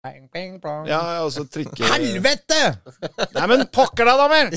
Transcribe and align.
Bang, 0.00 0.30
bang, 0.32 0.54
bang. 0.62 0.86
Ja, 0.88 0.98
altså 1.20 1.42
trikke... 1.44 1.84
Helvete! 1.84 2.60
Nei, 3.34 3.42
men 3.50 3.66
pokker 3.68 4.08
da, 4.08 4.14
damer! 4.16 4.48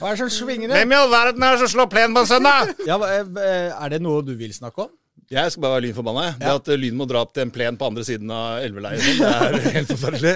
Hva 0.00 0.08
er 0.10 0.16
det 0.16 0.24
som 0.24 0.32
svinger? 0.34 0.72
det? 0.72 0.80
Hvem 0.80 0.90
i 0.90 0.98
all 0.98 1.12
verden 1.12 1.46
er 1.46 1.54
det 1.54 1.60
som 1.62 1.70
slår 1.76 1.86
plen 1.92 2.16
på 2.16 2.24
en 2.24 2.30
søndag? 2.32 2.72
Ja, 2.88 2.98
eh, 2.98 3.70
er 3.70 3.94
det 3.94 4.00
noe 4.02 4.24
du 4.26 4.32
vil 4.40 4.50
snakke 4.56 4.88
om? 4.88 4.90
Jeg 5.30 5.54
skal 5.54 5.62
bare 5.62 5.76
være 5.76 5.84
lynforbanna. 5.86 6.24
Ja. 6.32 6.34
Det 6.42 6.50
at 6.56 6.72
eh, 6.74 6.80
Lyn 6.82 6.98
må 6.98 7.06
dra 7.06 7.22
opp 7.22 7.30
til 7.36 7.46
en 7.46 7.54
plen 7.54 7.78
på 7.78 7.86
andre 7.92 8.02
siden 8.10 8.34
av 8.34 8.66
elveleiet, 8.66 9.06
sånn, 9.06 9.22
det 9.22 9.62
er 9.62 9.74
helt 9.78 9.94
forferdelig. 9.94 10.34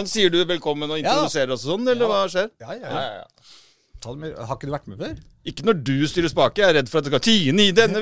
Men 0.00 0.08
sier 0.08 0.32
du 0.32 0.40
velkommen 0.48 0.88
og 0.88 1.02
introduserer 1.02 1.52
oss 1.58 1.68
og 1.68 1.76
sånn, 1.76 1.92
eller 1.92 2.08
hva 2.08 2.24
skjer? 2.32 2.48
Ja, 2.64 2.72
ja, 2.72 3.04
ja. 3.20 3.52
Ta 4.00 4.16
det 4.16 4.24
med. 4.24 4.32
Har 4.48 4.56
ikke 4.56 4.72
du 4.72 4.72
vært 4.78 4.88
med 4.88 5.04
før? 5.04 5.14
Ikke 5.52 5.68
når 5.68 5.84
du 5.84 5.96
styrer 6.08 6.32
spake. 6.32 6.64
Jeg 6.64 6.72
er 6.72 6.80
redd 6.80 6.88
for 6.88 7.02
at 7.02 7.04
det 7.04 7.12
skal 7.12 7.26
tine 7.28 7.68
i 7.68 7.76
denne 7.76 8.00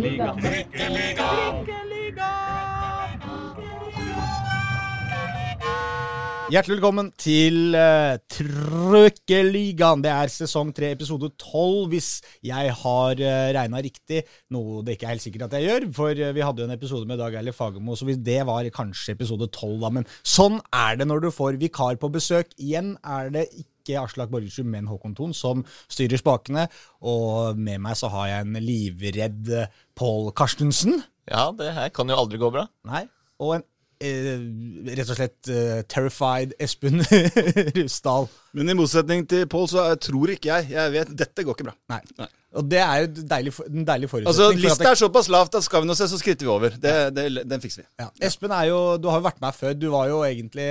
Hjertelig 6.53 6.75
velkommen 6.75 7.07
til 7.17 7.73
uh, 7.73 8.19
Trøkkeligaen. 8.29 10.03
Det 10.03 10.11
er 10.11 10.29
sesong 10.29 10.69
tre, 10.75 10.91
episode 10.93 11.31
tolv, 11.41 11.88
hvis 11.89 12.19
jeg 12.45 12.75
har 12.83 13.23
uh, 13.23 13.47
regna 13.55 13.81
riktig. 13.81 14.21
Noe 14.53 14.83
det 14.85 14.93
ikke 14.93 15.07
er 15.07 15.15
helt 15.15 15.23
sikkert 15.23 15.47
at 15.47 15.55
jeg 15.57 15.66
gjør, 15.66 15.88
for 15.95 16.13
uh, 16.13 16.30
vi 16.35 16.45
hadde 16.45 16.61
jo 16.61 16.67
en 16.69 16.75
episode 16.75 17.09
med 17.09 17.17
Dag 17.23 17.39
Eilif 17.39 17.57
Fagermo, 17.57 17.97
så 17.97 18.05
hvis 18.05 18.21
det 18.21 18.41
var 18.45 18.69
kanskje 18.75 19.16
episode 19.17 19.49
tolv, 19.55 19.80
da. 19.81 19.93
Men 19.97 20.05
sånn 20.21 20.59
er 20.69 20.99
det 20.99 21.09
når 21.09 21.25
du 21.25 21.30
får 21.33 21.57
vikar 21.63 21.97
på 21.97 22.11
besøk. 22.13 22.53
Igjen 22.61 22.97
er 23.02 23.33
det 23.33 23.47
ikke 23.49 23.72
Aslak 23.99 24.31
Borgersrud, 24.31 24.69
men 24.71 24.87
Håkon 24.87 25.15
Thon 25.17 25.33
som 25.35 25.65
styrer 25.91 26.21
spakene. 26.21 26.67
Og 27.03 27.59
med 27.59 27.83
meg 27.83 27.99
så 27.99 28.07
har 28.13 28.29
jeg 28.31 28.47
en 28.47 28.61
livredd 28.63 29.51
Pål 29.99 30.31
Karstensen. 30.37 31.03
Ja, 31.29 31.51
det 31.55 31.73
her 31.75 31.91
kan 31.95 32.09
jo 32.11 32.17
aldri 32.19 32.39
gå 32.41 32.49
bra. 32.52 32.66
Nei. 32.88 33.05
Og 33.43 33.58
en 33.58 33.63
eh, 34.03 34.43
rett 34.95 35.09
og 35.09 35.17
slett 35.19 35.52
eh, 35.52 35.81
terrified 35.91 36.55
Espen 36.63 37.03
Rusdal. 37.77 38.27
Men 38.55 38.71
i 38.71 38.77
motsetning 38.77 39.27
til 39.30 39.45
Pål, 39.52 39.67
så 39.71 39.86
tror 40.02 40.33
ikke 40.33 40.52
jeg. 40.52 40.71
Jeg 40.73 40.95
vet 40.95 41.13
dette 41.23 41.45
går 41.45 41.58
ikke 41.58 41.67
bra. 41.69 41.75
Nei. 41.93 42.02
Nei. 42.19 42.30
Og 42.53 42.67
det 42.69 42.81
er 42.83 42.99
jo 43.02 43.05
et 43.08 43.21
deilig, 43.31 43.52
en 43.65 43.86
deilig 43.88 44.08
forutsetning. 44.11 44.59
Altså, 44.59 44.67
Lista 44.67 44.91
er 44.91 44.99
såpass 44.99 45.30
lavt 45.33 45.55
at 45.58 45.65
skal 45.65 45.81
vi 45.81 45.89
nå 45.89 45.95
se, 45.97 46.05
så 46.11 46.19
skritter 46.21 46.45
vi 46.45 46.52
over. 46.53 46.75
Det, 46.77 46.91
det, 47.15 47.23
den 47.49 47.63
fikser 47.63 47.81
vi. 47.81 47.88
ja. 48.03 48.11
Espen 48.27 48.53
er 48.53 48.67
jo 48.69 48.81
Du 49.02 49.08
har 49.09 49.17
jo 49.17 49.25
vært 49.25 49.39
med 49.41 49.49
her 49.49 49.58
før. 49.58 49.73
Du 49.73 49.88
var 49.95 50.11
jo 50.11 50.19
egentlig 50.27 50.67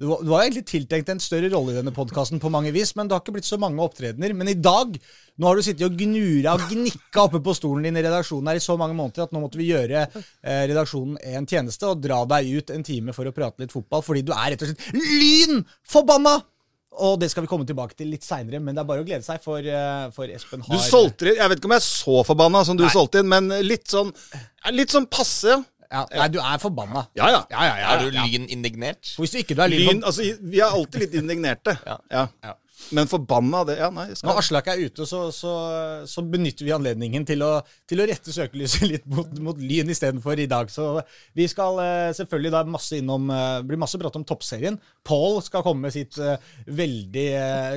du 0.00 0.06
var, 0.08 0.22
du 0.24 0.30
var 0.32 0.46
egentlig 0.46 0.64
tiltenkt 0.64 1.10
en 1.12 1.18
større 1.20 1.50
rolle 1.52 1.74
i 1.74 1.76
denne 1.76 1.92
podkasten 1.92 2.40
på 2.40 2.48
mange 2.52 2.70
vis, 2.72 2.94
men 2.96 3.08
det 3.08 3.12
har 3.12 3.20
ikke 3.20 3.34
blitt 3.34 3.48
så 3.48 3.58
mange 3.60 3.82
opptredener. 3.84 4.32
Men 4.32 4.48
i 4.48 4.56
dag 4.56 4.94
nå 4.96 5.48
har 5.48 5.58
du 5.58 5.64
sittet 5.64 5.84
og 5.84 5.98
gnura 6.00 6.54
og 6.56 6.70
gnikka 6.72 7.26
oppe 7.26 7.40
på 7.44 7.52
stolen 7.56 7.84
din 7.84 7.98
i 8.00 8.04
redaksjonen 8.06 8.48
her 8.48 8.60
i 8.60 8.62
så 8.64 8.78
mange 8.80 8.96
måneder 8.96 9.26
at 9.26 9.34
nå 9.36 9.42
måtte 9.42 9.60
vi 9.60 9.68
gjøre 9.68 10.06
eh, 10.06 10.62
redaksjonen 10.70 11.18
en 11.34 11.48
tjeneste 11.48 11.88
og 11.88 12.00
dra 12.00 12.22
deg 12.32 12.48
ut 12.56 12.72
en 12.72 12.86
time 12.86 13.12
for 13.16 13.28
å 13.28 13.34
prate 13.36 13.60
litt 13.60 13.74
fotball, 13.76 14.04
fordi 14.06 14.24
du 14.24 14.32
er 14.36 14.54
rett 14.54 14.64
og 14.64 14.72
slett 14.72 14.96
lyn 14.96 15.60
forbanna! 15.96 16.38
Og 17.00 17.20
det 17.20 17.28
skal 17.30 17.44
vi 17.44 17.48
komme 17.52 17.64
tilbake 17.68 17.94
til 17.96 18.08
litt 18.12 18.24
seinere, 18.26 18.58
men 18.60 18.74
det 18.74 18.82
er 18.82 18.88
bare 18.88 19.04
å 19.04 19.06
glede 19.06 19.24
seg, 19.24 19.38
for, 19.44 19.60
eh, 19.60 20.08
for 20.16 20.32
Espen 20.32 20.64
Du 20.66 20.80
solgte 20.82 21.28
inn 21.28 21.38
Jeg 21.38 21.52
vet 21.52 21.60
ikke 21.60 21.68
om 21.70 21.76
jeg 21.76 21.84
er 21.84 21.90
så 21.90 22.16
forbanna 22.26 22.64
som 22.66 22.80
du 22.80 22.84
Nei. 22.84 22.92
solgte 22.92 23.20
inn, 23.22 23.30
men 23.30 23.52
litt 23.64 23.86
sånn 23.92 24.10
Litt 24.76 24.92
sånn 24.92 25.06
passe. 25.08 25.60
Ja. 25.90 26.04
Nei, 26.14 26.28
du 26.30 26.38
er 26.38 26.58
forbanna. 26.62 27.04
Ja, 27.18 27.28
ja. 27.34 27.40
Ja, 27.50 27.64
ja, 27.66 27.76
ja, 27.80 27.92
Er 27.94 28.04
du 28.04 28.10
lynindignert? 28.14 29.14
Hvis 29.18 29.34
du 29.34 29.38
ikke 29.42 29.56
du 29.58 29.62
er 29.64 29.72
lyn, 29.72 29.86
Lyn, 29.88 30.02
altså, 30.06 30.26
vi 30.40 30.60
er 30.62 30.70
alltid 30.76 31.00
litt 31.06 31.16
indignerte. 31.18 31.76
Ja. 31.86 31.96
Ja. 32.10 32.54
Men 32.96 33.06
forbanna, 33.10 33.60
det 33.68 33.76
Ja, 33.78 33.88
nei. 33.94 34.08
Når 34.10 34.18
Skal. 34.20 34.38
Aslak 34.40 34.68
er 34.72 34.80
ute, 34.82 35.04
så, 35.06 35.20
så, 35.34 35.50
så 36.10 36.22
benytter 36.26 36.66
vi 36.66 36.72
anledningen 36.74 37.26
til 37.28 37.44
å, 37.46 37.50
til 37.88 38.02
å 38.02 38.06
rette 38.08 38.32
søkelyset 38.34 38.86
litt 38.92 39.06
mot, 39.10 39.30
mot 39.44 39.58
Lyn 39.60 39.92
istedenfor 39.92 40.40
i 40.42 40.48
dag. 40.50 40.70
Så 40.72 40.86
vi 41.38 41.46
skal 41.50 41.78
eh, 41.84 42.08
selvfølgelig 42.18 42.52
da 42.56 42.62
masse 42.66 42.98
innom 42.98 43.28
eh, 43.30 43.60
blir 43.68 43.78
masse 43.80 44.00
prat 44.00 44.16
om 44.18 44.24
toppserien. 44.26 44.78
Paul 45.06 45.38
skal 45.46 45.62
komme 45.66 45.86
med 45.86 45.94
sitt 45.94 46.18
eh, 46.18 46.34
veldig 46.66 47.26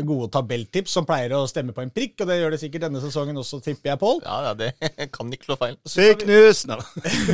gode 0.09 0.31
tabelltips, 0.33 0.95
som 0.97 1.05
pleier 1.07 1.35
å 1.37 1.43
stemme 1.51 1.75
på 1.75 1.83
en 1.85 1.93
prikk. 1.93 2.15
Og 2.23 2.31
det 2.31 2.39
gjør 2.39 2.55
det 2.55 2.61
sikkert 2.63 2.87
denne 2.87 3.03
sesongen 3.03 3.37
også, 3.43 3.61
tipper 3.65 3.93
jeg, 3.93 4.01
Paul. 4.01 4.23
Ja, 4.25 4.39
ja, 4.49 4.55
det 4.57 4.71
kan 5.15 5.29
ikke 5.35 5.51
slå 5.51 5.59
feil. 5.61 5.77
Fake 5.93 6.27
news! 6.29 6.63
Nei 6.69 6.79
da. 6.79 6.87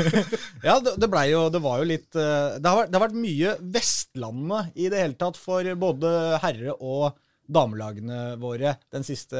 Ja, 0.70 0.76
det, 0.84 0.98
det, 1.00 1.08
ble 1.12 1.24
jo, 1.32 1.46
det 1.54 1.62
var 1.64 1.80
jo 1.82 1.88
litt 1.88 2.10
det 2.12 2.66
har, 2.66 2.82
vært- 2.82 2.90
det 2.92 2.98
har 3.00 3.04
vært 3.06 3.18
mye 3.22 3.54
Vestlandet 3.74 4.76
i 4.80 4.90
det 4.92 5.00
hele 5.02 5.18
tatt 5.20 5.38
for 5.40 5.66
både 5.80 6.12
herre- 6.44 6.76
og 6.80 7.16
damelagene 7.50 8.36
våre 8.42 8.78
den 8.94 9.06
siste, 9.08 9.40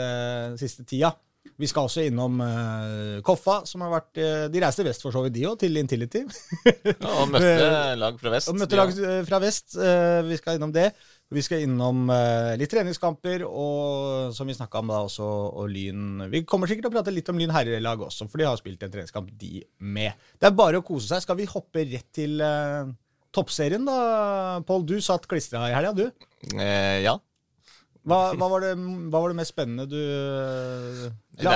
siste 0.60 0.86
tida. 0.90 1.14
Vi 1.60 1.68
skal 1.68 1.88
også 1.88 2.04
innom 2.08 2.42
uh, 2.44 3.20
Koffa, 3.26 3.62
som 3.68 3.82
har 3.84 3.94
vært 3.94 4.20
uh, 4.20 4.46
De 4.52 4.60
reiste 4.62 4.84
vest 4.86 5.04
for 5.04 5.16
så 5.16 5.22
vidt, 5.24 5.38
de 5.38 5.46
òg, 5.48 5.56
til 5.60 5.80
Intility. 5.80 6.26
Ja, 7.00 7.14
og 7.22 7.32
møtte 7.32 7.96
lag 8.00 8.20
fra 8.20 8.34
vest. 8.34 8.52
Og 8.52 8.60
møtte 8.60 8.80
lag 8.80 8.92
eh, 8.92 9.22
fra 9.28 9.40
vest. 9.44 9.74
Uh, 9.80 10.20
vi 10.28 10.38
skal 10.40 10.60
innom 10.60 10.74
det. 10.76 10.90
Vi 11.30 11.44
skal 11.46 11.62
innom 11.62 12.08
eh, 12.10 12.56
litt 12.58 12.72
treningskamper, 12.74 13.44
og 13.46 14.32
som 14.34 14.50
vi 14.50 14.56
snakka 14.58 14.82
om 14.82 14.90
da 14.90 15.04
også, 15.06 15.28
og 15.62 15.68
Lyn 15.70 16.24
Vi 16.32 16.42
kommer 16.50 16.70
sikkert 16.70 16.88
til 16.88 16.90
å 16.90 16.96
prate 16.96 17.14
litt 17.14 17.30
om 17.30 17.38
Lyn 17.38 17.54
herrelag 17.54 18.02
også, 18.08 18.26
for 18.32 18.42
de 18.42 18.48
har 18.50 18.58
spilt 18.58 18.82
en 18.86 18.96
treningskamp, 18.96 19.30
de 19.38 19.62
med. 19.78 20.18
Det 20.42 20.50
er 20.50 20.58
bare 20.58 20.82
å 20.82 20.86
kose 20.86 21.06
seg. 21.12 21.22
Skal 21.22 21.38
vi 21.38 21.46
hoppe 21.52 21.86
rett 21.86 22.08
til 22.18 22.42
eh, 22.42 22.90
toppserien, 23.36 23.86
da? 23.86 24.00
Pål, 24.66 24.88
du 24.90 24.96
satt 25.06 25.30
klistra 25.30 25.68
i 25.70 25.76
helga, 25.76 25.94
du. 25.94 26.08
Eh, 26.56 27.06
ja. 27.06 27.20
Hva, 28.08 28.20
hva, 28.40 28.48
var 28.54 28.64
det, 28.64 28.74
hva 29.12 29.20
var 29.24 29.34
det 29.34 29.40
mest 29.42 29.52
spennende 29.56 29.88
du 29.92 30.00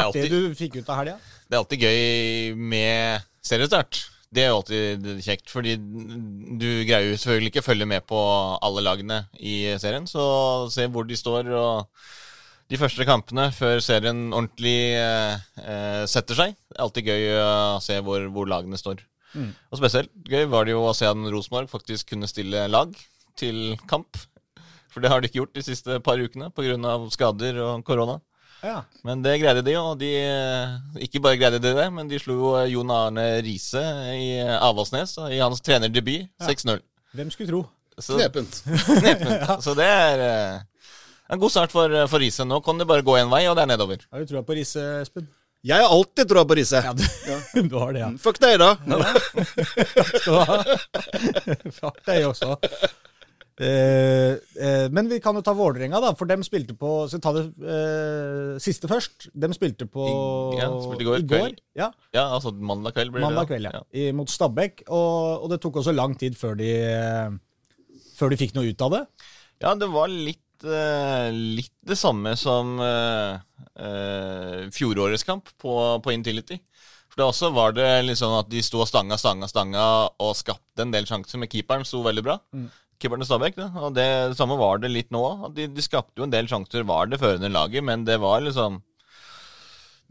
alltid- 0.08 0.32
du 0.34 0.56
fikk 0.58 0.76
ut 0.82 0.90
av 0.90 1.00
helga? 1.02 1.16
Det 1.48 1.56
er 1.56 1.62
alltid 1.62 1.86
gøy 1.86 2.56
med 2.58 3.24
seriestart. 3.44 4.02
Det 4.34 4.42
er 4.42 4.50
jo 4.50 4.58
alltid 4.64 5.08
kjekt, 5.22 5.50
fordi 5.54 5.76
du 5.78 6.68
greier 6.88 7.12
jo 7.12 7.18
selvfølgelig 7.22 7.52
ikke 7.52 7.62
å 7.62 7.68
følge 7.68 7.86
med 7.86 8.06
på 8.10 8.20
alle 8.66 8.82
lagene 8.82 9.20
i 9.38 9.60
serien. 9.78 10.08
Så 10.10 10.24
se 10.74 10.88
hvor 10.90 11.06
de 11.06 11.18
står, 11.20 11.52
og 11.54 11.86
de 12.72 12.80
første 12.82 13.06
kampene 13.06 13.52
før 13.54 13.78
serien 13.86 14.32
ordentlig 14.34 14.96
eh, 14.98 15.36
eh, 15.62 16.04
setter 16.10 16.40
seg. 16.40 16.56
Det 16.66 16.80
er 16.80 16.86
alltid 16.88 17.12
gøy 17.12 17.28
å 17.44 17.52
se 17.86 18.00
hvor, 18.02 18.26
hvor 18.34 18.50
lagene 18.50 18.80
står. 18.80 19.04
Og 19.70 19.78
spesielt 19.80 20.10
gøy 20.30 20.48
var 20.50 20.66
det 20.66 20.74
jo 20.76 20.82
å 20.90 20.96
se 20.98 21.06
at 21.10 21.18
Rosenborg 21.34 21.70
faktisk 21.70 22.10
kunne 22.14 22.28
stille 22.30 22.66
lag 22.70 22.92
til 23.38 23.76
kamp. 23.90 24.18
For 24.94 25.04
det 25.04 25.10
har 25.12 25.22
de 25.22 25.30
ikke 25.30 25.42
gjort 25.42 25.58
de 25.58 25.66
siste 25.66 25.98
par 26.06 26.22
ukene 26.22 26.52
pga. 26.54 26.94
skader 27.14 27.60
og 27.66 27.84
korona. 27.86 28.20
Ja. 28.64 28.78
Men 29.04 29.20
det 29.26 29.40
greide 29.42 29.64
de, 29.66 29.74
og 29.76 29.98
de 30.00 30.10
eh, 30.24 31.02
Ikke 31.04 31.20
bare 31.20 31.36
greide 31.36 31.60
de 31.60 31.74
det, 31.76 31.88
men 31.92 32.08
de 32.08 32.20
slo 32.22 32.38
jo 32.38 32.52
Jon 32.72 32.94
Arne 32.96 33.26
Riise 33.44 33.82
i 34.16 34.38
Avaldsnes 34.40 35.18
i 35.28 35.42
hans 35.42 35.60
trenerdebut 35.60 36.30
6-0. 36.40 36.80
Hvem 37.14 37.34
skulle 37.34 37.52
tro? 37.52 37.66
Så, 38.00 38.16
Knepent. 38.18 38.64
knepent. 39.02 39.52
Så 39.66 39.76
det 39.78 39.86
er 39.86 40.24
eh, 40.30 40.88
en 41.34 41.42
god 41.42 41.52
start 41.52 41.76
for, 41.76 41.92
for 42.08 42.24
Riise. 42.24 42.48
Nå 42.48 42.62
kan 42.64 42.80
det 42.80 42.88
bare 42.90 43.06
gå 43.06 43.18
én 43.20 43.30
vei, 43.32 43.44
og 43.50 43.58
det 43.60 43.68
er 43.68 43.74
nedover. 43.76 44.06
Har 44.12 44.24
du 44.24 44.32
trua 44.32 44.46
på 44.48 44.56
Riise, 44.58 44.86
Espen? 45.04 45.28
Jeg 45.64 45.80
har 45.80 45.94
alltid 45.96 46.28
troa 46.28 46.44
på 46.48 46.58
Riise. 46.60 46.82
Ja, 46.84 46.92
du, 46.92 47.04
du 47.72 47.78
har 47.80 47.94
det, 47.96 48.02
ja. 48.02 48.10
Fuck 48.20 48.40
deg, 48.44 48.58
da. 48.60 48.74
Fuck 51.78 52.02
deg 52.08 52.26
også. 52.28 52.58
Eh, 53.62 54.34
eh, 54.66 54.88
men 54.90 55.06
vi 55.12 55.20
kan 55.22 55.36
jo 55.38 55.44
ta 55.46 55.54
Vålerenga, 55.54 56.00
da, 56.02 56.14
for 56.18 56.26
dem 56.26 56.42
spilte 56.42 56.74
på 56.74 57.04
Så 57.12 57.20
ta 57.22 57.30
det 57.36 57.44
eh, 57.62 58.56
siste 58.64 58.90
først. 58.90 59.28
Dem 59.38 59.54
spilte 59.54 59.86
på 59.86 60.08
I- 60.10 60.58
ja, 60.58 60.70
spilte 60.82 61.06
i 61.06 61.10
går 61.10 61.22
kveld. 61.30 61.60
Ja, 61.78 61.92
Ja, 62.16 62.24
altså 62.34 62.50
mandag 62.54 62.96
kveld 62.98 63.14
blir 63.14 63.22
det. 63.22 63.28
mandag 63.30 63.48
kveld, 63.52 63.70
ja. 63.70 63.84
I, 63.94 64.08
mot 64.18 64.30
Stabæk. 64.34 64.84
Og, 64.90 65.44
og 65.46 65.50
det 65.54 65.62
tok 65.62 65.78
også 65.84 65.94
lang 65.94 66.18
tid 66.18 66.34
før 66.40 66.58
de 66.58 66.72
eh, 66.82 67.30
Før 68.18 68.30
de 68.34 68.38
fikk 68.42 68.56
noe 68.58 68.70
ut 68.74 68.82
av 68.82 68.92
det. 68.98 69.04
Ja, 69.62 69.76
det 69.78 69.88
var 69.94 70.10
litt, 70.10 70.66
eh, 70.66 71.30
litt 71.34 71.74
det 71.86 71.98
samme 71.98 72.34
som 72.38 72.78
fjorårets 74.74 75.24
kamp 75.26 75.50
på, 75.62 75.74
på 76.04 76.14
Intility. 76.14 76.60
For 77.14 77.22
da 77.22 77.28
også 77.30 77.50
var 77.54 77.74
det 77.78 77.88
liksom 78.08 78.34
at 78.40 78.48
de 78.50 78.62
sto 78.66 78.80
og 78.82 78.88
stanga, 78.90 79.18
stanga, 79.22 79.46
stanga 79.50 79.84
og 80.22 80.32
skapte 80.38 80.82
en 80.86 80.94
del 80.94 81.06
sjanser, 81.10 81.38
men 81.42 81.50
keeperen 81.52 81.86
sto 81.86 82.02
veldig 82.06 82.24
bra. 82.26 82.40
Keeperen 82.54 82.70
til 83.12 83.28
Stabæk. 83.28 83.60
Og 83.82 83.94
det, 83.96 84.08
det 84.32 84.38
samme 84.40 84.56
var 84.60 84.80
det 84.80 84.90
litt 84.92 85.12
nå. 85.14 85.22
De, 85.56 85.68
de 85.68 85.84
skapte 85.84 86.20
jo 86.22 86.26
en 86.28 86.34
del 86.34 86.48
sjanser, 86.50 86.86
var 86.88 87.08
det 87.12 87.20
førende 87.22 87.52
laget, 87.52 87.84
men 87.84 88.06
det 88.08 88.20
var 88.24 88.42
liksom 88.46 88.82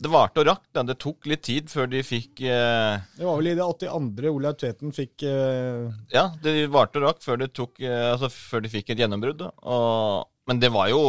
Det 0.03 0.11
varte 0.11 0.41
og 0.43 0.47
rakk. 0.49 0.65
Det 0.73 0.99
tok 0.99 1.27
litt 1.31 1.43
tid 1.47 1.69
før 1.71 1.87
de 1.93 2.03
fikk 2.03 2.41
eh, 2.43 2.97
Det 3.19 3.27
var 3.27 3.37
vel 3.39 3.53
i 3.53 3.57
det 3.59 3.67
82. 3.67 4.31
Olaug 4.33 4.59
Tveten 4.59 4.93
fikk 4.97 5.23
eh, 5.29 5.91
Ja, 6.15 6.29
det 6.43 6.69
varte 6.73 6.99
og 6.99 7.07
rakk 7.09 7.23
før, 7.23 7.39
de, 7.43 7.49
tok, 7.49 7.81
eh, 7.81 8.09
altså, 8.15 8.31
før 8.33 8.65
de 8.65 8.73
fikk 8.73 8.91
et 8.91 9.03
gjennombrudd. 9.05 9.45
Og, 9.63 10.27
men 10.49 10.61
det 10.63 10.73
var 10.75 10.89
jo 10.91 11.03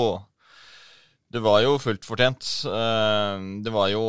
Det 1.33 1.41
var 1.41 1.63
jo 1.65 1.77
fullt 1.81 2.05
fortjent. 2.05 2.45
Eh, 2.69 3.47
Det 3.65 3.73
var 3.73 3.89
jo 3.93 4.03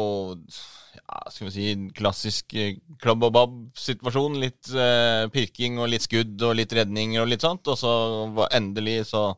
ja, 1.04 1.20
skal 1.30 1.48
vi 1.48 1.54
si 1.54 1.92
klassisk 1.96 2.56
eh, 2.58 2.78
klubb 3.02 3.26
og 3.28 3.34
babb-situasjon. 3.36 4.40
Litt 4.42 4.72
eh, 4.72 5.26
pirking 5.34 5.78
og 5.80 5.90
litt 5.92 6.06
skudd 6.06 6.42
og 6.46 6.56
litt 6.58 6.72
redninger 6.74 7.22
og 7.22 7.30
litt 7.30 7.44
sånt. 7.44 7.68
Og 7.70 7.78
så 7.80 7.94
endelig 8.54 9.02
så 9.12 9.30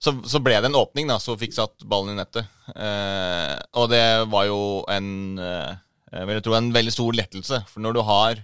så, 0.00 0.14
så 0.24 0.40
ble 0.40 0.56
det 0.56 0.70
en 0.70 0.78
åpning, 0.80 1.10
da, 1.10 1.18
så 1.20 1.36
fikk 1.36 1.52
satt 1.52 1.84
ballen 1.88 2.14
i 2.14 2.20
nettet. 2.22 2.48
Eh, 2.72 3.56
og 3.76 3.90
det 3.92 4.04
var 4.32 4.46
jo 4.48 4.60
en 4.88 5.10
eh, 5.36 5.74
jeg 6.10 6.26
vil 6.26 6.40
tro 6.42 6.56
en 6.56 6.70
veldig 6.74 6.94
stor 6.94 7.16
lettelse. 7.16 7.60
For 7.70 7.84
når 7.84 7.96
du 7.96 8.00
har, 8.08 8.40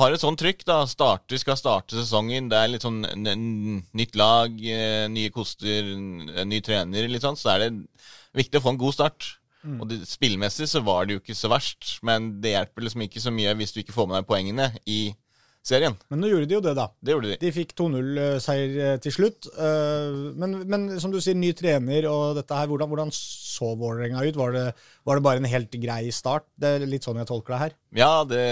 har 0.00 0.14
et 0.14 0.22
sånt 0.22 0.40
trykk, 0.42 0.64
da, 0.68 0.82
starter, 0.90 1.40
skal 1.40 1.58
starte 1.58 1.96
sesongen, 1.96 2.50
det 2.50 2.58
er 2.58 2.72
litt 2.74 2.84
sånn 2.86 3.00
nytt 3.00 4.18
lag, 4.20 4.58
eh, 4.60 5.06
nye 5.12 5.32
koster, 5.34 5.94
ny 6.44 6.60
trener, 6.66 7.08
litt 7.08 7.24
sånn, 7.24 7.38
så 7.40 7.54
er 7.54 7.64
det 7.64 7.70
viktig 8.36 8.60
å 8.60 8.66
få 8.66 8.74
en 8.74 8.82
god 8.82 8.98
start. 8.98 9.30
Mm. 9.64 9.80
Og 9.80 9.88
det, 9.90 10.02
Spillmessig 10.08 10.68
så 10.70 10.82
var 10.84 11.06
det 11.06 11.16
jo 11.16 11.22
ikke 11.22 11.36
så 11.36 11.50
verst, 11.52 11.98
men 12.06 12.32
det 12.42 12.54
hjelper 12.54 12.86
liksom 12.86 13.04
ikke 13.06 13.22
så 13.22 13.32
mye 13.34 13.56
hvis 13.58 13.74
du 13.74 13.82
ikke 13.82 13.96
får 13.96 14.08
med 14.08 14.20
deg 14.20 14.30
poengene 14.30 14.70
i 14.88 15.00
serien. 15.66 15.96
Men 16.08 16.22
nå 16.22 16.30
gjorde 16.30 16.48
de 16.48 16.56
jo 16.56 16.62
det, 16.64 16.72
da. 16.78 16.86
Det 17.04 17.12
gjorde 17.12 17.32
De 17.34 17.38
De 17.42 17.52
fikk 17.52 17.74
2-0-seier 17.76 18.78
eh, 18.86 18.94
til 19.04 19.14
slutt. 19.14 19.50
Eh, 19.52 20.20
men, 20.40 20.56
men, 20.64 20.86
som 21.02 21.12
du 21.12 21.18
sier, 21.20 21.36
ny 21.36 21.52
trener 21.56 22.08
og 22.08 22.38
dette 22.38 22.56
her, 22.56 22.70
hvordan, 22.70 22.88
hvordan 22.88 23.12
så 23.14 23.74
Vålerenga 23.76 24.24
ut? 24.24 24.38
Var 24.40 24.56
det, 24.56 24.64
var 25.04 25.18
det, 25.18 25.24
bare 25.26 25.42
en 25.42 25.50
helt 25.52 25.76
grei 25.82 26.06
start? 26.14 26.48
Det 26.56 26.76
er 26.78 26.88
litt 26.88 27.04
sånn 27.04 27.20
jeg 27.20 27.28
tolker 27.28 27.56
det 27.56 27.60
her. 27.66 27.76
Ja, 28.00 28.14
det... 28.28 28.46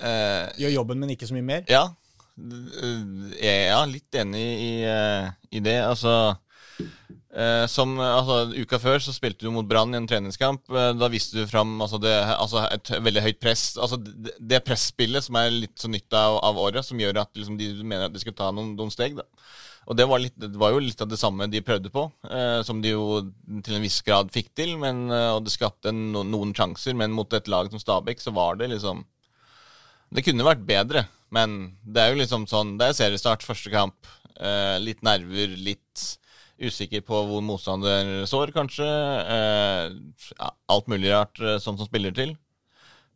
Eh, 0.00 0.64
Gjør 0.64 0.78
jobben, 0.80 1.04
men 1.04 1.12
ikke 1.12 1.28
så 1.28 1.36
mye 1.36 1.50
mer? 1.50 1.68
Ja, 1.68 1.90
jeg 2.34 3.68
er 3.70 3.84
litt 3.86 4.16
enig 4.18 4.42
i, 4.42 4.72
eh, 4.88 5.28
i 5.54 5.60
det. 5.62 5.76
Altså 5.84 6.34
Eh, 7.34 7.64
som, 7.66 7.96
altså, 7.98 8.52
Uka 8.54 8.78
før 8.78 9.00
så 9.02 9.10
spilte 9.10 9.42
du 9.42 9.50
mot 9.50 9.66
Brann 9.66 9.94
i 9.94 9.98
en 9.98 10.06
treningskamp. 10.06 10.68
Eh, 10.70 10.92
da 10.94 11.10
viste 11.10 11.40
du 11.40 11.50
fram 11.50 11.72
altså, 11.82 11.98
det, 12.02 12.14
altså, 12.36 12.62
et 12.70 12.92
veldig 13.02 13.24
høyt 13.24 13.40
press. 13.42 13.64
Altså, 13.74 13.98
det, 13.98 14.36
det 14.38 14.62
presspillet 14.66 15.26
som 15.26 15.40
er 15.40 15.50
litt 15.50 15.74
så 15.80 15.90
nytt 15.90 16.14
av, 16.14 16.38
av 16.46 16.60
året, 16.62 16.86
som 16.86 17.00
gjør 17.00 17.24
at 17.24 17.34
liksom, 17.34 17.58
de 17.58 17.72
mener 17.82 18.06
at 18.06 18.14
de 18.14 18.22
skal 18.22 18.36
ta 18.38 18.52
noen, 18.54 18.76
noen 18.78 18.94
steg. 18.94 19.18
Da. 19.18 19.26
Og 19.90 19.98
det 19.98 20.06
var, 20.08 20.22
litt, 20.22 20.36
det 20.40 20.56
var, 20.60 20.72
jo 20.72 20.80
litt 20.80 21.02
av 21.04 21.10
det 21.10 21.18
samme 21.20 21.48
de 21.50 21.60
prøvde 21.64 21.90
på, 21.92 22.06
eh, 22.30 22.60
som 22.64 22.80
de 22.80 22.94
jo 22.94 23.18
til 23.66 23.76
en 23.76 23.84
viss 23.84 23.98
grad 24.06 24.30
fikk 24.32 24.52
til. 24.56 24.76
Men, 24.80 25.08
eh, 25.12 25.30
og 25.34 25.44
det 25.44 25.52
skapte 25.52 25.92
no, 25.92 26.24
noen 26.24 26.54
sjanser, 26.56 26.96
men 26.96 27.12
mot 27.14 27.36
et 27.36 27.50
lag 27.52 27.68
som 27.72 27.82
Stabæk 27.82 28.22
så 28.22 28.32
var 28.34 28.60
det 28.60 28.72
liksom 28.72 29.04
Det 30.14 30.22
kunne 30.22 30.46
vært 30.46 30.62
bedre, 30.62 31.08
men 31.34 31.74
det 31.82 32.00
er 32.00 32.12
jo 32.12 32.20
liksom 32.20 32.44
sånn 32.46 32.76
Det 32.78 32.86
er 32.86 32.98
seriestart, 33.00 33.42
første 33.42 33.72
kamp. 33.72 34.06
Eh, 34.38 34.78
litt 34.78 35.02
nerver, 35.02 35.56
litt 35.58 36.04
Usikker 36.54 37.02
på 37.02 37.18
hvor 37.26 37.42
motstander 37.42 38.22
sår, 38.30 38.52
kanskje. 38.54 38.86
Eh, 38.86 40.44
alt 40.70 40.90
mulig 40.90 41.10
rart 41.10 41.40
sånn 41.62 41.78
som 41.78 41.88
spiller 41.88 42.14
til. 42.14 42.36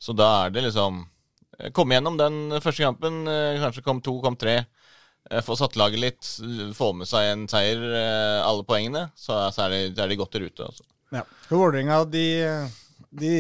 Så 0.03 0.15
da 0.15 0.27
er 0.45 0.55
det 0.55 0.65
liksom 0.67 1.05
eh, 1.59 1.71
Komme 1.75 1.95
gjennom 1.97 2.19
den 2.19 2.57
første 2.59 2.83
kampen. 2.83 3.23
Eh, 3.31 3.61
kanskje 3.63 3.85
kom 3.87 4.03
to, 4.03 4.17
kom 4.25 4.39
tre. 4.39 4.61
Få 5.45 5.55
satt 5.61 5.77
laget 5.79 6.03
litt. 6.03 6.29
Få 6.75 6.91
med 6.97 7.09
seg 7.11 7.31
en 7.31 7.43
seier, 7.51 7.83
alle 8.41 8.65
poengene. 8.65 9.11
Så 9.19 9.37
er, 9.37 9.75
de, 9.75 9.81
er, 9.93 10.09
de, 10.09 10.17
godt 10.17 10.39
i 10.39 10.41
rute. 10.47 10.65
Altså. 10.65 10.87
Ja. 11.13 11.23
Vålerenga 11.51 11.99
de, 12.09 12.25
de, 13.13 13.33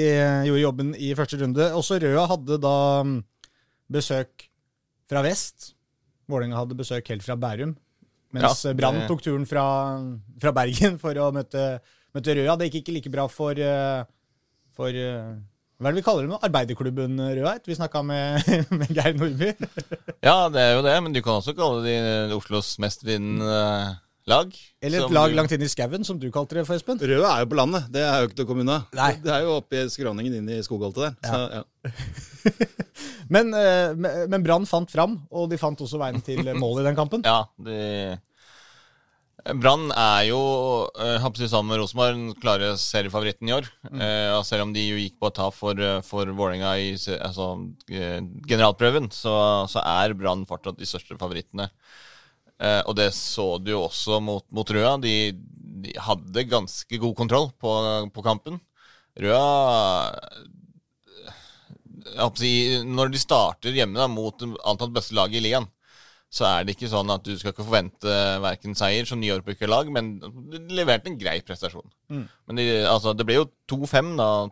gjorde 0.44 0.60
jobben 0.60 0.92
i 1.00 1.14
første 1.16 1.40
runde. 1.40 1.70
Også 1.78 1.96
Røa 2.02 2.26
hadde 2.28 2.60
da 2.60 2.76
mm, 3.08 3.16
besøk 3.96 4.46
fra 5.08 5.24
vest. 5.24 5.72
Vålerenga 6.28 6.60
hadde 6.60 6.76
besøk 6.76 7.08
helt 7.08 7.24
fra 7.24 7.38
Bærum. 7.40 7.72
Mens 8.36 8.64
ja, 8.66 8.74
Brann 8.76 9.04
tok 9.08 9.22
turen 9.24 9.46
fra, 9.48 9.64
fra, 10.40 10.52
Bergen 10.56 10.98
for 11.00 11.16
å 11.16 11.30
møte, 11.32 11.78
møte, 12.16 12.34
Røa. 12.36 12.56
Det 12.60 12.68
gikk 12.68 12.82
ikke 12.82 12.96
like 12.98 13.12
bra 13.12 13.24
for, 13.32 13.56
eh, 13.56 14.02
for 14.76 14.92
eh, 14.92 15.30
hva 15.78 15.88
er 15.88 15.94
det 15.94 16.00
vi 16.00 16.04
kaller 16.08 16.26
det 16.26 16.32
nå? 16.32 16.40
Arbeiderklubben 16.42 17.22
Rødheit? 17.22 17.68
Vi 17.70 17.78
snakka 17.78 18.02
med, 18.02 18.42
med, 18.80 18.90
Geir 18.90 19.14
Nordby. 19.14 19.52
ja, 20.26 20.36
det 20.52 20.64
er 20.64 20.76
jo 20.76 20.84
det, 20.84 20.98
men 21.06 21.14
du 21.14 21.22
kan 21.22 21.38
også 21.38 21.54
kalle 21.56 21.86
det 21.86 22.36
Oslos 22.36 22.74
mest 22.82 23.06
vinnende 23.06 23.62
lag. 24.28 24.52
Eller 24.84 25.06
et 25.06 25.14
lag 25.14 25.36
langt 25.38 25.54
inn 25.54 25.64
i 25.64 25.70
skauen, 25.70 26.04
som 26.04 26.18
du 26.20 26.28
kalte 26.34 26.58
det 26.58 26.66
for 26.68 26.76
Espen. 26.76 26.98
Rød 27.00 27.22
er 27.22 27.44
jo 27.44 27.48
på 27.48 27.60
landet, 27.60 27.88
det 27.94 28.02
er 28.04 28.20
jo 28.20 28.28
ikke 28.28 28.40
til 28.40 28.48
å 28.48 28.50
komme 28.50 28.66
unna. 28.66 28.80
Nei. 28.98 29.12
Det 29.22 29.32
er 29.32 29.46
jo 29.46 29.56
oppi 29.62 29.86
skråningen 29.94 30.40
inn 30.40 30.52
i 30.52 30.60
skogholtet 30.66 31.08
der. 31.08 31.16
Så, 31.24 31.40
ja. 31.56 32.74
men 33.32 33.52
eh, 33.56 33.92
men 34.30 34.44
Brann 34.44 34.66
fant 34.68 34.90
fram, 34.90 35.18
og 35.30 35.50
de 35.50 35.60
fant 35.60 35.80
også 35.84 36.00
veien 36.00 36.22
til 36.24 36.42
mål 36.62 36.82
i 36.82 36.88
den 36.88 36.98
kampen. 36.98 37.26
ja, 37.26 37.44
de... 37.64 38.18
Brann 39.56 39.86
er 39.94 40.26
jo 40.28 40.40
uh, 40.98 41.28
sammen 41.46 41.70
med 41.70 41.78
Rosenborg 41.80 42.16
den 42.16 42.32
klare 42.42 42.72
seriefavoritten 42.76 43.48
i 43.48 43.54
år. 43.54 43.68
Mm. 43.86 44.00
Eh, 44.02 44.34
selv 44.44 44.66
om 44.66 44.74
de 44.74 44.82
jo 44.82 44.98
gikk 44.98 45.14
på 45.20 45.30
et 45.30 45.38
tap 45.38 45.54
for, 45.56 45.78
for 46.04 46.28
Vålerenga 46.36 46.74
i 46.76 46.90
altså, 47.16 47.46
generalprøven, 47.88 49.08
så, 49.14 49.64
så 49.70 49.80
er 49.86 50.16
Brann 50.18 50.44
fortsatt 50.48 50.80
de 50.80 50.88
største 50.90 51.16
favorittene. 51.20 51.70
Eh, 52.58 52.82
og 52.90 52.96
det 52.98 53.12
så 53.14 53.54
du 53.62 53.72
jo 53.76 53.84
også 53.86 54.18
mot, 54.24 54.44
mot 54.54 54.74
Røa. 54.74 54.96
De, 55.00 55.14
de, 55.84 55.94
hadde 56.02 56.48
ganske 56.50 57.00
god 57.00 57.16
kontroll 57.16 57.50
på, 57.62 57.74
på 58.14 58.26
kampen. 58.26 58.58
Røa 59.18 60.10
Når 62.16 63.12
de 63.12 63.20
starter 63.20 63.76
hjemme 63.76 63.98
da, 63.98 64.08
mot 64.10 64.42
antatt 64.42 64.94
beste 64.94 65.16
lag 65.18 65.34
i 65.34 65.42
ligaen, 65.42 65.68
så 66.28 66.44
er 66.44 66.66
det 66.66 66.74
ikke 66.74 66.90
sånn 66.92 67.08
at 67.12 67.24
du 67.24 67.32
skal 67.38 67.54
ikke 67.54 67.64
forvente 67.64 68.14
verken 68.44 68.76
seier 68.76 69.06
som 69.08 69.20
nyårbrukerlag, 69.20 69.88
men 69.94 70.18
de 70.20 70.60
leverte 70.76 71.08
en 71.08 71.16
grei 71.20 71.38
prestasjon. 71.40 71.88
Mm. 72.12 72.24
Men 72.28 72.60
de, 72.60 72.66
altså, 72.84 73.14
det 73.16 73.24
ble 73.28 73.38
jo 73.38 73.46
2-5 73.72 74.10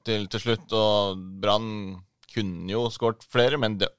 til, 0.09 0.25
til, 0.33 0.45
slutt, 0.47 0.73
og 0.77 1.21
Brann 1.43 1.69
kunne 2.33 2.73
jo 2.73 2.87
skåret 2.93 3.27
flere, 3.29 3.61
men 3.61 3.77
det, 3.83 3.91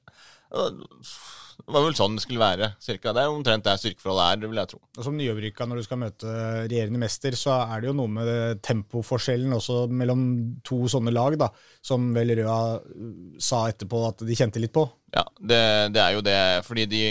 det 1.58 1.74
var 1.74 1.84
vel 1.84 1.96
sånn 1.98 2.14
det 2.16 2.22
skulle 2.24 2.40
være. 2.40 2.68
Cirka. 2.80 3.12
Det 3.12 3.22
er 3.22 3.32
omtrent 3.32 3.66
der 3.66 3.80
styrkeforholdet 3.80 4.24
er, 4.24 4.40
det 4.40 4.50
vil 4.50 4.60
jeg 4.60 4.70
tro. 4.70 4.78
Og 4.96 5.04
Som 5.04 5.16
nyopprykka 5.18 5.66
når 5.68 5.80
du 5.80 5.84
skal 5.84 6.00
møte 6.00 6.34
regjerende 6.64 7.00
mester, 7.02 7.36
så 7.36 7.58
er 7.66 7.82
det 7.82 7.90
jo 7.90 7.96
noe 7.98 8.12
med 8.14 8.62
tempoforskjellen 8.64 9.56
også 9.56 9.82
mellom 9.90 10.22
to 10.64 10.80
sånne 10.88 11.12
lag, 11.12 11.36
da, 11.40 11.50
som 11.84 12.08
vel 12.16 12.32
Røa 12.38 12.60
uh, 12.78 13.08
sa 13.42 13.66
etterpå 13.68 14.04
at 14.08 14.24
de 14.28 14.38
kjente 14.38 14.62
litt 14.62 14.72
på. 14.76 14.86
Ja, 15.16 15.26
det, 15.40 15.60
det 15.96 16.04
er 16.04 16.16
jo 16.16 16.24
det. 16.24 16.38
Fordi 16.68 16.86
de 16.88 17.02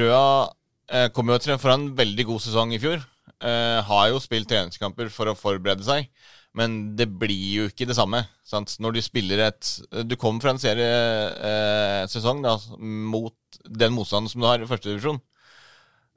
Røa 0.00 0.26
eh, 0.90 1.08
kom 1.14 1.32
jo 1.32 1.40
for 1.56 1.72
en 1.72 1.88
veldig 1.96 2.28
god 2.28 2.44
sesong 2.44 2.74
i 2.76 2.82
fjor. 2.82 3.00
Eh, 3.40 3.80
har 3.86 4.10
jo 4.10 4.20
spilt 4.20 4.50
treningskamper 4.50 5.08
for 5.14 5.30
å 5.30 5.38
forberede 5.38 5.86
seg. 5.86 6.10
Men 6.58 6.96
det 6.98 7.06
blir 7.14 7.50
jo 7.54 7.68
ikke 7.70 7.86
det 7.86 7.96
samme. 7.96 8.24
Sant? 8.46 8.74
Når 8.82 8.96
du 8.96 9.00
spiller 9.04 9.44
et 9.46 9.68
Du 10.08 10.16
kommer 10.18 10.42
fra 10.42 10.54
en 10.54 10.62
seriesesong 10.62 12.42
eh, 12.42 12.66
mot 12.80 13.34
den 13.64 13.94
motstanden 13.96 14.30
som 14.32 14.42
du 14.42 14.48
har 14.48 14.62
i 14.62 14.68
førstedivisjon, 14.68 15.20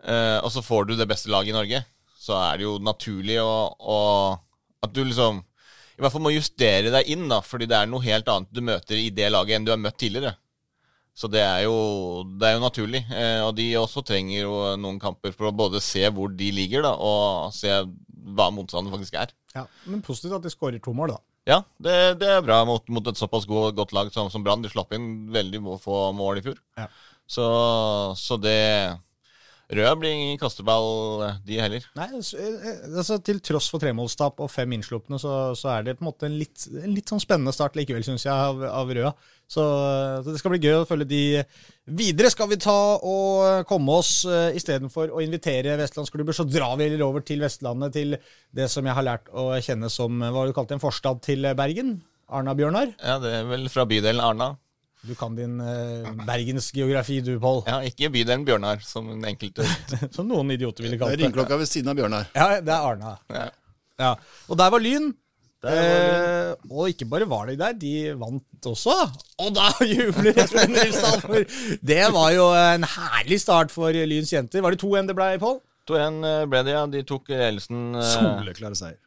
eh, 0.04 0.38
og 0.40 0.52
så 0.54 0.64
får 0.66 0.90
du 0.90 0.96
det 1.00 1.10
beste 1.10 1.32
laget 1.34 1.54
i 1.54 1.58
Norge, 1.58 1.84
så 2.24 2.38
er 2.40 2.60
det 2.60 2.68
jo 2.68 2.78
naturlig 2.84 3.40
å, 3.44 3.56
å, 3.80 3.98
at 4.84 4.94
du 4.96 5.04
liksom 5.04 5.44
i 5.94 6.02
hvert 6.02 6.14
fall 6.16 6.24
må 6.26 6.32
justere 6.34 6.90
deg 6.94 7.10
inn, 7.14 7.28
da, 7.30 7.38
fordi 7.46 7.68
det 7.70 7.78
er 7.78 7.90
noe 7.90 8.02
helt 8.02 8.30
annet 8.32 8.50
du 8.54 8.64
møter 8.66 8.98
i 8.98 9.12
det 9.14 9.30
laget 9.30 9.60
enn 9.60 9.68
du 9.68 9.74
har 9.74 9.82
møtt 9.82 10.00
tidligere. 10.02 10.34
Så 11.14 11.30
det 11.30 11.44
er 11.46 11.68
jo, 11.68 11.76
det 12.42 12.48
er 12.48 12.56
jo 12.56 12.64
naturlig. 12.64 13.04
Eh, 13.14 13.42
og 13.46 13.54
de 13.60 13.68
også 13.78 14.02
trenger 14.06 14.40
jo 14.40 14.56
noen 14.82 14.98
kamper 15.02 15.36
for 15.36 15.52
å 15.52 15.54
både 15.54 15.82
se 15.84 16.08
hvor 16.10 16.34
de 16.34 16.50
ligger, 16.56 16.82
da, 16.88 16.96
og 16.98 17.54
se 17.54 17.70
hva 18.34 18.50
motstanden 18.56 18.94
faktisk 18.94 19.20
er. 19.22 19.36
Ja, 19.54 19.68
Men 19.86 20.02
positivt 20.02 20.34
at 20.40 20.46
de 20.46 20.52
skårer 20.54 20.82
to 20.82 20.96
mål, 20.98 21.14
da. 21.14 21.22
Ja, 21.46 21.60
det, 21.84 21.96
det 22.22 22.30
er 22.32 22.44
bra 22.44 22.62
mot, 22.66 22.88
mot, 22.90 23.06
et 23.12 23.20
såpass 23.20 23.46
god, 23.46 23.76
godt 23.78 23.92
lag 23.94 24.10
som, 24.16 24.30
som 24.34 24.46
Brann. 24.46 24.64
De 24.64 24.72
slapp 24.72 24.96
inn 24.96 25.28
veldig 25.34 25.62
få 25.84 26.08
mål 26.16 26.40
i 26.40 26.46
fjor. 26.46 26.58
Ja. 26.80 26.88
Så, 27.30 27.46
så 28.20 28.38
det 28.42 28.60
Rød 29.74 30.00
blir 30.02 30.12
ingen 30.12 30.38
kasteball, 30.38 31.24
de 31.48 31.58
heller. 31.58 31.86
Nei, 31.98 32.10
eh, 32.12 32.82
altså 33.00 33.18
Til 33.24 33.40
tross 33.42 33.70
for 33.72 33.82
tremålstap 33.82 34.42
og 34.44 34.52
fem 34.52 34.76
innslupne, 34.76 35.18
så, 35.22 35.54
så, 35.58 35.72
er 35.74 35.88
det 35.88 35.96
på 35.98 36.04
en 36.04 36.10
måte 36.10 36.28
en 36.28 36.36
litt, 36.38 36.66
en 36.82 36.92
litt 36.94 37.10
sånn 37.10 37.22
spennende 37.24 37.54
start 37.56 37.78
likevel, 37.80 38.04
syns 38.06 38.28
jeg, 38.28 38.34
av, 38.34 38.60
av 38.68 38.92
Røa. 38.94 39.14
Så, 39.48 39.64
så, 39.64 40.28
det 40.30 40.38
skal 40.42 40.54
bli 40.54 40.62
gøy 40.66 40.82
å 40.82 40.88
følge 40.90 41.08
de 41.10 41.24
videre. 41.96 42.32
Skal 42.34 42.52
vi 42.52 42.60
ta 42.62 42.78
og 43.00 43.66
komme 43.70 43.98
oss 44.02 44.12
uh, 44.28 44.52
istedenfor 44.56 45.14
å 45.16 45.24
invitere 45.24 45.78
vestlandsklubber, 45.80 46.36
så 46.36 46.46
drar 46.48 46.76
vi 46.82 46.92
over 47.00 47.26
til 47.26 47.44
Vestlandet, 47.44 47.96
til 47.96 48.18
det 48.54 48.70
som 48.72 48.86
jeg 48.86 48.98
har 48.98 49.08
lært 49.08 49.32
å 49.32 49.52
kjenne 49.64 49.90
som 49.94 50.22
hva 50.22 50.48
du 50.48 50.54
kalte 50.56 50.78
en 50.78 50.84
forstad 50.84 51.24
til 51.26 51.48
Bergen. 51.58 52.02
Arna-Bjørnar? 52.34 52.96
Ja, 53.00 53.20
det 53.22 53.34
er 53.40 53.50
vel 53.50 53.68
fra 53.72 53.86
bydelen 53.90 54.24
Arna. 54.24 54.54
Du 55.04 55.16
kan 55.20 55.34
din 55.36 55.58
eh, 55.60 56.12
bergensgeografi, 56.24 57.18
du, 57.26 57.34
Pål. 57.42 57.66
Ja, 57.68 57.82
ikke 57.84 58.08
bydelen 58.14 58.46
Bjørnar, 58.48 58.80
som 58.88 59.10
en 59.12 59.26
enkelte 59.28 59.66
Som 60.16 60.30
noen 60.30 60.54
idioter 60.56 60.86
ville 60.86 60.96
kalt 60.96 61.12
det. 61.12 61.18
Det 61.18 61.26
er 61.26 61.28
ringeklokka 61.28 61.58
ved 61.60 61.68
siden 61.68 61.92
av 61.92 62.00
Bjørnar. 62.00 62.30
Ja, 62.38 62.48
det 62.64 62.72
er 62.72 62.88
Arna. 62.88 63.18
Ja. 63.34 63.44
ja. 64.00 64.14
Og 64.48 64.60
der 64.62 64.72
var 64.72 64.84
Lyn. 64.84 65.12
Der 65.64 65.76
var 65.76 66.00
lyn. 66.00 66.16
Eh, 66.54 66.72
og 66.72 66.90
ikke 66.92 67.10
bare 67.12 67.28
var 67.28 67.52
de 67.52 67.58
der, 67.60 67.76
de 67.80 67.94
vant 68.20 68.72
også. 68.72 68.96
Og 69.44 69.54
da 69.56 69.70
jubler 69.92 70.40
Espen 70.44 70.72
Nilsdal, 70.76 71.22
for 71.24 71.54
det 71.92 72.02
var 72.16 72.34
jo 72.36 72.50
en 72.56 72.88
herlig 72.96 73.44
start 73.44 73.76
for 73.76 73.92
Lyns 73.92 74.32
jenter. 74.32 74.64
Var 74.64 74.76
det 74.76 74.84
2-1 74.84 75.12
det 75.12 75.20
ble, 75.20 75.32
Pål? 75.44 75.60
2-1 75.92 76.28
eh, 76.32 76.42
ble 76.52 76.64
det, 76.64 76.76
ja. 76.80 76.84
De 76.88 77.04
tok 77.08 77.32
ledelsen 77.36 77.90
uh, 78.00 78.04
Soleklare 78.08 78.80
seier. 78.80 79.00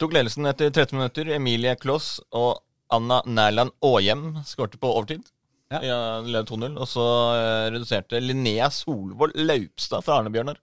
Tok 0.00 0.16
ledelsen 0.16 0.48
etter 0.48 0.68
13 0.72 0.96
minutter. 0.96 1.32
Emilie 1.36 1.72
Kloss 1.80 2.18
og 2.36 2.60
Anna 2.94 3.20
Nærland 3.26 3.74
Aahjem 3.84 4.24
skårte 4.48 4.80
på 4.80 4.90
overtid. 4.92 5.28
Ja. 5.70 5.80
Ja, 5.86 5.98
leder 6.26 6.48
2-0. 6.48 6.74
Og 6.82 6.88
så 6.90 7.04
eh, 7.36 7.68
reduserte 7.74 8.20
Linnea 8.22 8.70
Solvold 8.74 9.36
Laupstad 9.38 10.02
fra 10.02 10.18
Arnebjørnar 10.18 10.58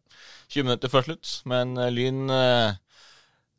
20 0.52 0.68
minutter 0.68 0.92
før 0.92 1.08
slutt. 1.08 1.32
Men 1.48 1.78
eh, 1.80 1.94
Lyn 1.96 2.28
eh, 2.34 2.76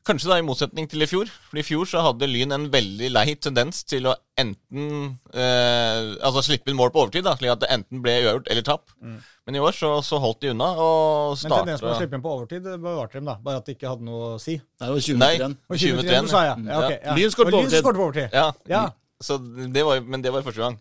Kanskje 0.08 0.30
da 0.30 0.38
i 0.40 0.44
motsetning 0.44 0.86
til 0.88 1.04
i 1.04 1.08
fjor. 1.08 1.28
For 1.50 1.60
i 1.60 1.64
fjor 1.66 1.88
så 1.88 2.00
hadde 2.06 2.28
Lyn 2.30 2.54
en 2.56 2.66
veldig 2.72 3.10
lei 3.12 3.26
tendens 3.36 3.82
til 3.84 4.08
å 4.08 4.14
enten 4.40 5.18
eh, 5.34 6.14
Altså 6.24 6.40
slippe 6.46 6.72
inn 6.72 6.78
mål 6.78 6.94
på 6.94 7.02
overtid, 7.02 7.26
da, 7.26 7.34
slik 7.36 7.52
at 7.52 7.60
det 7.64 7.68
enten 7.74 8.00
ble 8.04 8.14
uavgjort 8.22 8.48
eller 8.54 8.64
tap. 8.64 8.94
Mm. 9.04 9.18
Men 9.48 9.58
i 9.58 9.62
år 9.64 9.76
så, 9.76 9.90
så, 10.04 10.20
holdt 10.22 10.40
de 10.46 10.54
unna 10.54 10.70
og 10.80 11.36
starta 11.36 11.60
Men 11.60 11.68
tendensen 11.68 11.84
på 11.86 11.92
å 11.92 11.98
slippe 12.00 12.18
inn 12.18 12.24
på 12.24 12.34
overtid 12.38 12.70
bevarte 12.72 13.18
dem, 13.18 13.28
da? 13.28 13.36
Bare 13.44 13.60
at 13.60 13.68
det 13.68 13.76
ikke 13.76 13.92
hadde 13.92 14.08
noe 14.08 14.32
å 14.34 14.40
si? 14.40 14.56
Nei, 14.80 14.88
Det 14.88 14.94
var 14.94 15.04
20 15.04 15.18
minutter 15.20 15.36
igjen. 15.36 15.56
20 15.76 15.96
minutter 15.98 16.14
igjen, 16.14 16.32
sa 16.32 16.44
jeg. 16.46 16.66
Ja, 16.68 16.80
okay, 16.80 16.98
ja. 17.04 17.16
Lyn 17.20 17.34
skåret 17.34 17.56
på 17.56 17.62
overtid. 17.62 17.84
på 17.84 17.94
overtid. 18.06 18.38
Ja. 18.38 18.46
ja. 18.72 18.84
Så 19.28 19.36
det 19.76 19.84
var, 19.88 20.00
men 20.04 20.24
det 20.24 20.32
var 20.32 20.44
i 20.44 20.48
første 20.48 20.64
gang. 20.64 20.80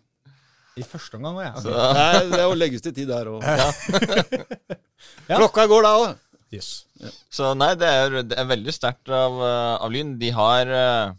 I 0.78 0.86
første 0.86 1.18
omgang 1.18 1.40
ja. 1.42 1.52
Okay. 1.58 1.74
Nei, 1.98 2.24
det 2.32 2.40
er 2.40 2.48
å 2.48 2.56
legges 2.56 2.84
til 2.84 2.94
tid 2.96 3.12
der 3.12 3.28
òg. 3.34 3.44
Ja. 5.28 5.36
Klokka 5.36 5.66
går 5.70 5.84
da 5.84 5.90
òg. 6.00 6.16
Yes. 6.54 6.86
Ja. 6.96 7.12
Så 7.30 7.52
nei, 7.58 7.74
det 7.76 7.88
er, 7.88 8.20
det 8.24 8.36
er 8.40 8.48
veldig 8.48 8.72
sterkt 8.72 9.10
av, 9.12 9.40
eh, 9.44 9.74
av, 9.76 9.90
Lyn. 9.92 10.14
De 10.20 10.30
har 10.32 10.70
uh, 10.72 11.16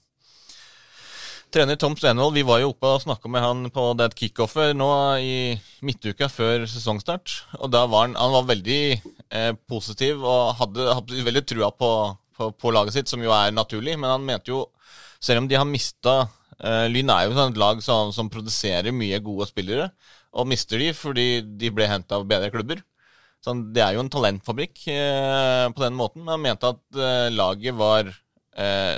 Trener 1.54 1.78
Tom 1.82 1.96
Stenvold, 1.98 2.36
vi 2.38 2.46
var 2.46 2.60
jo 2.62 2.72
oppe 2.74 2.90
og 2.94 3.04
snakka 3.04 3.30
med 3.32 3.42
han 3.42 3.70
på 3.74 3.84
det 3.98 4.12
kickoffet 4.18 4.76
nå 4.78 4.90
i 5.18 5.38
midtuka 5.86 6.28
før 6.30 6.68
sesongstart. 6.70 7.34
Og 7.58 7.72
da 7.74 7.88
var 7.90 8.06
han, 8.06 8.18
han 8.18 8.36
var 8.36 8.50
veldig 8.52 8.82
eh, 8.94 9.54
positiv 9.70 10.22
og 10.22 10.60
hadde, 10.60 10.86
hadde 10.94 11.24
veldig 11.26 11.46
trua 11.50 11.72
på, 11.74 11.90
på, 12.38 12.52
på, 12.54 12.74
laget 12.76 13.00
sitt, 13.00 13.10
som 13.10 13.26
jo 13.26 13.34
er 13.34 13.56
naturlig. 13.56 13.98
Men 13.98 14.14
han 14.14 14.28
mente 14.28 14.54
jo, 14.54 14.68
selv 15.18 15.42
om 15.42 15.50
de 15.50 15.58
har 15.58 15.66
mista 15.66 16.20
eh, 16.62 16.86
Lyn 16.94 17.10
er 17.14 17.26
jo 17.26 17.34
sånn 17.38 17.56
et 17.56 17.62
lag 17.66 17.82
som, 17.82 18.14
som 18.14 18.30
produserer 18.30 18.94
mye 18.94 19.18
gode 19.26 19.50
spillere, 19.50 19.90
og 20.38 20.50
mister 20.50 20.78
de 20.78 20.92
fordi 20.94 21.30
de 21.42 21.74
ble 21.74 21.90
henta 21.90 22.22
av 22.22 22.30
bedre 22.30 22.54
klubber. 22.54 22.86
Sånn, 23.46 23.70
det 23.72 23.84
er 23.84 23.96
jo 23.96 24.04
en 24.04 24.12
talentfabrikk 24.12 24.82
eh, 24.92 25.66
på 25.72 25.84
den 25.84 25.96
måten. 25.96 26.26
Men 26.26 26.36
han 26.36 26.44
mente 26.44 26.72
at 26.74 27.00
eh, 27.00 27.28
laget 27.32 27.78
var 27.80 28.10
eh, 28.10 28.98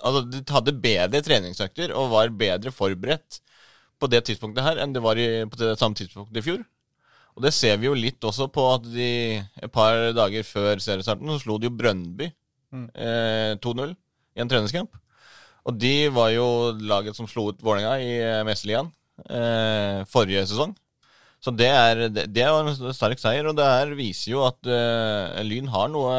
Altså, 0.00 0.22
de 0.32 0.40
hadde 0.48 0.78
bedre 0.84 1.20
treningsøkter 1.24 1.92
og 1.92 2.12
var 2.14 2.32
bedre 2.32 2.72
forberedt 2.72 3.42
på 4.00 4.08
det 4.10 4.24
tidspunktet 4.26 4.64
her 4.64 4.80
enn 4.82 4.94
det 4.94 5.02
var 5.04 5.20
i, 5.20 5.44
på 5.48 5.60
det 5.60 5.74
samme 5.80 5.96
tidspunktet 5.98 6.40
i 6.40 6.44
fjor. 6.44 6.64
Og 7.34 7.42
det 7.42 7.52
ser 7.54 7.78
vi 7.82 7.88
jo 7.88 7.96
litt 7.98 8.24
også 8.24 8.48
på 8.54 8.64
at 8.76 8.84
de 8.94 9.10
et 9.40 9.72
par 9.74 10.12
dager 10.14 10.46
før 10.46 10.82
seriestarten 10.82 11.30
så 11.32 11.40
slo 11.42 11.58
de 11.58 11.68
jo 11.68 11.74
Brøndby 11.74 12.28
mm. 12.30 12.86
eh, 12.94 13.52
2-0 13.62 13.90
i 13.90 14.42
en 14.42 14.50
treningskamp. 14.50 14.94
Og 15.64 15.78
de 15.80 15.94
var 16.14 16.30
jo 16.34 16.46
laget 16.84 17.16
som 17.16 17.28
slo 17.30 17.48
ut 17.50 17.62
Vålerenga 17.64 17.96
i 18.04 18.12
eh, 18.20 18.42
Mesterligaen 18.46 18.92
eh, 19.24 20.04
forrige 20.10 20.46
sesong. 20.50 20.74
Så 21.44 21.52
det 21.52 21.68
er, 21.68 22.06
det 22.08 22.40
er 22.40 22.54
en 22.56 22.94
sterk 22.96 23.20
seier, 23.20 23.44
og 23.50 23.56
det 23.58 23.64
her 23.68 23.90
viser 23.98 24.32
jo 24.32 24.44
at 24.46 24.56
uh, 24.64 25.42
Lyn 25.44 25.68
har 25.74 25.90
noe, 25.92 26.14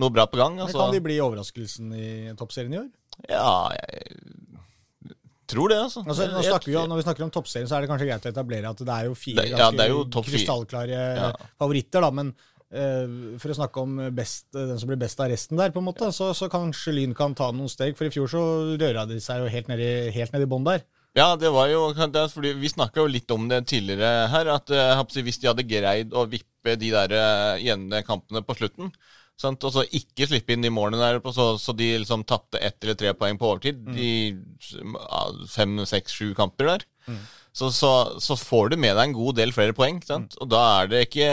noe, 0.00 0.14
bra 0.14 0.24
på 0.30 0.40
gang. 0.40 0.56
Altså. 0.56 0.78
Men 0.78 0.86
kan 0.86 0.96
de 0.96 1.02
bli 1.04 1.18
overraskelsen 1.20 1.92
i 1.92 2.12
toppserien 2.38 2.72
i 2.72 2.80
år? 2.80 2.88
Ja, 3.28 3.50
jeg 3.76 5.52
tror 5.52 5.68
det, 5.68 5.76
altså. 5.76 6.00
altså 6.08 6.24
vi, 6.64 6.72
når 6.72 7.02
vi 7.02 7.04
snakker 7.04 7.26
om 7.26 7.34
toppserien, 7.34 7.68
så 7.68 7.76
er 7.76 7.84
det 7.84 7.90
kanskje 7.92 8.08
greit 8.08 8.24
å 8.24 8.32
etablere 8.32 8.72
at 8.72 8.80
det 8.80 8.96
er 8.96 9.10
jo 9.10 9.18
fire 9.18 9.44
det, 9.44 9.52
ganske 9.52 9.88
ja, 9.92 10.24
krystallklare 10.30 11.04
ja. 11.20 11.28
favoritter, 11.60 12.08
da. 12.08 12.12
Men 12.16 12.32
uh, 12.32 13.36
for 13.44 13.52
å 13.52 13.58
snakke 13.60 13.84
om 13.84 14.02
best, 14.16 14.48
den 14.56 14.80
som 14.80 14.88
blir 14.88 15.04
best 15.04 15.20
av 15.20 15.28
resten 15.34 15.60
der, 15.60 15.76
på 15.76 15.84
en 15.84 15.90
måte, 15.92 16.08
så, 16.16 16.32
så 16.32 16.48
kanskje 16.48 16.96
Lyn 16.96 17.12
kan 17.18 17.36
ta 17.36 17.52
noen 17.52 17.68
steg. 17.68 17.92
For 18.00 18.08
i 18.08 18.14
fjor 18.16 18.32
så 18.32 18.44
røra 18.72 19.04
de 19.10 19.20
seg 19.20 19.44
jo 19.44 19.52
helt 19.52 19.68
ned 19.68 19.84
i, 19.84 19.94
helt 20.16 20.32
ned 20.32 20.48
i 20.48 20.52
bånn 20.56 20.72
der. 20.72 20.88
Ja, 21.14 21.36
det 21.38 21.50
var 21.54 21.68
jo 21.70 21.92
fordi 22.32 22.52
Vi 22.58 22.72
snakka 22.72 23.04
jo 23.04 23.10
litt 23.10 23.30
om 23.30 23.46
det 23.48 23.66
tidligere 23.70 24.28
her. 24.32 24.50
At 24.56 24.70
uh, 24.70 25.20
hvis 25.22 25.38
de 25.38 25.50
hadde 25.50 25.66
greid 25.68 26.14
å 26.14 26.26
vippe 26.26 26.74
de 26.80 26.90
der 26.90 27.14
uh, 27.14 28.00
kampene 28.06 28.42
på 28.42 28.56
slutten, 28.58 28.90
sant? 29.38 29.62
og 29.62 29.74
så 29.74 29.84
ikke 29.94 30.26
slippe 30.26 30.54
inn 30.54 30.64
de 30.64 30.72
målene 30.74 31.02
der, 31.02 31.20
så, 31.34 31.54
så 31.60 31.74
de 31.76 31.92
liksom 32.02 32.24
tapte 32.26 32.58
ett 32.58 32.82
eller 32.82 32.98
tre 32.98 33.14
poeng 33.18 33.38
på 33.38 33.50
overtid 33.50 33.80
mm. 33.82 33.94
de 33.94 35.46
fem, 35.50 35.78
seks, 35.86 36.14
sju 36.14 36.34
kamper 36.38 36.70
der, 36.70 36.86
mm. 37.06 37.22
så, 37.52 37.70
så, 37.74 37.92
så, 38.22 38.38
får 38.38 38.72
du 38.72 38.78
med 38.80 38.96
deg 38.96 39.08
en 39.08 39.16
god 39.16 39.38
del 39.38 39.54
flere 39.54 39.76
poeng. 39.76 40.02
Sant? 40.06 40.34
Mm. 40.34 40.42
Og 40.42 40.52
da 40.54 40.66
er 40.80 40.92
det 40.92 41.06
ikke 41.08 41.30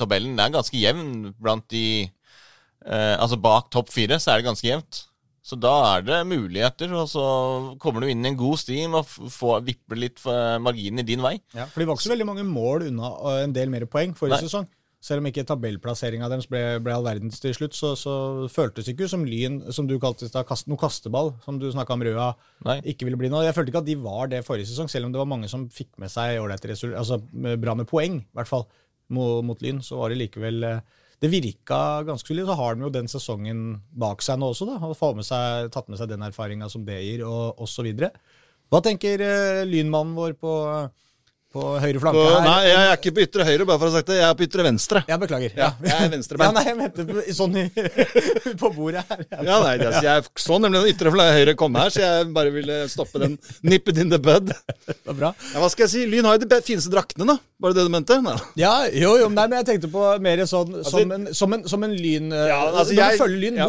Tabellen 0.00 0.40
er 0.40 0.54
ganske 0.54 0.80
jevn 0.80 1.32
blant 1.40 1.68
de 1.72 1.86
uh, 2.84 3.16
Altså 3.16 3.40
bak 3.40 3.72
topp 3.72 3.92
fire 3.94 4.20
så 4.20 4.34
er 4.34 4.42
det 4.42 4.50
ganske 4.50 4.68
jevnt. 4.68 5.06
Så 5.46 5.54
da 5.62 5.72
er 5.92 6.02
det 6.02 6.16
muligheter, 6.26 6.90
og 6.98 7.06
så 7.06 7.24
kommer 7.82 8.02
du 8.02 8.08
inn 8.10 8.24
i 8.24 8.32
en 8.32 8.38
god 8.38 8.58
stim 8.58 8.96
og 8.98 9.06
får 9.06 9.60
vippe 9.68 9.98
litt 9.98 10.18
marginen 10.26 11.04
i 11.04 11.06
din 11.06 11.22
vei. 11.22 11.36
Ja, 11.54 11.68
For 11.70 11.78
de 11.78 11.86
var 11.86 11.94
ikke 11.94 12.08
så 12.08 12.14
veldig 12.16 12.26
mange 12.26 12.46
mål 12.48 12.88
unna 12.88 13.12
en 13.44 13.54
del 13.54 13.70
mer 13.70 13.86
poeng 13.90 14.16
forrige 14.18 14.40
Nei. 14.40 14.48
sesong. 14.48 14.66
Selv 15.06 15.22
om 15.22 15.28
ikke 15.28 15.44
tabellplasseringa 15.46 16.26
deres 16.32 16.48
ble, 16.50 16.60
ble 16.82 16.94
all 16.96 17.04
verdens 17.06 17.38
til 17.38 17.52
slutt, 17.54 17.76
så, 17.78 17.92
så 18.00 18.12
føltes 18.50 18.88
det 18.88 18.96
ikke 18.96 19.06
som 19.12 19.22
Lyn, 19.28 19.60
som 19.74 19.86
du 19.86 19.94
kalte 20.02 20.26
det, 20.26 20.42
kast, 20.48 20.66
noe 20.66 20.80
kasteball, 20.80 21.30
som 21.44 21.60
du 21.62 21.68
snakka 21.70 21.94
om 21.94 22.02
Røa, 22.02 22.30
Nei. 22.66 22.80
ikke 22.90 23.06
ville 23.06 23.20
bli 23.20 23.30
noe. 23.30 23.44
Jeg 23.46 23.54
følte 23.54 23.70
ikke 23.70 23.84
at 23.84 23.90
de 23.90 23.98
var 24.02 24.32
det 24.32 24.42
forrige 24.46 24.66
sesong, 24.72 24.90
selv 24.90 25.06
om 25.06 25.14
det 25.14 25.20
var 25.20 25.30
mange 25.30 25.50
som 25.52 25.68
fikk 25.70 25.92
med 26.02 26.10
seg 26.10 26.40
altså, 26.42 27.20
bra 27.62 27.76
med 27.78 27.86
poeng, 27.86 28.18
i 28.24 28.40
hvert 28.40 28.50
fall, 28.50 28.66
mot, 29.14 29.44
mot 29.46 29.62
Lyn. 29.62 29.78
Så 29.84 30.00
var 30.00 30.10
det 30.10 30.18
likevel 30.24 30.64
eh, 30.72 31.04
det 31.22 31.30
virka 31.32 32.02
ganske 32.06 32.28
solid. 32.28 32.46
Så 32.48 32.56
har 32.58 32.76
de 32.76 32.86
jo 32.86 32.92
den 32.92 33.08
sesongen 33.10 33.62
bak 33.96 34.24
seg 34.24 34.40
nå 34.40 34.50
også, 34.52 34.68
da, 34.68 34.78
og 34.84 35.16
med 35.16 35.26
seg, 35.26 35.70
tatt 35.74 35.88
med 35.90 36.00
seg 36.00 36.10
den 36.12 36.24
erfaringa 36.26 36.68
som 36.72 36.84
det 36.86 37.00
gir, 37.02 37.24
og 37.26 37.62
osv. 37.64 37.88
Hva 38.66 38.82
tenker 38.82 39.22
uh, 39.22 39.64
lynmannen 39.68 40.16
vår 40.18 40.36
på 40.40 40.52
på 41.56 41.66
høyre 41.82 42.02
flanke 42.02 42.24
her. 42.26 42.44
Nei, 42.44 42.58
jeg 42.68 42.82
er 42.82 42.98
ikke 42.98 43.12
på 43.16 43.24
ytre 43.24 43.46
høyre, 43.48 43.66
bare 43.68 43.80
for 43.80 43.88
å 43.88 43.92
ha 43.92 43.96
sagt 43.96 44.10
det. 44.10 44.18
Jeg 44.20 44.28
er 44.28 44.36
på 44.38 44.46
ytre 44.46 44.66
venstre. 44.66 45.02
Ja, 45.08 45.18
beklager. 45.20 45.56
Ja, 45.56 45.70
jeg 45.86 45.96
er 45.96 46.12
venstrebeint. 46.12 46.46
ja, 46.46 46.54
nei, 46.56 46.64
jeg 46.68 46.78
mente 46.80 47.36
sånn 47.36 47.56
på 48.62 48.72
bordet 48.76 49.04
her. 49.08 49.24
Ja, 49.38 49.58
nei, 49.64 49.74
det, 49.80 49.92
jeg 50.04 50.26
så 50.46 50.60
nemlig 50.62 50.84
den 50.84 50.92
ytre 50.94 51.14
høyre 51.16 51.56
komme 51.58 51.86
her, 51.86 51.94
så 51.94 52.04
jeg 52.04 52.30
bare 52.36 52.52
ville 52.54 52.80
stoppe 52.92 53.22
den. 53.22 53.38
Nip 53.66 53.88
it 53.92 54.00
in 54.02 54.12
the 54.12 54.20
bud. 54.22 54.52
Det 54.86 54.98
var 55.08 55.20
bra. 55.22 55.34
Ja, 55.52 55.60
hva 55.62 55.72
skal 55.72 55.86
jeg 55.86 55.94
si? 55.94 56.06
Lyn 56.10 56.28
har 56.28 56.36
jo 56.36 56.46
de 56.46 56.62
fineste 56.66 56.92
draktene, 56.92 57.28
da. 57.32 57.40
Var 57.56 57.72
det 57.72 57.78
det 57.78 57.86
du 57.88 57.92
mente? 57.92 58.16
Nei. 58.20 58.34
Ja, 58.60 58.72
jo, 58.92 59.14
jo, 59.16 59.28
nei, 59.32 59.46
men 59.48 59.62
jeg 59.62 59.66
tenkte 59.70 59.88
på 59.88 60.02
mer 60.20 60.42
sånn 60.44 60.74
altså, 60.76 60.90
som, 60.92 61.12
en, 61.14 61.22
som, 61.32 61.54
en, 61.56 61.62
som 61.64 61.86
en 61.86 61.94
lyn 61.96 62.28
eh, 62.36 62.50
ja, 62.50 62.58
altså, 62.68 62.96
følger 63.16 63.40
Lyn, 63.40 63.56
ja. 63.56 63.68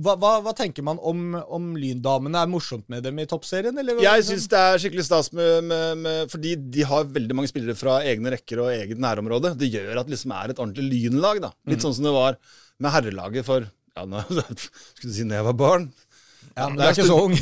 hva, 0.00 0.14
hva, 0.20 0.30
hva, 0.44 0.54
tenker 0.56 0.84
man 0.86 0.96
om, 1.04 1.34
om 1.44 1.66
Lyndamene? 1.76 2.40
Er 2.40 2.48
det 2.48 2.54
morsomt 2.54 2.86
med 2.92 3.04
dem 3.04 3.20
i 3.20 3.26
toppserien? 3.28 3.76
Eller? 3.76 4.00
Jeg 4.00 4.24
syns 4.24 4.48
det 4.48 4.60
er 4.60 4.80
skikkelig 4.80 5.04
stas 5.04 5.28
med, 5.36 5.68
med, 5.68 6.00
med, 6.06 6.32
fordi 6.32 6.54
de 6.72 6.86
har 6.88 7.09
veldig 7.14 7.36
mange 7.36 7.50
spillere 7.50 7.78
fra 7.78 8.00
egne 8.06 8.32
rekker 8.34 8.62
og 8.64 8.72
eget 8.74 9.00
nærområde. 9.02 9.54
Det 9.58 9.70
gjør 9.70 10.00
at 10.00 10.08
det 10.08 10.16
liksom 10.16 10.34
er 10.36 10.52
et 10.52 10.62
ordentlig 10.62 10.86
lynlag. 10.88 11.42
da. 11.44 11.52
Litt 11.68 11.80
mm. 11.80 11.86
sånn 11.86 11.96
som 11.98 12.08
det 12.08 12.16
var 12.16 12.38
med 12.80 12.94
herrelaget 12.94 13.46
for 13.46 13.66
ja, 13.96 14.06
nå, 14.06 14.22
Skulle 14.30 15.10
du 15.10 15.16
si 15.16 15.26
da 15.28 15.40
jeg 15.40 15.48
var 15.50 15.58
barn? 15.58 15.90
Ja, 16.56 16.66
men 16.66 16.78
du 16.78 16.82
er 16.84 16.94
ikke 16.94 17.06
så 17.06 17.18
ung. 17.22 17.36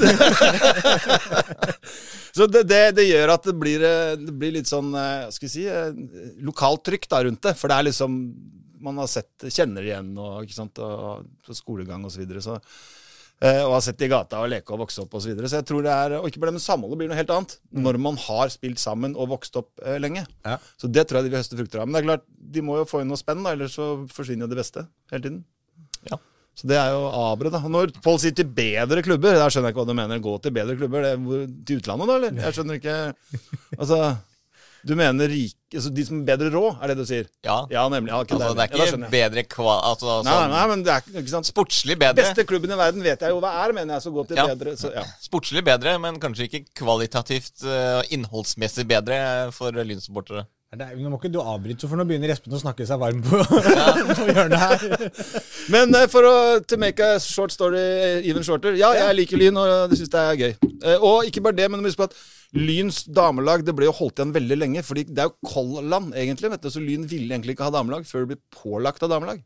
så 2.36 2.46
det, 2.50 2.62
det, 2.68 2.82
det, 2.98 3.06
gjør 3.08 3.32
at 3.34 3.48
det 3.48 3.54
blir, 3.58 3.84
eh, 3.86 4.14
det 4.20 4.34
blir 4.36 4.52
litt 4.58 4.70
sånn 4.70 4.90
eh, 4.98 5.30
skal 5.32 5.48
vi 5.48 5.52
si, 5.52 5.64
eh, 5.70 5.92
lokalt 6.44 6.84
trykk 6.86 7.08
da 7.10 7.22
rundt 7.26 7.42
det. 7.46 7.54
For 7.58 7.66
det 7.70 7.76
er 7.78 7.88
liksom 7.88 8.10
Man 8.84 9.00
har 9.00 9.08
sett, 9.10 9.34
kjenner 9.50 9.82
igjen, 9.82 10.12
og, 10.22 10.44
ikke 10.46 10.54
sant, 10.54 10.78
og, 10.78 11.26
og 11.26 11.56
skolegang 11.56 12.04
osv. 12.06 12.14
Så, 12.14 12.20
videre, 12.22 12.40
så 12.44 12.54
og 13.38 13.72
har 13.76 13.82
sett 13.86 14.00
i 14.02 14.08
gata 14.10 14.40
og 14.42 14.48
leke 14.50 14.74
og 14.74 14.80
vokse 14.82 15.02
opp 15.04 15.12
osv. 15.14 15.28
Så, 15.28 15.30
videre. 15.30 15.50
så 15.50 15.60
jeg 15.60 15.68
tror 15.68 15.84
det 15.86 15.92
er, 15.94 16.16
og 16.18 16.26
ikke 16.26 16.40
bare 16.42 16.50
det, 16.50 16.58
men 16.58 16.64
samholdet 16.64 16.98
blir 16.98 17.10
noe 17.10 17.18
helt 17.18 17.30
annet 17.30 17.52
mm. 17.60 17.82
når 17.84 17.98
man 18.08 18.18
har 18.24 18.50
spilt 18.50 18.82
sammen 18.82 19.14
og 19.14 19.30
vokst 19.34 19.58
opp 19.60 19.70
eh, 19.84 20.00
lenge. 20.02 20.24
Ja. 20.46 20.56
Så 20.80 20.90
det 20.90 21.06
tror 21.06 21.20
jeg 21.20 21.28
de 21.28 21.34
vil 21.34 21.42
høste 21.42 21.58
frukter 21.60 21.82
av. 21.82 21.86
Men 21.86 21.98
det 21.98 22.02
er 22.02 22.08
klart, 22.08 22.26
de 22.56 22.64
må 22.66 22.80
jo 22.80 22.88
få 22.88 23.04
inn 23.04 23.12
noe 23.12 23.20
spenn, 23.20 23.44
da, 23.46 23.54
ellers 23.54 23.78
så 23.78 23.92
forsvinner 24.14 24.48
jo 24.48 24.52
det 24.54 24.58
beste 24.58 24.88
hele 25.12 25.24
tiden. 25.28 25.44
Ja. 26.10 26.18
Så 26.58 26.66
det 26.66 26.78
er 26.80 26.90
jo 26.90 27.04
abre, 27.14 27.52
da. 27.54 27.60
Når 27.70 27.92
folk 28.02 28.18
sier 28.24 28.34
til 28.34 28.48
bedre 28.50 29.04
klubber, 29.06 29.38
da 29.38 29.46
skjønner 29.46 29.70
jeg 29.70 29.76
ikke 29.76 29.84
hva 29.84 29.92
du 29.92 29.98
mener. 30.00 30.22
Gå 30.24 30.32
til 30.42 30.54
bedre 30.56 30.74
klubber. 30.80 31.06
Det, 31.06 31.44
til 31.68 31.78
utlandet, 31.78 32.10
da, 32.10 32.16
eller? 32.18 32.40
Jeg 32.42 32.56
skjønner 32.56 32.80
ikke 32.80 32.96
Altså 33.78 34.00
du 34.86 34.94
mener 34.98 35.30
rik, 35.30 35.56
altså 35.74 35.90
de 35.94 36.04
som 36.06 36.20
har 36.20 36.26
bedre 36.30 36.50
råd, 36.54 36.76
er 36.82 36.92
det 36.92 36.96
du 36.98 37.04
sier? 37.08 37.30
Ja. 37.46 37.56
ja 37.72 37.84
nemlig. 37.92 38.12
Ja, 38.12 38.20
altså, 38.22 38.52
det 38.54 38.64
er 38.64 38.72
ikke 38.72 38.86
ja, 38.86 39.10
bedre 39.12 39.44
kva... 39.50 39.78
Altså, 39.90 40.18
nei, 40.26 40.34
nei, 40.34 40.50
nei, 40.54 40.66
men 40.72 40.84
det 40.86 40.92
er 40.94 41.22
ikke 41.22 41.32
sant? 41.32 41.50
Sportslig 41.50 41.98
bedre. 42.00 42.18
Beste 42.20 42.46
klubben 42.48 42.74
i 42.74 42.78
verden 42.78 43.04
vet 43.04 43.24
jeg 43.24 43.34
jo 43.34 43.40
hva 43.42 43.54
er, 43.64 43.74
mener 43.76 43.96
jeg. 43.96 44.06
Så 44.06 44.14
godt 44.14 44.32
til 44.32 44.40
bedre. 44.40 44.76
Så, 44.80 44.92
Sportslig 45.24 45.64
bedre, 45.66 45.96
men 46.02 46.20
kanskje 46.22 46.48
ikke 46.48 46.62
kvalitativt 46.82 47.66
og 47.66 47.74
uh, 47.74 48.14
innholdsmessig 48.14 48.86
bedre 48.88 49.18
for 49.56 49.74
Lyn-supportere. 49.74 50.46
Nå 50.76 51.08
må 51.08 51.16
ikke 51.16 51.30
du 51.32 51.38
avbryte, 51.40 51.88
for 51.88 51.96
nå 51.96 52.04
begynner 52.04 52.28
Espen 52.34 52.52
å 52.52 52.58
snakke 52.60 52.84
seg 52.84 52.98
varm 53.00 53.22
på, 53.24 53.38
på 54.18 54.24
hjørnet 54.28 54.60
her. 54.60 54.82
Men 55.72 55.94
uh, 55.96 56.02
for 56.12 56.28
å 56.28 56.34
to 56.60 56.76
make 56.76 57.00
a 57.00 57.16
short 57.24 57.54
story 57.54 57.80
even 58.28 58.44
shorter 58.44 58.76
Ja, 58.76 58.90
jeg 58.92 59.16
liker 59.16 59.40
Lyn, 59.40 59.56
og 59.56 59.88
det 59.88 59.96
syns 59.96 60.12
jeg 60.12 60.34
er 60.34 60.42
gøy. 60.42 60.74
Uh, 60.84 60.98
og 60.98 61.30
ikke 61.30 61.40
bare 61.46 61.56
det, 61.56 61.70
men 61.72 61.88
husk 61.88 62.02
på 62.02 62.10
at 62.10 62.18
Lyns 62.58 63.00
damelag 63.08 63.64
det 63.64 63.72
ble 63.76 63.88
jo 63.88 63.96
holdt 63.96 64.20
igjen 64.20 64.36
veldig 64.36 64.60
lenge. 64.60 64.84
fordi 64.84 65.06
det 65.08 65.24
er 65.24 65.30
jo 65.30 65.54
Kolland, 65.54 66.12
egentlig. 66.12 66.52
vet 66.52 66.68
du, 66.68 66.70
Så 66.72 66.84
Lyn 66.84 67.08
ville 67.08 67.32
egentlig 67.32 67.56
ikke 67.56 67.70
ha 67.70 67.72
damelag 67.72 68.04
før 68.08 68.26
det 68.26 68.34
ble 68.34 68.40
pålagt 68.52 69.08
av 69.08 69.12
damelag. 69.16 69.40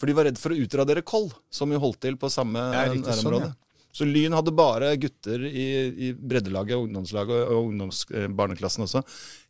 For 0.00 0.08
de 0.08 0.16
var 0.16 0.28
redd 0.28 0.40
for 0.40 0.52
å 0.52 0.58
utradere 0.64 1.04
Koll, 1.04 1.28
som 1.52 1.68
jo 1.72 1.80
holdt 1.80 2.00
til 2.08 2.16
på 2.20 2.32
samme 2.32 2.64
nærområde. 2.72 3.20
Sånn, 3.20 3.40
ja. 3.50 3.54
Så 3.96 4.04
Lyn 4.04 4.34
hadde 4.36 4.52
bare 4.56 4.92
gutter 5.00 5.46
i, 5.48 5.66
i 6.08 6.12
breddelaget, 6.12 6.76
ungdomslaget 6.76 7.48
og 7.48 7.70
ungdomsbarneklassen 7.70 8.84
også. 8.84 9.02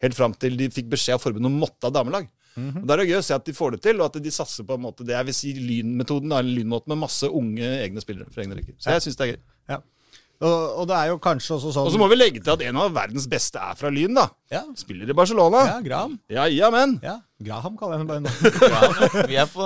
Helt 0.05 0.17
fram 0.19 0.37
til 0.39 0.55
de 0.61 0.69
fikk 0.71 0.91
beskjed 0.93 1.19
av 1.19 1.25
forbundet 1.25 1.51
om 1.51 1.59
å 1.59 1.65
måtte 1.67 1.89
ha 1.89 1.95
damelag. 1.95 2.29
Mhm. 2.57 2.79
Og 2.81 2.87
det 2.87 2.95
er 2.95 3.03
det 3.03 3.09
gøy 3.11 3.19
å 3.19 3.25
se 3.27 3.35
at 3.37 3.45
de 3.45 3.53
får 3.57 3.75
det 3.75 3.83
til, 3.85 3.99
og 4.01 4.07
at 4.09 4.23
de 4.23 4.33
satser 4.33 4.65
på 4.65 4.79
en 4.79 4.85
måte 4.87 5.05
det 5.05 5.13
jeg 5.17 5.29
vil 5.29 5.37
si 5.37 5.53
lynmetoden. 5.59 6.31
da, 6.33 6.39
En 6.41 6.55
lynmåte 6.55 6.89
med 6.89 7.03
masse 7.03 7.29
unge 7.29 7.69
egne 7.83 8.01
spillere 8.01 8.33
fra 8.33 8.45
egne 8.47 8.57
rekker. 8.57 8.79
Så 8.79 8.95
jeg 8.95 9.05
syns 9.05 9.19
det 9.19 9.27
er 9.27 9.33
gøy. 9.35 9.41
Ja. 9.75 9.81
Og, 10.37 10.81
og 10.83 10.85
det 10.91 10.97
er 10.99 11.07
jo 11.09 11.17
kanskje 11.25 11.55
også 11.57 11.71
sånn 11.73 11.87
Og 11.89 11.93
så 11.95 11.99
må 12.01 12.07
vi 12.13 12.17
legge 12.19 12.43
til 12.45 12.53
at 12.53 12.61
en 12.67 12.77
av 12.83 12.91
verdens 12.93 13.25
beste 13.33 13.57
er 13.57 13.77
fra 13.79 13.89
Lyn, 13.89 14.13
da. 14.19 14.27
Ja, 14.53 14.61
Spiller 14.77 15.09
i 15.09 15.17
Barcelona. 15.17 15.63
ja 15.71 15.77
Graham. 15.87 16.19
Ja, 16.29 16.45
ja, 16.53 16.69
men. 16.75 16.93
Ja, 17.05 17.15
Graham 17.47 17.79
kaller 17.81 17.97
jeg 17.97 18.03
henne 18.05 18.11
bare 18.11 18.21
nå. 18.27 19.29
Vi 19.33 19.39
er 19.41 19.49
på 19.49 19.65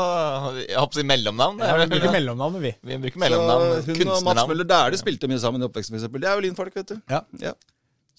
Jeg 0.60 0.78
håper 0.78 0.94
å 0.94 1.00
si 1.00 1.06
mellomnavn. 1.10 1.58
Ja, 1.64 1.74
vi 1.80 1.88
bruker 1.90 2.14
mellomnavn, 2.14 2.54
mellomnavnet, 2.60 2.62
vi. 2.62 2.92
vi 2.92 3.00
bruker 3.02 3.18
Så 3.18 3.24
mellomnavn. 3.24 3.90
hun 3.90 4.14
og 4.14 4.22
Mats. 4.30 4.46
Møller 4.52 4.70
Dæhlie 4.70 5.02
spilte 5.02 5.30
mye 5.32 5.42
sammen 5.42 5.62
i 5.62 5.66
oppveksten, 5.66 5.98
f.eks. 5.98 6.06
Det 6.14 6.30
er 6.30 6.38
jo 6.38 6.46
Lynfolk, 6.46 6.74
vet 6.78 6.94
du. 6.94 6.96
Ja. 7.10 7.20
Ja. 7.42 7.52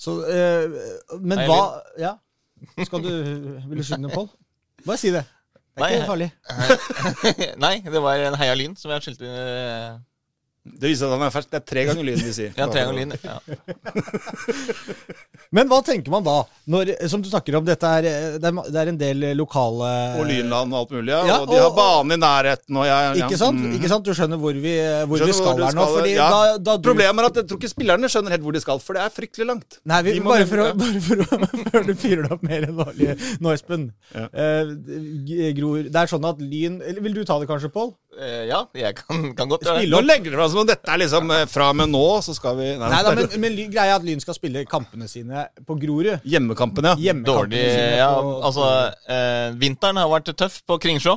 Så, 0.01 0.17
eh, 0.27 0.79
men 1.22 1.39
Hei, 1.43 1.48
hva 1.48 1.62
Ja? 2.03 2.15
Skal 2.84 3.01
du 3.08 3.10
Vil 3.12 3.79
du 3.79 3.84
skynde 3.88 4.08
ned, 4.10 4.15
Pål? 4.15 4.27
Bare 4.86 5.00
si 5.00 5.12
det. 5.13 5.24
Det 5.72 5.79
er 5.79 5.88
Nei, 5.88 5.91
ikke 5.96 6.08
farlig. 6.12 6.31
Nei, 7.63 7.75
det 7.88 8.01
var 8.03 8.20
en 8.27 8.36
Heia 8.41 8.55
Lyn 8.60 8.74
som 8.75 8.91
jeg 8.91 9.05
skilte 9.08 9.29
eh, 9.29 9.93
Det 10.61 10.91
viser 10.91 11.09
at 11.09 11.15
han 11.17 11.23
er 11.25 11.31
fersk. 11.33 11.49
Det 11.49 11.57
er 11.57 11.63
tre 11.65 11.83
ganger 11.89 12.05
lyden 12.05 12.27
de 12.27 12.33
sier. 12.35 12.51
Ja, 12.59 12.67
tre 12.69 12.83
ganger 12.85 12.99
lyden, 12.99 13.17
Ja. 13.25 13.37
Men 15.51 15.67
hva 15.67 15.81
tenker 15.83 16.13
man 16.13 16.23
da, 16.23 16.35
når, 16.71 16.93
som 17.11 17.23
du 17.23 17.27
snakker 17.27 17.57
om, 17.57 17.65
dette 17.67 17.89
er, 17.97 18.05
det 18.39 18.45
er, 18.47 18.59
det 18.71 18.79
er 18.79 18.91
en 18.91 18.99
del 18.99 19.25
lokale 19.35 19.89
Og 20.21 20.29
Lynland 20.29 20.71
og 20.71 20.77
alt 20.83 20.93
mulig. 20.95 21.11
Ja. 21.11 21.23
Ja, 21.27 21.39
og 21.41 21.49
de 21.49 21.57
har 21.59 21.71
og- 21.71 21.79
bane 21.79 22.15
i 22.15 22.21
nærheten. 22.21 22.77
Og 22.77 22.85
jeg, 22.87 23.17
ja. 23.19 23.25
Ikke 23.25 23.39
sant? 23.41 23.59
Mm. 23.59 23.73
Ikke 23.79 23.91
sant? 23.91 24.05
Du 24.05 24.13
skjønner 24.15 24.39
hvor 24.41 24.53
vi, 24.53 24.75
hvor 25.09 25.19
Skjønner 25.19 25.33
vi 25.33 25.37
skal 25.39 25.57
du 25.57 25.65
her 25.65 25.75
nå. 25.79 25.87
Fordi 25.97 26.13
ja. 26.13 26.29
da, 26.29 26.41
da 26.69 26.77
du, 26.77 26.87
Problemet 26.91 27.25
er 27.25 27.31
at 27.31 27.41
jeg 27.41 27.49
tror 27.49 27.59
ikke 27.59 27.73
spillerne 27.73 28.11
skjønner 28.13 28.35
helt 28.37 28.45
hvor 28.45 28.55
de 28.55 28.61
skal, 28.63 28.83
for 28.85 28.97
det 28.99 29.03
er 29.03 29.15
fryktelig 29.17 29.49
langt. 29.49 29.79
Nei, 29.91 29.99
vi, 30.07 30.15
bare, 30.29 30.47
for 30.47 30.61
å, 30.63 30.69
bare 30.83 31.03
for 31.09 31.25
å 31.25 31.41
Før 31.73 31.89
du 31.89 31.93
fyrer 31.97 32.23
det 32.27 32.31
opp 32.37 32.45
mer 32.47 32.69
enn 32.69 32.77
vanlig 32.77 33.17
nå, 33.41 33.51
Espen. 33.57 33.89
Ja. 34.13 34.27
Eh, 34.29 35.51
Gror 35.57 35.89
Det 35.89 35.97
er 36.05 36.09
sånn 36.11 36.25
at 36.27 36.39
Lyn 36.43 36.79
eller 36.85 37.03
Vil 37.03 37.15
du 37.17 37.21
ta 37.27 37.37
det 37.41 37.49
kanskje, 37.49 37.71
Pål? 37.73 37.91
Eh, 38.19 38.43
ja, 38.49 38.59
jeg 38.75 38.95
kan, 38.97 39.21
kan 39.37 39.47
godt 39.51 39.63
Spille 39.63 39.99
og 40.01 40.03
legge 40.03 40.27
det 40.27 40.35
fra 40.35 40.47
som 40.51 40.67
dette 40.67 40.91
er 40.91 40.99
liksom 40.99 41.31
eh, 41.31 41.45
fra 41.47 41.69
og 41.71 41.77
med 41.79 41.93
nå, 41.93 42.03
så 42.25 42.35
skal 42.35 42.57
vi 42.59 42.67
Nei, 42.75 42.89
Nei 42.91 43.01
da, 43.07 43.13
men, 43.15 43.29
men 43.39 43.55
greia 43.71 43.93
er 43.93 43.99
at 44.01 44.07
Lyn 44.07 44.19
skal 44.19 44.35
spille 44.35 44.65
kampene 44.67 45.07
sine 45.07 45.45
på 45.67 45.77
Grorud. 45.79 46.17
Hjemmekampene, 46.27 46.91
ja. 46.91 46.99
Hjemmekampene 47.09 47.47
Dårlig 47.55 47.61
sine 47.71 47.99
Ja, 48.01 48.09
på, 48.19 48.33
altså 48.49 48.67
eh, 49.15 49.47
Vinteren 49.61 50.01
har 50.01 50.11
vært 50.11 50.33
tøff 50.35 50.59
på 50.67 50.79
Kringsjå. 50.83 51.15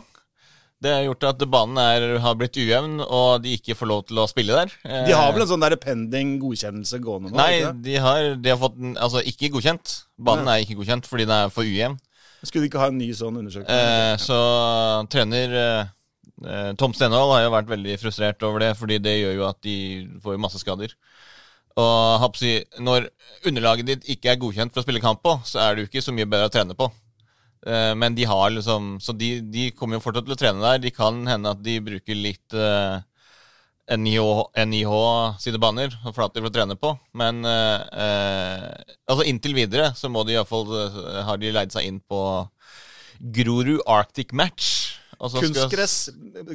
Det 0.85 0.93
har 0.93 1.05
gjort 1.07 1.25
at 1.31 1.43
banen 1.49 1.79
er, 1.81 2.07
har 2.21 2.35
blitt 2.37 2.59
ujevn, 2.61 2.99
og 3.03 3.43
de 3.45 3.55
ikke 3.57 3.77
får 3.79 3.89
lov 3.89 4.03
til 4.11 4.21
å 4.21 4.27
spille 4.29 4.55
der. 4.59 4.73
Eh, 4.85 5.05
De 5.09 5.15
har 5.17 5.33
vel 5.33 5.47
en 5.47 5.51
sånn 5.55 5.65
der 5.65 5.77
pending 5.81 6.37
godkjennelse 6.43 7.01
gående 7.03 7.33
nå? 7.33 7.39
Nei, 7.41 7.63
ikke 7.63 7.75
de 7.87 7.99
har, 8.05 8.31
de 8.37 8.53
har 8.53 8.61
fått 8.61 8.77
den 8.79 8.95
Altså, 9.01 9.23
ikke 9.25 9.51
godkjent. 9.55 9.95
Banen 10.31 10.51
er 10.53 10.63
ikke 10.63 10.77
godkjent 10.83 11.09
fordi 11.09 11.27
den 11.27 11.37
er 11.39 11.55
for 11.55 11.67
ujevn. 11.67 11.97
Skulle 12.45 12.67
de 12.67 12.69
ikke 12.69 12.83
ha 12.83 12.91
en 12.93 12.99
ny 13.01 13.09
sånn 13.17 13.39
undersøkelse? 13.41 13.77
Eh, 13.81 14.15
så 14.21 14.39
trener 15.13 15.55
eh, 15.57 15.79
eh, 15.81 15.93
Tom 16.81 16.91
Stenvold 16.97 17.31
har 17.31 17.45
jo 17.45 17.53
vært 17.55 17.69
veldig 17.71 17.95
frustrert 18.03 18.43
over 18.43 18.65
det, 18.65 18.73
fordi 18.75 18.99
det 18.99 19.13
gjør 19.21 19.37
jo 19.39 19.45
at 19.47 19.61
de 19.63 19.77
får 20.25 20.41
masse 20.43 20.59
skader. 20.59 20.95
Og 21.79 22.21
hapsi, 22.23 22.57
når 22.83 23.09
underlaget 23.47 23.89
ditt 23.89 24.11
ikke 24.15 24.33
er 24.33 24.41
godkjent 24.43 24.75
for 24.75 24.83
å 24.83 24.87
spille 24.87 25.03
kamp 25.03 25.23
på, 25.25 25.37
så 25.47 25.63
er 25.63 25.75
det 25.75 25.85
jo 25.85 25.91
ikke 25.91 26.05
så 26.07 26.15
mye 26.15 26.29
bedre 26.31 26.51
å 26.51 26.55
trene 26.55 26.77
på. 26.79 26.89
Eh, 27.67 27.95
men 27.99 28.15
de 28.15 28.27
har 28.29 28.51
liksom 28.53 28.99
Så 29.01 29.15
de, 29.17 29.39
de 29.41 29.71
kommer 29.73 29.97
jo 29.97 30.05
fortsatt 30.05 30.27
til 30.29 30.37
å 30.37 30.39
trene 30.39 30.63
der. 30.63 30.83
De 30.85 30.93
kan 30.95 31.23
hende 31.27 31.51
at 31.55 31.63
de 31.65 31.79
bruker 31.83 32.19
litt 32.19 32.55
eh, 32.55 32.99
NIH, 33.85 34.29
NIH 34.65 34.95
sine 35.43 35.61
baner 35.61 35.93
og 36.05 36.15
flater 36.17 36.41
for 36.41 36.49
å 36.49 36.55
trene 36.55 36.77
på. 36.79 36.95
Men 37.19 37.43
eh, 37.49 38.01
eh, 38.05 38.95
altså 39.11 39.27
inntil 39.29 39.57
videre 39.57 39.91
så 39.99 40.09
må 40.13 40.25
de 40.25 40.39
iallfall 40.39 40.71
uh, 40.71 41.25
Har 41.29 41.41
de 41.41 41.53
leid 41.53 41.75
seg 41.75 41.89
inn 41.89 42.01
på 42.01 42.21
Grorud 43.35 43.83
Arctic 43.91 44.33
Match. 44.33 44.94
Og 45.25 45.33
så 45.33 45.41
skal- 45.41 45.55
Kunstgress. 45.55 45.97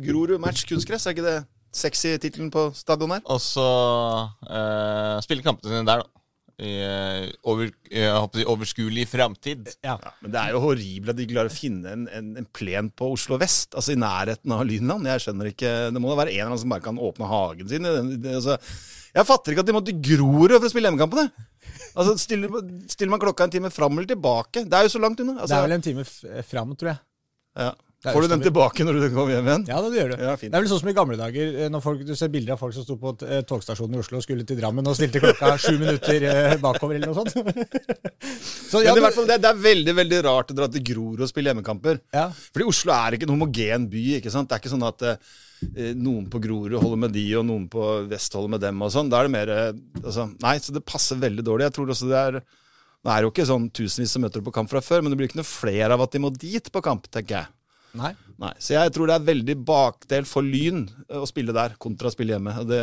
Grorud 0.06 0.40
match 0.44 0.66
kunstgress, 0.70 1.08
er 1.10 1.16
ikke 1.18 1.26
det 1.26 1.40
sexy 1.74 2.16
tittelen 2.22 2.52
på 2.54 2.68
stadion 2.78 3.12
her? 3.18 3.22
Og 3.30 3.42
så 3.42 3.66
eh, 4.46 5.18
spille 5.26 5.46
kampene 5.46 5.74
sine 5.74 5.86
der, 5.90 6.04
da. 6.06 6.16
I 6.60 6.72
eh, 6.84 7.26
over, 7.48 7.70
jeg 7.88 8.10
håper 8.12 8.42
si 8.42 8.46
overskuelig 8.52 9.06
framtid. 9.08 9.70
ja. 9.86 9.94
Ja, 9.96 10.10
men 10.20 10.34
det 10.34 10.42
er 10.42 10.52
jo 10.52 10.60
horribelt 10.66 11.14
at 11.14 11.20
de 11.22 11.28
klarer 11.30 11.48
å 11.48 11.56
finne 11.56 11.94
en, 11.96 12.02
en, 12.12 12.34
en 12.42 12.48
plen 12.52 12.90
på 12.92 13.14
Oslo 13.16 13.38
vest, 13.40 13.72
altså 13.80 13.94
i 13.96 14.00
nærheten 14.02 14.52
av 14.52 14.66
Lynland. 14.68 15.08
Jeg 15.08 15.24
skjønner 15.24 15.54
ikke 15.54 15.72
Det 15.96 16.02
må 16.04 16.12
da 16.12 16.18
være 16.20 16.34
en 16.34 16.42
eller 16.42 16.50
annen 16.52 16.60
som 16.66 16.74
bare 16.76 16.84
kan 16.84 17.00
åpne 17.00 17.30
hagen 17.32 17.72
sin. 17.72 17.88
Det, 17.88 18.20
det, 18.26 18.34
altså, 18.42 18.58
jeg 19.16 19.26
fatter 19.32 19.56
ikke 19.56 19.64
at 19.64 19.72
de 19.72 19.78
måtte 19.80 19.96
Grorud 20.04 20.58
for 20.60 20.68
å 20.68 20.74
spille 20.74 20.92
hjemmekampene. 20.92 21.30
Altså, 21.96 22.18
stiller, 22.20 22.52
stiller 22.92 23.16
man 23.16 23.24
klokka 23.24 23.48
en 23.48 23.56
time 23.56 23.72
fram 23.72 23.96
eller 23.96 24.12
tilbake? 24.12 24.66
Det 24.68 24.82
er 24.82 24.90
jo 24.90 24.92
så 24.98 25.00
langt 25.06 25.24
unna. 25.24 25.38
Det 25.40 25.46
Altså, 25.48 25.62
er 25.62 25.68
vel 25.70 25.78
en 25.80 25.88
time 25.88 26.04
f 26.04 26.18
fram, 26.52 26.76
tror 26.76 26.92
jeg. 26.92 27.00
ja. 27.56 27.72
Det 28.00 28.14
Får 28.16 28.24
du 28.24 28.32
den 28.32 28.44
tilbake 28.46 28.86
når 28.88 28.96
du 28.96 29.06
kommer 29.12 29.34
hjem 29.34 29.48
igjen? 29.50 29.64
Ja, 29.68 29.80
det 29.84 29.98
gjør 29.98 30.12
du. 30.14 30.22
Ja. 30.24 30.34
Det 30.40 30.48
er 30.48 30.62
vel 30.64 30.70
sånn 30.72 30.80
som 30.80 30.88
i 30.88 30.94
gamle 30.96 31.18
dager, 31.20 31.50
eh, 31.52 31.68
når 31.68 31.82
folk, 31.84 32.04
du 32.08 32.14
ser 32.16 32.30
bilder 32.32 32.56
av 32.56 32.62
folk 32.62 32.72
som 32.72 32.86
sto 32.86 32.96
på 33.02 33.12
eh, 33.28 33.42
togstasjonen 33.48 33.98
i 33.98 34.00
Oslo 34.00 34.22
og 34.22 34.24
skulle 34.24 34.46
til 34.48 34.56
Drammen 34.56 34.88
og 34.88 34.96
stilte 34.96 35.20
klokka 35.20 35.50
sju 35.66 35.74
minutter 35.82 36.24
eh, 36.30 36.56
bakover 36.64 36.96
eller 36.96 37.12
noe 37.12 37.20
sånt. 37.20 37.36
Så 38.72 38.86
ja, 38.86 38.94
det, 38.96 39.04
er, 39.04 39.18
det, 39.34 39.38
det 39.44 39.50
er 39.52 39.60
veldig 39.66 39.96
veldig 39.98 40.22
rart 40.30 40.54
å 40.54 40.56
dra 40.62 40.70
til 40.72 40.86
Grorud 40.94 41.26
og 41.26 41.32
spille 41.32 41.52
hjemmekamper. 41.52 42.00
ja. 42.16 42.30
Fordi 42.56 42.70
Oslo 42.72 42.96
er 42.96 43.18
ikke 43.18 43.28
en 43.28 43.36
homogen 43.36 43.90
by. 43.92 44.06
ikke 44.22 44.32
sant? 44.32 44.48
Det 44.48 44.56
er 44.56 44.64
ikke 44.64 44.74
sånn 44.78 44.88
at 44.88 45.06
eh, 45.10 45.92
noen 46.00 46.32
på 46.32 46.40
Grorud 46.48 46.80
holder 46.80 47.04
med 47.04 47.16
de, 47.20 47.28
og 47.42 47.46
noen 47.52 47.68
på 47.68 47.92
Vest 48.08 48.40
holder 48.40 48.56
med 48.56 48.64
dem. 48.64 48.80
og 48.80 48.96
sånn. 48.96 49.12
Da 49.12 49.20
er 49.20 49.28
det 49.28 49.36
mer 49.36 49.54
altså, 50.06 50.30
Nei, 50.40 50.56
så 50.64 50.72
det 50.72 50.88
passer 50.88 51.20
veldig 51.20 51.44
dårlig. 51.52 51.68
Jeg 51.68 51.82
tror 51.82 51.92
også 51.92 52.08
det 52.14 52.24
er 52.24 52.40
Nå 52.40 53.12
er 53.12 53.20
det 53.20 53.28
jo 53.28 53.32
ikke 53.32 53.52
sånn 53.52 53.70
tusenvis 53.76 54.12
som 54.16 54.24
møter 54.24 54.40
opp 54.40 54.50
på 54.50 54.58
kamp 54.58 54.72
fra 54.72 54.80
før, 54.84 55.04
men 55.04 55.12
det 55.12 55.20
blir 55.20 55.30
ikke 55.30 55.44
noe 55.44 55.48
flere 55.48 55.96
av 55.96 56.02
at 56.04 56.16
de 56.16 56.20
må 56.24 56.32
dit 56.36 56.66
på 56.72 56.82
kamp, 56.84 57.06
tenker 57.12 57.42
jeg. 57.42 57.56
Nei. 57.98 58.14
Nei, 58.40 58.54
Så 58.62 58.76
jeg 58.76 58.94
tror 58.96 59.10
det 59.10 59.18
er 59.18 59.28
veldig 59.28 59.56
bakdel 59.68 60.28
for 60.30 60.46
Lyn 60.46 60.86
eh, 61.10 61.20
å 61.20 61.28
spille 61.28 61.56
der 61.56 61.76
kontra 61.82 62.08
å 62.08 62.14
spille 62.14 62.38
hjemme. 62.38 62.54
Det, 62.70 62.80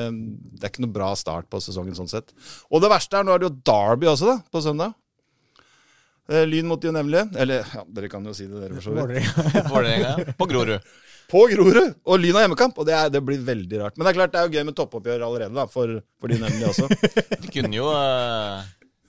det 0.58 0.66
er 0.66 0.72
ikke 0.72 0.84
noe 0.84 0.96
bra 0.98 1.14
start 1.16 1.48
på 1.52 1.62
sesongen 1.64 1.96
sånn 1.96 2.10
sett. 2.10 2.34
Og 2.68 2.82
det 2.84 2.92
verste 2.92 3.16
er, 3.16 3.24
nå 3.24 3.32
er 3.32 3.40
det 3.40 3.48
jo 3.48 3.56
Derby 3.70 4.10
også, 4.12 4.34
da, 4.34 4.36
på 4.52 4.62
søndag. 4.64 4.92
Eh, 6.28 6.44
Lyn 6.50 6.68
mot 6.68 6.82
de 6.82 6.92
nevnlige. 6.92 7.30
Eller 7.40 7.64
ja, 7.64 7.86
dere 7.96 8.12
kan 8.12 8.24
jo 8.26 8.36
si 8.36 8.48
det, 8.50 8.60
dere, 8.60 8.76
for 8.76 8.88
så 8.88 8.94
vidt. 8.98 9.66
Vålerenga. 9.72 10.14
På 10.40 10.48
Grorud. 10.50 10.94
På 11.30 11.42
Grorud! 11.50 11.96
Og 12.06 12.20
Lyn 12.22 12.36
har 12.36 12.46
hjemmekamp. 12.46 12.76
Og 12.82 12.88
det, 12.88 12.96
er, 12.98 13.12
det 13.14 13.22
blir 13.24 13.40
veldig 13.46 13.82
rart. 13.82 13.96
Men 13.96 14.06
det 14.06 14.12
er 14.12 14.20
klart 14.20 14.34
det 14.34 14.42
er 14.42 14.48
jo 14.50 14.58
gøy 14.58 14.66
med 14.68 14.76
toppoppgjør 14.78 15.24
allerede, 15.26 15.56
da, 15.56 15.64
for, 15.70 16.00
for 16.20 16.32
de 16.32 16.40
nevnelige 16.42 16.74
også. 16.74 16.90
De 17.42 17.52
kunne 17.54 17.72
jo 17.74 17.88
uh, 17.88 18.60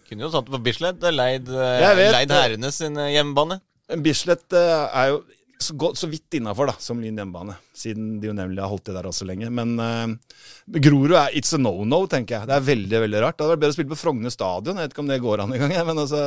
Kunne 0.08 0.24
jo 0.24 0.32
tatt 0.32 0.48
det 0.48 0.54
på 0.56 0.64
Bislett. 0.64 1.04
Leid, 1.12 1.50
leid 1.52 2.30
det. 2.32 2.38
herrene 2.38 2.72
sin 2.72 2.96
hjemmebane. 2.96 3.60
Bislett 4.04 4.56
er 4.56 5.12
jo 5.12 5.20
så, 5.60 5.74
godt, 5.74 5.98
så 5.98 6.08
vidt 6.10 6.38
innafor 6.38 6.70
som 6.82 7.00
Lyn 7.02 7.18
hjemmebane, 7.18 7.56
siden 7.76 8.18
de 8.22 8.30
jo 8.30 8.36
nemlig 8.38 8.62
har 8.62 8.72
holdt 8.72 8.90
det 8.90 8.96
der 8.98 9.10
også 9.10 9.28
lenge. 9.28 9.50
Men 9.54 9.74
uh, 9.82 10.40
Grorud 10.78 11.16
er 11.18 11.36
it's 11.38 11.56
a 11.56 11.60
no-no, 11.62 12.04
tenker 12.12 12.40
jeg. 12.40 12.50
Det 12.50 12.58
er 12.58 12.68
veldig 12.68 13.04
veldig 13.08 13.22
rart. 13.24 13.38
Det 13.38 13.46
hadde 13.46 13.56
vært 13.56 13.64
bedre 13.66 13.76
å 13.76 13.78
spille 13.78 13.94
på 13.94 14.00
Frogner 14.00 14.34
stadion. 14.34 14.78
Jeg 14.78 14.88
vet 14.88 14.96
ikke 14.96 15.06
om 15.06 15.12
det 15.12 15.20
går 15.24 15.44
an 15.44 15.56
engang. 15.58 15.76
Men 15.90 16.04
altså, 16.04 16.24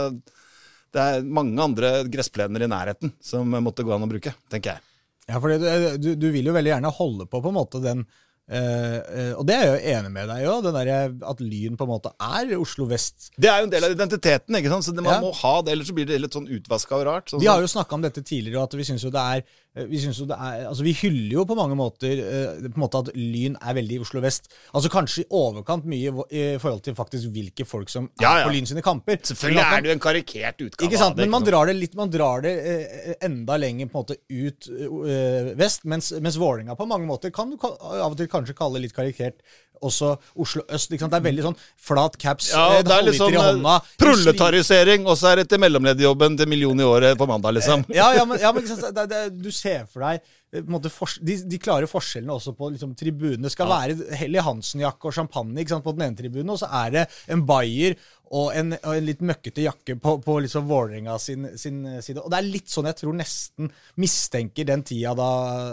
det 0.91 1.07
er 1.07 1.29
mange 1.41 1.67
andre 1.67 1.93
gressplener 2.11 2.67
i 2.67 2.71
nærheten 2.71 3.15
som 3.23 3.59
måtte 3.63 3.87
gå 3.87 3.95
an 3.95 4.07
å 4.07 4.11
bruke, 4.11 4.35
tenker 4.53 4.75
jeg. 4.75 4.87
Ja, 5.31 5.39
for 5.39 5.55
du, 6.03 6.11
du 6.19 6.29
vil 6.35 6.51
jo 6.51 6.57
veldig 6.57 6.73
gjerne 6.73 6.91
holde 6.97 7.29
på 7.31 7.39
på 7.39 7.53
en 7.53 7.59
måte 7.61 7.83
den 7.85 8.03
eh, 8.51 8.97
eh, 8.99 9.33
Og 9.39 9.47
det 9.47 9.55
er 9.57 9.65
jeg 9.65 9.71
jo 9.71 9.97
enig 9.97 10.11
med 10.13 10.29
deg 10.29 10.43
i 10.43 10.99
at 11.31 11.41
Lyn 11.41 11.77
på 11.79 11.87
en 11.87 11.93
måte 11.93 12.13
er 12.19 12.53
Oslo 12.59 12.87
vest. 12.91 13.31
Det 13.39 13.49
er 13.51 13.63
jo 13.63 13.69
en 13.69 13.75
del 13.75 13.87
av 13.87 13.95
identiteten, 13.95 14.59
ikke 14.59 14.73
sant? 14.75 14.85
så 14.85 14.95
det, 14.97 15.05
man 15.07 15.15
Ja. 15.15 15.21
må 15.23 15.33
ha 15.35 15.55
det, 15.63 15.73
ellers 15.77 15.89
så 15.89 15.95
blir 15.95 16.07
det 16.11 16.21
litt 16.21 16.35
sånn 16.37 16.49
utvaska 16.51 16.99
og 16.99 17.07
rart. 17.07 17.31
Sånn 17.31 17.41
Vi 17.41 17.47
har 17.47 17.61
jo 17.63 17.71
snakka 17.71 17.95
om 17.95 18.03
dette 18.03 18.23
tidligere, 18.23 18.59
og 18.59 18.69
at 18.69 18.75
vi 18.79 18.85
syns 18.85 19.05
jo 19.07 19.11
det 19.15 19.21
er 19.23 19.45
eh, 19.77 19.87
vi, 19.87 20.01
jo 20.03 20.27
det 20.27 20.37
er, 20.37 20.67
altså 20.67 20.83
vi 20.83 20.93
hyller 20.99 21.33
jo 21.39 21.45
på 21.47 21.57
mange 21.57 21.77
måter 21.79 22.19
eh, 22.19 22.69
på 22.69 22.75
en 22.75 22.85
måte 22.85 22.99
at 23.05 23.13
Lyn 23.15 23.57
er 23.61 23.75
veldig 23.79 24.01
Oslo 24.03 24.21
vest. 24.25 24.51
Altså 24.75 24.91
Kanskje 24.91 25.23
i 25.23 25.29
overkant 25.31 25.87
mye 25.87 26.11
i 26.35 26.59
forhold 26.59 26.83
til 26.83 26.95
faktisk 26.99 27.31
hvilke 27.31 27.65
folk 27.65 27.89
som 27.89 28.11
er 28.19 28.25
Ja, 28.25 28.33
ja. 28.41 28.49
på 28.49 28.55
Lyn 28.57 28.67
sine 28.67 28.83
kamper. 28.83 29.21
Selvfølgelig 29.23 29.63
er 29.63 29.81
det 29.87 29.93
jo 29.93 29.95
en 29.95 30.03
karikert 30.03 30.59
utgave 30.67 30.89
Ikke 30.91 30.99
sant, 30.99 31.17
det. 31.17 31.23
men 31.23 31.31
man 31.31 31.45
drar 31.47 31.67
det 31.71 31.77
litt 31.79 31.95
Man 31.95 32.11
drar 32.11 32.43
det 32.43 32.55
eh, 32.67 33.15
enda 33.23 33.57
lenger 33.61 33.87
på 33.87 34.01
en 34.01 34.03
måte 34.03 34.19
ut 34.27 34.69
eh, 34.75 35.55
vest, 35.61 35.85
mens, 35.85 36.11
mens 36.19 36.37
Vålerenga 36.41 36.75
på 36.75 36.87
mange 36.91 37.07
måter 37.07 37.31
kan 37.31 37.51
du 37.51 37.57
av 37.61 38.11
og 38.11 38.17
til 38.19 38.27
kanskje 38.27 38.40
kalle 38.47 38.83
litt 38.83 38.97
karikert 38.97 39.43
også 39.81 40.11
Oslo 40.41 40.65
øst. 40.69 40.93
Det 40.93 41.01
er 41.03 41.25
veldig 41.25 41.47
sånn 41.49 41.57
flat 41.81 42.19
caps, 42.21 42.51
Ja, 42.53 42.67
eh, 42.79 42.83
det 42.85 42.93
er 42.93 43.07
litt 43.07 43.17
halvliter 43.17 43.25
sånn 43.25 43.33
i 43.33 43.41
hånda. 43.41 43.77
eh, 43.77 43.95
proletarisering, 44.05 45.07
og 45.07 45.17
så 45.17 45.33
er 45.33 45.41
det 45.41 45.49
til 45.49 45.63
mellomlederjobben 45.63 46.37
til 46.37 46.51
million 46.51 46.81
i 46.81 46.85
året 46.85 47.19
på 47.19 47.29
mandag, 47.31 47.57
liksom. 47.59 47.85
Ja, 47.89 48.13
ja, 48.15 48.25
men, 48.25 48.39
ja, 48.41 48.53
men 48.53 48.65
det, 48.99 49.09
det, 49.11 49.23
du 49.41 49.51
ser 49.51 49.87
for 49.91 50.05
deg 50.05 50.21
eh, 50.53 50.63
måte, 50.69 50.93
for, 50.93 51.11
de, 51.25 51.41
de 51.49 51.59
klarer 51.63 51.91
forskjellene 51.91 52.37
også 52.37 52.55
på 52.59 52.71
liksom, 52.75 52.95
tribunene. 52.99 53.51
Skal 53.53 53.71
være 53.71 54.17
Helly 54.21 54.45
Hansen-jakke 54.45 55.11
og 55.11 55.17
champagne 55.17 55.67
sant, 55.69 55.85
på 55.85 55.97
den 55.97 56.09
ene 56.09 56.19
tribunen, 56.19 56.55
og 56.55 56.61
så 56.61 56.71
er 56.85 56.97
det 56.99 57.07
en 57.33 57.45
Bayer 57.49 57.97
og 58.31 58.53
en, 58.55 58.77
og 58.79 58.93
en 58.95 59.07
litt 59.09 59.23
møkkete 59.27 59.65
jakke 59.65 59.97
på, 59.99 60.21
på 60.23 60.37
liksom 60.45 60.69
Vålerenga 60.69 61.17
sin, 61.19 61.49
sin 61.59 61.81
side. 61.99 62.21
Og 62.23 62.31
det 62.31 62.39
er 62.39 62.47
litt 62.47 62.71
sånn 62.71 62.87
jeg 62.87 63.01
tror 63.01 63.17
nesten 63.19 63.73
mistenker 63.99 64.69
den 64.69 64.85
tida 64.87 65.17
da, 65.19 65.31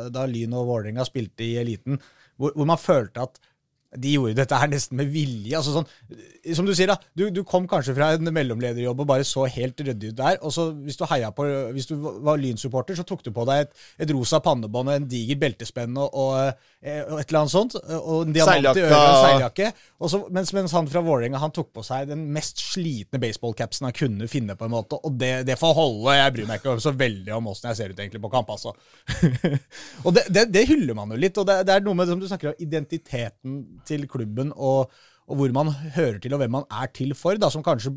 da 0.09 0.23
Lyn 0.25 0.55
og 0.57 0.65
Vålerenga 0.71 1.05
spilte 1.05 1.45
i 1.45 1.53
eliten, 1.61 1.99
hvor, 2.37 2.51
hvor 2.55 2.65
man 2.65 2.77
følte 2.77 3.21
at 3.21 3.39
de 3.95 4.11
gjorde 4.17 4.35
dette 4.35 4.57
her 4.59 4.67
nesten 4.67 4.97
med 4.99 5.07
vilje. 5.13 5.55
altså 5.55 5.77
sånn, 5.77 5.87
Som 6.55 6.67
du 6.67 6.73
sier, 6.75 6.91
da. 6.91 6.97
Du, 7.15 7.29
du 7.31 7.39
kom 7.47 7.67
kanskje 7.69 7.95
fra 7.95 8.09
en 8.17 8.31
mellomlederjobb 8.35 8.99
og 9.03 9.07
bare 9.07 9.27
så 9.27 9.45
helt 9.47 9.79
ryddig 9.79 10.11
ut 10.11 10.17
der. 10.17 10.39
og 10.41 10.51
så 10.51 10.69
Hvis 10.75 10.99
du 10.99 11.05
heia 11.07 11.31
på, 11.31 11.45
hvis 11.75 11.87
du 11.87 11.95
var 11.95 12.39
Lyn-supporter, 12.41 12.97
så 12.99 13.05
tok 13.07 13.23
du 13.23 13.31
på 13.35 13.45
deg 13.47 13.65
et, 13.65 13.85
et 14.03 14.11
rosa 14.11 14.41
pannebånd 14.43 14.91
og 14.91 14.99
en 14.99 15.07
diger 15.07 15.39
beltespenn 15.39 15.95
og, 16.03 16.11
og, 16.11 16.59
eh, 16.83 16.99
og 17.07 17.21
et 17.21 17.31
eller 17.31 17.39
annet 17.45 17.53
sånt. 17.53 17.77
Og 17.79 18.27
en 18.27 18.35
diamant 18.35 18.67
i 18.73 18.83
øret 18.83 18.97
og 18.97 19.07
en 19.07 19.23
seiljakke. 19.23 19.71
Og 20.03 20.11
så, 20.11 20.21
mens, 20.35 20.53
mens 20.57 20.75
han 20.75 20.91
fra 20.91 21.03
Vålerenga 21.07 21.41
han 21.41 21.55
tok 21.55 21.71
på 21.79 21.85
seg 21.87 22.11
den 22.11 22.27
mest 22.35 22.59
slitne 22.59 23.23
baseballcapsen 23.23 23.87
han 23.87 23.95
kunne 23.95 24.27
finne. 24.31 24.59
på 24.59 24.67
en 24.67 24.75
måte, 24.75 24.99
Og 24.99 25.15
det, 25.15 25.47
det 25.47 25.59
får 25.59 25.75
holde. 25.79 26.17
Jeg 26.19 26.35
bryr 26.35 26.51
meg 26.51 26.59
ikke 26.59 26.75
så 26.83 26.91
veldig 26.91 27.37
om 27.39 27.51
åssen 27.53 27.71
jeg 27.71 27.79
ser 27.79 27.95
ut 27.95 28.03
egentlig 28.03 28.21
på 28.21 28.33
kamp. 28.35 28.51
altså. 28.51 28.75
og 30.05 30.13
det, 30.13 30.27
det, 30.27 30.49
det 30.51 30.67
hyller 30.67 30.97
man 30.97 31.15
jo 31.15 31.23
litt. 31.23 31.39
og 31.39 31.47
det, 31.47 31.61
det 31.67 31.77
er 31.77 31.87
noe 31.87 31.95
med 31.95 32.11
som 32.11 32.19
du 32.19 32.27
snakker 32.27 32.51
om, 32.51 32.59
identiteten 32.67 33.63
til 33.85 34.07
klubben 34.09 34.53
og, 34.55 34.91
og 35.27 35.39
hvor 35.39 35.53
man 35.55 35.71
hører 35.95 36.19
til 36.23 36.33
og 36.33 36.41
hvem 36.41 36.55
man 36.59 36.67
er 36.71 36.91
til 36.95 37.13
for, 37.17 37.37
da, 37.39 37.51
som 37.53 37.65
kanskje 37.65 37.93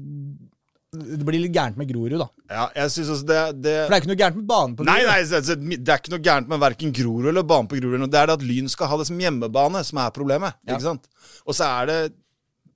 det 0.90 1.22
blir 1.22 1.38
litt 1.38 1.52
gærent 1.54 1.76
med 1.78 1.86
Grorud, 1.86 2.16
da. 2.18 2.26
Ja, 2.50 2.64
jeg 2.80 2.90
synes 2.96 3.12
også 3.14 3.26
det, 3.28 3.42
det 3.62 3.74
For 3.84 3.92
det 3.92 3.96
er 3.96 4.00
ikke 4.02 4.10
noe 4.10 4.18
gærent 4.18 4.38
med 4.40 4.46
banen 4.50 4.72
på 4.74 4.82
Grorud. 4.82 4.90
nei, 4.90 5.04
nei, 5.06 5.76
det 5.78 5.92
er 5.94 6.00
ikke 6.00 6.14
noe 6.16 6.24
gærent 6.26 6.50
med 6.50 6.62
verken 6.64 6.94
Grorud 6.96 7.28
eller 7.30 7.46
banen 7.46 7.70
på 7.70 7.78
Grorud. 7.78 8.06
Det 8.10 8.18
er 8.18 8.26
det 8.26 8.34
at 8.40 8.46
Lyn 8.48 8.72
skal 8.72 8.90
ha 8.90 8.98
det 8.98 9.06
som 9.06 9.22
hjemmebane 9.22 9.84
som 9.86 10.00
er 10.02 10.16
problemet. 10.16 10.58
Ja. 10.66 10.74
ikke 10.74 10.88
sant? 10.88 11.06
Og 11.46 11.54
så 11.54 11.68
er 11.68 11.86
det 11.92 11.98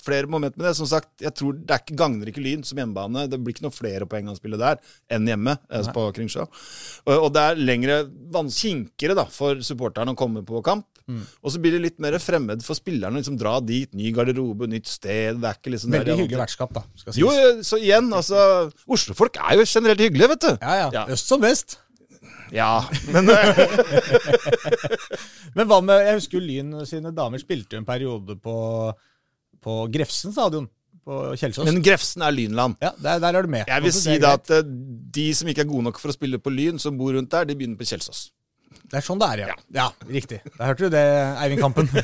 flere 0.04 0.28
moment 0.30 0.56
med 0.58 0.68
det. 0.68 0.74
Som 0.78 0.88
sagt, 0.90 1.10
jeg 1.24 1.34
tror 1.36 1.56
det 1.58 1.74
er 1.74 1.82
ikke, 1.82 1.98
gagner 2.00 2.30
ikke 2.30 2.44
Lyn 2.44 2.64
som 2.66 2.80
hjemmebane. 2.80 3.26
Det 3.32 3.40
blir 3.40 3.56
ikke 3.56 3.66
noe 3.66 3.74
flere 3.74 4.08
poeng 4.10 4.30
å 4.32 4.36
spille 4.38 4.60
der 4.60 4.80
enn 5.12 5.28
hjemme 5.28 5.56
eh, 5.70 5.90
på 5.94 6.06
Kringsjå. 6.16 6.46
Og, 7.08 7.14
og 7.16 7.30
det 7.34 7.42
er 7.50 7.60
lengre, 7.60 8.00
kinkere 8.54 9.16
da, 9.18 9.26
for 9.32 9.60
supporterne 9.64 10.14
å 10.14 10.18
komme 10.18 10.44
på 10.46 10.62
kamp. 10.64 10.86
Mm. 11.04 11.20
Og 11.44 11.52
så 11.52 11.60
blir 11.60 11.74
det 11.76 11.82
litt 11.84 11.98
mer 12.00 12.16
fremmed 12.22 12.62
for 12.64 12.76
spillerne 12.78 13.18
å 13.18 13.20
liksom, 13.20 13.36
dra 13.40 13.58
dit. 13.60 13.90
Ny 13.92 14.12
garderobe, 14.16 14.68
nytt 14.72 14.88
sted. 14.88 15.36
Det 15.42 15.50
er 15.50 15.58
ikke 15.60 15.74
liksom 15.74 15.92
Veldig 15.92 16.12
der- 16.14 16.20
hyggelig 16.22 16.40
vertskap, 16.46 16.72
da. 16.76 16.84
skal 16.96 17.12
sies. 17.12 17.20
Jo, 17.20 17.28
så 17.66 17.80
igjen, 17.82 18.08
altså 18.16 18.70
Oslo-folk 18.88 19.36
er 19.42 19.58
jo 19.60 19.66
generelt 19.68 20.00
hyggelige, 20.00 20.30
vet 20.36 20.46
du. 20.46 20.52
Ja, 20.60 20.76
ja. 20.84 20.88
Ja. 21.00 21.04
Øst 21.12 21.28
som 21.28 21.42
vest. 21.44 21.80
Ja, 22.54 22.84
men 23.10 23.26
Men 25.56 25.68
hva 25.70 25.78
med 25.84 26.02
Jeg 26.06 26.18
husker 26.18 26.38
jo 26.38 26.44
Lyn 26.44 26.74
sine 26.88 27.12
damer 27.14 27.40
spilte 27.42 27.78
en 27.80 27.86
periode 27.88 28.36
på, 28.42 28.54
på 29.64 29.76
Grefsen 29.92 30.34
stadion 30.34 30.68
på 31.04 31.18
Kjelsås. 31.36 31.66
Men 31.68 31.82
Grefsen 31.84 32.24
er 32.24 32.32
Lynland. 32.32 32.78
ja, 32.80 32.92
der, 32.96 33.20
der 33.20 33.40
er 33.40 33.44
du 33.44 33.52
med. 33.52 33.68
Jeg 33.68 33.84
vil 33.84 33.92
si 33.96 34.14
det 34.14 34.22
da 34.24 34.36
at 34.38 34.54
eh, 34.56 34.64
de 34.64 35.26
som 35.36 35.50
ikke 35.50 35.64
er 35.66 35.68
gode 35.68 35.88
nok 35.90 36.00
for 36.00 36.12
å 36.12 36.16
spille 36.16 36.40
på 36.40 36.52
Lyn, 36.54 36.80
som 36.80 36.96
bor 37.00 37.12
rundt 37.16 37.32
der, 37.34 37.48
de 37.48 37.56
begynner 37.58 37.80
på 37.80 37.88
Kjelsås. 37.88 38.30
Det 38.90 38.98
er 38.98 39.04
sånn 39.06 39.20
det 39.20 39.26
er, 39.32 39.40
ja. 39.44 39.54
Ja, 39.74 39.84
riktig. 40.10 40.40
Da 40.56 40.68
hørte 40.68 40.88
du 40.88 40.94
det, 40.94 41.04
Eivind 41.40 41.62
Kampen. 41.62 41.88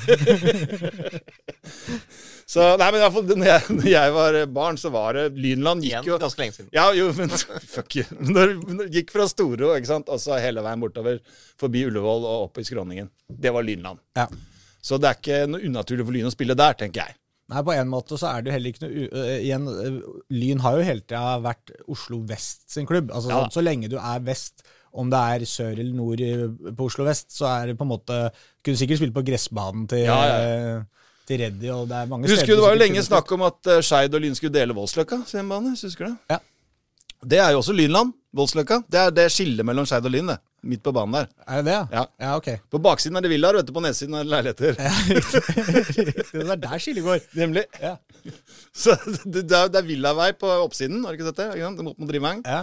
Så, 2.50 2.64
nei, 2.80 2.86
men 2.90 2.98
i 2.98 3.02
hvert 3.04 3.14
fall, 3.14 3.28
når 3.38 3.46
jeg, 3.46 3.74
når 3.76 3.84
jeg 3.86 4.14
var 4.16 4.36
barn, 4.50 4.78
så 4.80 4.90
var 4.90 5.14
det 5.14 5.24
Lynland 5.38 5.84
gikk 5.86 6.08
jo 6.08 6.16
ganske 6.18 6.40
lenge 6.42 6.56
siden. 6.56 6.70
Ja, 6.74 6.88
jo, 6.96 7.12
men 7.14 7.30
fuck 7.76 7.94
you. 8.00 8.06
Når, 8.18 8.56
når 8.64 8.80
det 8.88 8.88
gikk 8.96 9.12
fra 9.14 9.28
Storo 9.30 9.70
ikke 9.76 9.90
sant? 9.92 10.10
og 10.10 10.18
så 10.22 10.40
hele 10.42 10.64
veien 10.66 10.82
bortover 10.82 11.20
forbi 11.60 11.84
Ullevål 11.86 12.26
og 12.26 12.48
opp 12.48 12.58
i 12.58 12.66
Skråningen. 12.66 13.12
Det 13.30 13.54
var 13.54 13.66
Lynland. 13.66 14.02
Ja. 14.18 14.26
Så 14.82 14.98
det 14.98 15.12
er 15.12 15.20
ikke 15.20 15.40
noe 15.52 15.62
unaturlig 15.62 16.08
for 16.08 16.16
Lyn 16.16 16.30
å 16.30 16.34
spille 16.34 16.58
der, 16.58 16.74
tenker 16.80 17.04
jeg. 17.04 17.19
Nei, 17.50 17.62
på 17.66 17.72
en 17.74 17.88
måte 17.90 18.16
så 18.20 18.28
er 18.30 18.42
det 18.42 18.50
jo 18.50 18.54
heller 18.56 18.70
ikke 18.70 18.84
noe 18.86 18.92
u 18.94 19.08
øh, 19.10 19.30
Igjen, 19.42 19.64
Lyn 20.30 20.60
har 20.64 20.76
jo 20.78 20.84
hele 20.86 21.02
tida 21.02 21.32
vært 21.42 21.72
Oslo 21.90 22.20
Vest 22.28 22.68
sin 22.70 22.86
klubb. 22.86 23.10
Altså 23.10 23.28
Ja. 23.32 23.40
sånn, 23.42 23.50
Så 23.56 23.64
lenge 23.66 23.90
du 23.90 23.96
er 23.98 24.20
vest, 24.22 24.62
om 24.94 25.10
det 25.10 25.18
er 25.18 25.44
sør 25.46 25.72
eller 25.78 25.94
nord 25.94 26.20
i- 26.20 26.72
på 26.78 26.86
Oslo 26.86 27.04
vest, 27.06 27.30
så 27.34 27.46
er 27.50 27.66
det 27.72 27.78
på 27.78 27.82
en 27.86 27.92
måte 27.96 28.30
Kunne 28.64 28.76
sikkert 28.76 28.98
spille 28.98 29.12
på 29.14 29.24
gressbanen 29.26 29.88
til, 29.88 30.04
Ja, 30.06 30.22
ja. 30.26 30.82
Reddy, 31.30 31.68
og 31.70 31.84
det 31.86 31.94
er 31.94 32.06
mange 32.10 32.26
Husker 32.26 32.42
steder 32.42 32.56
du 32.56 32.60
det 32.60 32.62
var 32.66 32.72
jo 32.74 32.80
lenge 32.80 33.02
snakk 33.06 33.32
om 33.36 33.42
at 33.46 33.66
uh, 33.70 33.80
Skeid 33.86 34.14
og 34.14 34.20
Lyn 34.20 34.34
skulle 34.34 34.52
dele 34.52 34.74
Voldsløkka 34.74 35.20
sin 35.30 35.48
bane? 35.48 35.70
Husker 35.78 36.06
du 36.08 36.10
det? 36.10 36.18
Ja. 36.30 36.38
Det 37.26 37.38
er 37.38 37.52
jo 37.52 37.60
også 37.60 37.74
Lynland. 37.76 38.14
Voldsløkka. 38.36 38.76
Det 38.86 38.98
er 39.00 39.10
det 39.10 39.24
skillet 39.34 39.66
mellom 39.66 39.86
Skeid 39.90 40.04
og 40.06 40.12
Lyn, 40.14 40.28
det. 40.30 40.36
Midt 40.70 40.82
på 40.84 40.92
banen 40.94 41.16
der. 41.16 41.26
Er 41.48 41.56
det 41.62 41.64
det, 41.66 41.72
ja? 41.74 41.86
Ja. 41.98 42.04
Ja, 42.22 42.34
ok. 42.38 42.48
På 42.70 42.78
baksiden 42.84 43.16
er 43.18 43.24
det 43.24 43.30
villaer, 43.32 43.56
og 43.58 43.62
vet 43.64 43.70
du, 43.70 43.72
på 43.74 43.82
nedsiden 43.82 44.14
er 44.14 44.22
det 44.28 44.30
leiligheter. 44.30 44.76
Ja, 44.78 44.92
riktig. 45.16 46.04
det 46.30 46.44
er 46.54 46.60
der 46.62 46.78
skillet 46.84 47.02
går. 47.08 47.24
Nemlig. 47.40 47.64
Ja. 47.82 47.96
Så 48.84 48.94
det, 49.24 49.48
det 49.50 49.56
er, 49.56 49.72
det 49.72 49.80
er 49.82 49.88
villavei 49.88 50.30
på 50.38 50.46
oppsiden, 50.62 51.02
har 51.04 51.16
du 51.16 51.18
ikke 51.18 51.32
sett 51.32 51.40
det? 51.42 51.48
Ikke? 51.58 51.72
Mot, 51.88 51.98
mot 51.98 52.12
Drivang. 52.12 52.44
Ja. 52.46 52.60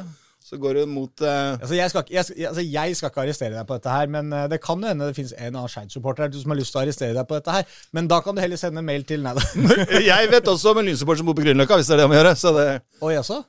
Så 0.48 0.56
går 0.64 0.78
du 0.80 0.86
mot 0.88 1.12
uh... 1.26 1.58
Altså 1.60 1.76
jeg, 1.76 1.90
skal, 1.92 2.06
ikke- 2.08 2.16
jeg, 2.16 2.48
altså 2.48 2.64
jeg 2.64 2.96
skal 2.96 3.10
ikke 3.12 3.22
arrestere 3.26 3.52
deg 3.58 3.68
på 3.68 3.76
dette 3.82 3.92
her, 3.98 4.08
men 4.14 4.32
uh, 4.32 4.46
det 4.48 4.62
kan 4.64 4.80
jo 4.80 4.88
hende 4.94 5.10
det 5.10 5.18
finnes 5.18 5.34
en 5.36 5.50
annen 5.58 5.68
Skeid-supporter 5.74 6.32
som 6.40 6.54
har 6.54 6.62
lyst 6.62 6.72
til 6.72 6.80
å 6.80 6.86
arrestere 6.86 7.18
deg 7.18 7.28
på 7.28 7.36
dette 7.42 7.52
her. 7.58 7.68
Men 7.98 8.08
da 8.08 8.22
kan 8.24 8.38
du 8.38 8.40
heller 8.40 8.62
sende 8.62 8.80
en 8.80 8.88
mail 8.88 9.04
til 9.10 9.26
Nei 9.26 9.34
da. 9.36 9.44
Jeg 10.14 10.32
vet 10.32 10.48
også 10.48 10.72
om 10.72 10.80
en 10.80 10.88
lynsupporter 10.88 11.20
som 11.26 11.28
bor 11.28 11.36
på 11.36 11.44
Grünerløkka, 11.44 11.82
hvis 11.82 11.92
det 11.92 11.98
er 11.98 12.06
det 12.06 12.08
å 12.08 12.16
gjøre. 12.22 12.36
Så 12.40 12.54
det 12.56 12.68
Oi, 13.04 13.12
jaså? 13.18 13.42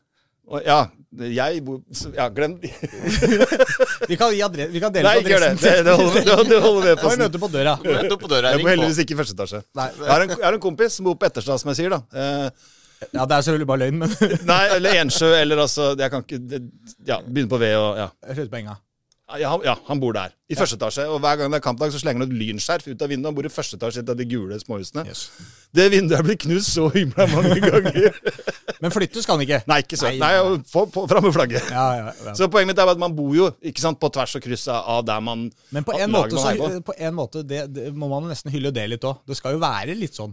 Ja, 0.65 0.79
jeg 1.19 1.61
bor 1.65 1.81
Ja, 2.17 2.29
glem 2.33 2.55
Vi 4.09 4.17
kan, 4.17 4.33
adre- 4.33 4.69
vi 4.73 4.81
kan 4.81 4.93
dele 4.95 5.09
Nei, 5.09 5.21
på 5.23 5.29
gjør 5.33 5.45
det. 5.45 5.51
adressen. 5.53 5.61
Det, 5.61 5.85
det 5.85 5.95
holder, 5.99 6.25
det, 6.25 6.49
det 6.49 6.61
holder 6.65 6.87
med 6.89 7.03
på. 7.03 7.11
vi 7.13 7.21
møte 7.25 7.41
på 7.43 7.51
døra. 7.53 7.75
På 8.23 8.31
døra. 8.33 8.53
Jeg 8.55 8.63
bor 8.65 8.71
heldigvis 8.73 9.01
ikke 9.05 9.15
i 9.17 9.19
første 9.21 9.37
etasje. 9.37 9.61
Nei. 9.77 9.89
Jeg 9.99 10.11
har 10.13 10.25
en, 10.25 10.33
jeg 10.37 10.45
har 10.47 10.57
en 10.59 10.65
kompis 10.65 10.97
som 10.99 11.09
bor 11.09 11.17
på 11.21 11.29
Etterstad, 11.29 11.61
som 11.61 11.73
jeg 11.75 11.81
sier, 11.83 11.95
da. 11.97 12.03
Eh, 12.17 12.75
Ja, 13.15 13.23
det 13.31 13.37
er 13.37 13.43
selvfølgelig 13.47 13.67
bare 13.71 13.79
løgn, 13.85 13.99
men 14.01 14.11
nei, 14.49 14.63
eller 14.75 14.97
Ensjø, 15.05 15.29
eller 15.39 15.61
altså 15.63 15.93
Jeg 16.01 16.11
kan 16.11 16.25
ikke 16.25 16.39
det, 16.51 16.59
Ja, 17.07 17.21
begynne 17.23 17.47
på 17.53 17.61
V 17.63 17.69
og 17.79 18.01
Ja. 18.01 18.09
jeg 18.27 18.49
på 18.51 18.59
enga. 18.59 18.75
Ja, 19.37 19.51
ja, 19.61 19.75
han 19.85 19.99
bor 20.01 20.15
der. 20.17 20.33
I 20.49 20.57
første 20.57 20.79
etasje. 20.79 21.05
Og 21.13 21.19
hver 21.21 21.37
gang 21.37 21.53
det 21.53 21.59
er 21.59 21.65
kampdag, 21.67 21.91
så 21.93 21.99
slenger 22.01 22.23
han 22.25 22.31
et 22.31 22.39
lynskjerf 22.41 22.87
ut 22.89 23.03
av 23.05 23.11
vinduet. 23.13 23.29
Han 23.29 23.37
bor 23.37 23.45
i 23.45 23.51
første 23.53 23.77
etasje 23.77 24.01
et 24.01 24.09
av 24.09 24.17
de 24.17 24.25
gule 24.25 24.57
småhusene. 24.63 25.05
Yes. 25.05 25.27
Det 25.77 25.85
vinduet 25.93 26.17
er 26.17 26.25
blitt 26.25 26.41
knust 26.47 26.73
så 26.73 26.87
himla 26.95 27.27
mange 27.35 27.59
ganger. 27.67 28.17
Men 28.81 28.95
flytte 28.95 29.21
skal 29.21 29.37
han 29.37 29.45
ikke. 29.45 29.61
Nei, 29.69 29.79
ikke 29.85 30.01
så. 30.01 30.09
Nei, 30.17 30.33
Nei, 30.33 30.57
få 30.73 30.87
fram 30.97 31.29
med 31.29 31.37
flagget. 31.37 31.69
Ja, 31.69 31.85
ja, 31.99 32.09
ja. 32.31 32.35
Så 32.41 32.49
poenget 32.49 32.73
mitt 32.73 32.81
er 32.81 32.95
at 32.95 33.05
man 33.05 33.13
bor 33.19 33.37
jo 33.37 33.51
ikke 33.61 33.85
sant, 33.85 34.01
på 34.01 34.09
tvers 34.17 34.39
og 34.41 34.47
kryss 34.49 34.65
av 34.73 35.05
der 35.11 35.21
man 35.29 35.51
Men 35.77 35.85
på 35.85 35.99
en 36.01 36.15
måte, 36.15 36.41
så, 36.41 36.55
på. 36.57 36.71
på 36.89 36.97
en 36.97 37.19
måte 37.21 37.45
det, 37.45 37.67
det 37.77 37.91
må 37.93 38.09
man 38.09 38.31
nesten 38.33 38.55
hylle 38.55 38.73
det 38.73 38.89
litt 38.95 39.05
òg. 39.05 39.21
Det 39.29 39.37
skal 39.37 39.59
jo 39.59 39.61
være 39.61 39.99
litt 39.99 40.17
sånn. 40.17 40.33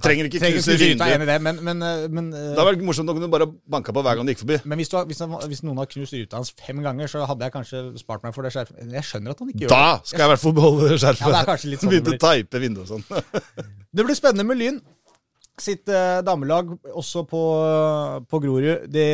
Trenger 0.00 0.24
ikke 0.24 0.40
Trenger 0.40 0.56
knuse 0.56 0.74
ruta. 0.80 1.06
enig 1.12 1.26
i 1.26 1.28
det, 1.28 1.34
men, 1.44 1.58
men, 1.60 1.82
eh, 1.84 2.04
men, 2.08 2.28
eh, 2.32 2.44
Det 2.54 2.56
hadde 2.56 2.70
vært 2.70 2.84
morsomt 2.88 3.10
om 3.12 3.18
du 3.20 3.26
bare 3.28 3.44
banka 3.74 3.92
på 3.92 4.00
hver 4.06 4.16
gang 4.16 4.24
du 4.24 4.32
gikk 4.32 4.40
forbi. 4.40 4.56
men 4.64 4.80
hvis, 4.80 4.88
du 4.88 4.96
hvis, 5.04 5.20
hvis 5.50 5.60
noen 5.66 5.76
har 5.82 5.90
knust 5.90 6.14
ruta 6.16 6.38
hans 6.38 6.52
fem 6.56 6.78
ganger, 6.80 7.10
så 7.12 7.26
hadde 7.28 7.44
jeg 7.44 7.52
kanskje 7.52 7.82
spart 8.00 8.22
meg 8.24 8.32
for 8.32 8.46
det 8.46 8.54
skjerfet. 8.54 8.78
Jeg 8.88 9.04
skjønner 9.04 9.34
at 9.36 9.42
han 9.44 9.50
ikke 9.52 9.66
gjør 9.66 9.74
Da 9.74 10.00
skal 10.00 10.22
jeg 10.24 10.28
i 10.28 10.32
hvert 10.32 10.40
fall 10.46 10.54
beholde 10.56 10.88
det 10.88 10.96
skjerfet. 11.02 11.26
Ja, 11.26 11.32
det 11.34 11.40
er 11.42 11.50
kanskje 11.50 11.70
litt 11.74 11.80
sånn 11.84 11.92
det 11.92 12.00
Begynte 12.00 12.16
å 12.16 12.22
teipe 12.24 12.62
vinduet 12.62 12.88
og 12.88 12.94
sånn. 12.96 13.04
Det 13.92 14.06
blir 14.08 14.16
spennende 14.16 14.46
med 14.48 14.56
Lyn. 14.62 14.78
Sitt 15.60 15.88
eh, 15.92 16.22
damelag 16.24 16.70
også 16.96 17.26
på, 17.28 17.42
på 18.32 18.40
Grorud. 18.40 18.86
De 18.88 19.04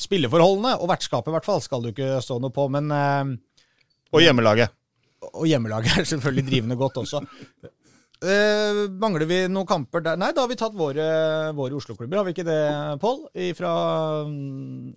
spilleforholdene, 0.00 0.74
og 0.76 0.90
vertskapet 0.92 1.32
i 1.32 1.34
hvert 1.38 1.48
fall, 1.48 1.62
skal 1.64 1.80
du 1.80 1.88
ikke 1.94 2.18
stå 2.20 2.36
noe 2.40 2.52
på. 2.52 2.68
Men, 2.72 2.92
Og 4.12 4.20
hjemmelaget. 4.20 4.76
og 5.32 5.48
hjemmelaget 5.48 5.96
er 6.02 6.04
selvfølgelig 6.12 6.44
drivende 6.50 6.76
godt 6.76 7.00
også. 7.00 7.24
Eh, 8.24 8.84
mangler 9.00 9.28
vi 9.28 9.40
noen 9.52 9.68
kamper 9.68 10.04
der? 10.04 10.20
Nei, 10.20 10.30
da 10.32 10.44
har 10.44 10.50
vi 10.50 10.56
tatt 10.58 10.76
våre, 10.76 11.06
våre 11.56 11.76
Oslo-klubber, 11.76 12.20
har 12.20 12.28
vi 12.28 12.32
ikke 12.32 12.46
det, 12.46 12.60
Pål? 13.02 13.26
Fra 13.58 13.72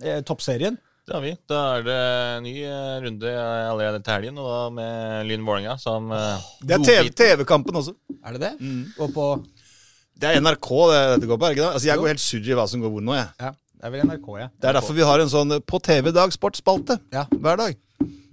eh, 0.01 0.21
toppserien. 0.27 0.77
Det 1.07 1.15
har 1.15 1.23
vi. 1.23 1.33
Da 1.47 1.59
er 1.77 1.85
det 1.87 1.99
ny 2.43 2.53
eh, 2.67 2.95
runde 3.03 3.33
allerede 3.33 4.01
til 4.03 4.15
helgen, 4.15 4.39
og 4.43 4.47
da 4.51 4.57
med 4.75 5.29
Lyn 5.29 5.45
Vålerenga 5.47 5.77
som 5.79 6.11
uh, 6.11 6.49
Det 6.59 6.75
er 6.75 6.83
TV-kampen 6.83 7.15
TV-kampen 7.21 7.79
også. 7.79 7.93
Er 8.19 8.35
det 8.35 8.41
det? 8.43 8.71
Og 8.99 9.13
på 9.15 9.27
Det 10.19 10.33
er 10.33 10.41
NRK 10.43 10.69
det 10.91 10.99
dette 11.13 11.29
går 11.29 11.39
på, 11.39 11.47
er 11.47 11.53
det 11.53 11.57
ikke 11.57 11.63
det? 11.63 11.73
Altså, 11.79 11.87
jeg 11.87 12.01
går 12.01 12.11
helt 12.11 12.25
surr 12.25 12.51
i 12.51 12.59
hva 12.59 12.67
som 12.67 12.83
går 12.83 12.91
hvor 12.91 13.07
nå, 13.07 13.15
jeg. 13.15 13.29
Ja, 13.39 13.53
det 13.55 13.87
er 13.87 13.95
vel 13.95 14.07
NRK, 14.09 14.29
ja. 14.41 14.49
Det 14.51 14.71
er 14.71 14.79
derfor 14.81 14.99
vi 14.99 15.07
har 15.07 15.23
en 15.23 15.31
sånn 15.31 15.59
På 15.63 15.79
TV-dag 15.83 16.35
sportsspalte 16.35 16.99
Ja, 17.15 17.23
hver 17.31 17.59
dag. 17.63 17.79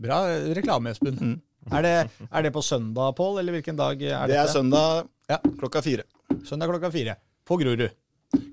Bra 0.03 0.25
reklame, 0.59 0.95
Espen. 0.95 1.39
Er, 1.73 1.83
det, 1.83 2.27
er 2.31 2.43
det 2.43 2.53
på 2.53 2.63
søndag, 2.63 3.15
Pål, 3.17 3.39
eller 3.41 3.53
hvilken 3.57 3.77
dag 3.79 4.03
er 4.03 4.27
Det 4.27 4.35
Det 4.35 4.41
er 4.43 4.47
søndag 4.53 5.07
Ja. 5.31 5.39
klokka 5.61 5.81
fire. 5.83 6.03
Søndag 6.45 6.69
klokka 6.69 6.91
fire. 6.93 7.15
På 7.47 7.57
Grorud. 7.57 7.89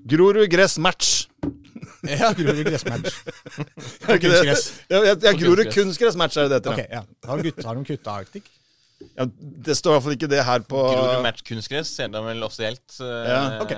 Grorud 0.08 0.48
gress 0.50 0.78
match. 0.78 1.26
Ja, 2.02 2.32
Grorud 2.34 2.64
gressmatch. 2.66 3.14
Kunstgress. 4.22 4.64
Ja, 4.90 5.02
ja, 5.04 5.14
ja, 5.14 5.32
Grorud 5.38 5.68
kunstgress. 5.68 5.74
kunstgress 5.74 6.16
match 6.18 6.36
er 6.36 6.48
det 6.48 6.50
det 6.50 6.58
heter. 6.58 6.72
Ok, 6.72 6.90
ja. 6.90 7.02
Har, 7.28 7.42
gutt, 7.46 7.62
har 7.64 7.78
de 7.78 7.84
kutta 7.86 8.16
Arctic? 8.22 8.48
Ja, 9.18 9.26
det 9.66 9.74
står 9.76 9.90
i 9.90 9.94
hvert 9.96 10.04
fall 10.06 10.14
ikke 10.16 10.28
det 10.30 10.42
her 10.46 10.62
på 10.66 10.78
Grorud 10.78 11.22
Match 11.24 11.42
kunstgress 11.46 11.90
ser 11.96 12.10
de 12.12 12.20
vel 12.22 12.42
offisielt 12.46 12.98
uh, 13.02 13.06
Ja, 13.26 13.40
ok. 13.64 13.72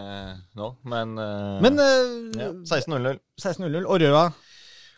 nå, 0.60 0.66
men, 0.92 1.14
uh, 1.16 1.62
Men 1.64 1.80
ja, 1.80 2.50
uh, 2.50 2.60
16.00. 2.68 3.16
16.00 3.40 3.86
og 3.88 4.02
Røa 4.04 4.26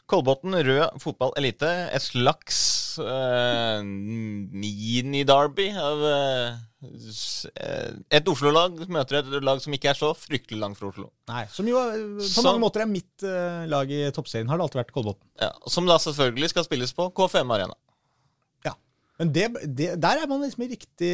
Kolbotn 0.07 0.55
rød 0.55 1.01
fotball 1.03 1.33
elite. 1.41 1.67
Et 1.97 2.03
slags 2.05 2.59
uh, 3.03 3.81
mini-derby 3.83 5.67
av 5.75 6.05
eh, 6.07 6.59
eh, 6.87 7.89
et 8.19 8.29
Oslo-lag 8.31 8.79
møter 8.93 9.19
et 9.21 9.33
lag 9.45 9.61
som 9.65 9.75
ikke 9.75 9.91
er 9.91 9.99
så 9.99 10.13
fryktelig 10.17 10.61
langt 10.63 10.79
fra 10.79 10.91
Oslo. 10.93 11.09
Nei, 11.31 11.43
som 11.53 11.67
jo 11.71 11.81
eh, 11.83 12.05
på 12.21 12.29
Som- 12.29 12.47
mange 12.51 12.63
måter 12.63 12.85
er 12.85 12.91
mitt 12.91 13.27
eh, 13.27 13.65
lag 13.71 13.91
i 13.91 14.05
toppserien. 14.15 14.49
Har 14.51 14.61
det 14.61 14.69
alltid 14.69 14.83
vært 14.85 14.95
Kolbotn. 14.95 15.25
Ja, 15.43 15.51
som 15.73 15.89
da 15.91 15.99
selvfølgelig 16.03 16.53
skal 16.55 16.69
spilles 16.69 16.95
på 16.97 17.09
KFM 17.17 17.51
Arena. 17.57 17.75
Ja. 18.69 18.77
Men 19.21 19.33
det, 19.35 19.49
det, 19.75 19.91
der 20.03 20.23
er 20.23 20.31
man 20.31 20.45
liksom 20.47 20.65
i 20.67 20.71
riktig 20.77 21.13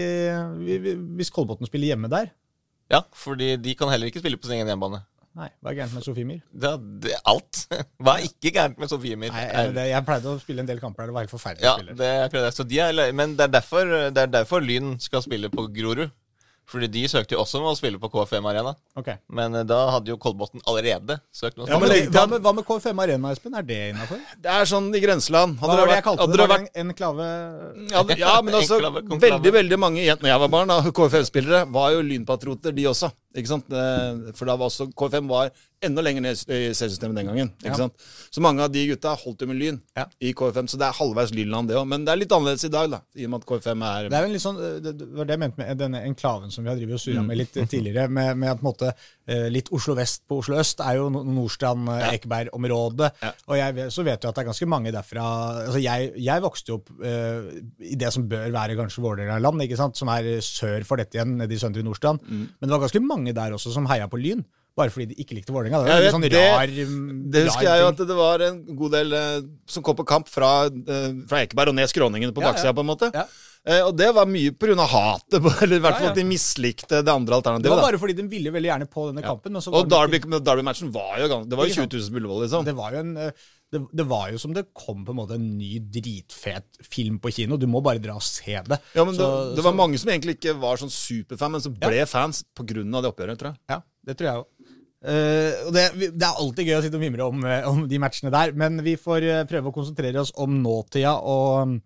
vi- 0.67 0.81
vi- 0.85 0.99
Hvis 1.21 1.33
Kolbotn 1.33 1.69
spiller 1.71 1.95
hjemme 1.95 2.11
der 2.13 2.29
Ja, 2.93 3.03
fordi 3.17 3.55
de 3.57 3.73
kan 3.79 3.89
heller 3.89 4.11
ikke 4.11 4.21
spille 4.21 4.37
på 4.37 4.45
sin 4.51 4.59
egen 4.61 4.69
hjemmebane. 4.69 5.01
Nei, 5.33 5.49
hva 5.65 5.71
er 5.73 5.77
gærent 5.79 5.95
med 5.97 6.05
Sofiemyr? 6.05 6.41
Det, 6.53 6.71
er- 6.71 6.89
det 7.05 7.13
er 7.17 7.21
alt. 7.33 7.61
Hva 8.05 8.19
er 8.19 8.27
ikke 8.27 8.51
gærent 8.53 8.81
med 8.83 8.91
Sofiemyr? 8.93 9.33
Nei, 9.33 9.45
jeg, 9.49 9.87
jeg 9.95 10.05
pleide 10.09 10.29
å 10.35 10.41
spille 10.43 10.61
en 10.61 10.69
del 10.69 10.81
kamper 10.83 11.07
der 11.07 11.13
det 11.13 11.17
var 11.17 11.25
helt 11.25 11.33
forferdelig 11.33 11.65
Ja, 11.65 11.77
spiller. 11.79 11.95
det. 12.37 12.51
Så 12.57 12.67
de 12.69 12.81
er, 12.85 13.01
men 13.17 13.33
det 13.39 13.47
er, 13.49 13.55
derfor, 13.55 13.95
det 14.13 14.27
er 14.27 14.35
derfor 14.35 14.61
Lyn 14.61 14.99
skal 15.01 15.25
spille 15.25 15.49
på 15.53 15.71
Grorud. 15.73 16.11
Fordi 16.73 16.87
de 16.89 17.03
søkte 17.11 17.35
jo 17.35 17.41
også 17.43 17.59
om 17.59 17.67
å 17.69 17.73
spille 17.77 17.99
på 18.01 18.09
KFM 18.13 18.47
Arena. 18.49 18.71
Okay. 18.97 19.19
Men 19.35 19.57
eh, 19.59 19.65
da 19.69 19.81
hadde 19.97 20.13
jo 20.13 20.17
Kolbotn 20.21 20.63
allerede 20.71 21.19
søkt 21.35 21.59
Noe 21.59 21.67
Ja, 21.69 21.79
men 21.83 21.91
hva 22.15 22.23
med, 22.31 22.39
hva 22.45 22.53
med 22.57 22.65
KFM 22.69 23.03
Arena, 23.03 23.33
Espen? 23.35 23.57
Er 23.59 23.67
det 23.67 23.79
innafor? 23.91 24.21
Det 24.41 24.53
er 24.53 24.69
sånn 24.71 24.87
i 24.95 25.03
grenseland. 25.03 25.59
Hva 25.61 25.73
var 25.73 25.83
det 25.83 25.89
det 25.91 25.99
jeg 25.99 26.07
kalte 26.07 26.25
hadde 26.25 26.33
det? 26.33 26.39
det 26.39 26.47
det 26.47 26.55
vært 26.55 26.71
en, 26.71 26.87
en 26.87 26.97
klave 27.01 27.27
ja, 27.93 28.05
ja, 28.23 28.37
men 28.47 28.57
også 28.61 28.79
veldig 29.27 29.55
veldig 29.59 29.81
mange 29.83 30.07
når 30.23 30.31
jeg 30.33 30.45
var 30.45 30.55
barn, 30.55 30.73
KFM-spillere, 31.01 31.65
var 31.75 31.93
jo 31.97 32.07
lynpatrioter, 32.07 32.77
de 32.79 32.89
også. 32.93 33.11
Ikke 33.35 33.49
sant? 33.49 33.65
Eh, 33.73 34.33
For 34.37 34.45
da 34.47 34.57
var 34.57 34.69
også 34.69 34.91
KFM 34.95 35.29
var 35.29 35.51
enda 35.83 36.03
lenger 36.05 36.23
ned 36.23 36.39
i 36.53 36.71
selsystemet 36.79 37.17
den 37.17 37.27
gangen. 37.27 37.49
Ikke 37.59 37.73
Ja. 37.73 37.75
sant? 37.75 37.95
Så 38.31 38.39
mange 38.45 38.61
av 38.63 38.71
de 38.71 38.85
gutta 38.87 39.17
holdt 39.19 39.41
jo 39.43 39.47
med 39.51 39.57
Lyn 39.59 39.81
Ja. 39.97 40.05
i 40.21 40.31
KFM, 40.33 40.69
så 40.71 40.79
det 40.79 40.87
er 40.87 40.93
halvveis 40.95 41.33
Lynland, 41.35 41.67
det 41.69 41.75
òg. 41.77 41.89
Men 41.89 42.05
det 42.05 42.13
er 42.13 42.17
litt 42.21 42.31
annerledes 42.31 42.65
i 42.65 42.69
dag, 42.69 42.91
da, 42.93 43.01
i 43.17 43.25
og 43.25 43.31
med 43.31 43.41
at 43.43 43.47
KFM 43.49 43.83
er 43.83 44.09
Det 44.09 44.13
er 44.19 44.27
jo 44.29 44.33
litt 44.33 44.43
sånn, 44.45 44.61
det 44.83 44.93
det 44.99 45.09
var 45.17 45.25
det 45.25 45.33
jeg 45.35 45.41
mente 45.41 45.59
med 45.59 45.79
denne 45.79 46.03
enklaven 46.07 46.53
som 46.53 46.63
vi 46.63 46.71
har 46.71 46.77
drevet 46.77 46.93
og 46.95 47.01
Mm. 47.01 47.15
surra 47.15 47.27
med 47.27 47.37
litt 47.39 47.57
eh, 47.57 47.67
tidligere. 47.73 48.09
Med, 48.09 48.37
med 48.37 48.49
at 48.51 48.61
på 48.61 48.67
en 48.69 48.73
måte 48.73 48.93
eh, 49.27 49.49
litt 49.51 49.69
Oslo 49.73 49.95
vest 49.97 50.23
på 50.29 50.39
Oslo 50.39 50.55
øst 50.57 50.79
er 50.81 50.97
jo 51.01 51.09
Nor- 51.11 51.25
Nordstrand-Ekeberg-området. 51.27 53.11
Ja. 53.23 53.31
Og 53.49 53.57
jeg 53.59 53.87
så 53.93 54.05
vet 54.07 54.21
du 54.23 54.29
at 54.29 54.35
det 54.37 54.43
er 54.45 54.49
ganske 54.51 54.69
mange 54.71 54.93
derfra 54.95 55.25
altså 55.67 55.81
Jeg, 55.83 56.13
jeg 56.23 56.43
vokste 56.45 56.73
jo 56.73 56.79
opp 56.81 56.91
uh, 57.03 57.43
i 57.83 57.95
det 57.99 58.13
som 58.15 58.27
bør 58.29 58.51
være 58.55 58.77
kanskje 58.79 59.03
Vålerenga-land, 59.05 59.97
som 59.97 60.09
er 60.13 60.41
sør 60.45 60.85
for 60.87 60.97
dette 61.01 61.17
igjen, 61.19 61.37
nede 61.39 61.53
i 61.55 61.59
Søndre 61.61 61.83
Nordstrand. 61.87 62.21
Mm. 62.23 62.47
Men 62.61 62.69
det 62.69 62.71
var 62.75 62.83
ganske 62.87 63.03
mange 63.05 63.22
der 63.31 63.55
også 63.55 63.71
som 63.73 63.87
heia 63.87 64.09
på 64.11 64.19
Lyn. 64.19 64.43
Bare 64.75 64.89
fordi 64.91 65.07
de 65.13 65.15
ikke 65.23 65.37
likte 65.37 65.53
Vålerenga. 65.53 65.85
Det 65.85 66.11
sånn 66.11 66.23
det- 66.23 66.33
Det 67.31 67.45
husker 67.47 67.63
jeg 67.69 67.81
jo 67.83 67.89
at 67.93 67.97
det 67.99 68.17
var 68.17 68.39
en 68.41 68.65
god 68.75 68.91
del 68.91 69.13
eh, 69.13 69.41
som 69.69 69.83
kom 69.83 69.95
på 69.95 70.05
kamp 70.07 70.27
fra, 70.29 70.65
eh, 70.67 71.13
fra 71.29 71.43
Ekeberg 71.45 71.69
og 71.69 71.75
ned 71.75 71.87
skråningene 71.93 72.33
på 72.33 72.41
Ja, 72.43 72.55
ja. 72.57 72.73
på 72.73 72.81
en 72.81 72.87
måte. 72.87 73.13
Ja. 73.15 73.27
Eh, 73.65 73.83
og 73.87 73.95
det 73.97 74.13
var 74.15 74.25
mye 74.27 74.51
pga. 74.51 74.75
hatet, 74.75 75.45
eller 75.63 75.77
i 75.77 75.79
hvert 75.79 75.99
fall 76.01 76.09
at 76.09 76.15
de 76.17 76.25
mislikte 76.25 77.05
det 77.05 77.09
andre 77.09 77.27
Det 77.27 77.45
var 77.45 77.53
alternativet. 77.61 77.77
da. 77.77 77.83
bare 77.85 77.99
fordi 78.01 78.17
de 78.17 78.23
ville 78.27 78.51
veldig 78.51 78.71
gjerne 78.73 78.89
på 78.91 79.13
denne 79.13 79.23
kampen. 79.23 79.55
Og 79.55 79.89
Derby- 79.89 80.41
Derby-matchen 80.43 80.91
var 80.91 81.19
jo 81.21 81.29
ganske 81.29 81.49
Det 81.51 81.57
var 81.59 81.67
jo 81.67 81.75
20 81.75 81.87
000 81.93 82.11
på 82.11 82.17
Ullevål, 82.17 82.43
liksom. 82.49 82.65
Det 82.65 82.75
var 82.75 82.91
jo 82.93 82.99
en 83.05 83.17
eh, 83.19 83.31
det, 83.73 83.81
det 83.97 84.05
var 84.09 84.29
jo 84.33 84.41
som 84.41 84.53
det 84.53 84.67
kom 84.77 85.01
på 85.07 85.15
en 85.15 85.19
måte 85.23 85.39
en 85.39 85.47
ny 85.57 85.79
dritfet 85.95 86.83
film 86.85 87.17
på 87.23 87.33
kino. 87.33 87.57
Du 87.57 87.65
må 87.71 87.81
bare 87.85 88.03
dra 88.05 88.19
og 88.19 88.25
se 88.27 88.59
det. 88.67 88.79
Ja, 88.95 89.05
men 89.09 89.17
Så- 89.17 89.29
det, 89.49 89.57
det 89.57 89.65
var 89.65 89.73
så- 89.73 89.81
mange 89.81 89.99
som 89.99 90.11
egentlig 90.13 90.37
ikke 90.37 90.59
var 90.61 90.77
sånn 90.77 90.93
superfan, 90.93 91.53
men 91.53 91.61
som 91.65 91.75
ble 91.75 92.05
fans 92.07 92.45
på 92.55 92.67
grunn 92.69 92.95
av 92.95 93.03
det 93.03 93.13
oppgjøret, 93.13 93.39
tror 93.41 93.53
jeg. 93.55 93.59
Ja, 93.73 93.81
det 94.05 94.17
tror 94.19 94.29
jeg 94.29 94.43
òg. 94.43 94.47
og 95.03 95.73
det, 95.75 95.85
det 96.19 96.23
er 96.23 96.37
alltid 96.39 96.69
gøy 96.69 96.77
å 96.79 96.83
sitte 96.83 96.95
og 96.95 97.03
mimre 97.03 97.25
om, 97.27 97.45
eh, 97.45 97.65
om 97.67 97.89
de 97.89 97.99
matchene 97.99 98.31
der, 98.31 98.53
men 98.53 98.77
vi 98.85 98.95
får 98.95 99.23
eh, 99.27 99.45
prøve 99.51 99.73
å 99.73 99.75
konsentrere 99.75 100.21
oss 100.21 100.31
om 100.37 100.63
nåtida. 100.63 101.17
og 101.19 101.81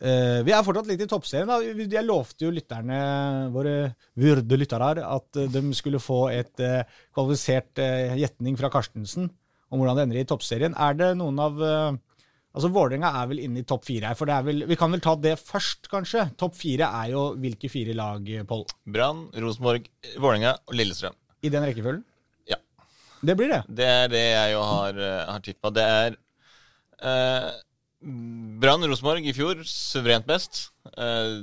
uh, 0.00 0.38
Vi 0.46 0.52
er 0.54 0.62
fortsatt 0.62 0.86
litt 0.86 1.02
i 1.02 1.10
toppserien. 1.10 1.48
da. 1.50 1.58
Jeg 1.60 2.06
lovte 2.06 2.46
jo 2.46 2.54
lytterne, 2.54 3.50
våre 3.52 3.96
vurde 4.16 4.56
lyttere, 4.56 5.02
at 5.02 5.32
de 5.50 5.74
skulle 5.74 5.98
få 5.98 6.30
et 6.30 6.62
uh, 6.62 6.84
kvalifisert 7.12 7.74
gjetning 8.16 8.56
fra 8.56 8.70
Karstensen 8.70 9.28
om 9.70 9.80
hvordan 9.80 9.98
det 9.98 10.04
ender 10.06 10.20
i 10.22 10.28
toppserien. 10.28 10.76
Er 10.76 10.94
det 10.98 11.14
noen 11.20 11.40
av 11.42 11.64
eh, 11.64 11.96
Altså, 12.58 12.70
Vålerenga 12.74 13.10
er 13.20 13.26
vel 13.30 13.40
inne 13.44 13.60
i 13.60 13.66
topp 13.68 13.84
fire 13.86 14.08
her. 14.08 14.16
for 14.18 14.26
det 14.26 14.34
er 14.34 14.44
vel, 14.46 14.62
Vi 14.66 14.76
kan 14.80 14.90
vel 14.90 15.02
ta 15.04 15.12
det 15.20 15.36
først, 15.38 15.86
kanskje. 15.92 16.24
Topp 16.40 16.56
fire 16.58 16.88
er 17.04 17.12
jo 17.12 17.36
hvilke 17.38 17.68
fire 17.70 17.94
lag, 17.94 18.24
Pål? 18.48 18.64
Brann, 18.88 19.26
Rosenborg, 19.36 19.86
Vålerenga 20.16 20.56
og 20.66 20.74
Lillestrøm. 20.74 21.14
I 21.44 21.52
den 21.54 21.66
rekkefølgen? 21.68 22.02
Ja. 22.50 22.56
Det 23.22 23.36
blir 23.38 23.52
det. 23.52 23.60
Det 23.68 23.86
er 23.86 24.10
det 24.10 24.24
jeg 24.24 24.56
jo 24.56 24.64
har, 24.64 24.98
eh, 24.98 25.24
har 25.28 25.44
tippa. 25.44 25.70
Det 25.76 25.84
er 26.00 26.16
eh, 27.04 27.50
Brann 28.64 28.88
Rosenborg 28.90 29.28
i 29.28 29.36
fjor, 29.36 29.62
suverent 29.68 30.26
best. 30.26 30.70
Eh, 30.96 31.36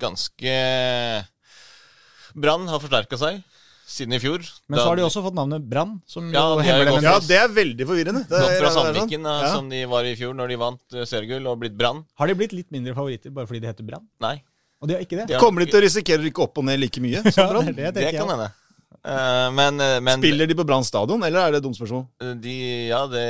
ganske 0.00 0.56
Brann 2.38 2.66
har 2.70 2.82
forsterka 2.82 3.18
seg 3.20 3.44
siden 3.88 4.12
i 4.14 4.20
fjor. 4.20 4.44
Men 4.68 4.76
Da 4.78 4.84
så 4.84 4.90
har 4.90 4.98
de 5.00 5.04
også 5.06 5.22
fått 5.24 5.36
navnet 5.38 5.64
Brann, 5.68 5.94
Ja, 6.34 6.44
de 6.60 7.02
Ja, 7.02 7.14
det 7.24 7.38
er 7.40 7.48
veldig 7.48 7.86
forvirrende. 7.88 8.22
Det, 8.28 8.36
er, 8.36 8.60
fra 8.60 8.70
sånn. 8.74 8.90
Sandviken, 8.92 9.24
Ja. 9.24 9.54
som 9.54 9.68
de 9.72 9.82
var 9.88 10.04
i 10.04 10.14
fjor 10.18 10.34
når 10.36 10.48
de 10.52 10.56
vant 10.60 10.80
eh, 10.94 11.04
seriegull, 11.08 11.46
og 11.48 11.58
blitt 11.62 11.76
Brann. 11.78 12.04
Har 12.20 12.26
de 12.28 12.34
blitt 12.38 12.52
litt 12.52 12.70
mindre 12.70 12.94
favoritter 12.94 13.32
bare 13.32 13.48
fordi 13.48 13.60
de 13.64 13.70
heter 13.72 13.88
Brann? 13.88 14.04
Nei. 14.20 14.36
Og 14.82 14.88
de 14.88 14.94
har 14.94 15.02
ikke 15.02 15.16
det? 15.24 15.30
Ja. 15.32 15.40
Kommer 15.42 15.64
de 15.64 15.70
til 15.72 15.80
å 15.80 15.84
risikere 15.88 16.20
å 16.22 16.26
rykke 16.28 16.42
opp 16.44 16.58
og 16.60 16.64
ned 16.68 16.78
like 16.80 17.00
mye? 17.02 17.22
som 17.32 17.44
Ja, 17.44 17.50
Brann? 17.50 17.66
det 17.72 17.76
det, 17.76 17.94
Det 17.94 18.14
kan 18.18 18.28
hende. 18.28 18.52
Uh, 19.08 19.48
men, 19.54 19.78
eh, 19.80 20.00
men 20.00 20.18
Spiller 20.18 20.46
de 20.50 20.54
på 20.58 20.64
Brann 20.66 20.84
stadion, 20.84 21.22
eller 21.22 21.38
er 21.46 21.52
det 21.54 21.58
et 21.60 21.64
dumt 21.64 21.76
spørsmål? 21.78 22.04
de 22.42 22.54
Ja, 22.90 23.06
det 23.06 23.24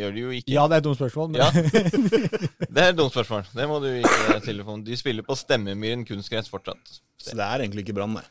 gjør 0.00 0.14
de 0.14 0.20
jo 0.20 0.30
ikke. 0.30 0.52
Ja, 0.54 0.66
det 0.66 0.78
er 0.78 0.82
et 0.82 0.86
dumt 0.88 0.98
spørsmål. 0.98 1.30
Men 1.30 1.40
Ja. 1.42 1.50
Det 2.74 2.82
er 2.82 2.90
et 2.90 2.96
dumt 2.98 3.12
spørsmål. 3.12 3.44
Det 3.54 3.68
må 3.68 3.78
du 3.82 3.88
ikke 4.00 4.40
telefon. 4.44 4.82
De 4.84 4.96
spiller 4.96 5.22
på 5.26 5.36
Stemmemyren 5.38 6.04
kunstgress 6.08 6.48
fortsatt. 6.50 6.98
Så 7.20 7.36
det 7.36 7.44
er 7.46 7.64
egentlig 7.64 7.84
ikke 7.86 7.94
Brann, 7.94 8.14
nei. 8.18 8.24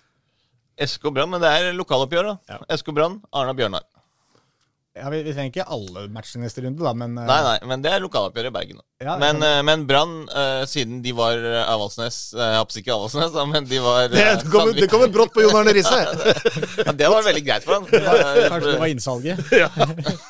SK 0.85 1.09
Brann, 1.13 1.29
men 1.33 1.41
det 1.41 1.49
er 1.57 1.73
lokaloppgjør, 1.77 2.33
da. 2.33 2.57
Ja. 2.57 2.77
SK 2.77 2.91
Brann, 2.93 3.21
Arna 3.33 3.53
Bjørnar. 3.57 3.85
ja, 4.97 5.09
vi, 5.13 5.19
vi 5.25 5.33
trenger 5.33 5.51
ikke 5.51 5.63
alle 5.73 6.03
matchene 6.09 6.45
neste 6.47 6.61
runde, 6.65 6.81
da, 6.81 6.91
men 6.97 7.11
eh, 7.21 7.25
Nei, 7.29 7.37
nei, 7.45 7.57
men 7.69 7.83
det 7.85 7.91
er 7.93 8.01
lokaloppgjør 8.01 8.47
i 8.49 8.53
Bergen. 8.55 8.79
Ja, 9.03 9.13
Men, 9.21 9.41
ja. 9.45 9.51
eh, 9.59 9.63
men 9.67 9.83
Brann, 9.89 10.13
uh, 10.29 10.63
siden 10.69 11.03
de 11.05 11.11
var 11.17 11.37
Avaldsnes 11.67 12.17
håper 12.33 12.79
ikke 12.81 12.95
Avaldsnes, 12.95 13.29
da, 13.35 13.43
men 13.45 13.67
de 13.69 13.81
var 13.83 14.07
Det, 14.09 14.23
eh, 14.23 14.45
kommer, 14.49 14.73
det 14.73 14.87
kommer 14.89 15.11
brått 15.13 15.33
på 15.35 15.43
Jon 15.45 15.59
Arne 15.59 15.73
Risse! 15.77 15.99
Ja, 16.87 16.93
det 16.97 17.09
var 17.13 17.25
veldig 17.25 17.43
greit 17.45 17.65
for 17.67 17.77
han. 17.77 17.85
Kanskje 17.89 18.71
det 18.71 18.79
var 18.81 18.93
innsalget. 18.93 19.51
Ja. 19.63 19.69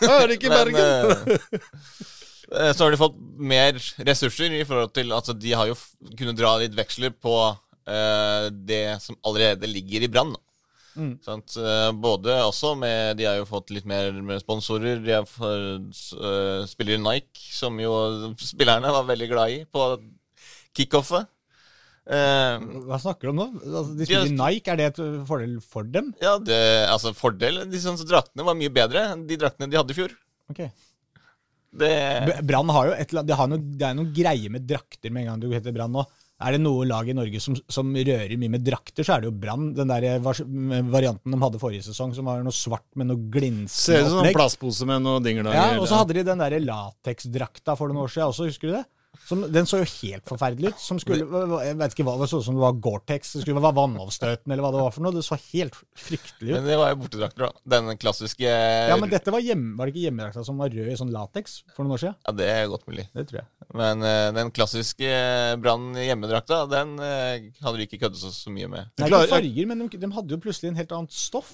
Er 0.07 0.27
det 0.27 0.36
ikke 0.39 0.51
i 0.51 0.55
Bergen? 0.55 1.39
eh, 2.51 2.73
så 2.75 2.83
har 2.86 2.91
de 2.91 2.99
fått 2.99 3.15
mer 3.39 3.79
ressurser 4.07 4.51
i 4.60 4.63
forhold 4.67 4.91
til 4.95 5.12
Altså, 5.15 5.36
de 5.36 5.51
har 5.55 5.67
jo 5.71 5.75
kunnet 6.17 6.38
dra 6.39 6.53
litt 6.62 6.75
veksler 6.77 7.12
på 7.15 7.33
det 7.88 8.82
som 9.02 9.15
allerede 9.23 9.67
ligger 9.71 10.04
i 10.04 10.10
Brann. 10.12 10.36
Mm. 10.97 11.13
Eh, 11.21 11.91
Både 12.02 12.34
også 12.41 12.71
med 12.80 13.17
De 13.19 13.28
har 13.30 13.36
jo 13.38 13.45
fått 13.45 13.69
litt 13.76 13.86
mer 13.86 14.12
sponsorer. 14.41 14.97
De 15.06 15.13
har 15.13 15.28
for, 15.30 15.80
uh, 16.17 16.65
spiller 16.67 16.97
i 16.97 17.02
Nike, 17.04 17.38
som 17.54 17.78
jo 17.80 17.93
spillerne 18.41 18.89
var 18.95 19.06
veldig 19.06 19.28
glad 19.30 19.54
i 19.54 19.60
på 19.69 19.86
kickoffet. 20.78 21.30
Uh, 22.08 22.58
Hva 22.88 22.97
snakker 23.04 23.28
du 23.28 23.34
om 23.34 23.39
nå? 23.41 23.47
Altså, 23.62 23.93
de 23.93 24.00
De 24.00 24.06
spiller 24.08 24.30
i 24.32 24.36
Nike, 24.39 24.71
er 24.71 24.80
det 24.80 24.86
et 24.93 25.02
fordel 25.28 25.58
for 25.62 25.84
dem? 25.84 26.13
ja, 26.23 26.38
det, 26.39 26.60
altså 26.88 27.12
fordel 27.13 27.65
De 27.67 27.82
sånne 27.84 28.08
draktene 28.08 28.45
var 28.47 28.56
mye 28.56 28.71
bedre 28.71 29.10
enn 29.12 29.26
de 29.28 29.38
draktene 29.41 29.67
de 29.69 29.78
hadde 29.78 29.91
i 29.91 29.97
fjor. 29.97 30.13
Ok. 30.54 30.62
Det 31.78 31.91
Brann 32.47 32.71
har 32.73 32.88
jo 32.88 32.93
et, 32.95 33.12
eller 33.12 33.36
annet- 33.43 33.65
det 33.78 33.86
er 33.86 33.97
noen 34.00 34.13
greier 34.15 34.50
med 34.50 34.63
drakter 34.65 35.12
med 35.12 35.26
en 35.26 35.34
gang 35.34 35.41
du 35.43 35.52
heter 35.52 35.76
Brann 35.76 35.91
nå. 35.93 36.06
Er 36.38 36.54
det 36.54 36.60
noe 36.62 36.86
lag 36.86 37.08
i 37.10 37.15
Norge 37.17 37.39
som, 37.41 37.56
som 37.65 37.95
rører 37.95 38.36
mye 38.38 38.52
med 38.54 38.62
drakter, 38.62 39.02
så 39.02 39.15
er 39.15 39.23
det 39.23 39.32
jo 39.32 39.38
Brann. 39.41 39.71
Den 39.73 39.89
der 39.89 40.19
varianten 40.21 41.34
de 41.34 41.39
hadde 41.41 41.62
forrige 41.62 41.88
sesong, 41.88 42.13
som 42.13 42.30
var 42.30 42.43
noe 42.45 42.54
svart 42.54 42.86
med 42.93 43.10
noe 43.10 43.17
glinsende 43.34 43.65
opplegg. 43.65 43.73
Ser 43.73 44.04
ut 44.04 44.06
som 44.06 44.19
en 44.19 44.21
opplegg. 44.21 44.38
plastpose 44.38 44.86
med 44.89 45.02
noe 45.02 45.23
dingler. 45.26 45.50
Ja, 45.58 45.71
og 45.82 45.88
så 45.89 45.97
hadde 46.04 46.19
de 46.19 46.26
den 46.28 46.43
der 46.43 46.60
lateksdrakta 46.62 47.73
for 47.80 47.89
noen 47.89 48.04
år 48.04 48.13
siden 48.13 48.30
også, 48.30 48.52
husker 48.52 48.69
du 48.69 48.76
det? 48.78 48.86
Som, 49.27 49.43
den 49.51 49.67
så 49.67 49.82
jo 49.82 49.88
helt 49.89 50.27
forferdelig 50.30 50.71
ut. 50.71 50.82
Som 50.82 50.99
skulle, 51.01 51.25
jeg 51.65 51.77
vet 51.80 51.95
ikke 51.95 52.06
hva, 52.08 52.15
det 52.21 52.30
så 52.32 52.39
ut 52.41 52.47
som 52.47 52.58
det 52.58 52.63
var 52.63 52.77
Gore-Tex, 52.84 53.34
det 53.36 53.43
skulle 53.43 53.63
være 53.63 53.77
vannavstøtende 53.80 54.56
eller 54.56 54.65
hva 54.65 54.71
det 54.75 54.84
var 54.86 54.95
for 54.95 55.06
noe. 55.06 55.15
Det 55.15 55.23
så 55.25 55.39
helt 55.49 55.75
fryktelig 55.99 56.53
ut. 56.53 56.56
Men 56.56 56.69
det 56.69 56.77
var 56.80 56.93
jo 56.93 56.99
bortedrakter, 57.03 57.45
da. 57.47 57.63
Den 57.75 57.99
klassiske 57.99 58.47
Ja, 58.47 58.97
men 59.01 59.12
dette 59.12 59.34
var, 59.34 59.43
hjemme, 59.43 59.75
var 59.80 59.89
det 59.89 59.95
ikke 59.95 60.06
hjemmedrakta 60.08 60.45
som 60.47 60.63
var 60.63 60.71
rød 60.73 60.91
i 60.93 60.97
sånn 60.99 61.13
lateks 61.13 61.60
for 61.75 61.84
noen 61.84 61.97
år 61.97 62.03
siden? 62.06 62.17
Ja, 62.23 62.36
det 62.39 62.49
er 62.53 62.71
godt 62.71 62.88
mulig. 62.89 63.08
Det 63.13 63.27
tror 63.32 63.41
jeg. 63.41 63.49
Men 63.84 64.08
uh, 64.08 64.32
den 64.38 64.53
klassiske 64.56 65.13
Brann 65.63 65.89
hjemmedrakta, 65.99 66.63
den 66.71 66.97
uh, 67.01 67.47
hadde 67.65 67.77
de 67.82 67.88
ikke 67.89 68.01
køddet 68.06 68.21
så, 68.23 68.32
så 68.34 68.53
mye 68.53 68.71
med. 68.71 68.93
Nei, 69.01 69.12
ikke 69.12 69.32
farger, 69.36 69.71
men 69.73 69.86
de, 69.86 70.01
de 70.01 70.13
hadde 70.15 70.38
jo 70.38 70.43
plutselig 70.47 70.71
en 70.71 70.80
helt 70.80 70.95
annet 70.95 71.15
stoff. 71.15 71.51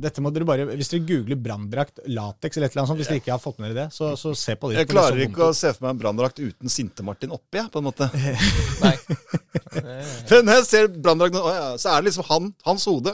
Dette 0.00 0.22
må 0.24 0.30
dere 0.32 0.46
bare, 0.48 0.64
Hvis 0.78 0.88
dere 0.92 1.04
googler 1.04 1.36
branndrakt, 1.36 2.00
lateks 2.08 2.56
eller 2.56 2.66
et 2.70 2.72
eller 2.74 2.82
annet 2.84 2.92
sånt, 2.94 3.00
hvis 3.02 3.10
dere 3.12 3.20
ikke 3.22 3.34
har 3.34 3.42
fått 3.42 3.58
med 3.60 3.70
dere 3.74 3.84
det, 3.86 3.94
så, 3.96 4.14
så 4.16 4.32
se 4.38 4.56
på 4.56 4.70
det. 4.70 4.78
Jeg 4.82 4.88
klarer 4.92 5.20
det 5.20 5.28
ikke 5.30 5.50
å 5.50 5.54
se 5.56 5.72
for 5.76 5.84
meg 5.86 5.94
en 5.96 6.02
branndrakt 6.04 6.40
uten 6.40 6.72
Sinte-Martin 6.72 7.34
oppi, 7.36 7.60
jeg, 7.60 7.68
på 7.74 7.82
en 7.82 7.88
måte. 7.90 8.08
Nei. 8.84 8.94
For 10.28 10.40
når 10.46 10.60
jeg 10.60 10.66
ser 10.68 10.88
branndrakten, 10.94 11.42
så 11.82 11.90
er 11.92 12.00
det 12.00 12.08
liksom 12.12 12.24
han, 12.30 12.52
hans 12.64 12.84
hode 12.88 13.12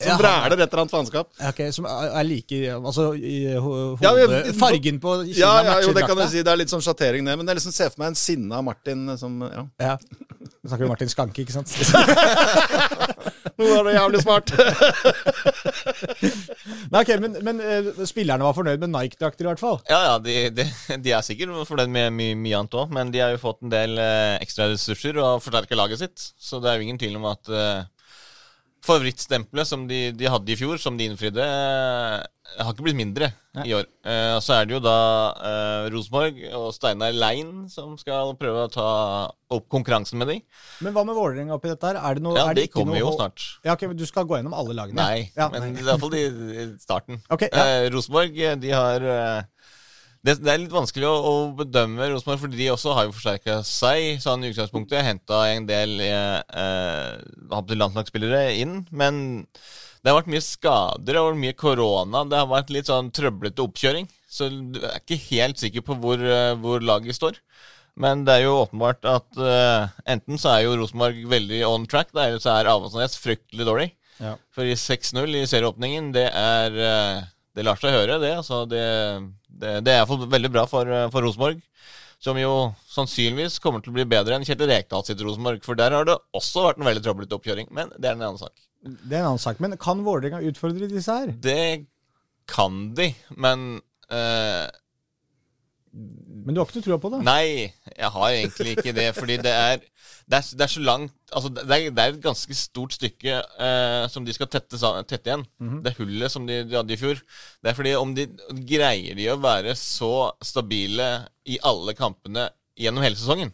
som 0.00 0.08
Ja. 0.08 0.14
vræler 0.16 0.54
et 0.56 0.62
eller 0.64 0.80
annet 0.80 0.92
faenskap. 0.94 1.28
Okay, 1.36 1.68
ok, 1.68 1.74
Som 1.76 1.84
er 1.90 2.24
like 2.24 2.56
Altså 2.72 3.10
i 3.14 3.52
hodet 3.60 4.00
Ja, 4.00 4.14
men- 4.16 4.54
Fargen 4.56 4.96
på 5.02 5.12
kinna 5.26 5.36
Ja, 5.36 5.50
ja, 5.66 5.74
jo, 5.84 5.92
det 5.92 6.06
kan 6.08 6.16
du 6.16 6.24
si. 6.24 6.40
Det 6.40 6.48
er 6.48 6.56
litt 6.56 6.72
sånn 6.72 6.80
sjattering, 6.80 7.26
det. 7.28 7.34
Men 7.36 7.46
jeg 7.52 7.58
liksom 7.60 7.74
ser 7.76 7.90
for 7.92 8.00
meg 8.00 8.14
en 8.14 8.16
sinna 8.16 8.62
Martin 8.64 9.04
som 9.20 9.36
Ja. 9.44 9.66
Ja. 9.78 9.98
Nå 10.00 10.68
snakker 10.72 10.84
om 10.88 10.94
Martin 10.94 11.08
Skanke, 11.12 11.44
ikke 11.44 11.52
sant? 11.52 11.68
Nå 13.60 13.68
var 13.68 13.84
det 13.86 13.94
jævlig 13.96 14.20
smart. 14.24 14.52
Nei, 16.90 17.02
ok, 17.02 17.10
Men, 17.22 17.36
men 17.44 17.60
eh, 17.60 17.90
spillerne 18.08 18.46
var 18.46 18.56
fornøyd 18.56 18.80
med 18.82 18.92
Nike-drakter, 18.94 19.44
i 19.44 19.48
hvert 19.50 19.62
fall. 19.62 19.78
Ja, 19.90 20.00
ja, 20.08 20.14
de, 20.24 20.36
de, 20.56 20.66
de 21.04 21.12
er 21.14 21.26
sikkert 21.26 21.52
fornøyd 21.68 21.92
med 21.92 22.14
mye, 22.16 22.36
mye 22.40 22.60
annet 22.60 22.76
òg, 22.80 22.92
men 22.96 23.12
de 23.12 23.22
har 23.22 23.34
jo 23.34 23.42
fått 23.42 23.60
en 23.64 23.72
del 23.72 23.98
eh, 24.00 24.36
ekstra 24.40 24.70
ressurser 24.72 25.20
og 25.20 25.42
forsterka 25.44 25.78
laget 25.78 26.02
sitt. 26.02 26.18
Så 26.40 26.60
det 26.62 26.72
er 26.72 26.80
jo 26.80 26.88
ingen 26.88 27.00
tvil 27.00 27.18
om 27.20 27.28
at 27.30 27.52
eh, 27.52 27.82
favorittstempelet 28.86 29.68
som 29.68 29.86
de, 29.90 30.00
de 30.16 30.30
hadde 30.32 30.52
i 30.52 30.58
fjor, 30.58 30.80
som 30.80 30.96
de 30.98 31.10
innfridde, 31.10 31.44
eh, 31.44 32.18
har 32.58 32.72
ikke 32.74 32.84
blitt 32.86 32.98
mindre 32.98 33.28
Nei. 33.56 33.64
i 33.70 33.74
år. 33.76 33.86
Eh, 34.06 34.36
så 34.42 34.56
er 34.58 34.66
det 34.68 34.74
jo 34.76 34.80
da 34.84 34.94
eh, 35.50 35.88
Rosenborg 35.94 36.40
og 36.58 36.68
Steinar 36.76 37.14
Lein 37.16 37.66
som 37.72 37.96
skal 38.00 38.34
prøve 38.40 38.66
å 38.66 38.72
ta 38.72 38.88
opp 39.54 39.66
konkurransen 39.72 40.18
med 40.22 40.30
de. 40.32 40.38
Men 40.84 40.94
hva 40.96 41.04
med 41.06 41.18
Vålerenga 41.18 41.56
oppi 41.56 41.72
dette 41.72 41.90
her? 41.90 41.98
Er 42.00 42.18
det 42.18 42.24
noe, 42.26 42.36
Ja, 42.38 42.48
er 42.50 42.58
det 42.58 42.68
de 42.68 42.72
kommer 42.74 42.96
noe 42.98 43.02
jo 43.04 43.14
snart. 43.16 43.46
Ja, 43.66 43.74
ok, 43.78 43.86
Du 43.98 44.06
skal 44.08 44.26
gå 44.30 44.38
gjennom 44.38 44.54
alle 44.56 44.76
lagene? 44.78 44.98
Nei, 45.02 45.30
Ja, 45.36 45.50
men 45.52 45.72
i 45.76 45.84
hvert 45.86 46.02
fall 46.02 46.16
i 46.18 46.26
starten. 46.82 47.22
Okay, 47.30 47.50
ja. 47.52 47.66
eh, 47.84 47.90
Rosenborg, 47.94 48.38
eh, 48.38 48.56
de 48.60 48.74
har 48.74 49.06
eh, 49.16 49.42
det, 50.20 50.34
det 50.44 50.50
er 50.52 50.58
litt 50.60 50.72
vanskelig 50.74 51.06
å, 51.08 51.12
å 51.24 51.34
bedømme 51.56 52.10
Rosenborg, 52.12 52.42
for 52.42 52.52
de 52.52 52.66
også 52.74 52.92
har 52.92 53.06
jo 53.08 53.14
forsterka 53.16 53.60
seg. 53.64 54.18
Sånn 54.20 54.42
i 54.44 54.50
utgangspunktet 54.52 55.00
Henta 55.06 55.46
en 55.54 55.64
del 55.68 55.94
eh, 56.04 56.42
eh, 56.60 57.76
landslagsspillere 57.80 58.50
inn. 58.60 58.82
Men 58.92 59.22
det 60.00 60.08
har 60.08 60.16
vært 60.16 60.30
mye 60.32 60.44
skader 60.44 61.18
og 61.20 61.36
mye 61.36 61.56
korona. 61.58 62.24
Det 62.28 62.38
har 62.40 62.48
vært 62.48 62.72
litt 62.72 62.88
sånn 62.88 63.10
trøblete 63.12 63.64
oppkjøring. 63.66 64.08
Så 64.30 64.48
du 64.48 64.78
er 64.80 65.00
ikke 65.00 65.18
helt 65.26 65.60
sikker 65.60 65.84
på 65.84 65.96
hvor, 66.00 66.20
eh, 66.22 66.54
hvor 66.62 66.80
laget 66.80 67.18
står. 67.18 67.36
Men 68.00 68.22
det 68.24 68.38
er 68.38 68.46
jo 68.46 68.60
åpenbart 68.62 69.04
at 69.08 69.40
uh, 69.40 69.90
enten 70.08 70.38
så 70.40 70.54
er 70.54 70.62
jo 70.64 70.76
Rosenborg 70.78 71.18
veldig 71.28 71.58
on 71.68 71.82
track, 71.90 72.14
da, 72.14 72.28
eller 72.28 72.40
så 72.40 72.54
er 72.54 72.70
Avaldsnes 72.70 73.18
fryktelig 73.20 73.66
dårlig. 73.66 73.88
Ja. 74.22 74.36
For 74.54 74.68
i 74.68 74.76
6-0 74.78 75.36
i 75.36 75.42
serieåpningen, 75.48 76.12
det 76.14 76.28
er 76.28 76.78
uh, 76.78 77.26
Det 77.56 77.64
lar 77.66 77.80
seg 77.80 77.92
høre, 77.92 78.20
det. 78.22 78.30
Altså, 78.38 78.62
det, 78.70 78.84
det, 79.48 79.80
det 79.84 79.92
er 79.92 79.98
iallfall 79.98 80.22
veldig 80.30 80.52
bra 80.54 80.64
for, 80.70 80.88
for 81.10 81.26
Rosenborg. 81.26 81.60
Som 82.22 82.38
jo 82.38 82.70
sannsynligvis 82.94 83.58
kommer 83.64 83.82
til 83.82 83.90
å 83.90 83.96
bli 83.98 84.06
bedre 84.08 84.36
enn 84.36 84.46
Kjetil 84.46 84.70
Rekdal 84.70 85.02
sitt 85.04 85.20
Rosenborg. 85.24 85.60
For 85.66 85.76
der 85.76 85.96
har 85.96 86.06
det 86.06 86.16
også 86.36 86.68
vært 86.68 86.80
en 86.80 86.88
veldig 86.88 87.02
trøblete 87.04 87.36
oppkjøring. 87.36 87.72
Men 87.74 87.90
det 87.98 88.06
er 88.06 88.14
en 88.14 88.22
annen 88.28 88.40
sak. 88.40 88.54
Det 88.80 89.16
er 89.16 89.22
en 89.22 89.32
annen 89.34 89.42
sak. 89.42 89.60
Men 89.60 89.76
kan 89.80 90.04
Vålerenga 90.04 90.40
utfordre 90.48 90.88
disse 90.88 91.12
her? 91.12 91.32
Det 91.36 91.86
kan 92.50 92.90
de, 92.96 93.12
men 93.38 93.80
uh, 94.10 94.66
Men 95.92 96.54
du 96.54 96.60
har 96.60 96.66
ikke 96.66 96.80
noe 96.80 96.86
trua 96.86 96.98
på 97.02 97.10
det? 97.12 97.20
Nei, 97.26 97.70
jeg 97.92 98.10
har 98.16 98.28
egentlig 98.30 98.76
ikke 98.78 98.94
det. 98.96 99.10
Fordi 99.18 99.36
det 99.44 99.52
er, 99.52 99.82
det 100.30 100.40
er, 100.40 100.48
det 100.56 100.66
er 100.66 100.72
så 100.72 100.82
langt 100.82 101.14
Altså, 101.30 101.50
det 101.54 101.62
er, 101.62 101.92
det 101.94 102.02
er 102.02 102.14
et 102.14 102.24
ganske 102.24 102.56
stort 102.58 102.96
stykke 102.96 103.36
uh, 103.38 104.08
som 104.10 104.24
de 104.26 104.34
skal 104.34 104.48
tette, 104.50 104.80
tette 105.06 105.30
igjen. 105.30 105.44
Det 105.84 105.94
hullet 106.00 106.32
som 106.32 106.48
de, 106.48 106.62
de 106.66 106.78
hadde 106.80 106.96
i 106.96 106.98
fjor. 106.98 107.20
Det 107.62 107.70
er 107.70 107.76
fordi 107.78 107.94
om 108.00 108.16
de 108.16 108.26
greier 108.66 109.14
de 109.18 109.28
å 109.30 109.38
være 109.38 109.76
så 109.78 110.32
stabile 110.42 111.12
i 111.46 111.60
alle 111.62 111.94
kampene 111.98 112.48
gjennom 112.80 113.04
hele 113.04 113.18
sesongen, 113.20 113.52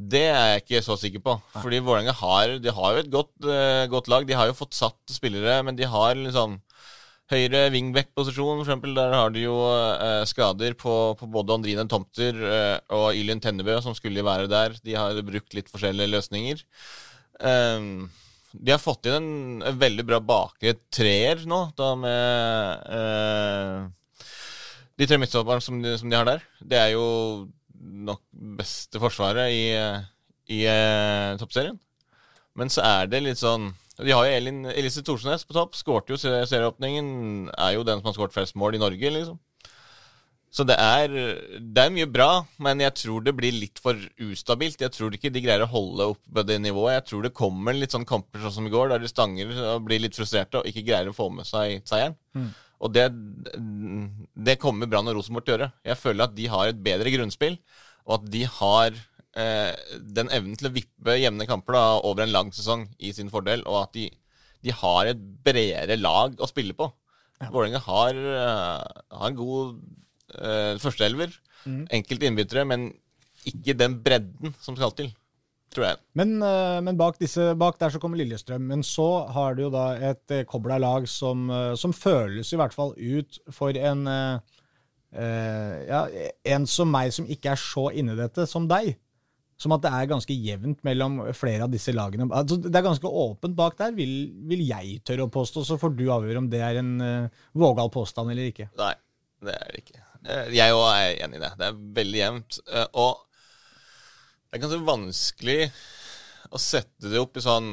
det 0.00 0.26
er 0.30 0.46
jeg 0.54 0.62
ikke 0.62 0.80
så 0.84 0.96
sikker 0.96 1.22
på. 1.24 1.36
Fordi 1.58 1.80
Vålerenga 1.84 2.14
har, 2.16 2.56
har 2.76 2.96
jo 2.96 3.02
et 3.02 3.12
godt, 3.12 3.32
uh, 3.44 3.84
godt 3.92 4.08
lag. 4.08 4.26
De 4.26 4.36
har 4.38 4.48
jo 4.48 4.56
fått 4.56 4.76
satt 4.78 5.12
spillere, 5.12 5.60
men 5.66 5.78
de 5.78 5.88
har 5.88 6.16
liksom 6.18 6.60
Høyre 7.30 7.68
wingback-posisjon, 7.70 8.58
eksempel, 8.64 8.90
der 8.96 9.12
har 9.14 9.30
de 9.30 9.44
jo 9.44 9.54
uh, 9.54 10.24
skader 10.26 10.74
på, 10.74 10.94
på 11.14 11.28
både 11.30 11.54
Andrine 11.54 11.84
Tomter 11.86 12.40
uh, 12.42 12.78
og 12.96 13.14
Ylin 13.14 13.38
Tennebø, 13.38 13.76
som 13.84 13.94
skulle 13.94 14.24
være 14.26 14.48
der. 14.50 14.74
De 14.82 14.96
har 14.98 15.20
brukt 15.22 15.54
litt 15.54 15.70
forskjellige 15.70 16.10
løsninger. 16.10 16.64
Um, 17.38 18.08
de 18.50 18.74
har 18.74 18.82
fått 18.82 19.06
inn 19.06 19.14
en, 19.20 19.62
en 19.62 19.78
veldig 19.78 20.08
bra 20.08 20.18
bakre 20.18 20.74
treer 20.90 21.46
nå, 21.46 21.60
da 21.78 21.92
med 22.02 22.90
de 24.98 25.06
tre 25.06 25.20
midtstopperne 25.22 25.62
som, 25.62 25.78
som 26.02 26.10
de 26.10 26.18
har 26.18 26.26
der. 26.26 26.42
Det 26.58 26.82
er 26.82 26.90
jo 26.96 27.06
nok 27.80 28.20
beste 28.60 29.00
forsvaret 29.02 29.50
i, 29.54 29.62
i 30.52 30.62
eh, 30.68 31.36
toppserien. 31.40 31.78
Men 32.58 32.68
så 32.72 32.82
er 32.84 33.06
det 33.08 33.20
litt 33.22 33.38
sånn 33.40 33.70
De 34.00 34.10
har 34.12 34.26
jo 34.26 34.32
Elin, 34.36 34.64
Elise 34.72 35.02
Thorsnes 35.06 35.44
på 35.46 35.54
topp. 35.56 35.74
Skårte 35.78 36.14
jo 36.14 36.18
se- 36.20 36.46
serieåpningen. 36.50 37.50
Er 37.56 37.74
jo 37.76 37.84
den 37.84 38.00
som 38.00 38.08
har 38.10 38.16
skåret 38.16 38.32
flest 38.36 38.56
mål 38.56 38.74
i 38.78 38.80
Norge, 38.82 39.10
liksom. 39.12 39.38
Så 40.50 40.64
det 40.66 40.74
er, 40.82 41.12
det 41.62 41.82
er 41.84 41.92
mye 41.94 42.08
bra, 42.10 42.40
men 42.58 42.80
jeg 42.82 42.94
tror 42.98 43.22
det 43.22 43.34
blir 43.38 43.52
litt 43.54 43.78
for 43.78 43.94
ustabilt. 44.26 44.80
Jeg 44.82 44.90
tror 44.96 45.14
ikke 45.14 45.30
de 45.30 45.42
greier 45.44 45.62
å 45.62 45.68
holde 45.70 46.08
oppe 46.16 46.42
det 46.48 46.56
nivået. 46.64 46.96
Jeg 46.96 47.04
tror 47.10 47.22
det 47.28 47.30
kommer 47.38 47.76
litt 47.76 47.92
sånn 47.94 48.08
kamper 48.08 48.42
sånn 48.42 48.56
som 48.56 48.66
i 48.66 48.72
går, 48.72 48.88
der 48.90 49.04
de 49.04 49.12
stanger 49.12 49.52
og 49.76 49.84
blir 49.86 50.02
litt 50.02 50.16
frustrerte 50.18 50.58
og 50.58 50.66
ikke 50.66 50.82
greier 50.88 51.12
å 51.12 51.14
få 51.14 51.28
med 51.30 51.46
seg 51.46 51.84
seieren. 51.86 52.16
Og 52.80 52.92
det, 52.94 53.06
det 54.48 54.56
kommer 54.60 54.88
Brann 54.88 55.08
og 55.10 55.18
Rosenborg 55.18 55.44
til 55.44 55.54
å 55.54 55.56
gjøre. 55.58 55.70
Jeg 55.90 56.00
føler 56.00 56.26
at 56.26 56.36
de 56.36 56.46
har 56.52 56.70
et 56.70 56.82
bedre 56.84 57.12
grunnspill, 57.12 57.58
og 58.08 58.14
at 58.16 58.30
de 58.32 58.44
har 58.48 58.96
eh, 59.36 59.98
den 60.16 60.32
evnen 60.32 60.56
til 60.56 60.70
å 60.70 60.72
vippe 60.74 61.18
jevne 61.20 61.48
kamper 61.48 61.76
da, 61.76 61.84
over 62.08 62.24
en 62.24 62.32
lang 62.32 62.54
sesong 62.56 62.86
i 62.98 63.12
sin 63.16 63.30
fordel, 63.32 63.66
og 63.68 63.82
at 63.82 63.92
de, 63.98 64.08
de 64.64 64.74
har 64.80 65.12
et 65.12 65.20
bredere 65.44 66.00
lag 66.00 66.40
å 66.40 66.48
spille 66.48 66.76
på. 66.76 66.88
Vålerenga 67.40 67.80
har, 67.84 68.16
eh, 68.16 69.04
har 69.20 69.28
en 69.28 69.38
god 69.38 69.78
eh, 70.40 70.74
førsteelver, 70.80 71.36
enkelte 71.92 72.28
innbyttere, 72.28 72.64
men 72.68 72.90
ikke 73.48 73.76
den 73.76 73.98
bredden 74.04 74.54
som 74.60 74.76
skal 74.76 74.92
til, 74.96 75.12
tror 75.74 75.86
jeg. 75.86 76.00
Men, 76.18 76.36
eh, 76.42 76.78
men 76.86 76.96
bak, 76.98 77.18
disse, 77.20 77.50
bak 77.58 77.78
der 77.80 77.92
så 77.94 78.00
kommer 78.02 78.18
Lillestrøm. 78.20 78.64
Men 78.72 78.82
så 78.86 79.08
har 79.30 79.54
du 79.54 79.64
jo 79.66 79.70
da 79.74 79.92
et 80.10 80.34
uh, 80.34 80.42
kobla 80.48 80.78
lag 80.82 81.06
som, 81.08 81.44
eh, 81.50 81.74
som 81.78 81.92
føles 81.94 82.50
i 82.52 82.58
hvert 82.60 82.74
fall 82.74 82.94
ut 82.98 83.38
for 83.54 83.76
en 83.78 84.06
eh, 84.10 84.58
eh, 85.14 85.76
ja, 85.90 86.02
en 86.56 86.66
som 86.70 86.90
meg 86.90 87.12
som 87.14 87.28
ikke 87.30 87.54
er 87.54 87.60
så 87.60 87.88
inni 87.94 88.16
dette 88.18 88.46
som 88.50 88.66
deg. 88.70 88.96
Som 89.60 89.74
at 89.76 89.82
det 89.84 89.90
er 89.92 90.06
ganske 90.08 90.32
jevnt 90.32 90.78
mellom 90.88 91.18
flere 91.36 91.66
av 91.66 91.72
disse 91.72 91.92
lagene. 91.92 92.30
Altså, 92.32 92.56
det 92.64 92.72
er 92.72 92.86
ganske 92.86 93.04
åpent 93.04 93.52
bak 93.58 93.74
der, 93.76 93.90
vil, 93.92 94.14
vil 94.48 94.62
jeg 94.64 95.02
tørre 95.04 95.26
å 95.26 95.32
påstå. 95.34 95.66
Så 95.68 95.76
får 95.76 95.92
du 95.98 96.06
avgjøre 96.08 96.40
om 96.40 96.46
det 96.48 96.62
er 96.64 96.78
en 96.80 96.94
uh, 97.04 97.42
vågal 97.52 97.90
påstand 97.92 98.32
eller 98.32 98.48
ikke. 98.48 98.70
Nei, 98.80 98.94
det 99.44 99.58
er 99.58 99.74
det 99.74 99.82
ikke. 99.82 100.00
Eh, 100.24 100.48
Jeg 100.56 100.72
òg 100.78 100.86
er 100.94 101.20
enig 101.26 101.36
i 101.36 101.42
det. 101.44 101.50
Det 101.60 101.68
er 101.68 101.76
veldig 102.00 102.18
jevnt. 102.22 102.58
eh, 102.72 102.86
Og 103.04 103.20
det 104.50 104.58
er 104.58 104.62
ganske 104.64 104.82
vanskelig 104.86 105.58
å 106.50 106.58
sette 106.58 107.10
det 107.12 107.20
opp 107.22 107.36
i 107.38 107.42
sånn 107.44 107.68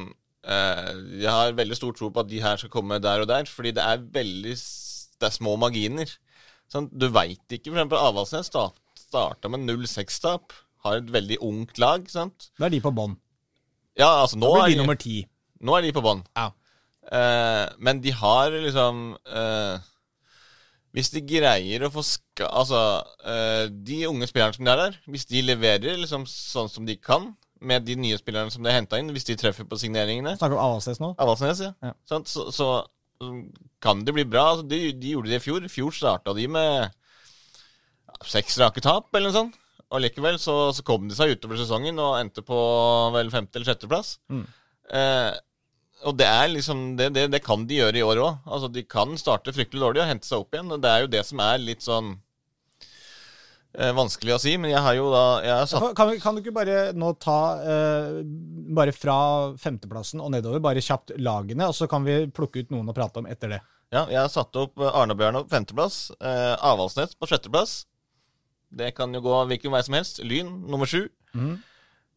eh, 0.46 0.92
Jeg 1.24 1.32
har 1.34 1.56
veldig 1.58 1.78
stor 1.80 1.96
tro 1.98 2.10
på 2.14 2.22
at 2.22 2.30
de 2.30 2.42
her 2.44 2.60
skal 2.62 2.70
komme 2.74 3.00
der 3.02 3.24
og 3.24 3.30
der, 3.32 3.48
fordi 3.50 3.72
det 3.78 3.82
er 3.84 4.04
veldig 4.14 4.54
Det 5.18 5.26
er 5.30 5.34
små 5.34 5.56
marginer. 5.58 6.12
Sånn, 6.70 6.90
du 6.92 7.08
veit 7.10 7.42
ikke, 7.50 7.72
for 7.72 7.80
eksempel 7.80 7.98
Avaldsnes 8.04 8.50
sta- 8.52 8.70
starta 9.00 9.50
med 9.50 9.64
0-6-tap. 9.66 10.54
Har 10.86 11.00
et 11.00 11.10
veldig 11.12 11.40
ungt 11.42 11.80
lag, 11.82 12.06
sant. 12.12 12.52
Da 12.60 12.68
er 12.68 12.76
de 12.76 12.82
på 12.84 12.92
bånn. 12.94 13.16
Ja, 13.98 14.12
altså 14.22 14.38
nå 14.38 14.52
er 14.60 14.68
blir 14.68 14.68
de 14.68 14.76
de, 14.76 14.82
nummer 14.84 15.00
ti. 15.02 15.16
nå 15.66 15.74
er 15.78 15.88
de 15.88 15.94
på 15.96 16.04
bånn. 16.06 16.22
Ja. 16.38 16.52
Eh, 17.08 17.66
men 17.82 18.02
de 18.04 18.12
har 18.20 18.52
liksom 18.54 19.16
eh, 19.26 19.80
Hvis 20.96 21.12
de 21.14 21.22
greier 21.28 21.84
å 21.86 21.92
få 21.94 22.04
ska... 22.06 22.48
Altså, 22.48 22.80
eh, 23.28 23.66
de 23.70 24.04
unge 24.10 24.30
spillerne 24.30 24.56
som 24.56 24.66
de 24.66 24.72
er 24.74 24.82
der, 24.86 24.98
hvis 25.12 25.28
de 25.30 25.44
leverer 25.46 26.00
liksom 26.00 26.24
sånn 26.30 26.72
som 26.72 26.88
de 26.88 26.96
kan, 27.00 27.32
med 27.60 27.86
de 27.88 27.96
nye 27.98 28.18
spillerne 28.20 28.54
som 28.54 28.64
de 28.64 28.70
har 28.72 28.80
henta 28.80 29.00
inn, 29.02 29.10
hvis 29.14 29.26
de 29.28 29.36
treffer 29.40 29.66
på 29.66 29.80
signeringene 29.82 30.36
Snakker 30.38 30.58
om 30.58 30.62
Avaldsnes 30.62 31.00
nå. 31.02 31.12
Avaldsnes, 31.22 31.64
ja. 31.66 31.72
Ja. 31.82 31.94
Sånn, 32.10 32.26
Så, 32.30 32.48
så 32.54 32.68
mm, 33.24 33.44
kan 33.84 34.04
det 34.06 34.14
bli 34.14 34.26
bra. 34.30 34.52
Altså, 34.54 34.68
de, 34.70 34.92
de 34.94 35.16
gjorde 35.16 35.34
det 35.34 35.40
i 35.42 35.46
fjor. 35.46 35.66
I 35.66 35.72
fjor 35.74 35.96
starta 35.98 36.36
de 36.38 36.46
med 36.54 36.94
seks 38.26 38.58
rake 38.62 38.82
tap, 38.86 39.10
eller 39.14 39.30
noe 39.32 39.38
sånt. 39.38 39.58
Og 39.88 40.02
likevel 40.04 40.36
så, 40.42 40.56
så 40.76 40.84
kom 40.84 41.06
de 41.08 41.16
seg 41.16 41.36
utover 41.38 41.60
sesongen 41.60 42.00
og 42.04 42.18
endte 42.20 42.44
på 42.46 42.58
vel 43.16 43.30
femte- 43.32 43.60
eller 43.60 43.70
sjetteplass. 43.70 44.18
Mm. 44.34 44.44
Eh, 44.98 45.30
og 46.06 46.18
det 46.20 46.28
er 46.30 46.52
liksom 46.54 46.84
det, 47.00 47.10
det, 47.16 47.26
det 47.34 47.42
kan 47.46 47.66
de 47.68 47.80
gjøre 47.80 47.98
i 48.00 48.06
år 48.06 48.22
òg. 48.22 48.40
Altså, 48.46 48.70
de 48.74 48.84
kan 48.86 49.18
starte 49.18 49.54
fryktelig 49.56 49.82
dårlig 49.82 50.04
og 50.04 50.10
hente 50.12 50.28
seg 50.30 50.44
opp 50.44 50.54
igjen. 50.54 50.72
Og 50.76 50.82
det 50.84 50.92
er 50.92 51.04
jo 51.04 51.12
det 51.16 51.24
som 51.26 51.42
er 51.44 51.62
litt 51.64 51.86
sånn 51.86 52.12
eh, 53.74 53.94
vanskelig 53.98 54.36
å 54.36 54.40
si. 54.42 54.54
Men 54.62 54.74
jeg 54.76 54.84
har 54.86 54.98
jo 55.00 55.08
da 55.14 55.24
jeg 55.46 55.56
har 55.56 55.72
satt, 55.72 55.88
Kan, 55.98 56.14
kan 56.22 56.38
du 56.38 56.44
ikke 56.44 56.56
bare 56.56 56.78
nå 56.98 57.14
ta 57.24 57.40
eh, 57.64 58.20
bare 58.78 58.94
fra 58.96 59.18
femteplassen 59.62 60.22
og 60.24 60.32
nedover, 60.36 60.62
bare 60.64 60.84
kjapt 60.84 61.16
lagene, 61.18 61.70
og 61.70 61.76
så 61.78 61.90
kan 61.90 62.06
vi 62.08 62.24
plukke 62.30 62.66
ut 62.66 62.74
noen 62.76 62.94
å 62.94 62.96
prate 62.98 63.24
om 63.24 63.30
etter 63.30 63.58
det. 63.58 63.62
Ja, 63.94 64.04
jeg 64.12 64.20
har 64.20 64.32
satt 64.32 64.52
opp 64.60 64.76
Arnebjørn 64.76 65.00
Arne-Bjørn 65.38 65.46
på 65.48 65.56
femteplass. 65.56 66.00
Eh, 66.20 66.54
Avaldsnes 66.68 67.16
på 67.16 67.30
sjetteplass. 67.30 67.86
Det 68.68 68.92
kan 68.98 69.14
jo 69.16 69.22
gå 69.24 69.36
hvilken 69.48 69.72
vei 69.72 69.82
som 69.88 69.96
helst. 69.96 70.20
Lyn 70.28 70.50
nummer 70.68 70.90
sju. 70.90 71.06
Mhm. 71.34 71.58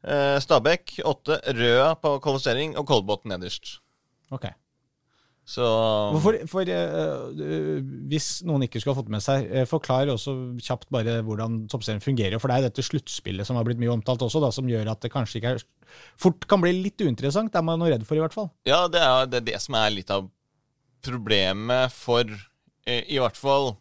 Eh, 0.01 0.38
Stabæk 0.40 0.98
åtte. 1.05 1.40
Røa 1.57 1.92
på 2.01 2.16
kvalifisering 2.24 2.76
og 2.80 2.88
Kolbotn 2.88 3.32
nederst. 3.32 3.78
Ok. 4.32 4.48
Så 5.51 5.66
Hvorfor, 6.14 6.36
for 6.46 6.68
eh, 6.68 6.92
eh, 7.42 7.80
Hvis 8.11 8.44
noen 8.46 8.62
ikke 8.66 8.78
skulle 8.78 8.94
ha 8.94 9.01
fått 9.01 9.11
med 9.11 9.22
seg, 9.24 9.48
uh, 9.51 9.64
forklar 9.66 10.12
også 10.12 10.34
kjapt 10.62 10.86
bare 10.94 11.16
hvordan 11.26 11.64
toppserien 11.70 12.03
fungerer. 12.05 12.38
For 12.38 12.51
det 12.51 12.59
er 12.59 12.68
dette 12.68 12.84
sluttspillet 12.86 13.48
som 13.48 13.59
har 13.59 13.66
blitt 13.66 13.80
mye 13.82 13.90
omtalt 13.90 14.22
også, 14.22 14.42
da, 14.44 14.53
som 14.55 14.68
gjør 14.70 14.92
at 14.92 15.03
det 15.03 15.11
kanskje 15.12 15.40
ikke 15.40 15.57
er 15.57 15.64
fort 16.20 16.46
kan 16.46 16.62
bli 16.62 16.70
litt 16.76 17.03
uinteressant. 17.03 17.51
Det 17.51 17.59
er 17.59 17.66
man 17.66 17.82
noe 17.82 17.90
redd 17.90 18.07
for, 18.07 18.14
i 18.20 18.22
hvert 18.22 18.36
fall. 18.36 18.53
Ja, 18.68 18.84
det 18.92 19.03
er 19.03 19.26
det, 19.26 19.42
er 19.42 19.48
det 19.48 19.62
som 19.64 19.78
er 19.80 19.90
litt 19.96 20.12
av 20.14 20.28
problemet 21.03 21.96
for 21.96 22.30
uh, 22.30 23.03
i 23.03 23.18
hvert 23.18 23.40
fall 23.40 23.72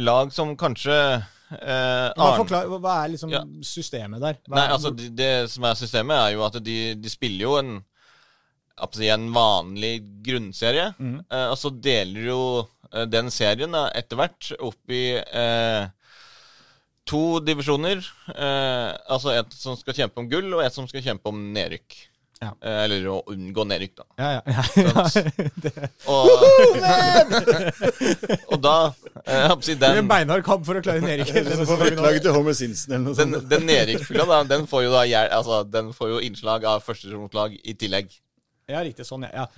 lag 0.00 0.32
som 0.32 0.54
kanskje 0.56 0.96
eh, 1.52 2.12
Hva, 2.14 2.26
Arne- 2.26 2.36
forklar, 2.40 2.66
hva- 2.66 3.04
er 3.04 3.08
liksom 3.14 3.30
Ja. 3.30 3.42
systemet 3.62 4.20
der? 4.20 4.34
Hva 4.48 4.56
Nei, 4.56 4.64
er- 4.66 4.72
altså 4.76 4.90
det, 4.96 5.14
det 5.16 5.50
som 5.50 5.64
er 5.64 5.74
systemet, 5.74 6.16
er 6.16 6.32
jo 6.34 6.44
at 6.46 6.58
de, 6.62 6.94
de 6.94 7.08
spiller 7.10 7.40
jo 7.46 7.56
en 7.58 7.84
en 8.80 9.26
vanlig 9.34 10.22
grunnserie. 10.24 10.94
mm. 10.98 11.24
Eh, 11.30 11.48
og 11.50 11.56
så 11.58 11.68
deler 11.82 12.22
jo 12.30 12.68
eh, 12.94 13.04
den 13.04 13.28
serien 13.30 13.74
etter 13.74 14.16
hvert 14.16 14.52
opp 14.58 14.88
i 14.88 15.16
eh, 15.20 15.86
to 17.04 17.40
divisjoner. 17.44 18.00
Eh, 18.34 18.96
altså 19.10 19.34
et 19.38 19.52
som 19.52 19.76
skal 19.76 19.94
kjempe 19.94 20.18
om 20.22 20.28
gull, 20.30 20.54
og 20.54 20.62
et 20.64 20.72
som 20.72 20.86
skal 20.88 21.02
kjempe 21.02 21.26
om 21.28 21.42
nedrykk. 21.52 21.96
Ja. 22.40 22.54
Eh, 22.64 22.78
eller 22.86 23.04
å 23.12 23.18
unngå 23.28 23.66
nedrykk, 23.68 24.00
da. 24.00 24.04
Ja, 24.16 24.28
ja, 24.32 24.40
ja. 24.80 25.04
det 25.64 25.72
Og, 26.08 26.24
og 28.54 28.58
da 28.64 28.76
eh, 29.26 29.34
jeg 29.34 29.50
håper 29.52 29.60
å 29.60 29.66
blir 29.66 29.76
den, 29.82 29.98
en 30.00 30.08
beinhard 30.08 30.40
kamp 30.46 30.64
for 30.64 30.72
å 30.80 30.82
klare 30.84 31.04
nedrykket. 31.04 31.50
den, 32.88 33.04
sånt. 33.12 33.44
den 33.50 33.66
nedrykksfylla, 33.68 34.40
den 34.48 34.64
får 34.70 34.80
jo 34.86 34.90
da 34.96 35.02
altså, 35.26 35.60
den 35.68 35.92
får 35.96 36.06
jo 36.14 36.18
innslag 36.30 36.64
av 36.70 36.80
førstedivisjonslag 36.86 37.50
i 37.60 37.76
tillegg. 37.76 38.08
Ja, 38.70 38.80
riktig. 38.86 39.04
Sånn, 39.04 39.24
ja. 39.28 39.44
ja. 39.44 39.48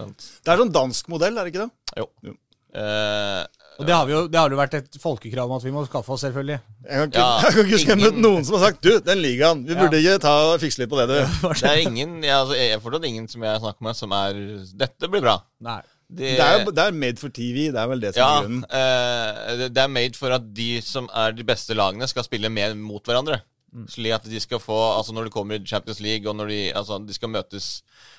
Det 0.42 0.50
er 0.50 0.58
sånn 0.64 0.74
dansk 0.74 1.06
modell, 1.12 1.38
er 1.38 1.46
det 1.46 1.50
ikke 1.54 1.68
det? 1.68 1.72
Jo. 2.02 2.06
Jo. 2.32 2.34
Eh, 2.82 3.42
Og 3.80 3.86
det 3.88 3.94
har, 3.94 4.04
vi 4.06 4.12
jo, 4.12 4.26
det 4.28 4.38
har 4.38 4.50
jo 4.52 4.56
vært 4.58 4.74
et 4.78 4.96
folkekrav 5.00 5.48
om 5.50 5.56
at 5.56 5.64
vi 5.64 5.70
må 5.74 5.82
skaffe 5.86 6.12
oss, 6.12 6.20
selvfølgelig. 6.26 6.58
Jeg 6.84 6.98
kan 6.98 7.08
ikke, 7.08 7.22
Ja, 7.22 7.38
jeg 7.42 7.52
kan 7.54 7.62
ikke 7.64 7.76
huske 7.78 7.92
ingen- 7.96 8.04
ingen... 8.08 8.22
noen 8.22 8.44
som 8.44 8.58
har 8.58 8.66
sagt 8.68 8.82
Du, 8.84 8.90
den 9.06 9.22
ligaen, 9.24 9.62
vi 9.66 9.74
burde 9.78 9.98
ikke 10.02 10.18
ta 10.22 10.34
og 10.50 10.60
fikse 10.62 10.82
litt 10.82 10.90
på 10.92 10.98
det, 11.00 11.06
du. 11.08 11.48
det 11.48 11.70
er 11.70 11.80
ingen 11.86 12.18
jeg, 12.22 12.34
altså, 12.36 12.54
jeg 12.58 12.74
er 12.76 12.82
fortsatt 12.84 13.06
ingen 13.08 13.26
som 13.32 13.42
jeg 13.48 13.62
snakker 13.64 13.86
med, 13.88 13.96
som 13.98 14.12
er 14.18 14.42
Dette 14.84 15.08
blir 15.10 15.24
bra. 15.24 15.38
Nei. 15.64 15.80
Det, 16.12 16.34
Det 16.36 16.44
er, 16.44 16.66
det 16.76 16.82
er 16.84 16.92
made 16.92 17.16
for 17.22 17.32
TV, 17.32 17.70
det 17.72 17.80
er 17.80 17.88
vel 17.88 18.02
det 18.04 18.10
som 18.12 18.20
ja, 18.20 18.26
er 18.28 18.42
grunnen. 18.44 18.64
eh, 18.68 19.56
det- 19.62 19.70
det 19.72 19.82
er 19.86 19.88
made 19.94 20.18
for 20.20 20.34
at 20.36 20.50
de 20.54 20.68
som 20.84 21.08
er 21.08 21.32
de 21.32 21.46
beste 21.48 21.72
lagene, 21.78 22.04
skal 22.10 22.26
spille 22.28 22.50
mer 22.52 22.74
mot 22.76 23.00
hverandre. 23.08 23.38
Mm. 23.72 23.86
Slik 23.88 24.12
at 24.12 24.26
de 24.28 24.36
skal 24.44 24.60
få 24.60 24.76
Altså 24.98 25.14
når 25.16 25.24
de 25.30 25.32
kommer 25.32 25.56
i 25.56 25.64
Champions 25.64 26.02
League, 26.04 26.28
og 26.28 26.36
når 26.36 26.50
de, 26.52 26.58
altså, 26.76 26.98
de 27.06 27.14
skal 27.16 27.30
møtes 27.32 27.70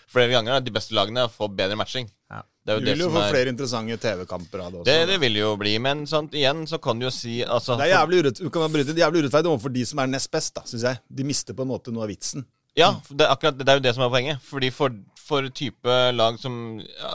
flere 0.10 0.32
ganger, 0.34 0.60
de 0.66 0.74
beste 0.74 0.96
lagene 0.98 1.28
får 1.30 1.54
bedre 1.54 1.78
matching. 1.78 2.10
Ja. 2.34 2.42
Det 2.64 2.78
det 2.80 2.94
vil 2.94 3.04
jo 3.04 3.10
få 3.12 3.20
er 3.20 3.34
flere 3.34 3.52
interessante 3.52 3.98
TV-kamper 4.00 4.62
av 4.64 4.72
det 4.72 4.78
også. 4.80 4.88
det, 4.88 5.00
det 5.10 5.18
vil 5.20 5.36
jo 5.36 5.50
bli, 5.60 5.74
men 5.84 6.06
sant, 6.08 6.36
igjen 6.40 6.64
så 6.70 6.80
kan 6.80 7.00
du 7.00 7.10
jo 7.10 7.12
si 7.12 7.42
altså, 7.44 7.76
Det 7.76 7.90
er 7.90 7.98
jævlig, 7.98 8.22
urett, 8.24 8.40
kan 8.56 8.72
bryte, 8.72 8.96
jævlig 8.96 9.26
urettferdig 9.26 9.52
overfor 9.52 9.74
de 9.76 9.84
som 9.90 10.00
er 10.00 10.12
nest 10.14 10.32
best, 10.32 10.54
da, 10.56 10.64
syns 10.70 10.86
jeg. 10.88 11.02
De 11.12 11.26
mister 11.28 11.58
på 11.58 11.66
en 11.66 11.74
måte 11.74 11.92
noe 11.92 12.06
av 12.08 12.14
vitsen. 12.14 12.46
Ja, 12.80 12.94
det 13.10 13.28
akkurat 13.30 13.58
det 13.60 13.70
er 13.70 13.78
jo 13.78 13.84
det 13.86 13.94
som 13.98 14.06
er 14.06 14.14
poenget. 14.14 14.46
Fordi 14.48 14.70
for, 14.74 14.96
for 15.20 15.46
type 15.54 15.98
lag 16.16 16.40
som 16.42 16.56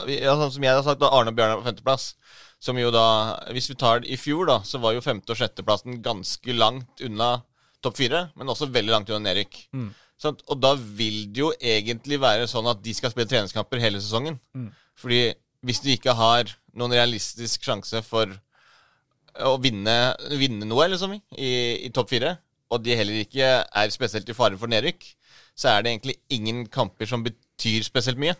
ja, 0.07 0.35
sånn 0.39 0.53
Som 0.55 0.63
jeg 0.63 0.77
har 0.77 0.85
sagt, 0.85 1.01
da 1.01 1.09
Arne 1.11 1.33
og 1.33 1.39
Bjørnar 1.39 1.59
på 1.59 1.67
femteplass. 1.67 2.13
Som 2.63 2.79
jo 2.79 2.91
da 2.95 3.05
Hvis 3.55 3.67
vi 3.71 3.75
tar 3.79 4.03
det 4.03 4.13
i 4.13 4.19
fjor, 4.19 4.45
da, 4.47 4.59
så 4.63 4.79
var 4.79 4.95
jo 4.95 5.03
femte- 5.03 5.35
og 5.35 5.39
sjetteplassen 5.39 5.99
ganske 6.05 6.55
langt 6.55 7.03
unna 7.03 7.41
topp 7.83 7.97
fire. 7.99 8.29
Men 8.39 8.53
også 8.53 8.69
veldig 8.71 8.95
langt 8.95 9.11
unna 9.11 9.25
nedrykk. 9.31 9.59
Sant? 10.19 10.43
Og 10.51 10.59
da 10.59 10.73
vil 10.75 11.29
det 11.31 11.43
jo 11.45 11.53
egentlig 11.55 12.19
være 12.19 12.49
sånn 12.51 12.67
at 12.67 12.81
de 12.83 12.93
skal 12.95 13.13
spille 13.13 13.29
treningskamper 13.29 13.79
hele 13.81 14.01
sesongen. 14.03 14.39
Fordi 14.99 15.29
hvis 15.65 15.81
du 15.83 15.89
ikke 15.93 16.15
har 16.15 16.51
noen 16.77 16.95
realistisk 16.95 17.63
sjanse 17.63 18.01
for 18.05 18.31
å 19.39 19.55
vinne, 19.63 19.95
vinne 20.35 20.67
noe, 20.67 20.89
liksom, 20.91 21.15
i, 21.15 21.51
i 21.87 21.91
topp 21.95 22.11
fire, 22.11 22.35
og 22.69 22.83
de 22.83 22.97
heller 22.99 23.23
ikke 23.23 23.47
er 23.63 23.95
spesielt 23.95 24.29
i 24.29 24.35
fare 24.35 24.59
for 24.59 24.71
nedrykk, 24.71 25.07
så 25.57 25.73
er 25.73 25.83
det 25.83 25.93
egentlig 25.93 26.19
ingen 26.35 26.65
kamper 26.71 27.07
som 27.09 27.23
betyr 27.25 27.87
spesielt 27.87 28.19
mye. 28.21 28.35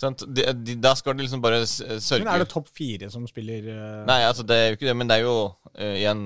Sant? 0.00 0.22
De, 0.32 0.46
de, 0.64 0.76
da 0.80 0.94
skal 0.96 1.16
de 1.16 1.26
liksom 1.26 1.42
bare 1.44 1.60
sørge 1.68 2.24
Men 2.24 2.32
er 2.32 2.44
det 2.44 2.50
topp 2.52 2.70
fire 2.72 3.10
som 3.12 3.26
spiller 3.28 3.66
uh... 3.68 4.04
Nei, 4.08 4.22
altså 4.24 4.46
det 4.48 4.56
er 4.56 4.70
jo 4.70 4.78
ikke 4.78 4.88
det, 4.88 4.94
men 4.96 5.10
det 5.10 5.18
er 5.18 5.26
jo 5.26 5.34
uh, 5.50 5.96
igjen 5.98 6.22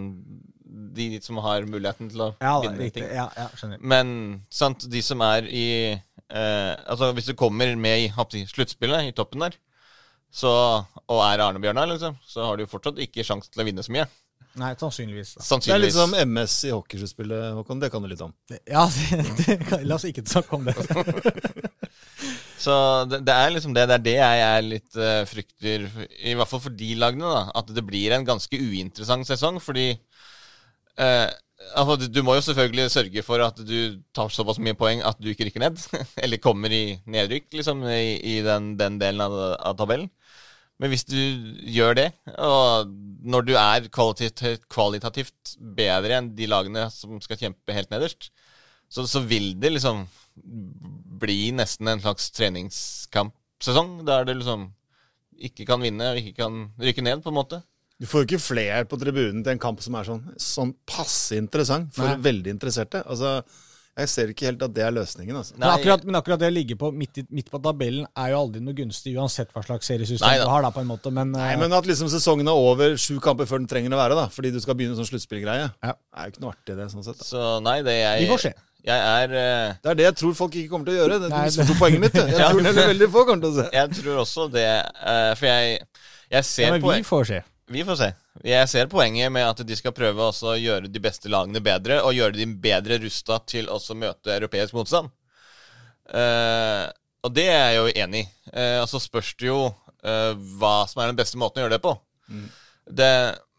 de 0.97 1.20
som 1.22 1.39
har 1.45 1.66
muligheten 1.70 2.09
til 2.11 2.25
å 2.27 2.31
Ja, 2.41 2.55
da, 2.59 2.68
vinne 2.68 2.81
riktig. 2.83 3.03
ting. 3.05 3.12
Ja, 3.14 3.29
ja, 3.39 3.47
skjønner. 3.59 3.79
Men 3.95 4.14
sant, 4.51 4.87
de 4.91 5.03
som 5.07 5.22
er 5.27 5.47
i 5.51 5.66
eh, 5.93 6.72
Altså 6.89 7.12
Hvis 7.14 7.29
du 7.31 7.35
kommer 7.39 7.75
med 7.77 8.09
i 8.09 8.45
sluttspillet, 8.51 9.09
i 9.11 9.14
toppen 9.16 9.45
der, 9.47 9.57
så, 10.35 10.51
og 11.07 11.20
er 11.29 11.45
Arne 11.45 11.61
Bjørnar, 11.62 11.87
liksom, 11.93 12.16
så 12.27 12.49
har 12.49 12.57
du 12.59 12.64
jo 12.64 12.70
fortsatt 12.72 12.99
ikke 12.99 13.22
sjanse 13.27 13.53
til 13.55 13.62
å 13.62 13.66
vinne 13.68 13.85
så 13.87 13.93
mye. 13.95 14.09
Nei, 14.59 14.72
sannsynligvis. 14.79 15.33
Da. 15.41 15.59
Det 15.62 15.72
er 15.75 15.81
litt 15.83 15.95
som 15.97 16.12
MS 16.14 16.53
i 16.68 16.72
hockeysluttspillet, 16.75 17.55
Håkon. 17.57 17.81
Det 17.83 17.89
kan 17.91 18.03
du 18.03 18.07
litt 18.11 18.20
om. 18.22 18.31
Ja, 18.70 18.85
det, 18.95 19.22
det, 19.41 19.57
kan- 19.66 19.83
la 19.87 19.97
oss 19.99 20.07
ikke 20.07 20.22
snakke 20.31 20.59
om 20.59 20.66
det. 20.68 20.75
Så 22.64 22.75
det, 23.11 23.18
det 23.27 23.35
er 23.35 23.51
liksom 23.53 23.75
det. 23.77 23.87
Det 23.91 23.97
er 23.99 24.05
det 24.05 24.14
jeg 24.16 24.45
er 24.47 24.62
litt 24.66 24.97
uh, 24.99 25.22
frykter, 25.29 25.87
i 26.22 26.35
hvert 26.39 26.49
fall 26.51 26.62
for 26.64 26.77
de 26.79 26.91
lagene, 26.99 27.27
da. 27.35 27.43
At 27.61 27.70
det 27.77 27.83
blir 27.87 28.14
en 28.16 28.27
ganske 28.27 28.57
uinteressant 28.61 29.27
sesong, 29.29 29.59
fordi 29.62 29.91
eh, 31.01 31.30
altså, 31.74 32.09
du, 32.09 32.20
må 32.26 32.36
jo 32.36 32.45
selvfølgelig 32.47 32.90
sørge 32.92 33.24
for 33.26 33.42
at 33.45 33.61
du 33.64 34.01
tar 34.16 34.32
såpass 34.32 34.61
mye 34.62 34.76
poeng 34.78 35.03
at 35.07 35.20
du 35.20 35.30
ikke 35.32 35.49
rykker 35.49 35.64
ned. 35.64 35.80
Eller 36.24 36.42
kommer 36.42 36.72
i 36.72 36.99
nedrykk, 37.07 37.51
liksom, 37.59 37.84
i, 37.90 38.18
i 38.34 38.40
den, 38.47 38.74
den 38.80 38.99
delen 39.03 39.24
av, 39.24 39.36
av 39.59 39.78
tabellen. 39.80 40.11
Men 40.82 40.90
hvis 40.90 41.07
du 41.07 41.18
gjør 41.70 41.95
det, 42.01 42.09
og 42.34 42.90
når 43.22 43.47
du 43.47 43.53
er 43.55 43.86
kvalitativt, 43.95 44.64
kvalitativt 44.72 45.55
bedre 45.76 46.18
enn 46.18 46.32
de 46.34 46.49
lagene 46.51 46.88
som 46.90 47.20
skal 47.22 47.38
kjempe 47.38 47.76
helt 47.76 47.92
nederst, 47.95 48.32
så, 48.90 49.05
så 49.07 49.22
vil 49.22 49.53
det 49.62 49.70
liksom 49.76 50.03
bli 51.22 51.53
nesten 51.55 51.88
en 51.90 52.03
slags 52.03 52.26
treningskampsesong, 52.34 54.01
der 54.07 54.26
du 54.26 54.34
liksom 54.34 54.72
ikke 55.34 55.66
kan 55.68 55.82
vinne 55.82 56.11
og 56.11 56.20
ikke 56.20 56.42
kan 56.42 56.59
rykke 56.82 57.07
ned, 57.07 57.22
på 57.22 57.30
en 57.30 57.38
måte. 57.38 57.62
Du 58.01 58.07
får 58.11 58.24
jo 58.24 58.26
ikke 58.26 58.42
flere 58.42 58.80
på 58.90 58.99
tribunen 58.99 59.45
til 59.45 59.55
en 59.55 59.61
kamp 59.62 59.78
som 59.84 59.95
er 59.95 60.09
sånn, 60.09 60.24
sånn 60.40 60.72
passe 60.88 61.36
interessant 61.38 61.92
for 61.95 62.09
Nei. 62.11 62.16
veldig 62.26 62.51
interesserte. 62.57 63.05
Altså, 63.07 63.36
jeg 63.95 64.11
ser 64.11 64.32
ikke 64.32 64.49
helt 64.49 64.62
at 64.66 64.72
det 64.74 64.82
er 64.82 64.90
løsningen. 64.97 65.36
Altså. 65.38 65.55
Men 65.55 65.68
akkurat, 65.70 66.03
men 66.09 66.18
akkurat 66.18 66.40
det 66.42 66.49
å 66.51 66.55
ligge 66.57 66.74
på 66.80 66.90
midt, 66.90 67.20
i, 67.22 67.24
midt 67.30 67.53
på 67.53 67.61
tabellen 67.62 68.09
er 68.18 68.32
jo 68.32 68.40
aldri 68.42 68.62
noe 68.66 68.74
gunstig, 68.74 69.14
uansett 69.14 69.53
hva 69.55 69.62
slags 69.62 69.86
seriesystem 69.86 70.26
Nei 70.26 70.40
du 70.42 70.49
har, 70.51 70.66
da, 70.66 70.72
på 70.74 70.82
en 70.82 70.90
måte. 70.90 71.12
Men, 71.14 71.30
Nei, 71.36 71.53
eh, 71.53 71.61
men 71.62 71.76
at 71.78 71.86
liksom 71.86 72.11
sesongen 72.11 72.51
er 72.51 72.59
over 72.59 72.97
sju 72.99 73.20
kamper 73.22 73.47
før 73.47 73.62
den 73.62 73.70
trenger 73.70 73.95
å 73.95 74.03
være, 74.03 74.18
da, 74.18 74.26
fordi 74.34 74.51
du 74.51 74.59
skal 74.64 74.74
begynne 74.80 74.99
sånn 74.99 75.07
sluttspillgreie, 75.12 75.70
Ja. 75.86 75.95
er 76.18 76.26
jo 76.26 76.34
ikke 76.34 76.42
noe 76.49 76.57
artig 76.57 76.74
det, 76.82 76.90
sånn 76.90 77.07
sett. 77.07 77.22
Da. 77.22 77.28
Så 77.30 77.47
nei, 77.62 77.78
det 77.86 77.95
er... 78.03 78.18
vi 78.24 78.28
får 78.34 78.42
se. 78.49 78.55
Jeg 78.84 79.01
er 79.01 79.30
uh... 79.38 79.78
Det 79.80 79.95
er 79.95 80.03
det 80.03 80.05
jeg 80.11 80.16
tror 80.20 80.34
folk 80.42 80.59
ikke 80.59 80.74
kommer 80.74 80.90
til 80.90 80.99
å 80.99 81.03
gjøre. 81.05 81.22
Det, 81.22 81.30
du 81.30 81.36
Nei, 81.38 81.47
misforsto 81.47 81.78
poenget 81.78 82.03
mitt. 82.03 82.18
Jeg 82.18 82.34
Ja. 82.42 82.51
tror 82.51 82.66
er 82.68 82.90
veldig 82.90 83.09
få 83.14 83.22
kommer 83.30 83.47
til 83.47 83.55
å 83.55 83.57
se. 83.62 83.70
Jeg 83.78 83.95
tror 84.03 84.18
også 84.26 84.51
det 84.53 84.66
uh, 84.99 85.32
For 85.38 85.47
jeg, 85.49 85.78
jeg 86.34 86.34
Ja, 86.34 86.42
ser 86.51 86.74
men 86.74 86.82
poeng... 86.82 86.99
vi 87.01 87.07
får 87.09 87.30
se. 87.30 87.45
Vi 87.67 87.85
får 87.85 87.97
se. 87.97 88.11
Jeg 88.45 88.69
ser 88.69 88.91
poenget 88.93 89.33
med 89.33 89.47
at 89.47 89.62
de 89.65 89.77
skal 89.79 89.95
prøve 89.97 90.27
også 90.27 90.51
å 90.53 90.59
gjøre 90.61 90.91
de 90.93 91.01
beste 91.01 91.31
lagene 91.33 91.62
bedre, 91.65 92.03
og 92.05 92.17
gjøre 92.17 92.37
de 92.37 92.49
bedre 92.61 92.99
rusta 93.01 93.39
til 93.49 93.71
også 93.73 93.95
å 93.95 94.01
møte 94.03 94.35
europeisk 94.35 94.77
motstand. 94.77 95.09
Uh, 96.12 96.85
og 97.25 97.33
det 97.33 97.47
er 97.49 97.71
jeg 97.73 97.79
jo 97.79 97.95
enig 98.05 98.25
i. 98.27 98.29
Uh, 98.53 98.79
og 98.83 98.89
så 98.93 99.01
spørs 99.01 99.33
det 99.41 99.49
jo 99.49 99.61
uh, 99.71 100.33
hva 100.61 100.77
som 100.91 101.01
er 101.01 101.09
den 101.09 101.21
beste 101.23 101.41
måten 101.41 101.62
å 101.62 101.65
gjøre 101.65 101.79
det 101.79 101.85
på. 101.85 101.97
Det 102.85 103.12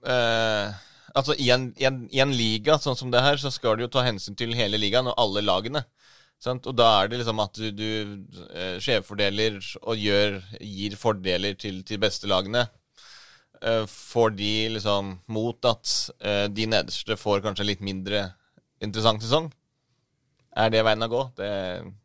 eh, 0.05 0.81
Altså, 1.15 1.31
i 1.39 1.45
en, 1.53 1.69
i, 1.79 1.85
en, 1.87 2.01
I 2.11 2.19
en 2.19 2.33
liga 2.35 2.75
sånn 2.81 2.97
som 2.99 3.07
det 3.09 3.21
her, 3.23 3.39
så 3.39 3.47
skal 3.53 3.77
du 3.77 3.85
jo 3.85 3.91
ta 3.93 4.01
hensyn 4.03 4.35
til 4.35 4.51
hele 4.53 4.75
ligaen 4.75 5.07
og 5.07 5.15
alle 5.21 5.41
lagene. 5.45 5.81
Sant? 6.43 6.67
Og 6.67 6.75
da 6.75 6.89
er 6.99 7.07
det 7.07 7.21
liksom 7.21 7.39
at 7.39 7.55
du, 7.55 7.69
du 7.71 8.81
skjevfordeler 8.83 9.61
og 9.79 9.95
gjør, 9.95 10.35
gir 10.59 10.97
fordeler 10.99 11.55
til 11.55 11.79
de 11.87 11.99
beste 12.03 12.27
lagene. 12.27 12.65
Eh, 13.61 13.85
får 13.89 14.35
de 14.37 14.69
liksom 14.75 15.15
mot 15.31 15.69
at 15.69 15.93
eh, 16.19 16.45
de 16.51 16.67
nederste 16.69 17.17
får 17.19 17.43
kanskje 17.45 17.67
litt 17.67 17.85
mindre 17.85 18.27
interessant 18.83 19.23
sesong? 19.23 19.51
Er 20.55 20.71
det 20.71 20.83
veien 20.87 21.03
å 21.03 21.11
gå? 21.11 21.23
Det, 21.37 21.49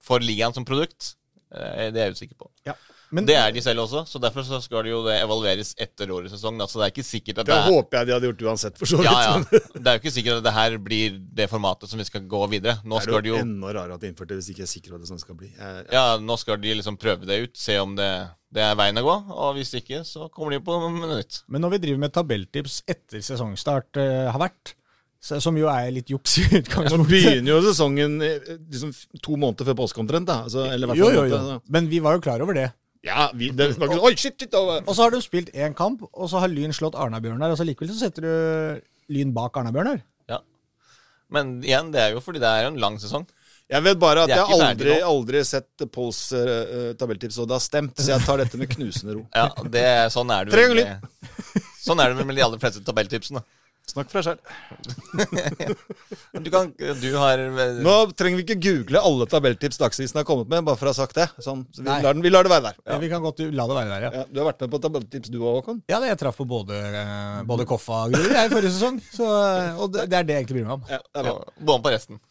for 0.03 0.23
ligaen 0.23 0.55
som 0.57 0.67
produkt? 0.67 1.15
Eh, 1.55 1.91
det 1.95 2.03
er 2.03 2.11
jeg 2.11 2.19
usikker 2.19 2.39
på. 2.41 2.51
Ja. 2.67 2.77
Men, 3.11 3.27
Det 3.27 3.35
er 3.35 3.51
de 3.53 3.63
selv 3.65 3.83
også, 3.85 4.05
så 4.07 4.21
derfor 4.23 4.45
så 4.47 4.61
skal 4.63 4.85
det 4.87 4.93
jo 4.93 5.01
det 5.07 5.17
evalueres 5.19 5.73
etter 5.81 6.11
årets 6.15 6.35
sesong. 6.37 6.59
Da, 6.61 6.69
så 6.71 6.79
det 6.81 6.87
er 6.87 6.93
ikke 6.95 7.07
sikkert 7.07 7.41
at 7.43 7.49
Det 7.49 7.55
det 7.55 7.59
er 7.59 7.75
håper 7.75 7.99
jeg 7.99 8.07
de 8.09 8.15
hadde 8.15 8.31
gjort 8.31 8.45
uansett, 8.51 8.79
for 8.79 8.87
så 8.91 9.01
vidt. 9.01 9.11
ja, 9.11 9.21
ja. 9.27 9.61
Det 9.81 9.87
er 9.87 9.97
jo 9.99 10.03
ikke 10.03 10.15
sikkert 10.15 10.41
at 10.41 10.47
det 10.47 10.55
her 10.55 10.77
blir 10.79 11.17
det 11.41 11.49
formatet 11.51 11.91
som 11.91 11.99
vi 12.03 12.07
skal 12.07 12.27
gå 12.31 12.43
videre. 12.55 12.77
Nå 12.85 13.01
Det 13.03 13.15
er 13.15 13.27
de 13.27 13.33
jo 13.33 13.37
jo 13.39 13.43
enda 13.43 13.73
rarere 13.75 13.99
at 13.99 14.05
de 14.05 14.11
innførte 14.13 14.35
det 14.35 14.43
hvis 14.43 14.51
ikke 14.55 14.63
jeg 14.63 14.69
er 14.69 14.75
sikker 14.75 14.93
på 14.93 14.97
hva 14.99 15.03
det 15.03 15.11
sånn 15.11 15.23
skal 15.23 15.39
bli. 15.41 15.51
Jeg, 15.57 15.87
Ja, 15.95 16.05
nå 16.23 16.39
skal 16.39 16.61
de 16.63 16.75
liksom 16.81 16.99
prøve 17.01 17.27
det 17.27 17.41
ut, 17.49 17.57
se 17.59 17.79
om 17.83 17.97
det, 17.99 18.11
det 18.55 18.63
er 18.67 18.77
veien 18.79 19.03
å 19.03 19.07
gå. 19.07 19.17
Og 19.35 19.57
hvis 19.59 19.75
ikke, 19.81 20.05
så 20.07 20.29
kommer 20.31 20.55
de 20.55 20.63
på 20.67 20.79
noe 20.83 21.15
nytt. 21.17 21.43
men 21.51 21.67
når 21.67 21.77
vi 21.77 21.83
driver 21.87 22.05
med 22.07 22.15
tabelltips 22.15 22.83
etter 22.87 23.25
sesongstart 23.27 23.99
uh, 23.99 24.31
har 24.31 24.39
vært, 24.47 24.77
som 25.21 25.57
jo 25.59 25.69
er 25.69 25.91
litt 25.93 26.09
juks 26.09 26.39
i 26.41 26.47
Nå 26.49 26.61
utgangspunktet 26.63 27.11
begynner 27.13 27.51
jo 27.53 27.59
sesongen 27.67 28.15
eh, 28.25 28.55
liksom 28.73 28.93
to 29.21 29.37
måneder 29.37 29.69
før 29.69 29.77
påske 29.83 30.01
omtrent. 30.01 30.25
da. 30.31 30.47
Altså, 30.47 30.65
Jo, 30.97 31.11
jo, 31.13 31.25
jo. 31.29 31.37
altså. 31.37 31.59
Men 31.69 31.91
vi 31.91 32.01
var 32.01 32.17
jo 32.17 32.23
klar 32.25 32.41
over 32.41 32.57
det. 32.57 32.71
Ja, 33.07 33.31
vi, 33.33 33.49
det 33.57 33.71
var 33.81 33.89
ikke 33.89 33.97
sånn 33.97 34.07
Oi, 34.11 34.13
shit, 34.21 34.37
shit! 34.43 34.55
Og 34.61 34.91
så 34.93 35.07
har 35.07 35.15
du 35.15 35.21
spilt 35.25 35.49
én 35.57 35.73
kamp, 35.77 36.03
og 36.13 36.29
så 36.29 36.43
har 36.43 36.53
Lyn 36.53 36.75
slått 36.77 36.99
Arna-Bjørnar, 37.01 37.55
og 37.55 37.57
så 37.61 37.65
likevel 37.65 37.89
så 37.95 37.97
setter 38.03 38.27
du 38.27 39.15
Lyn 39.17 39.33
bak 39.37 39.57
Arna-Bjørnar. 39.57 40.03
Ja. 40.29 40.43
Men 41.33 41.59
igjen, 41.65 41.89
det 41.95 42.03
er 42.05 42.17
jo 42.17 42.21
fordi 42.25 42.43
det 42.43 42.51
er 42.51 42.69
en 42.69 42.77
lang 42.83 42.99
sesong. 43.01 43.25
Jeg 43.71 43.85
vet 43.87 44.01
bare 44.03 44.25
at 44.27 44.33
jeg 44.33 44.43
har 44.43 44.65
aldri, 44.67 44.97
aldri 45.07 45.41
sett 45.47 45.85
Pauls 45.95 46.19
uh, 46.35 46.91
tabelltips, 46.99 47.39
og 47.39 47.47
det 47.49 47.55
har 47.55 47.63
stemt, 47.63 47.95
så 48.03 48.17
jeg 48.17 48.25
tar 48.27 48.43
dette 48.43 48.59
med 48.59 48.69
knusende 48.73 49.15
ro. 49.17 49.25
Ja, 49.31 49.47
det, 49.71 49.85
sånn 50.11 50.33
er 50.35 50.49
det. 50.49 50.55
Tre 50.57 50.67
ganger 50.67 50.81
med- 50.83 51.67
Sånn 51.81 52.03
er 52.03 52.13
det 52.13 52.27
med 52.29 52.37
de 52.37 52.43
aller 52.45 52.61
fleste 52.61 52.83
tabelltipsene. 52.85 53.41
Snakk 53.91 54.11
for 54.13 54.21
deg 54.21 54.27
selv. 54.29 54.41
Du, 56.45 56.47
kan, 56.53 56.69
du 56.79 57.09
har 57.19 57.41
Nå 57.83 57.95
trenger 58.15 58.39
vi 58.39 58.45
ikke 58.45 58.57
google 58.63 59.01
alle 59.03 59.27
tabelltips 59.31 59.81
Dagsavisen 59.81 60.21
har 60.21 60.27
kommet 60.29 60.51
med, 60.53 60.63
bare 60.67 60.79
for 60.79 60.91
å 60.91 60.93
ha 60.93 60.99
sagt 61.01 61.19
det. 61.19 61.27
Sånn, 61.43 61.65
så 61.75 61.83
vi, 61.83 61.91
lar 61.91 62.15
den, 62.15 62.23
vi 62.25 62.31
lar 62.31 62.47
det 62.47 62.53
være 62.53 62.71
der. 62.71 62.79
Ja, 62.87 62.99
vi 63.03 63.11
kan 63.11 63.25
godt 63.25 63.43
la 63.43 63.67
det 63.67 63.79
være 63.81 63.91
der, 63.91 64.07
ja. 64.07 64.13
Ja, 64.21 64.25
du 64.31 64.41
har 64.43 64.51
vært 64.53 64.65
med 64.65 64.73
på 64.77 64.83
tabelltips 64.87 65.33
du 65.35 65.41
òg, 65.41 65.61
Håkon? 65.61 65.83
Ja, 65.91 65.99
det 66.03 66.13
jeg 66.13 66.21
traff 66.23 66.39
på 66.41 66.47
både, 66.49 66.79
eh, 67.03 67.37
både 67.51 67.67
Koffa 67.69 68.05
og 68.07 68.15
Grorud 68.17 68.37
i 68.39 68.49
forrige 68.55 68.75
sesong. 68.77 69.01
Så, 69.11 69.27
eh, 69.27 69.83
og 69.83 69.95
det, 69.97 70.07
det 70.13 70.21
er 70.21 70.29
det 70.29 70.39
jeg 70.39 70.45
egentlig 70.47 70.61
bryr 70.61 70.69
meg 70.71 70.77
om. 70.79 70.87
Ja, 70.95 71.03
det 71.03 71.23
er 71.25 71.31
bra. 71.33 71.55
Bomma 71.59 71.89
på 71.89 71.95
resten. 71.97 72.23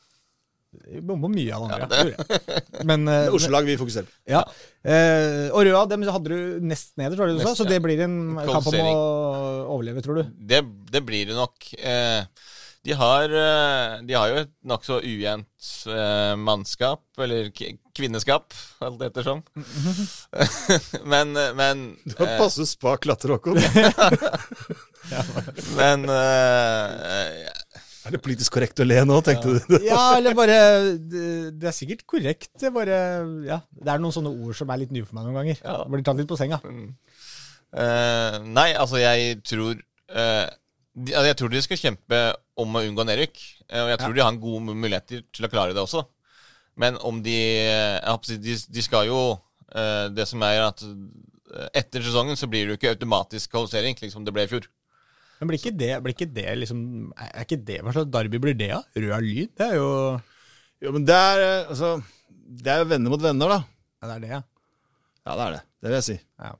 Bommer 1.01 1.31
mye 1.33 1.55
av 1.55 1.63
det 1.65 1.75
andre. 1.75 1.79
Ja, 1.79 1.85
det- 1.89 2.11
gjorde 2.11 2.37
jeg. 2.37 2.85
Men, 2.85 3.07
uh, 3.09 3.33
Oslo-lag 3.33 3.65
vi 3.65 3.77
fokuserer 3.77 4.05
på. 4.05 4.11
Ja. 4.29 4.43
Uh, 4.85 5.49
og 5.49 5.65
Røa 5.65 5.85
dem 5.89 6.03
hadde 6.05 6.29
du 6.29 6.59
nest 6.61 6.93
nederst, 6.99 7.19
var 7.19 7.27
det 7.31 7.37
du 7.39 7.43
sa? 7.43 7.55
Så 7.57 7.63
ja. 7.65 7.69
det 7.73 7.81
blir 7.85 7.99
en 8.05 8.37
kamp 8.37 8.67
om 8.69 8.75
å 8.77 8.81
overleve, 9.75 10.01
tror 10.05 10.15
du? 10.21 10.23
Det, 10.37 10.61
det 10.93 11.01
blir 11.05 11.25
det 11.31 11.35
nok. 11.37 11.55
Uh, 11.81 12.21
de, 12.85 12.93
har, 12.95 13.27
de 14.07 14.13
har 14.15 14.27
jo 14.31 14.35
et 14.45 14.53
nokså 14.69 15.01
ujevnt 15.03 15.65
mannskap, 16.39 17.03
eller 17.19 17.49
k 17.51 17.73
kvinneskap, 17.99 18.53
alt 18.85 19.01
ettersom. 19.03 19.43
men 21.11 21.35
men, 21.59 21.97
Du 22.05 22.15
har 22.21 22.37
passe 22.39 22.63
spak 22.69 23.05
latter, 23.09 23.29
Håkon. 23.35 23.59
men 25.79 26.09
eh, 26.09 27.47
Er 28.07 28.15
det 28.15 28.21
politisk 28.23 28.53
korrekt 28.55 28.79
å 28.79 28.85
le 28.87 29.01
nå, 29.03 29.17
tenkte 29.25 29.57
du? 29.57 29.75
Ja, 29.83 30.15
eller 30.17 30.35
bare 30.37 30.59
Det, 30.95 31.23
det 31.59 31.67
er 31.67 31.75
sikkert 31.75 32.05
korrekt. 32.07 32.51
Det, 32.55 32.69
er 32.69 32.75
bare, 32.75 32.99
ja, 33.47 33.59
det 33.75 33.91
er 33.91 33.99
noen 34.01 34.15
sånne 34.15 34.31
ord 34.31 34.55
som 34.57 34.71
er 34.71 34.83
litt 34.83 34.93
nye 34.95 35.07
for 35.07 35.17
meg 35.17 35.27
noen 35.27 35.39
ganger. 35.41 35.59
Ja. 35.63 35.75
Blir 35.89 36.05
tatt 36.07 36.21
litt 36.21 36.29
på 36.31 36.37
senga. 36.39 36.61
Eh, 36.63 38.37
nei, 38.49 38.69
altså 38.73 39.01
jeg 39.01 39.41
tror 39.45 39.75
uh, 39.75 40.47
de, 40.97 41.11
altså, 41.13 41.27
Jeg 41.27 41.37
tror 41.37 41.51
de 41.53 41.61
skal 41.61 41.81
kjempe 41.83 42.21
om 42.59 42.79
å 42.79 42.85
unngå 42.87 43.05
nedrykk. 43.09 43.43
Uh, 43.67 43.83
og 43.83 43.91
jeg 43.93 44.01
tror 44.01 44.15
de 44.15 44.23
har 44.23 44.31
en 44.33 44.41
god 44.41 44.65
mu- 44.69 44.77
muligheter 44.85 45.25
til 45.35 45.45
å 45.45 45.51
klare 45.51 45.75
det 45.75 45.83
også. 45.83 46.05
Men 46.79 46.95
om 47.03 47.19
de 47.21 47.35
de, 48.39 48.55
de 48.71 48.81
skal 48.85 49.09
jo 49.09 49.19
eh, 49.75 50.05
Det 50.15 50.23
som 50.29 50.39
er 50.47 50.61
at 50.63 50.79
etter 51.75 52.03
sesongen 52.05 52.37
så 52.39 52.47
blir 52.47 52.63
det 52.63 52.71
jo 52.71 52.77
ikke 52.77 52.93
automatisk 52.93 53.51
kvalifisering, 53.51 53.97
slik 53.97 54.13
som 54.13 54.23
det 54.23 54.31
ble 54.31 54.45
i 54.45 54.49
fjor. 54.51 54.67
Men 55.39 55.49
blir 55.51 55.59
ikke 55.61 55.75
det, 55.79 55.91
blir 56.03 56.15
ikke 56.15 56.29
det 56.35 56.47
liksom 56.59 56.79
Er 57.15 57.45
ikke 57.45 57.57
det 57.63 57.77
Hva 57.85 57.93
slags 57.95 58.09
derby 58.11 58.39
blir 58.43 58.57
det, 58.59 58.71
da? 58.73 58.81
Røa 58.99 59.19
lyd? 59.23 59.51
Det 59.55 59.67
er 59.69 59.75
jo 59.79 59.89
Jo, 60.83 60.91
men 60.95 61.05
det 61.07 61.15
er 61.15 61.43
eh, 61.45 61.69
altså 61.71 61.91
Det 62.59 62.73
er 62.73 62.81
jo 62.83 62.89
venner 62.91 63.13
mot 63.13 63.23
venner, 63.23 63.53
da. 63.53 63.59
Ja, 64.01 64.09
det 64.09 64.15
er 64.17 64.23
det, 64.25 64.31
ja. 64.33 64.41
Ja, 65.29 65.35
det 65.37 65.45
er 65.45 65.53
det. 65.55 65.61
Det 65.79 65.89
vil 65.91 65.97
jeg 65.99 66.07
si. 66.09 66.17
ja. 66.43 66.51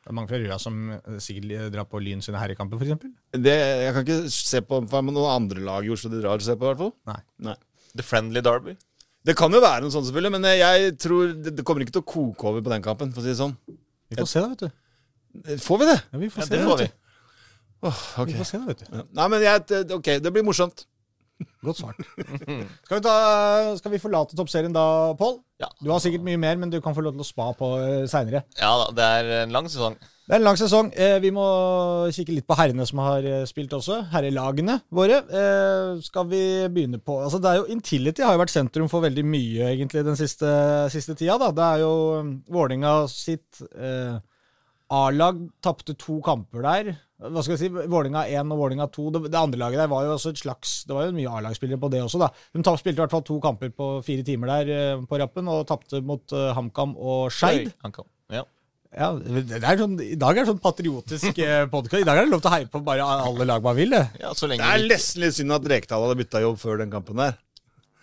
Det 0.00 0.08
er 0.08 0.16
mange 0.16 0.30
fra 0.32 0.38
Røa 0.40 0.56
som 0.58 0.76
eh, 0.96 1.16
sikkert 1.22 1.72
drar 1.74 1.84
på 1.88 2.00
Lyn 2.02 2.22
sine 2.24 2.40
herrekamper, 2.40 2.80
f.eks. 2.80 3.08
Det, 3.36 3.56
jeg 3.84 3.90
kan 3.94 4.06
ikke 4.06 4.30
se 4.32 4.62
på 4.64 4.78
hva 4.88 5.02
med 5.04 5.14
noen 5.14 5.28
andre 5.34 5.60
lag 5.66 5.84
i 5.86 5.92
Oslo 5.92 6.08
de 6.12 6.22
drar 6.22 6.40
og 6.40 6.44
ser 6.46 6.56
på, 6.60 6.64
i 6.64 6.70
hvert 6.72 6.80
fall. 6.80 6.94
Nei. 7.12 7.18
Nei. 7.50 7.56
The 7.92 8.06
Friendly 8.06 8.40
Derby. 8.44 8.74
Det 9.28 9.34
kan 9.36 9.52
jo 9.52 9.60
være 9.60 9.84
noe 9.84 9.92
sånt, 9.92 10.08
selvfølgelig, 10.08 10.32
men 10.38 10.48
jeg 10.56 10.94
tror 11.04 11.34
det, 11.44 11.52
det 11.58 11.64
kommer 11.68 11.84
ikke 11.84 11.92
til 11.98 12.02
å 12.02 12.08
koke 12.08 12.48
over 12.48 12.64
på 12.64 12.72
den 12.72 12.84
kampen, 12.88 13.12
for 13.12 13.20
å 13.20 13.26
si 13.26 13.30
det 13.34 13.38
sånn. 13.42 13.52
Vi 14.10 14.16
får 14.18 14.30
se, 14.32 14.40
da, 14.42 14.48
vet 14.56 14.64
du. 14.64 15.58
Får 15.68 15.82
vi 15.84 15.88
det? 15.92 15.98
Ja, 16.08 16.22
vi 16.24 16.30
får 16.32 16.42
Ja, 16.42 16.48
se, 16.48 16.54
det 16.56 16.62
det 16.64 16.70
får 16.72 16.80
vi. 16.80 16.88
Vet 17.82 17.90
okay. 17.90 18.22
Ok. 18.22 18.30
Vi 18.32 18.38
får 18.40 18.48
se, 18.52 18.62
vet 18.68 18.84
du. 18.84 18.86
Ja. 19.00 19.04
Nei, 19.20 19.28
men 19.34 19.44
jeg, 19.46 19.66
det- 19.72 19.98
ok, 19.98 20.10
det 20.24 20.32
blir 20.34 20.46
morsomt. 20.46 20.86
Godt 21.64 21.78
svart. 21.80 21.96
Skal 22.84 22.98
vi, 22.98 23.02
ta, 23.04 23.12
skal 23.80 23.92
vi 23.94 23.98
forlate 24.02 24.36
toppserien 24.36 24.74
da, 24.76 24.82
Pål? 25.16 25.38
Ja. 25.60 25.68
Du 25.80 25.88
har 25.92 26.00
sikkert 26.04 26.24
mye 26.26 26.36
mer, 26.40 26.58
men 26.60 26.68
du 26.72 26.76
kan 26.84 26.92
få 26.96 27.00
lov 27.04 27.14
til 27.16 27.24
å 27.24 27.28
spa 27.28 27.46
på 27.56 27.68
seinere. 28.12 28.42
Ja 28.60 28.74
da, 28.82 28.90
det 28.96 29.06
er 29.20 29.30
en 29.46 29.54
lang 29.56 29.68
sesong. 29.72 29.96
Det 30.00 30.36
er 30.36 30.42
en 30.42 30.44
lang 30.46 30.58
sesong. 30.60 30.90
Eh, 30.94 31.16
vi 31.24 31.32
må 31.34 31.44
kikke 32.14 32.36
litt 32.36 32.46
på 32.48 32.56
herrene 32.60 32.84
som 32.88 33.00
har 33.02 33.24
eh, 33.26 33.42
spilt 33.48 33.72
også. 33.76 34.02
Herrelagene 34.12 34.76
våre. 34.94 35.22
Eh, 35.26 35.96
skal 36.06 36.28
vi 36.30 36.42
begynne 36.70 37.00
på 37.02 37.16
Altså 37.24 37.40
det 37.42 37.50
er 37.50 37.58
jo 37.62 37.66
Intility 37.72 38.22
har 38.24 38.36
jo 38.36 38.42
vært 38.44 38.52
sentrum 38.54 38.88
for 38.92 39.02
veldig 39.08 39.24
mye 39.26 39.72
egentlig 39.72 40.04
den 40.06 40.20
siste, 40.20 40.48
siste 40.94 41.16
tida. 41.18 41.38
da. 41.40 41.50
Det 41.56 41.66
er 41.66 41.82
jo 41.86 41.94
Vålinga 42.52 42.94
sitt 43.10 43.64
eh, 43.74 44.20
A-lag 44.90 45.38
tapte 45.62 45.94
to 45.94 46.18
kamper 46.24 46.64
der. 46.66 46.92
Hva 47.20 47.42
skal 47.44 47.54
jeg 47.54 47.60
si, 47.60 47.88
Vålinga 47.92 48.24
1 48.32 48.52
og 48.54 48.62
Vålinga 48.62 48.86
2. 48.90 49.08
Det, 49.14 49.20
det 49.28 49.38
andre 49.38 49.60
laget 49.60 49.82
der 49.82 49.90
var 49.92 50.06
jo 50.06 50.14
også 50.14 50.32
et 50.32 50.40
slags 50.40 50.70
Det 50.88 50.96
var 50.96 51.04
jo 51.06 51.16
mye 51.18 51.34
A-lagsspillere 51.36 51.80
på 51.82 51.90
det 51.92 52.00
også, 52.02 52.22
da. 52.22 52.30
De 52.56 52.62
tapp, 52.64 52.80
spilte 52.80 52.98
i 52.98 53.04
hvert 53.04 53.12
fall 53.12 53.26
to 53.28 53.36
kamper 53.44 53.74
på 53.76 53.90
fire 54.06 54.24
timer 54.26 54.54
der 54.54 54.72
eh, 54.76 55.02
på 55.06 55.20
rappen, 55.20 55.50
og 55.52 55.66
tapte 55.68 56.00
mot 56.06 56.34
uh, 56.34 56.50
HamKam 56.56 56.96
og 56.96 57.28
Skeid. 57.34 57.70
Ja. 58.32 58.46
Ja, 58.90 59.12
det 59.14 59.60
er 59.60 59.78
sånn, 59.78 59.92
I 60.02 60.16
dag 60.18 60.34
er 60.34 60.42
det 60.42 60.50
sånn 60.50 60.62
patriotisk 60.64 61.36
podkast. 61.74 62.00
I 62.00 62.08
dag 62.08 62.18
er 62.18 62.26
det 62.26 62.32
lov 62.32 62.40
til 62.42 62.50
å 62.50 62.54
heie 62.56 62.66
på 62.72 62.80
bare 62.82 63.06
alle 63.06 63.46
lag 63.46 63.62
man 63.62 63.76
vil. 63.78 63.94
det. 63.94 64.02
ja, 64.18 64.32
så 64.34 64.48
lenge 64.50 64.66
Det 64.66 64.80
er 64.80 64.88
nesten 64.90 65.22
litt 65.22 65.36
synd 65.36 65.54
at 65.54 65.68
Rekdal 65.70 66.08
hadde 66.08 66.18
bytta 66.18 66.42
jobb 66.42 66.58
før 66.58 66.82
den 66.82 66.90
kampen 66.90 67.22
der. 67.22 67.36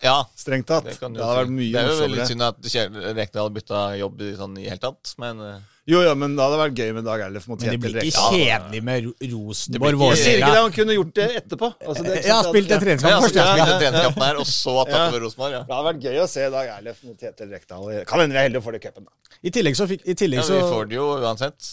Ja, 0.03 0.19
Strengt 0.37 0.67
tatt. 0.69 0.85
det 0.85 0.93
Det, 0.99 1.07
hadde 1.17 1.39
vært 1.41 1.49
mye 1.49 1.57
mye 1.57 1.73
Det 1.73 1.79
er 1.81 1.87
jo 1.89 2.01
veldig 2.03 2.25
synd 2.29 2.43
at 2.45 3.15
Rekdal 3.17 3.49
bytta 3.55 3.79
jobb 3.97 4.19
i, 4.21 4.35
sånn, 4.37 4.57
i 4.61 4.67
hele 4.69 4.77
tatt, 4.83 5.13
men 5.17 5.39
eh, 5.41 5.55
Jo, 5.89 6.03
ja, 6.05 6.11
men 6.13 6.35
da 6.37 6.45
hadde 6.45 6.57
det 6.57 6.61
vært 6.61 6.77
gøy 6.83 6.91
med 6.99 7.05
Dag 7.07 7.23
Eilif 7.25 7.47
mot 7.49 7.57
Men 7.63 7.71
det 7.73 7.79
blir 7.81 7.95
ikke 7.95 8.03
Rekdal. 8.05 8.35
kjedelig 8.35 8.81
med 8.83 9.07
Rosenborg 9.31 9.97
Vålerenga. 9.97 10.17
Jeg 10.17 10.23
sier 10.27 10.37
ikke 10.43 10.51
det, 10.53 10.61
han 10.67 10.75
kunne 10.77 10.97
gjort 10.97 11.13
det 11.17 11.27
etterpå. 11.41 11.69
Altså, 11.87 12.03
det 12.05 12.17
ja, 12.27 12.37
spilt 12.45 12.71
en 12.75 12.83
treningskamp 12.83 13.11
ja, 13.13 13.17
så 13.17 13.25
først. 13.25 13.39
ja, 13.39 13.47
spilt 13.47 13.71
en 13.71 13.81
treningskamp 13.81 14.21
her, 14.27 14.41
og 14.43 14.47
så 14.51 14.75
tatt 14.83 14.93
Ja. 14.97 15.07
over 15.07 15.23
Rosenborg. 15.25 15.55
Ja. 15.57 15.61
Det 15.63 15.75
hadde 15.77 15.87
vært 15.89 16.05
gøy 16.09 16.19
å 16.21 16.27
se 16.35 16.49
Dag 16.57 16.71
Eilif 16.75 17.01
mot 17.07 17.17
Kjetil 17.25 17.49
Rekdal. 17.55 17.89
Kan 18.11 18.19
hende 18.21 18.35
vi 18.35 18.41
er 18.43 18.47
heldige 18.49 18.61
og 18.61 18.67
får 18.67 18.77
det 18.77 18.83
i 18.83 18.87
cupen, 18.89 19.07
da. 19.07 19.37
I 19.41 19.49
tillegg 19.57 19.79
så 19.79 19.87
fikk 19.89 20.05
I 20.05 20.13
tillegg 20.21 20.43
Ja, 20.43 20.47
vi 20.59 20.69
får 20.75 20.89
det 20.91 20.95
jo 20.99 21.07
uansett. 21.23 21.71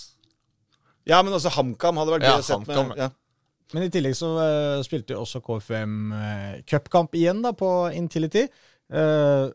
Ja, 1.11 1.20
men 1.27 1.35
også 1.37 1.51
HamKam 1.59 1.99
hadde 2.01 2.14
vært 2.16 2.25
gøy 2.25 2.33
Ja, 2.33 2.39
å 2.41 2.47
se 2.47 2.59
med. 2.64 2.97
Ja. 2.97 3.11
Men 3.75 3.89
i 3.89 3.91
tillegg 3.91 4.14
så 4.14 4.31
uh, 4.39 4.85
spilte 4.87 5.18
også 5.18 5.43
KFM 5.43 5.99
uh, 6.14 6.55
cupkamp 6.70 7.16
igjen 7.18 7.43
da 7.43 7.51
på 7.59 7.70
Intility. 7.99 8.47
Uh, 8.93 9.51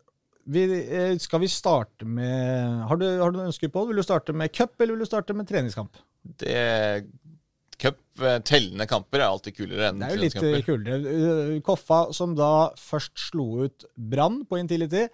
vi, 0.49 0.63
eh, 0.65 1.17
skal 1.21 1.43
vi 1.43 1.47
starte 1.51 2.07
med 2.09 2.85
Har 2.89 2.97
du, 2.97 3.05
har 3.19 3.31
du 3.31 3.37
noen 3.37 3.51
ønsker 3.51 3.69
på 3.69 3.83
det? 3.83 3.91
Vil 3.91 4.01
du 4.01 4.05
starte 4.07 4.33
med 4.33 4.49
cup, 4.55 4.73
eller 4.79 4.95
vil 4.95 5.03
du 5.05 5.09
starte 5.09 5.35
med 5.37 5.49
treningskamp? 5.49 5.99
Det 6.41 6.55
Cup, 7.79 7.99
eh, 8.19 8.41
tellende 8.43 8.83
kamper, 8.89 9.21
er 9.21 9.29
alltid 9.29 9.55
kulere 9.55 9.87
enn 9.87 10.01
Det 10.01 10.09
er 10.09 10.17
jo 10.17 10.23
litt 10.25 10.41
eh, 10.41 10.63
kulere. 10.67 11.11
Eh, 11.13 11.51
Koffa, 11.63 12.01
som 12.15 12.33
da 12.35 12.73
først 12.75 13.15
slo 13.29 13.63
ut 13.63 13.85
Brann 13.95 14.41
på 14.49 14.59
Intility, 14.59 15.05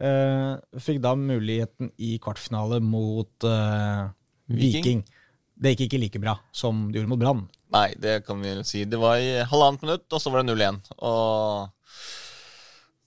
eh, 0.00 0.52
fikk 0.86 1.02
da 1.04 1.12
muligheten 1.20 1.90
i 2.00 2.14
kvartfinale 2.22 2.80
mot 2.80 3.44
eh, 3.44 4.06
Viking. 4.48 4.78
Viking. 4.78 5.04
Det 5.58 5.74
gikk 5.74 5.88
ikke 5.88 6.02
like 6.04 6.20
bra 6.22 6.36
som 6.54 6.86
det 6.88 7.00
gjorde 7.00 7.10
mot 7.10 7.22
Brann. 7.22 7.46
Nei, 7.74 7.88
det 8.00 8.22
kan 8.26 8.40
vi 8.40 8.54
si. 8.64 8.84
Det 8.88 9.00
var 9.00 9.18
i 9.20 9.42
halvannet 9.50 9.82
minutt, 9.84 10.06
og 10.08 10.22
så 10.22 10.32
var 10.32 10.44
det 10.44 10.54
0-1. 10.54 10.78
Og 11.04 11.68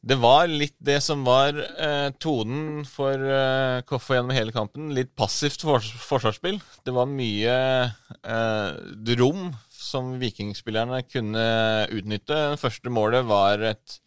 det 0.02 0.18
var 0.18 0.49
litt 0.49 0.76
det 0.82 0.97
som 1.06 1.22
var 1.28 1.54
eh, 1.54 2.10
tonen 2.18 2.82
for 2.89 3.22
eh, 3.22 3.84
Koffa 3.86 4.18
gjennom 4.18 4.34
hele 4.34 4.54
kampen. 4.56 4.89
Litt 4.97 5.14
passivt 5.18 5.62
fors 5.66 5.91
forsvarsspill. 6.02 6.58
Det 6.82 6.93
var 6.95 7.10
mye 7.10 7.58
eh, 7.86 9.14
rom 9.22 9.52
som 9.70 10.16
vikingspillerne 10.22 11.04
kunne 11.06 11.45
utnytte. 11.93 12.39
Det 12.56 12.62
første 12.62 12.93
målet 12.93 13.30
var 13.30 13.62
et, 13.72 13.99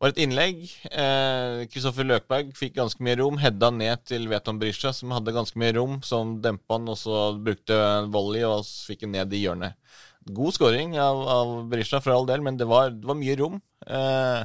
var 0.00 0.12
et 0.14 0.20
innlegg. 0.24 0.62
Kristoffer 1.72 2.06
Løkberg 2.08 2.52
fikk 2.56 2.76
ganske 2.78 3.02
mye 3.04 3.18
rom. 3.20 3.36
Hedda 3.42 3.70
ned 3.74 4.04
til 4.08 4.26
Veton 4.30 4.58
Brisja, 4.60 4.92
som 4.96 5.12
hadde 5.14 5.34
ganske 5.36 5.58
mye 5.60 5.74
rom. 5.76 5.98
Som 6.06 6.38
dempa 6.44 6.78
han, 6.78 6.88
og 6.92 6.96
så 7.00 7.26
brukte 7.36 7.76
volley 8.12 8.44
og 8.48 8.62
så 8.68 8.90
fikk 8.92 9.04
han 9.06 9.12
ned 9.18 9.36
i 9.36 9.42
hjørnet. 9.44 9.76
God 10.30 10.52
scoring 10.56 10.96
av, 11.00 11.20
av 11.32 11.52
Brisja 11.70 12.00
for 12.04 12.14
all 12.14 12.26
del, 12.28 12.42
men 12.44 12.58
det 12.60 12.66
var, 12.68 12.90
det 12.92 13.08
var 13.08 13.16
mye 13.18 13.36
rom. 13.40 13.60
Eh, 13.86 14.42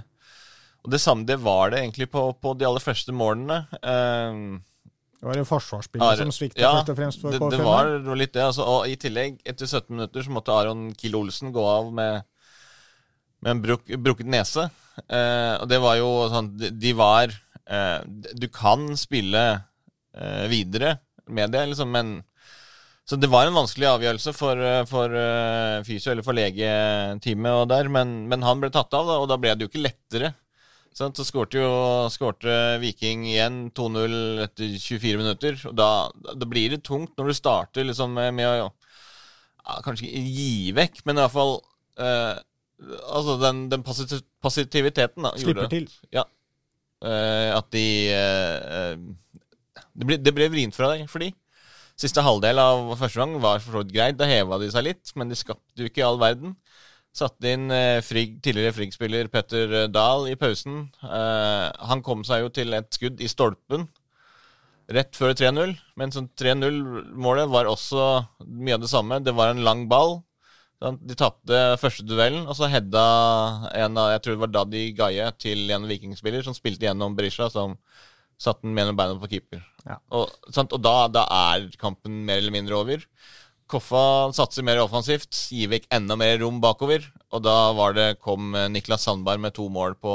og 0.85 0.91
det 0.93 1.01
samme 1.03 1.25
det 1.27 1.35
var 1.43 1.73
det 1.73 1.81
egentlig 1.81 2.07
på, 2.13 2.27
på 2.39 2.53
de 2.59 2.67
aller 2.67 2.83
første 2.83 3.11
målene. 3.15 3.57
Eh, 3.81 4.39
Det 5.19 5.27
var 5.31 5.39
jo 5.39 5.45
forsvarsspillet 5.49 6.05
Are- 6.05 6.19
som 6.21 6.31
svikta 6.35 6.61
ja, 6.61 6.71
først 6.77 6.91
og 6.93 6.97
fremst 6.99 7.21
for 7.23 7.33
det, 7.33 7.39
KFM. 7.41 7.55
det 7.57 8.09
var 8.11 8.19
litt 8.21 8.33
det. 8.35 8.43
Altså, 8.45 8.67
og 8.69 8.87
i 8.91 8.95
tillegg, 9.01 9.39
etter 9.47 9.65
17 9.67 9.89
minutter, 9.95 10.21
så 10.27 10.35
måtte 10.35 10.53
Aron 10.53 10.87
Kiel 10.99 11.15
Olsen 11.19 11.51
gå 11.55 11.63
av 11.65 11.91
med, 11.97 12.23
med 13.45 13.53
en 13.53 13.63
bruk, 13.63 13.89
brukket 14.01 14.29
nese. 14.29 14.67
Eh, 15.05 15.55
og 15.61 15.67
det 15.69 15.81
var 15.83 15.97
jo 15.99 16.07
sånn 16.31 16.53
De, 16.55 16.91
var 16.95 17.27
eh, 17.67 17.97
Du 18.31 18.45
kan 18.47 18.93
spille 18.95 19.41
eh, 20.15 20.45
videre 20.47 20.93
med 21.27 21.51
det, 21.51 21.65
liksom, 21.73 21.91
men 21.91 22.13
Så 23.05 23.19
det 23.19 23.27
var 23.29 23.45
en 23.45 23.57
vanskelig 23.57 23.89
avgjørelse 23.89 24.33
for, 24.33 24.61
eh, 24.61 24.85
for 24.89 25.11
uh, 25.13 25.83
fysio 25.85 26.13
eller 26.13 26.25
for 26.25 26.37
legeteamet 26.37 27.59
og 27.59 27.67
der, 27.69 27.89
men, 27.91 28.23
men 28.31 28.45
han 28.45 28.63
ble 28.63 28.71
tatt 28.73 28.95
av, 28.97 29.11
da, 29.11 29.19
og 29.21 29.29
da 29.29 29.37
ble 29.41 29.51
det 29.53 29.67
jo 29.67 29.69
ikke 29.69 29.83
lettere. 29.83 30.31
Sant? 30.95 31.19
Så 31.19 31.27
skårte 31.27 31.59
jo 31.59 31.69
skårte 32.09 32.79
Viking 32.81 33.27
igjen 33.27 33.59
2-0 33.75 34.45
etter 34.47 34.73
24 34.79 35.21
minutter. 35.21 35.59
Og 35.67 35.75
da, 35.77 35.89
da 36.31 36.49
blir 36.49 36.71
det 36.71 36.85
tungt 36.87 37.13
når 37.19 37.29
du 37.29 37.37
starter 37.37 37.85
liksom 37.85 38.15
med 38.15 38.47
å 38.47 38.55
ja, 38.63 38.69
Kanskje 39.85 40.07
ikke 40.07 40.33
gi 40.39 40.73
vekk, 40.77 40.99
men 41.05 41.17
i 41.17 41.23
hvert 41.23 41.33
fall 41.33 41.55
eh, 41.97 42.35
Altså 42.83 43.37
den, 43.39 43.65
den 43.71 43.83
passiviteten, 43.85 45.23
da, 45.23 45.31
Slipper 45.39 45.69
til. 45.71 45.87
Ja. 46.13 46.25
Uh, 47.05 47.51
at 47.55 47.67
de 47.75 47.85
eh, 48.09 48.75
eh, 48.79 49.81
det, 49.95 50.05
ble, 50.07 50.17
det 50.19 50.33
ble 50.35 50.47
vrient 50.51 50.75
fra 50.75 50.89
deg 50.93 51.05
for 51.11 51.23
de. 51.23 51.31
Siste 51.99 52.23
halvdel 52.23 52.59
av 52.59 52.89
første 52.99 53.21
gang 53.21 53.37
var 53.43 53.61
for 53.63 53.77
så 53.77 53.83
vidt 53.83 53.93
greit. 53.95 54.17
Da 54.19 54.27
heva 54.27 54.59
de 54.59 54.67
seg 54.73 54.89
litt, 54.89 55.13
men 55.15 55.31
de 55.31 55.37
skapte 55.39 55.79
jo 55.79 55.87
ikke 55.87 56.03
all 56.03 56.19
verden. 56.19 56.57
Satte 57.15 57.47
inn 57.47 57.69
uh, 57.71 58.03
frig, 58.03 58.41
tidligere 58.43 58.75
Frigg-spiller 58.75 59.29
Petter 59.31 59.71
eh, 59.85 59.87
Dahl 59.87 60.27
i 60.27 60.35
pausen. 60.35 60.89
Eh, 60.99 61.67
han 61.89 62.01
kom 62.03 62.25
seg 62.27 62.43
jo 62.43 62.49
til 62.51 62.75
et 62.75 62.89
skudd 62.91 63.23
i 63.23 63.29
stolpen 63.31 63.87
rett 64.91 65.15
før 65.15 65.31
3-0. 65.31 65.71
Men 65.95 66.11
3-0-målet 66.11 67.53
var 67.53 67.71
også 67.71 68.09
mye 68.43 68.75
av 68.75 68.83
det 68.83 68.91
samme. 68.91 69.21
Det 69.23 69.33
var 69.37 69.53
en 69.53 69.63
lang 69.63 69.85
ball. 69.87 70.19
De 70.83 71.15
tapte 71.17 71.59
første 71.79 72.03
duellen, 72.03 72.43
og 72.49 72.57
så 72.57 72.67
hedda 72.69 73.03
en 73.79 73.95
av 73.97 74.09
Jeg 74.11 74.21
tror 74.23 74.35
det 74.35 74.41
var 74.41 74.51
Daddy 74.53 74.83
Gaye 74.97 75.29
til 75.39 75.71
en 75.71 75.87
vikingspiller 75.87 76.43
som 76.45 76.57
spilte 76.57 76.85
gjennom 76.85 77.15
Berisha, 77.15 77.47
som 77.49 77.77
satte 78.41 78.67
den 78.67 78.75
mellom 78.75 78.97
beina 78.99 79.15
på 79.19 79.29
keeper. 79.31 79.63
Ja. 79.87 79.97
Og, 80.11 80.33
og 80.65 80.77
da, 80.83 80.95
da, 81.07 81.23
er 81.53 81.69
kampen 81.79 82.25
mer 82.27 82.41
eller 82.41 82.53
mindre 82.53 82.77
over. 82.77 83.05
Koffa 83.71 84.33
satser 84.35 84.65
mer 84.67 84.83
offensivt, 84.83 85.31
gir 85.55 85.71
vekk 85.71 85.87
enda 85.95 86.17
mer 86.19 86.35
rom 86.43 86.59
bakover. 86.61 87.07
Og 87.33 87.45
da 87.45 87.55
var 87.77 87.95
det, 87.97 88.09
kom 88.21 88.51
Niklas 88.73 89.07
Sandberg 89.07 89.41
med 89.41 89.55
to 89.55 89.69
mål 89.71 89.95
på, 89.97 90.13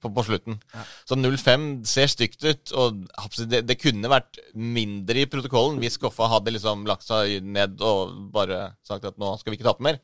på, 0.00 0.10
på 0.16 0.24
slutten. 0.26 0.58
Ja. 0.74 0.84
Så 1.08 1.18
0-5 1.18 1.66
ser 1.88 2.10
stygt 2.10 2.44
ut, 2.44 2.74
og 2.74 3.02
det, 3.50 3.62
det, 3.68 3.78
kunne 3.80 4.12
vært 4.12 4.40
mindre 4.54 5.22
i 5.22 5.28
protokollen 5.30 5.80
hvis 5.82 6.00
Koffa 6.00 6.30
hadde 6.32 6.54
liksom 6.56 6.86
lagt 6.88 7.06
seg 7.08 7.44
ned 7.44 7.80
og 7.84 8.14
bare 8.34 8.70
sagt 8.86 9.08
at 9.08 9.18
nå 9.20 9.34
skal 9.40 9.52
vi 9.52 9.60
ikke 9.60 9.68
tape 9.70 9.86
mer. 9.86 10.00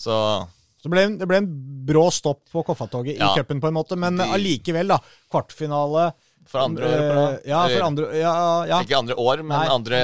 Så 0.00 0.16
så 0.82 0.90
det 0.90 0.96
ble, 0.96 1.02
en, 1.06 1.12
det 1.14 1.26
ble 1.30 1.38
en 1.38 1.50
brå 1.86 2.08
stopp 2.10 2.40
på 2.50 2.64
Koffa-toget 2.66 3.14
i 3.14 3.26
cupen, 3.36 3.60
på 3.62 3.68
en 3.70 3.76
måte, 3.76 3.94
men 3.94 4.16
allikevel, 4.18 4.90
da. 4.90 4.96
Kvartfinale 5.30 6.08
for 6.50 6.64
andre 6.64 6.88
år 6.88 7.02
da? 7.06 7.26
Ja, 7.46 7.60
for 7.70 7.84
andre, 7.86 8.08
ja, 8.18 8.32
ja. 8.66 8.80
Ikke 8.82 8.98
andre 8.98 9.14
år, 9.14 9.44
men 9.46 9.54
Nei, 9.54 9.68
andre, 9.70 10.00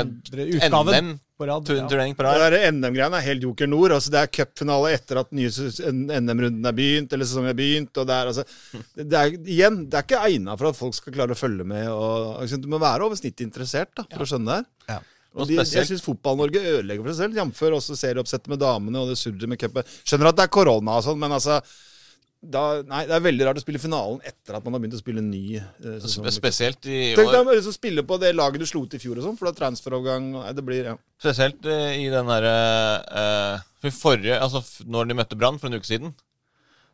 andre 0.69 0.93
NM 0.95 1.17
på 1.39 1.47
rad. 1.49 1.67
Turnering 1.67 2.17
på 2.19 2.27
rad. 2.27 2.45
Det 2.53 2.61
NM-greiene 2.75 3.21
er 3.21 3.27
helt 3.29 3.45
joker 3.47 3.71
nord. 3.71 3.95
Altså, 3.97 4.13
det 4.15 4.23
er 4.23 4.33
cupfinale 4.39 4.95
etter 4.97 5.21
at 5.23 5.31
NM-runden 5.33 6.71
er 6.71 6.77
begynt, 6.77 7.15
eller 7.15 7.29
sesongen 7.29 7.53
er 7.53 7.59
begynt. 7.59 7.93
og 7.95 8.09
det 8.09 8.17
er, 8.17 8.33
altså, 8.33 8.83
det 8.99 9.21
er, 9.21 9.37
igjen, 9.39 9.85
det 9.87 10.01
er 10.01 10.09
ikke 10.09 10.25
egna 10.31 10.57
for 10.59 10.73
at 10.73 10.81
folk 10.81 10.99
skal 10.99 11.15
klare 11.15 11.37
å 11.37 11.39
følge 11.39 11.67
med. 11.69 11.87
Og, 11.93 12.57
du 12.59 12.69
må 12.71 12.83
være 12.83 13.07
over 13.07 13.21
snittet 13.21 13.47
interessert 13.47 13.95
da, 13.97 14.07
for 14.17 14.27
å 14.27 14.31
skjønne 14.33 14.51
det 14.51 14.59
her. 14.59 14.97
Ja. 14.97 15.01
Og 15.39 15.47
de, 15.47 15.59
jeg 15.61 15.87
syns 15.87 16.03
Fotball-Norge 16.03 16.63
ødelegger 16.65 17.05
for 17.05 17.15
seg 17.15 17.29
selv, 17.29 17.39
jf. 17.39 17.61
også 17.77 17.99
serieoppsettet 18.01 18.51
med 18.51 18.63
damene 18.63 19.03
og 19.03 19.13
det 19.13 19.19
surret 19.21 19.45
med 19.51 19.61
cupen. 19.61 19.87
Skjønner 20.03 20.33
at 20.33 20.41
det 20.41 20.49
er 20.49 20.57
korona 20.57 20.97
og 20.99 21.05
sånn, 21.07 21.21
men 21.21 21.37
altså 21.37 21.61
da, 22.39 22.85
nei, 22.87 23.01
Det 23.09 23.17
er 23.17 23.23
veldig 23.25 23.47
rart 23.49 23.59
å 23.59 23.63
spille 23.65 23.81
finalen 23.83 24.21
etter 24.27 24.57
at 24.59 24.65
man 24.65 24.77
har 24.77 24.83
begynt 24.83 24.95
å 24.95 25.01
spille 25.01 25.23
ny 25.25 25.59
eh, 25.59 25.97
sesong. 26.05 26.29
Spesielt 26.31 26.87
i 26.87 27.01
år. 27.13 27.19
Tenk 27.19 27.33
deg 27.35 27.67
å 27.67 27.75
spille 27.75 28.05
på 28.07 28.19
det 28.23 28.31
laget 28.37 28.63
du 28.63 28.69
slo 28.69 28.85
ut 28.87 28.95
i 28.95 29.01
fjor, 29.03 29.19
og 29.19 29.27
sånn, 29.27 29.39
for 29.41 29.51
er 29.51 29.59
transferovergang 29.59 30.31
det 30.55 30.65
blir, 30.67 30.93
ja. 30.93 30.95
Spesielt 31.19 31.67
eh, 31.67 31.99
i 32.05 32.07
den 32.13 32.31
derre 32.31 32.55
eh, 33.23 33.91
forrige 33.95 34.39
Altså, 34.39 34.63
når 34.87 35.11
de 35.11 35.19
møtte 35.19 35.39
Brann 35.39 35.59
for 35.59 35.71
en 35.71 35.81
uke 35.81 35.91
siden, 35.91 36.15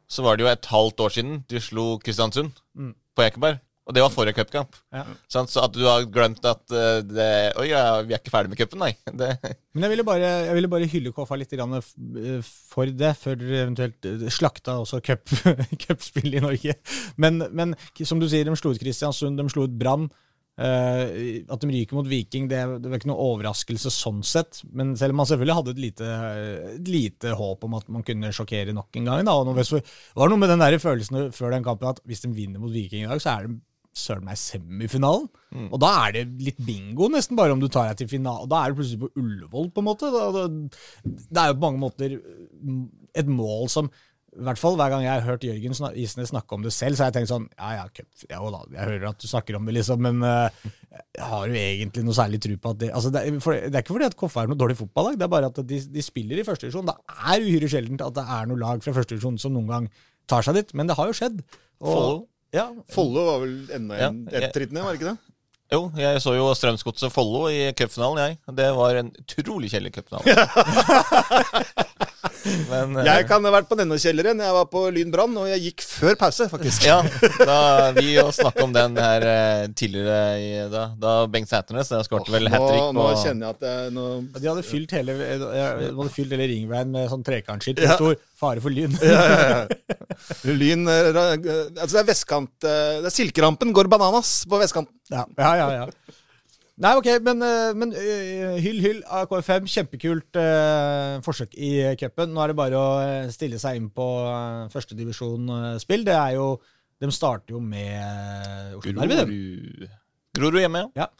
så 0.08 0.24
var 0.24 0.36
det 0.36 0.46
jo 0.46 0.50
et 0.52 0.72
halvt 0.72 1.04
år 1.04 1.14
siden 1.18 1.38
de 1.50 1.60
slo 1.60 1.86
Kristiansund 2.00 2.56
mm. 2.76 2.92
på 3.16 3.28
Ekeberg. 3.28 3.60
Og 3.84 3.92
det 3.92 4.00
var 4.00 4.12
forrige 4.12 4.38
cupkamp. 4.38 4.76
Ja. 4.94 5.02
Så 5.28 5.44
at 5.60 5.74
du 5.76 5.82
har 5.84 6.06
glemt 6.08 6.44
at 6.48 6.62
uh, 6.72 7.02
det, 7.04 7.28
Oi, 7.60 7.68
ja, 7.68 8.00
vi 8.06 8.16
er 8.16 8.22
ikke 8.22 8.32
ferdig 8.32 8.54
med 8.54 8.60
cupen, 8.60 8.80
nei. 8.80 8.94
Det. 9.24 9.34
Men 9.76 9.86
jeg 9.86 9.92
ville 9.92 10.06
bare, 10.08 10.30
jeg 10.48 10.56
ville 10.56 10.70
bare 10.72 10.88
hylle 10.88 11.12
KFA 11.14 11.38
litt 11.38 11.52
for 11.54 12.88
det, 12.88 13.12
før 13.20 13.36
dere 13.38 13.64
eventuelt 13.66 14.06
eh, 14.08 14.24
slakta 14.32 14.78
også 14.80 15.02
cupspill 15.84 16.38
i 16.38 16.42
Norge. 16.42 16.76
Men, 17.20 17.44
men, 17.52 17.74
som 18.02 18.22
du 18.22 18.28
sier, 18.30 18.46
de 18.46 18.56
slo 18.58 18.72
ut 18.72 18.80
Kristiansund, 18.80 19.38
de 19.38 19.52
slo 19.52 19.66
ut 19.68 19.76
Brann. 19.76 20.08
At 20.54 21.64
de 21.64 21.70
ryker 21.70 21.98
mot 21.98 22.06
Viking, 22.06 22.46
det, 22.50 22.60
det, 22.78 22.90
var 22.90 23.00
ikke 23.00 23.10
noe 23.10 23.26
overraskelse 23.34 23.90
sånn 23.90 24.22
sett. 24.26 24.62
Men 24.70 24.94
selv 24.98 25.14
om 25.14 25.20
man 25.22 25.28
selvfølgelig 25.28 25.58
hadde 25.58 25.74
et 25.74 25.82
lite, 25.82 26.10
et 26.76 26.90
lite 26.90 27.34
håp 27.36 27.66
om 27.66 27.76
at 27.80 27.90
man 27.92 28.06
kunne 28.06 28.32
sjokkere 28.34 28.74
nok 28.76 29.00
en 29.00 29.10
gang. 29.10 29.26
Da. 29.26 29.36
Og 29.36 29.50
det 29.50 29.84
var 30.14 30.32
noe 30.32 30.40
med 30.40 30.54
den 30.54 30.62
der 30.62 30.78
følelsen 30.82 31.30
før 31.36 31.56
den 31.56 31.66
kampen 31.66 31.90
at 31.90 32.02
hvis 32.08 32.24
de 32.24 32.32
vinner 32.34 32.62
mot 32.62 32.72
Viking 32.72 33.04
i 33.04 33.10
dag, 33.10 33.22
så 33.22 33.36
er 33.36 33.48
de 33.48 33.58
søren 33.94 34.26
meg 34.26 34.38
semifinalen. 34.40 35.28
Mm. 35.54 35.68
Og 35.70 35.78
da 35.82 35.90
er 36.04 36.16
det 36.16 36.24
litt 36.42 36.64
bingo, 36.66 37.08
nesten, 37.12 37.38
bare 37.38 37.54
om 37.54 37.62
du 37.62 37.68
tar 37.68 37.92
deg 37.92 38.02
til 38.02 38.10
finalen. 38.16 38.50
Da 38.50 38.62
er 38.62 38.72
du 38.72 38.80
plutselig 38.80 39.04
på 39.04 39.12
Ullevål, 39.22 39.70
på 39.70 39.84
en 39.84 39.88
måte. 39.88 40.10
Det 41.04 41.38
er 41.40 41.52
jo 41.52 41.60
på 41.60 41.64
mange 41.68 41.82
måter 41.82 42.18
et 43.14 43.30
mål 43.30 43.70
som 43.72 43.92
i 44.34 44.42
hvert 44.42 44.58
fall 44.58 44.74
Hver 44.78 44.90
gang 44.90 45.04
jeg 45.04 45.12
har 45.12 45.26
hørt 45.28 45.44
Jørgen 45.46 45.76
Isnes 46.00 46.32
snakke 46.32 46.56
om 46.56 46.64
det 46.64 46.72
selv, 46.74 46.96
så 46.96 47.04
har 47.04 47.12
jeg 47.12 47.20
tenkt 47.20 47.30
sånn 47.30 47.44
Ja, 47.52 47.68
ja, 47.78 47.84
cup, 47.94 48.08
ja 48.26 48.40
jeg 48.40 48.88
hører 48.88 49.06
at 49.12 49.20
du 49.22 49.28
snakker 49.30 49.58
om 49.58 49.68
det, 49.68 49.76
liksom, 49.76 50.02
men 50.02 50.24
uh, 50.26 50.48
har 51.22 51.46
du 51.46 51.54
egentlig 51.58 52.02
noe 52.06 52.16
særlig 52.18 52.40
tro 52.42 52.56
på 52.58 52.72
at 52.74 52.80
det 52.80 52.90
altså 52.90 53.12
det, 53.14 53.22
er, 53.22 53.38
for, 53.44 53.54
det, 53.54 53.70
er 53.70 53.84
ikke 53.84 53.94
fordi 53.94 54.08
at 54.10 54.18
Koffa 54.18 54.42
er 54.42 54.50
noe 54.50 54.58
dårlig 54.58 54.78
fotballag, 54.80 55.20
det 55.20 55.28
er 55.28 55.32
bare 55.36 55.52
at 55.52 55.62
de, 55.70 55.80
de 55.96 56.04
spiller 56.04 56.40
i 56.40 56.46
første 56.46 56.66
divisjon. 56.66 56.90
Det 56.90 56.96
er 57.14 57.46
uhyre 57.46 57.70
sjeldent 57.70 58.02
at 58.08 58.18
det 58.18 58.26
er 58.38 58.50
noe 58.50 58.62
lag 58.64 58.82
fra 58.82 58.96
første 58.96 59.14
divisjon 59.14 59.38
som 59.42 59.54
noen 59.54 59.70
gang 59.70 59.88
tar 60.30 60.46
seg 60.46 60.58
dit, 60.58 60.74
men 60.74 60.90
det 60.90 60.98
har 60.98 61.10
jo 61.10 61.16
skjedd. 61.16 61.38
Og, 61.84 62.24
ja. 62.54 62.68
Follo 62.94 63.28
var 63.28 63.44
vel 63.44 63.54
enda 63.74 64.00
en 64.08 64.24
et 64.30 64.48
ett 64.48 64.54
tritt 64.56 64.74
ned, 64.74 64.84
var 64.86 64.94
det 64.94 65.02
ikke 65.02 65.12
det? 65.12 65.34
Jo, 65.72 65.88
jeg 65.96 66.20
så 66.22 66.34
jo 66.36 66.50
Strømsgodset 66.54 67.12
Follo 67.12 67.46
i 67.50 67.72
cupfinalen, 67.74 68.20
jeg. 68.20 68.36
Det 68.58 68.68
var 68.76 69.00
en 69.00 69.08
utrolig 69.24 69.72
kjedelig 69.72 69.94
cupfinale. 69.96 70.34
Men, 72.44 72.98
jeg 73.06 73.24
kan 73.28 73.44
ha 73.46 73.50
vært 73.54 73.70
på 73.70 73.76
denne 73.78 73.96
kjelleren. 74.00 74.40
Jeg 74.44 74.54
var 74.54 74.66
på 74.68 74.82
Lyn 74.92 75.12
Brann, 75.12 75.32
og 75.40 75.48
jeg 75.48 75.62
gikk 75.70 75.84
før 75.86 76.16
pause, 76.20 76.46
faktisk. 76.52 76.84
Ja, 76.86 76.98
da, 77.40 77.90
Vi 77.96 78.18
snakka 78.36 78.66
om 78.66 78.74
den 78.74 78.98
her 79.00 79.24
eh, 79.30 79.64
tidligere 79.72 80.20
i, 80.40 80.50
da, 80.72 80.84
da 81.00 81.14
Bengt 81.32 81.48
Sæternes 81.50 81.92
skåret 82.06 82.28
vel 82.32 82.50
hat 82.52 82.66
trick. 82.66 82.82
Nå, 82.84 82.92
nå 83.00 83.08
kjenner 83.22 83.48
jeg 83.48 83.56
at 83.56 83.66
jeg 83.70 83.94
nå, 83.96 84.06
De 84.36 84.50
hadde 84.50 84.66
fylt 84.68 84.96
hele, 84.98 85.16
de 85.16 85.64
hadde 85.64 86.10
fylt 86.12 86.36
hele 86.36 86.50
ringveien 86.52 86.92
med 86.92 87.08
sånn 87.12 87.24
trekantskilt. 87.26 87.80
Ja. 87.84 87.96
Stor 87.96 88.20
fare 88.38 88.64
for 88.64 88.74
lyn. 88.74 88.94
ja, 89.00 89.24
ja, 89.24 89.94
lyn 90.48 90.88
eh, 90.90 91.08
Altså, 91.14 91.94
det 91.94 92.02
er 92.02 92.10
vestkant 92.10 92.66
eh, 92.66 92.98
Det 93.02 93.08
er 93.10 93.14
Silkerampen 93.14 93.72
går 93.76 93.90
bananas 93.92 94.42
på 94.48 94.60
vestkanten. 94.60 94.94
Ja, 95.12 95.24
ja, 95.38 95.54
ja. 95.60 95.84
ja. 95.84 96.20
Nei, 96.84 96.92
ok, 96.98 97.08
men, 97.22 97.42
eh, 97.46 97.72
men 97.78 97.92
hyll, 97.94 98.80
hyll 98.82 99.02
AKFM. 99.20 99.68
Kjempekult 99.70 100.40
eh, 100.40 101.18
forsøk 101.24 101.54
i 101.54 101.74
cupen. 102.00 102.32
Nå 102.34 102.42
er 102.42 102.52
det 102.52 102.58
bare 102.58 102.80
å 102.80 102.86
stille 103.34 103.60
seg 103.62 103.78
inn 103.78 103.90
på 103.94 104.08
førstedivisjonsspill. 104.74 106.06
Det 106.08 106.16
er 106.18 106.38
jo 106.38 106.54
De 107.02 107.10
starter 107.12 107.54
jo 107.54 107.60
med 107.60 108.78
Oslo 108.78 108.94
Derby, 108.96 109.88
Grorud 110.34 110.62
hjemme, 110.62 110.88
ja. 110.96 111.10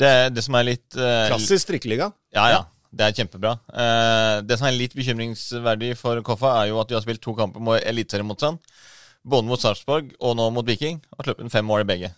Det, 0.00 0.10
det 0.32 0.42
som 0.44 0.54
er 0.56 0.68
litt 0.68 0.96
uh, 0.96 1.26
Klassisk 1.28 1.66
strikkeliga. 1.66 2.06
Ja, 2.32 2.44
ja. 2.52 2.60
Det 2.90 3.06
er 3.06 3.14
kjempebra. 3.14 3.52
Uh, 3.70 4.40
det 4.42 4.58
som 4.58 4.66
er 4.66 4.74
litt 4.74 4.96
bekymringsverdig 4.98 5.92
for 5.98 6.18
Koffa, 6.26 6.56
er 6.60 6.72
jo 6.72 6.80
at 6.82 6.90
de 6.90 6.96
har 6.98 7.04
spilt 7.04 7.22
to 7.22 7.36
kamper 7.38 7.62
mot 7.62 7.78
eliteseriemotstand. 7.78 8.58
Både 9.22 9.46
mot 9.46 9.60
Sarpsborg 9.60 10.10
og 10.18 10.34
nå 10.38 10.48
mot 10.54 10.66
Viking. 10.66 10.98
Og 11.16 11.22
sluppet 11.26 11.46
inn 11.46 11.52
fem 11.52 11.66
mål 11.66 11.84
i 11.84 11.88
begge. 11.92 12.10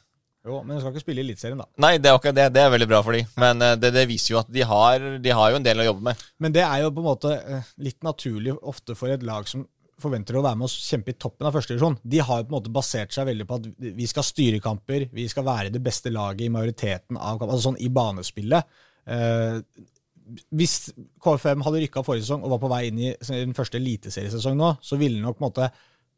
Jo, 0.42 0.62
Men 0.64 0.74
du 0.74 0.82
skal 0.82 0.94
ikke 0.94 1.04
spille 1.04 1.22
i 1.22 1.26
Eliteserien, 1.26 1.60
da. 1.60 1.68
Nei, 1.84 1.92
det 2.02 2.10
er 2.10 2.16
akkurat 2.16 2.34
det. 2.34 2.48
Det 2.56 2.62
er 2.64 2.72
veldig 2.72 2.88
bra 2.90 3.02
for 3.04 3.14
dem. 3.14 3.28
Men 3.38 3.62
uh, 3.62 3.74
det, 3.78 3.92
det, 3.94 4.08
viser 4.10 4.34
jo 4.34 4.40
at 4.40 4.50
de 4.50 4.64
har, 4.66 5.06
de 5.22 5.36
har 5.38 5.52
jo 5.52 5.60
en 5.60 5.68
del 5.68 5.84
å 5.84 5.86
jobbe 5.90 6.08
med. 6.08 6.24
Men 6.42 6.56
det 6.56 6.64
er 6.64 6.82
jo 6.82 6.90
på 6.96 7.04
en 7.04 7.10
måte 7.12 7.36
uh, 7.36 7.70
litt 7.84 8.00
naturlig 8.06 8.56
ofte 8.58 8.96
for 8.98 9.12
et 9.12 9.22
lag 9.26 9.46
som 9.50 9.66
forventer 10.02 10.34
å 10.34 10.42
være 10.42 10.58
med 10.58 10.66
og 10.66 10.72
kjempe 10.72 11.12
i 11.12 11.18
toppen 11.20 11.46
av 11.46 11.54
førstedivisjon. 11.54 12.00
De 12.02 12.22
har 12.24 12.40
jo 12.40 12.48
på 12.48 12.50
en 12.54 12.56
måte 12.56 12.74
basert 12.74 13.14
seg 13.14 13.28
veldig 13.28 13.46
på 13.46 13.58
at 13.60 13.68
vi 14.00 14.08
skal 14.10 14.26
styre 14.26 14.58
kamper, 14.64 15.06
vi 15.14 15.28
skal 15.30 15.46
være 15.46 15.70
det 15.74 15.82
beste 15.84 16.10
laget 16.10 16.48
i 16.48 16.52
majoriteten 16.54 17.20
av 17.20 17.38
kamper, 17.38 17.52
altså 17.52 17.68
sånn 17.68 17.82
i 17.82 17.90
banespillet. 17.92 18.80
Hvis 20.54 20.92
KFM 21.22 21.64
hadde 21.66 21.82
rykka 21.82 22.04
forrige 22.06 22.26
sesong 22.26 22.44
og 22.46 22.54
var 22.54 22.60
på 22.62 22.70
vei 22.72 22.82
inn 22.88 23.00
i 23.02 23.10
den 23.28 23.56
første 23.56 23.80
eliteseriesesong 23.80 24.56
nå, 24.58 24.74
så 24.84 24.98
ville 25.00 25.20
nok 25.22 25.38
på 25.38 25.44
en 25.44 25.48
måte 25.50 25.68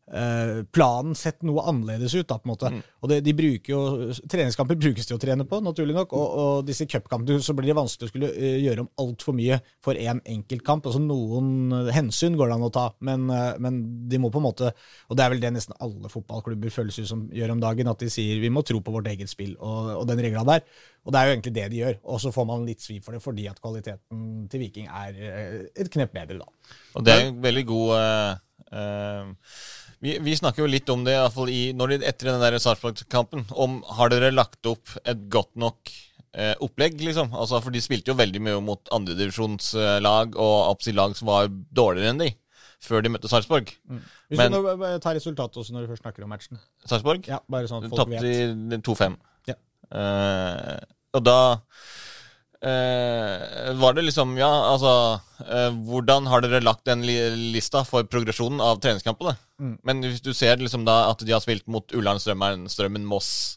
planen 0.05 1.15
sett 1.17 1.41
noe 1.49 1.63
annerledes 1.65 2.13
ut. 2.15 2.27
da, 2.29 2.37
på 2.37 2.45
en 2.45 2.53
måte. 2.53 2.71
Mm. 2.71 2.81
Og 3.01 3.11
det, 3.11 3.19
de 3.25 3.33
bruker 3.37 3.73
jo, 3.73 3.81
Treningskamper 4.31 4.77
brukes 4.81 5.09
til 5.09 5.17
å 5.17 5.21
trene 5.21 5.47
på, 5.49 5.61
naturlig 5.65 5.97
nok. 5.97 6.13
Og, 6.17 6.35
og 6.43 6.67
disse 6.69 6.87
cupkampene 6.89 7.43
så 7.45 7.55
blir 7.57 7.71
det 7.71 7.77
vanskelig 7.79 8.09
å 8.09 8.13
skulle 8.13 8.31
uh, 8.33 8.59
gjøre 8.61 8.85
om 8.85 8.91
altfor 9.01 9.37
mye 9.37 9.59
for 9.85 9.97
én 9.97 10.15
en 10.15 10.23
enkelt 10.37 10.65
kamp. 10.67 10.87
altså 10.89 11.03
Noen 11.03 11.73
uh, 11.73 11.93
hensyn 11.95 12.39
går 12.39 12.51
det 12.51 12.59
an 12.59 12.67
å 12.69 12.73
ta, 12.75 12.87
men, 13.05 13.27
uh, 13.33 13.57
men, 13.63 13.81
de 14.09 14.21
må 14.21 14.31
på 14.33 14.41
en 14.41 14.47
måte 14.47 14.71
Og 15.09 15.17
det 15.17 15.25
er 15.25 15.33
vel 15.33 15.43
det 15.43 15.53
nesten 15.55 15.77
alle 15.83 16.11
fotballklubber 16.13 16.73
føles 16.73 16.99
ut 17.01 17.09
som 17.09 17.27
gjør 17.35 17.55
om 17.57 17.63
dagen, 17.63 17.91
at 17.91 18.05
de 18.05 18.11
sier 18.13 18.43
vi 18.43 18.53
må 18.53 18.65
tro 18.67 18.81
på 18.85 18.95
vårt 18.95 19.09
eget 19.13 19.33
spill 19.33 19.55
og, 19.57 19.95
og 20.01 20.09
den 20.11 20.21
regla 20.25 20.45
der. 20.49 20.65
Og 21.05 21.13
det 21.13 21.21
er 21.21 21.29
jo 21.29 21.37
egentlig 21.37 21.55
det 21.57 21.69
de 21.73 21.81
gjør. 21.83 21.97
Og 22.13 22.21
så 22.23 22.33
får 22.35 22.49
man 22.49 22.69
litt 22.69 22.85
svi 22.85 22.99
for 23.05 23.17
det 23.17 23.23
fordi 23.25 23.49
at 23.51 23.61
kvaliteten 23.61 24.47
til 24.53 24.65
Viking 24.65 24.89
er 24.89 25.19
et 25.69 25.93
knepp 25.93 26.15
bedre, 26.17 26.41
da. 26.41 26.77
Og 26.97 27.05
det 27.05 27.15
er 27.15 27.27
en 27.29 27.43
veldig 27.45 27.65
god 27.69 27.91
vi, 30.05 30.19
vi, 30.21 30.37
snakker 30.37 30.65
jo 30.65 30.69
litt 30.69 30.91
om 30.93 31.05
det, 31.07 31.15
i 31.17 31.21
hvert 31.23 31.35
fall 31.35 31.51
i, 31.53 31.61
når 31.77 31.95
de, 31.95 32.01
etter 32.11 32.29
den 32.29 32.43
der 32.43 32.59
Sarpsborg-kampen. 32.61 33.47
om 33.57 33.79
Har 33.97 34.13
dere 34.13 34.35
lagt 34.35 34.69
opp 34.69 34.93
et 35.01 35.23
godt 35.33 35.55
nok 35.61 35.93
eh, 36.37 36.53
opplegg, 36.65 36.99
liksom? 37.01 37.33
Altså, 37.33 37.63
For 37.65 37.73
de 37.75 37.83
spilte 37.85 38.13
jo 38.13 38.19
veldig 38.19 38.43
mye 38.45 38.61
mot 38.65 38.93
andredivisjonslag 38.93 40.37
og 40.37 40.89
lag 40.99 41.17
som 41.17 41.31
var 41.31 41.49
dårligere 41.49 42.13
enn 42.13 42.21
de, 42.21 42.31
før 42.85 43.05
de 43.05 43.15
møtte 43.15 43.33
Sarpsborg. 43.33 43.73
Mm. 43.89 44.03
Hvis 44.29 44.43
Men, 44.43 44.53
du 44.53 44.69
nå 44.69 44.93
tar 45.05 45.17
resultatet 45.17 45.63
også 45.63 45.77
når 45.77 45.87
du 45.87 45.95
først 45.95 46.05
snakker 46.05 46.27
om 46.27 46.35
matchen. 46.37 46.61
Sarpsborg? 46.85 47.25
Ja, 47.31 47.41
bare 47.49 47.71
sånn 47.71 47.87
at 47.87 47.95
folk 47.95 48.13
vet. 48.13 48.29
Tapte 48.29 48.83
2-5. 48.91 49.21
Ja. 49.49 49.61
Eh, 50.03 50.83
og 51.15 51.25
da 51.25 51.39
eh, 52.65 53.73
var 53.81 53.97
det 53.97 54.07
liksom 54.07 54.37
Ja, 54.39 54.51
altså 54.73 54.93
uh, 55.21 55.73
Hvordan 55.89 56.29
har 56.31 56.45
dere 56.45 56.63
lagt 56.65 56.87
den 56.89 57.05
li 57.07 57.17
lista 57.55 57.85
for 57.89 58.07
progresjonen 58.09 58.63
av 58.65 58.81
treningskampene? 58.85 59.37
Mm. 59.61 59.75
Men 59.85 60.01
hvis 60.07 60.23
du 60.25 60.33
ser 60.37 60.63
liksom 60.63 60.87
da 60.89 61.05
at 61.11 61.25
de 61.25 61.35
har 61.35 61.43
spilt 61.45 61.67
mot 61.71 61.95
Ullern, 61.95 62.21
Strømmen, 62.23 62.67
Strømmen 62.73 63.05
Moss, 63.09 63.57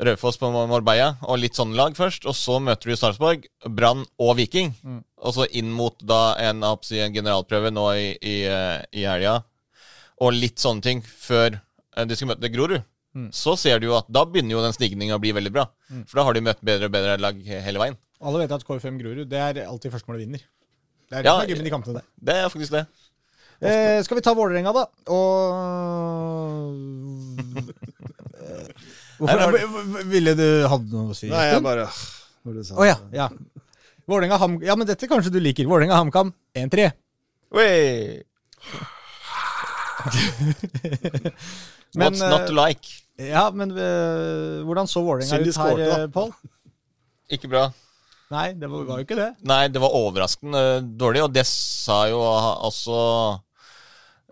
Raufoss 0.00 0.40
på 0.40 0.48
Morbeia, 0.50 1.12
og 1.28 1.42
litt 1.42 1.58
sånne 1.58 1.76
lag 1.76 1.96
først, 1.96 2.24
og 2.24 2.36
så 2.36 2.56
møter 2.64 2.90
du 2.90 2.96
Sarpsborg, 2.96 3.44
Brann 3.68 4.06
og 4.16 4.36
Viking. 4.38 4.72
Mm. 4.82 5.02
Og 5.22 5.36
så 5.36 5.46
inn 5.52 5.68
mot 5.70 5.98
da 6.00 6.32
en, 6.40 6.64
si, 6.86 6.96
en 7.04 7.12
generalprøve 7.14 7.70
nå 7.74 7.84
i, 8.00 8.06
i, 8.16 8.38
eh, 8.48 8.78
i 8.96 9.04
helga, 9.04 9.42
og 10.24 10.32
litt 10.34 10.62
sånne 10.62 10.82
ting 10.82 11.04
før 11.04 11.60
de 12.08 12.16
skal 12.16 12.32
møte 12.32 12.50
Grorud. 12.50 12.80
Mm. 13.12 13.28
Så 13.36 13.54
ser 13.60 13.80
du 13.80 13.90
jo 13.90 13.98
at 13.98 14.08
da 14.08 14.24
begynner 14.24 14.56
jo 14.56 14.64
den 14.64 14.72
stigninga 14.72 15.18
å 15.18 15.22
bli 15.22 15.34
veldig 15.36 15.52
bra. 15.52 15.66
Mm. 15.92 16.06
For 16.08 16.18
da 16.18 16.24
har 16.26 16.36
de 16.36 16.44
møtt 16.46 16.64
bedre 16.64 16.88
og 16.88 16.94
bedre 16.94 17.18
lag 17.20 17.44
hele 17.44 17.82
veien. 17.82 17.98
Alle 18.22 18.42
vet 18.44 18.52
at 18.54 18.64
KFM 18.66 18.98
Grorud 19.00 19.26
det 19.30 19.38
er 19.40 19.64
alltid 19.66 19.90
førstemålet 19.94 20.26
vinner. 20.26 20.42
Det 21.10 21.18
er 21.18 21.22
det 21.22 21.28
Ja, 21.28 21.34
det 21.46 21.58
er 21.58 21.70
kampene 21.72 21.98
der. 21.98 22.06
Det 22.16 22.36
er 22.38 22.48
faktisk 22.52 22.72
det. 22.72 22.86
Eh, 23.62 24.02
skal 24.02 24.18
vi 24.18 24.22
ta 24.26 24.34
Vålerenga, 24.34 24.72
da? 24.74 24.84
Og 25.14 26.74
Hvorfor 29.22 29.38
Her 29.38 30.06
Ville 30.10 30.34
du 30.34 30.46
hatt 30.66 30.88
noe 30.90 31.12
å 31.12 31.14
si? 31.14 31.28
Nei, 31.30 31.44
jeg 31.52 31.62
bare 31.62 31.86
Å 31.86 31.92
oh, 32.74 32.86
ja. 32.86 32.96
ja. 33.14 33.28
Vålerenga 34.10 34.38
Ham... 34.42 34.56
Ja, 34.66 34.74
men 34.78 34.88
dette 34.88 35.06
kanskje 35.10 35.30
du 35.30 35.38
liker. 35.38 35.68
Vålerenga 35.70 36.00
HamKam 36.00 36.32
1-3. 36.58 36.88
Wey. 37.54 38.22
What's 41.94 42.18
not 42.18 42.48
to 42.48 42.54
eh, 42.54 42.58
like? 42.58 42.88
Ja, 43.20 43.50
men 43.54 43.70
uh, 43.76 44.64
hvordan 44.66 44.90
så 44.90 45.04
Vålerenga 45.06 45.38
ut 45.38 45.56
her, 45.62 45.84
eh, 45.86 46.08
Pål? 46.10 46.34
Ikke 47.30 47.52
bra. 47.52 47.68
Nei, 48.32 48.48
det 48.56 48.68
var, 48.72 48.84
var 48.88 49.00
jo 49.02 49.06
ikke 49.06 49.18
det. 49.18 49.30
Nei, 49.48 49.62
det 49.68 49.80
var 49.82 49.94
overraskende 49.98 50.62
dårlig, 50.98 51.22
og 51.26 51.32
det 51.36 51.44
sa 51.48 52.02
jo 52.10 52.20
også 52.24 52.98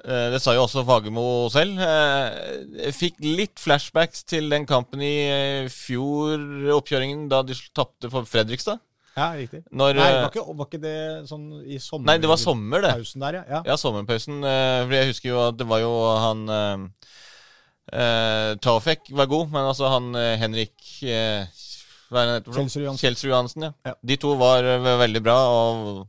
eh, 0.07 0.29
Det 0.35 0.41
sa 0.43 0.55
jo 0.57 0.63
også 0.65 0.85
Fagermo 0.89 1.25
selv. 1.53 1.81
Eh, 1.85 2.85
Jeg 2.87 2.95
fikk 2.97 3.19
litt 3.25 3.61
flashbacks 3.61 4.25
til 4.31 4.49
den 4.53 4.65
kampen 4.69 5.03
i 5.05 5.15
eh, 5.31 5.69
fjor, 5.73 6.41
oppkjøringen, 6.79 7.27
da 7.33 7.43
de 7.47 7.57
tapte 7.77 8.09
for 8.13 8.25
Fredrikstad. 8.29 8.81
Ja, 9.19 9.33
riktig. 9.37 9.65
Når, 9.75 9.97
Nei, 9.99 10.07
eh, 10.07 10.21
var 10.23 10.31
ikke, 10.31 10.45
var 10.57 10.69
ikke 10.71 10.81
det 10.85 10.97
sånn 11.29 11.49
i 11.67 11.81
sommer? 11.83 12.07
Nei, 12.13 12.19
det 12.23 12.29
var 12.31 12.39
sommer, 12.41 12.85
det. 12.87 12.93
Pausen 13.01 13.25
der, 13.27 13.41
ja. 13.41 13.45
ja. 13.59 13.63
Ja, 13.73 13.77
sommerpausen. 13.83 14.39
eh, 14.47 14.77
For 14.87 14.95
jeg 14.97 15.11
husker 15.11 15.33
jo 15.35 15.41
at 15.49 15.59
det 15.61 15.67
var 15.69 15.83
jo 15.83 15.91
han 16.25 16.45
eh, 16.57 16.85
eh, 17.93 18.53
Taufek 18.63 19.11
var 19.19 19.29
god, 19.31 19.51
men 19.53 19.67
altså 19.73 19.91
han 19.93 20.15
eh, 20.17 20.37
Henrik 20.41 20.79
eh, 21.03 21.51
Kjelsrud 22.11 22.85
Johansen. 22.85 23.31
Johansen, 23.31 23.67
ja. 23.69 23.73
Ja. 23.87 23.97
De 24.03 24.17
to 24.21 24.35
var 24.41 24.67
eh, 24.67 24.91
veldig 25.05 25.23
bra. 25.25 25.39
og 25.51 26.07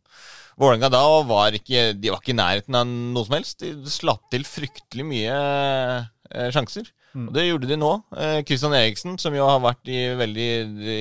Vålerenga 0.61 0.91
da 0.93 1.03
var 1.25 1.55
ikke 1.57 1.91
De 1.97 2.11
var 2.11 2.19
ikke 2.21 2.33
i 2.35 2.37
nærheten 2.37 2.77
av 2.77 2.89
noe 2.89 3.27
som 3.27 3.37
helst. 3.37 3.63
De 3.63 3.93
slapp 3.93 4.25
til 4.33 4.45
fryktelig 4.47 5.05
mye 5.07 5.37
eh, 5.37 6.49
sjanser. 6.53 6.89
Mm. 7.11 7.27
Og 7.27 7.33
det 7.35 7.47
gjorde 7.47 7.69
de 7.71 7.77
nå. 7.79 7.91
Eh, 8.15 8.39
Christian 8.47 8.75
Eriksen, 8.77 9.17
som 9.21 9.35
jo 9.35 9.47
har 9.47 9.61
vært 9.63 9.89
i, 9.91 10.03
veldig 10.19 10.49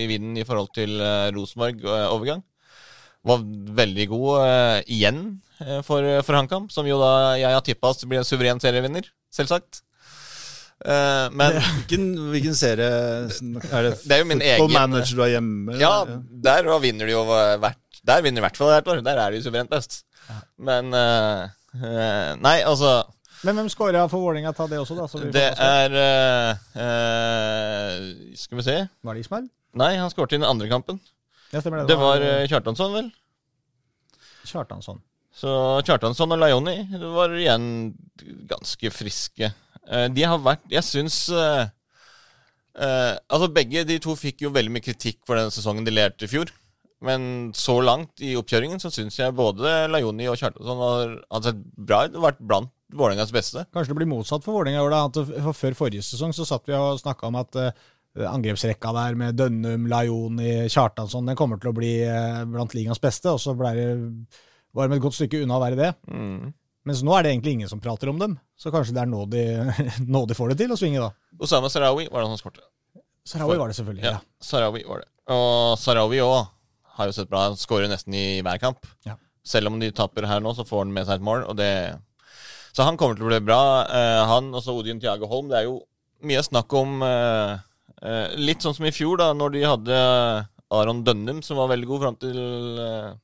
i 0.03 0.07
vinden 0.11 0.41
i 0.41 0.47
forhold 0.47 0.73
til 0.77 0.97
eh, 0.99 1.29
Rosenborg-overgang, 1.37 2.43
var 3.27 3.45
veldig 3.81 4.07
god 4.11 4.31
eh, 4.47 4.79
igjen 4.97 5.23
eh, 5.61 5.81
for, 5.87 6.07
for 6.27 6.39
HamKam, 6.39 6.71
som 6.73 6.89
jo 6.89 6.99
da 7.03 7.13
jeg 7.39 7.53
har 7.53 7.65
tippa 7.67 7.93
blir 8.07 8.23
en 8.23 8.27
suveren 8.27 8.63
serievinner, 8.63 9.07
selvsagt. 9.35 9.85
Eh, 10.81 11.27
men 11.37 11.59
Hvilken, 11.61 12.05
hvilken 12.33 12.55
serie 12.57 12.87
er 12.89 13.83
det? 13.85 13.91
Det 14.01 14.15
er 14.17 14.23
jo 14.23 14.29
min 14.31 14.41
egen 14.41 14.63
På 14.63 14.71
Manager 14.73 15.19
du 15.19 15.23
har 15.27 15.35
hjemme? 15.35 15.77
Ja, 15.77 15.91
eller? 16.07 16.23
der 16.47 16.71
vinner 16.81 17.05
de 17.05 17.13
jo 17.13 17.25
hvert 17.29 17.77
Der 18.07 18.23
vinner 18.25 18.41
de 18.41 18.45
i 18.45 18.47
hvert 18.47 18.57
fall 18.57 18.73
hvert 18.73 18.89
år. 18.89 19.03
Der 19.05 19.21
er 19.21 19.35
de 19.35 19.43
suverent 19.45 19.73
best. 19.73 20.01
Men 20.57 20.95
eh, 20.97 21.49
eh, 21.77 22.33
Nei, 22.41 22.59
altså 22.65 23.03
Men 23.45 23.61
hvem 23.61 23.71
scora 23.73 24.07
for 24.09 24.25
Vålerenga? 24.25 24.53
Ta 24.57 24.67
det 24.71 24.81
også, 24.81 24.97
da. 24.97 25.09
Så 25.11 25.21
vi 25.21 25.31
Det 25.35 25.47
er 25.53 25.97
uh, 25.97 26.81
eh, 26.87 28.35
Skal 28.41 28.61
vi 28.61 28.67
se 28.67 28.77
Var 29.05 29.17
det 29.17 29.27
Ismail? 29.27 29.49
Nei, 29.81 29.95
han 30.01 30.11
skåret 30.11 30.33
i 30.35 30.41
den 30.41 30.49
andre 30.49 30.67
kampen. 30.67 30.97
Ja, 31.53 31.61
det. 31.63 31.85
Det 31.87 31.97
var 31.99 32.23
eh, 32.27 32.49
Kjartansson, 32.51 32.91
vel? 32.95 33.11
Kjartansson. 34.47 34.99
Så 35.31 35.53
Kjartansson 35.87 36.35
og 36.35 36.41
Laioni 36.43 36.75
det 36.91 37.11
var 37.15 37.37
igjen 37.39 37.69
ganske 38.51 38.91
friske. 38.91 39.53
Eh, 39.89 40.09
De 40.13 40.27
har 40.27 40.41
vært 40.45 40.67
Jeg 40.73 40.87
syns 40.87 41.27
uh, 41.33 41.69
Altså, 42.81 43.51
begge 43.53 43.85
de 43.85 43.99
to 44.01 44.15
fikk 44.17 44.45
jo 44.47 44.55
veldig 44.55 44.73
mye 44.73 44.85
kritikk 44.85 45.21
for 45.27 45.37
den 45.37 45.51
sesongen 45.53 45.85
de 45.85 45.93
lærte 45.93 46.25
i 46.25 46.31
fjor. 46.31 46.53
Men 47.05 47.51
så 47.57 47.75
langt 47.83 48.21
i 48.25 48.35
oppkjøringen 48.39 48.81
så 48.81 48.93
syns 48.93 49.19
jeg 49.19 49.35
både 49.37 49.89
Lajoni 49.91 50.29
og 50.31 50.37
Kjartansson 50.39 50.81
har, 50.85 51.15
har 51.33 51.43
sett 51.45 51.61
bra 51.77 52.05
ut 52.07 52.19
og 52.19 52.27
vært 52.29 52.43
blant 52.45 52.73
Vålerengas 52.95 53.33
beste. 53.35 53.65
Kanskje 53.75 53.93
det 53.93 53.99
blir 54.01 54.11
motsatt 54.11 54.47
for 54.47 54.57
Vålerenga 54.57 54.81
i 54.81 54.87
år. 54.87 54.97
for 55.43 55.57
Før 55.57 55.77
forrige 55.79 56.07
sesong 56.07 56.33
så 56.37 56.47
satt 56.49 56.69
vi 56.71 56.77
og 56.79 57.01
snakka 57.03 57.29
om 57.29 57.41
at 57.41 57.59
uh, 57.59 57.85
angrepsrekka 58.31 58.95
der 58.97 59.19
med 59.19 59.37
Dønnum, 59.39 59.89
Lajoni, 59.91 60.55
Kjartansson 60.73 61.29
den 61.29 61.39
kommer 61.39 61.61
til 61.61 61.73
å 61.73 61.77
bli 61.77 61.93
blant 62.53 62.77
ligas 62.77 63.03
beste. 63.03 63.35
Og 63.35 63.43
så 63.43 63.57
ble 63.59 63.75
det, 63.77 63.91
var 64.77 64.89
de 64.89 64.97
et 64.97 65.05
godt 65.05 65.19
stykke 65.19 65.43
unna 65.45 65.59
å 65.59 65.65
være 65.65 65.79
det. 65.81 65.93
Mm. 66.09 66.53
Mens 66.89 67.03
nå 67.05 67.13
er 67.17 67.27
det 67.27 67.33
egentlig 67.35 67.57
ingen 67.59 67.71
som 67.71 67.81
prater 67.83 68.09
om 68.13 68.21
dem. 68.21 68.39
Så 68.57 68.73
kanskje 68.73 68.95
det 68.97 69.03
er 69.05 69.11
nå 69.11 69.25
de, 69.29 69.45
nå 70.15 70.25
de 70.29 70.37
får 70.37 70.53
det 70.55 70.63
til 70.63 70.73
å 70.75 70.79
svinge, 70.81 71.03
da. 71.03 71.11
Osama 71.41 71.69
Sarawi 71.73 72.09
var 72.09 72.25
det 72.25 72.31
han 72.33 72.41
skårte. 72.41 72.65
Sarawi 73.29 73.59
var 73.61 73.71
det 73.71 73.77
selvfølgelig. 73.79 74.05
Ja, 74.07 74.17
Ja. 74.19 74.23
Sarawi 74.41 74.85
var 74.89 75.05
det. 75.05 75.11
Og 75.31 75.79
Sarawi 75.79 76.23
òg 76.25 76.39
har 76.97 77.11
jo 77.11 77.17
sett 77.17 77.29
bra. 77.31 77.49
Han 77.51 77.59
skårer 77.61 77.91
nesten 77.91 78.17
i 78.17 78.41
hver 78.45 78.61
kamp. 78.63 78.89
Ja. 79.07 79.19
Selv 79.47 79.71
om 79.71 79.81
de 79.81 79.91
taper 79.95 80.27
her 80.29 80.41
nå, 80.45 80.55
så 80.57 80.65
får 80.69 80.85
han 80.85 80.95
med 80.97 81.07
seg 81.09 81.21
et 81.21 81.27
mål. 81.27 81.45
Og 81.49 81.57
det 81.61 81.71
så 82.73 82.87
han 82.87 82.99
kommer 82.99 83.19
til 83.19 83.27
å 83.27 83.31
bli 83.33 83.41
bra. 83.43 83.61
Eh, 83.91 84.21
han 84.31 84.53
og 84.55 84.63
så 84.65 84.75
Odin 84.77 85.01
Tiago 85.03 85.29
Holm. 85.31 85.51
Det 85.51 85.59
er 85.61 85.67
jo 85.69 85.81
mye 86.27 86.43
snakk 86.45 86.73
om 86.77 87.01
eh, 87.07 87.55
eh, 88.05 88.37
Litt 88.39 88.65
sånn 88.65 88.77
som 88.77 88.87
i 88.87 88.95
fjor, 88.95 89.19
da 89.21 89.31
når 89.37 89.55
de 89.57 89.65
hadde 89.67 90.01
Aron 90.71 91.03
Dønnum, 91.07 91.41
som 91.43 91.59
var 91.59 91.73
veldig 91.73 91.89
god 91.91 92.05
fram 92.05 92.19
til, 92.23 92.37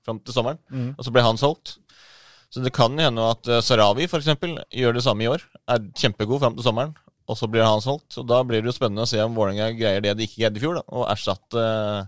fram 0.02 0.18
til 0.24 0.34
sommeren. 0.34 0.58
Mm. 0.72 0.88
Og 0.96 1.06
så 1.06 1.14
ble 1.14 1.22
han 1.22 1.38
solgt. 1.38 1.76
Så 2.50 2.62
det 2.62 2.72
kan 2.74 2.94
hende 2.98 3.24
at 3.30 3.48
eh, 3.50 3.62
Sarawi 3.64 4.06
eksempel, 4.06 4.56
gjør 4.70 4.96
det 4.96 5.04
samme 5.04 5.24
i 5.24 5.30
år. 5.30 5.42
Er 5.70 5.88
kjempegod 5.98 6.42
fram 6.42 6.56
til 6.56 6.66
sommeren, 6.66 6.94
og 7.26 7.38
så 7.38 7.48
blir 7.50 7.66
han 7.66 7.82
solgt. 7.84 8.18
Og 8.20 8.26
da 8.28 8.42
blir 8.46 8.62
det 8.62 8.70
jo 8.70 8.76
spennende 8.76 9.06
å 9.06 9.10
se 9.10 9.20
om 9.22 9.34
Vålerenga 9.36 9.72
greier 9.78 10.04
det 10.04 10.14
de 10.18 10.28
ikke 10.28 10.44
greide 10.44 10.60
i 10.60 10.62
fjor, 10.62 10.78
da, 10.78 10.84
og 10.94 11.08
erstatte 11.12 11.64
eh, 11.64 12.06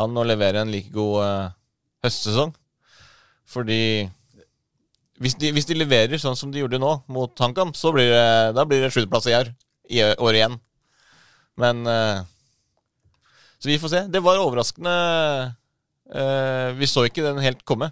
han 0.00 0.20
og 0.20 0.28
levere 0.28 0.62
en 0.62 0.72
like 0.72 0.92
god 0.94 1.16
eh, 1.24 1.56
høstsesong. 2.06 2.54
Fordi 3.46 3.80
hvis 5.22 5.36
de, 5.40 5.50
hvis 5.56 5.68
de 5.68 5.78
leverer 5.78 6.20
sånn 6.20 6.36
som 6.38 6.50
de 6.52 6.60
gjorde 6.60 6.80
nå, 6.82 6.92
mot 7.12 7.32
HamKam, 7.40 7.72
så 7.74 7.92
blir 7.94 8.10
det, 8.12 8.24
da 8.56 8.66
blir 8.68 8.82
det 8.84 8.90
sjuendeplass 8.92 9.28
i 9.30 9.36
år, 9.38 9.52
i 9.88 10.02
år 10.12 10.36
igjen. 10.36 10.56
Men 11.56 11.86
Så 13.56 13.70
vi 13.70 13.78
får 13.80 13.88
se. 13.88 14.00
Det 14.12 14.20
var 14.20 14.42
overraskende. 14.42 14.92
vi 16.76 16.86
så 16.90 17.06
ikke 17.08 17.24
den 17.24 17.40
helt 17.40 17.64
komme. 17.64 17.88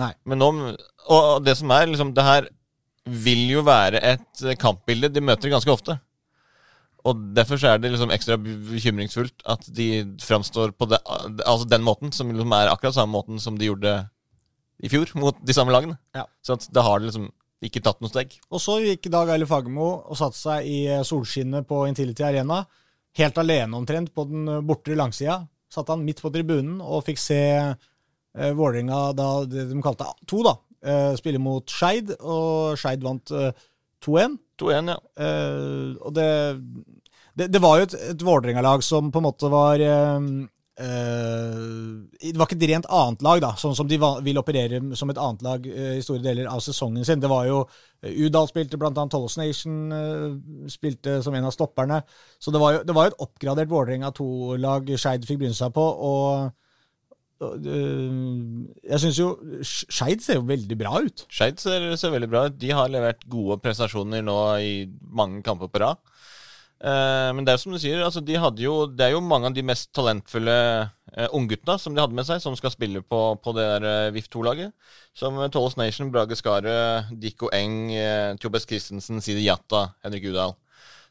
Nei. 0.00 0.10
Men 0.26 0.40
nå, 0.42 0.50
og 1.14 1.44
det 1.44 1.56
som 1.58 1.70
er, 1.74 1.86
liksom, 1.90 2.14
det 2.16 2.26
her 2.26 2.48
vil 3.04 3.44
jo 3.52 3.62
være 3.66 4.00
et 4.14 4.44
kampbilde 4.60 5.12
de 5.12 5.22
møter 5.24 5.52
ganske 5.52 5.70
ofte. 5.72 5.98
Og 7.04 7.20
derfor 7.36 7.60
så 7.60 7.74
er 7.74 7.80
det 7.82 7.90
liksom 7.92 8.12
ekstra 8.14 8.38
bekymringsfullt 8.40 9.44
at 9.52 9.66
de 9.76 9.88
framstår 10.24 10.72
på 10.72 10.88
det, 10.88 11.02
altså 11.44 11.68
den 11.68 11.84
måten, 11.84 12.12
som 12.16 12.32
liksom 12.32 12.54
er 12.56 12.72
akkurat 12.72 12.96
samme 12.96 13.12
måten 13.12 13.40
som 13.42 13.58
de 13.60 13.68
gjorde 13.68 13.98
i 14.84 14.90
fjor 14.90 15.12
mot 15.20 15.36
de 15.36 15.56
samme 15.56 15.74
lagene. 15.74 15.98
Ja. 16.16 16.24
Så 16.42 16.56
at 16.56 16.64
da 16.72 16.84
har 16.86 17.00
det 17.00 17.10
liksom 17.10 17.28
ikke 17.64 17.82
tatt 17.84 18.00
noe 18.02 18.12
steg. 18.12 18.32
Og 18.52 18.60
så 18.60 18.78
gikk 18.82 19.10
Dag 19.12 19.30
Eile 19.32 19.48
Fagermo 19.48 19.90
og 20.00 20.18
satte 20.20 20.36
seg 20.36 20.68
i 20.68 20.78
eh, 20.90 21.04
solskinnet 21.06 21.68
på 21.68 21.84
Intility 21.88 22.24
Arena. 22.26 22.62
Helt 23.16 23.38
alene 23.40 23.78
omtrent 23.78 24.12
på 24.16 24.26
den 24.28 24.48
eh, 24.48 24.64
bortre 24.64 24.96
langsida. 24.98 25.42
Satt 25.72 25.92
han 25.92 26.04
midt 26.04 26.20
på 26.24 26.32
tribunen 26.32 26.80
og 26.80 27.04
fikk 27.06 27.20
se 27.20 27.40
eh, 28.38 28.52
Vålerenga, 28.56 29.12
da 29.16 29.28
det 29.48 29.68
de 29.70 29.82
kalte 29.84 30.06
to, 30.30 30.42
da, 30.46 30.56
eh, 30.84 31.12
spiller 31.20 31.42
mot 31.42 31.66
Skeid. 31.70 32.14
Og 32.20 32.76
Skeid 32.80 33.02
vant 33.06 33.30
eh, 33.34 33.52
2-1. 34.04 34.38
2-1, 34.62 34.90
ja. 34.92 34.98
Eh, 35.18 35.94
og 36.00 36.12
det, 36.14 36.28
det 37.34 37.48
Det 37.50 37.60
var 37.64 37.78
jo 37.80 37.86
et, 37.88 37.94
et 38.12 38.22
Vålerenga-lag 38.22 38.84
som 38.86 39.08
på 39.10 39.18
en 39.18 39.26
måte 39.26 39.48
var 39.50 39.80
eh, 39.82 40.18
eh, 40.78 41.56
Det 42.30 42.36
var 42.38 42.46
ikke 42.46 42.58
et 42.60 42.68
rent 42.70 42.86
annet 42.90 43.24
lag, 43.26 43.40
da, 43.42 43.50
sånn 43.58 43.74
som 43.74 43.88
de 43.90 43.98
va- 43.98 44.20
vil 44.24 44.38
operere 44.38 44.78
som 44.98 45.10
et 45.10 45.18
annet 45.18 45.42
lag 45.46 45.66
eh, 45.66 45.96
i 45.98 46.04
store 46.06 46.22
deler 46.24 46.46
av 46.50 46.62
sesongen 46.64 47.04
sin. 47.06 47.22
Det 47.22 47.30
var 47.32 47.48
jo 47.50 47.64
Udal 48.04 48.46
spilte 48.50 48.76
blant 48.78 48.98
annet 49.00 49.14
Tollos 49.14 49.38
Nation, 49.40 49.78
spilte 50.68 51.18
som 51.24 51.34
en 51.34 51.46
av 51.48 51.54
stopperne. 51.56 52.02
Så 52.38 52.52
det 52.52 52.60
var 52.60 52.74
jo, 52.76 52.82
det 52.84 52.94
var 52.96 53.06
jo 53.08 53.14
et 53.14 53.22
oppgradert 53.26 53.70
Vålerenga 53.70 54.10
2-lag 54.18 54.90
Skeid 55.00 55.24
fikk 55.26 55.40
bryne 55.40 55.56
seg 55.56 55.72
på. 55.74 55.86
og 56.10 56.52
jeg 57.42 59.00
syns 59.02 59.18
jo 59.18 59.28
Skeid 59.66 60.22
ser 60.24 60.38
jo 60.38 60.46
veldig 60.48 60.76
bra 60.78 61.00
ut. 61.04 61.24
Skeid 61.32 61.58
ser, 61.60 61.90
ser 62.00 62.14
veldig 62.14 62.30
bra 62.30 62.46
ut. 62.48 62.58
De 62.60 62.70
har 62.72 62.92
levert 62.92 63.24
gode 63.30 63.58
prestasjoner 63.64 64.24
nå 64.24 64.38
i 64.62 64.74
mange 65.12 65.42
kamper 65.46 65.72
på 65.72 65.82
rad. 65.82 66.00
Eh, 66.84 67.30
men 67.32 67.46
det 67.46 67.54
er 67.54 67.60
som 67.62 67.72
du 67.72 67.78
sier, 67.80 68.02
altså 68.04 68.20
de 68.20 68.36
jo, 68.60 68.74
det 68.90 69.06
er 69.06 69.14
jo 69.14 69.22
mange 69.24 69.48
av 69.48 69.54
de 69.56 69.62
mest 69.64 69.88
talentfulle 69.96 70.56
uh, 70.84 71.28
ungguttene 71.32 71.78
som 71.80 71.94
de 71.94 72.02
hadde 72.02 72.16
med 72.16 72.26
seg, 72.28 72.42
som 72.42 72.56
skal 72.58 72.74
spille 72.74 73.00
på, 73.00 73.20
på 73.40 73.54
det 73.56 73.64
der 73.64 73.86
uh, 74.10 74.14
VIF 74.14 74.28
2-laget. 74.28 74.74
Som 75.16 75.38
Tollos 75.48 75.78
Nation, 75.80 76.10
Brage 76.12 76.36
Skaret, 76.36 77.12
Dikko 77.22 77.48
Eng, 77.54 77.94
Tjobes 78.42 78.66
Christensen, 78.66 79.22
Sidi 79.22 79.46
Jatta, 79.46 79.92
Henrik 80.04 80.26
Udal. 80.32 80.56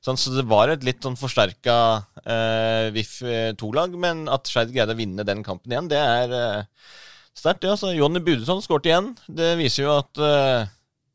Sånn, 0.04 0.20
så 0.20 0.34
det 0.36 0.44
var 0.52 0.68
et 0.68 0.84
litt 0.84 1.00
sånn 1.06 1.16
forsterka 1.16 1.76
uh, 2.04 2.88
VIF 2.92 3.22
2-lag, 3.60 3.94
men 3.96 4.26
at 4.32 4.50
Skeid 4.52 4.74
greide 4.76 4.92
å 4.92 5.00
vinne 5.00 5.24
den 5.24 5.46
kampen 5.46 5.72
igjen, 5.72 5.88
det 5.92 6.02
er 6.02 6.34
uh, 6.36 6.90
sterkt. 7.32 7.64
Ja, 7.64 7.78
altså, 7.78 7.94
Jonny 7.96 8.20
Budesson 8.24 8.60
skåret 8.66 8.90
igjen. 8.92 9.14
Det 9.28 9.54
viser 9.62 9.88
jo 9.88 10.00
at 10.02 10.24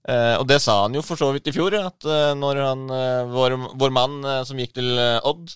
Uh, 0.09 0.39
og 0.41 0.47
det 0.49 0.57
sa 0.65 0.79
han 0.87 0.95
jo 0.97 1.03
for 1.05 1.21
så 1.21 1.27
vidt 1.35 1.51
i 1.51 1.53
fjor, 1.53 1.75
at 1.77 2.07
uh, 2.09 2.33
når 2.33 2.61
han, 2.65 2.85
vår, 3.29 3.57
vår, 3.77 3.91
mann 3.93 4.23
som 4.49 4.57
gikk 4.57 4.71
til 4.79 4.87
Odd, 4.97 5.51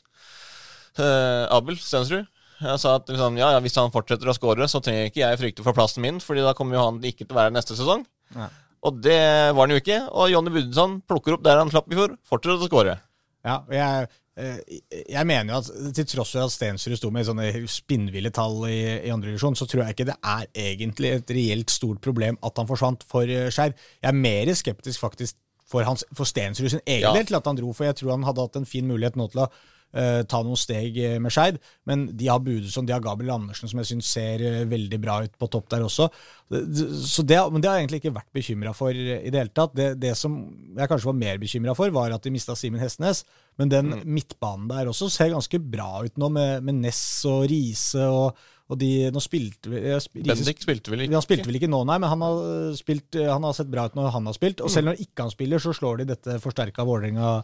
Abel 1.00 1.78
Stensrud, 1.80 2.26
sa 2.60 2.96
at 2.98 3.08
liksom, 3.08 3.38
ja, 3.40 3.48
ja, 3.54 3.62
hvis 3.64 3.78
han 3.80 3.94
fortsetter 3.94 4.28
å 4.28 4.34
skåre, 4.36 4.68
så 4.68 4.82
trenger 4.84 5.08
ikke 5.08 5.22
jeg 5.22 5.40
frykte 5.40 5.64
for 5.64 5.72
plassen 5.76 6.04
min, 6.04 6.20
Fordi 6.20 6.44
da 6.44 6.52
kommer 6.58 6.76
jo 6.76 6.84
han 6.84 7.00
ikke 7.00 7.24
til 7.24 7.32
å 7.32 7.38
være 7.38 7.54
neste 7.56 7.78
sesong. 7.78 8.04
Ja. 8.36 8.50
Og 8.84 9.00
det 9.00 9.22
var 9.54 9.64
han 9.64 9.72
jo 9.72 9.80
ikke. 9.80 10.02
Og 10.10 10.28
Jonny 10.34 10.52
Budensson 10.52 11.00
plukker 11.08 11.38
opp 11.38 11.46
der 11.46 11.62
han 11.62 11.72
slapp 11.72 11.88
i 11.88 11.96
fjor, 11.96 12.18
fortsetter 12.28 12.60
å 12.60 12.68
skåre. 12.68 12.98
Ja, 13.42 13.60
og 13.66 13.74
jeg 13.74 14.10
Eh, 14.32 14.78
jeg 15.12 15.26
mener 15.28 15.52
jo 15.52 15.58
at 15.60 15.94
til 15.94 16.06
tross 16.08 16.30
for 16.32 16.46
at 16.46 16.52
Stensrud 16.54 16.96
sto 16.96 17.10
med 17.12 17.26
sånne 17.28 17.50
spinnville 17.68 18.30
tall 18.32 18.62
i, 18.64 18.78
i 19.04 19.12
andre 19.12 19.28
divisjon, 19.28 19.58
så 19.58 19.66
tror 19.68 19.84
jeg 19.84 19.96
ikke 19.96 20.06
det 20.08 20.16
er 20.16 20.46
egentlig 20.56 21.10
et 21.18 21.32
reelt 21.36 21.72
stort 21.72 22.00
problem 22.04 22.38
at 22.40 22.56
han 22.56 22.70
forsvant 22.70 23.04
for 23.08 23.28
uh, 23.28 23.50
Skeiv. 23.52 23.76
Jeg 24.00 24.08
er 24.08 24.16
mer 24.16 24.52
skeptisk 24.56 25.04
faktisk 25.04 25.36
for, 25.68 25.84
hans, 25.84 26.06
for 26.16 26.28
Stensrud 26.28 26.72
sin 26.72 26.84
egen 26.86 27.10
ja. 27.10 27.12
del 27.12 27.28
til 27.28 27.36
at 27.36 27.50
han 27.50 27.60
dro, 27.60 27.74
for 27.76 27.88
jeg 27.88 27.98
tror 28.00 28.14
han 28.14 28.24
hadde 28.28 28.46
hatt 28.46 28.56
en 28.60 28.68
fin 28.68 28.88
mulighet 28.88 29.20
nå 29.20 29.28
til 29.32 29.44
å 29.44 29.50
uh, 29.96 30.22
ta 30.28 30.42
noen 30.44 30.58
steg 30.58 30.98
med 31.22 31.32
Skeid. 31.34 31.60
Men 31.88 32.06
de 32.16 32.30
har 32.30 32.42
Budesson, 32.44 32.86
de 32.88 32.94
har 32.94 33.04
Gabriel 33.04 33.34
Andersen, 33.36 33.70
som 33.70 33.82
jeg 33.82 33.92
syns 33.92 34.12
ser 34.16 34.44
uh, 34.44 34.62
veldig 34.70 35.00
bra 35.02 35.20
ut 35.26 35.36
på 35.38 35.50
topp 35.52 35.70
der 35.74 35.86
også. 35.86 36.08
Så 36.52 37.24
det, 37.24 37.38
men 37.52 37.62
det 37.62 37.70
har 37.70 37.78
jeg 37.78 37.86
egentlig 37.86 38.02
ikke 38.02 38.16
vært 38.18 38.34
bekymra 38.36 38.74
for 38.76 38.92
i 38.92 39.30
det 39.30 39.38
hele 39.38 39.54
tatt. 39.54 39.72
Det, 39.76 39.92
det, 40.00 40.12
som 40.18 40.36
jeg 40.76 40.90
kanskje 40.90 41.08
var 41.08 41.20
mer 41.20 41.40
bekymra 41.40 41.76
for, 41.78 41.92
var 41.94 42.12
at 42.12 42.24
de 42.24 42.32
mista 42.34 42.56
Simen 42.58 42.82
Hestnes. 42.82 43.24
Men 43.60 43.72
den 43.72 43.92
mm. 43.92 44.02
midtbanen 44.08 44.68
der 44.70 44.90
også 44.90 45.08
ser 45.12 45.32
ganske 45.32 45.60
bra 45.60 46.02
ut 46.04 46.18
nå, 46.20 46.28
med, 46.32 46.66
med 46.66 46.82
Ness 46.84 47.22
og 47.28 47.46
Riise 47.50 48.04
og, 48.08 48.36
og 48.72 48.78
de, 48.80 48.90
nå 49.12 49.20
spilte 49.20 49.68
vi 49.68 49.80
Bendik 50.16 50.62
spilte 50.62 50.92
vel 50.92 51.04
ikke? 51.04 51.16
Han 51.18 51.24
spilte 51.24 51.48
vel 51.50 51.58
ikke 51.58 51.72
nå, 51.72 51.82
nei, 51.88 51.98
men 52.00 52.08
han 52.08 52.24
har, 52.24 52.38
spilt, 52.78 53.18
han 53.20 53.44
har, 53.44 53.56
sett 53.56 53.72
bra 53.72 53.88
ut 53.88 53.98
når 53.98 54.12
han 54.14 54.28
har 54.30 54.36
spilt. 54.36 54.62
Og 54.64 54.70
mm. 54.70 54.74
selv 54.76 54.90
når 54.90 55.02
ikke 55.04 55.26
han 55.26 55.34
spiller, 55.34 55.62
så 55.62 55.74
slår 55.76 56.02
de 56.02 56.08
dette 56.14 56.38
forsterka 56.42 56.86
Vålerenga 56.88 57.34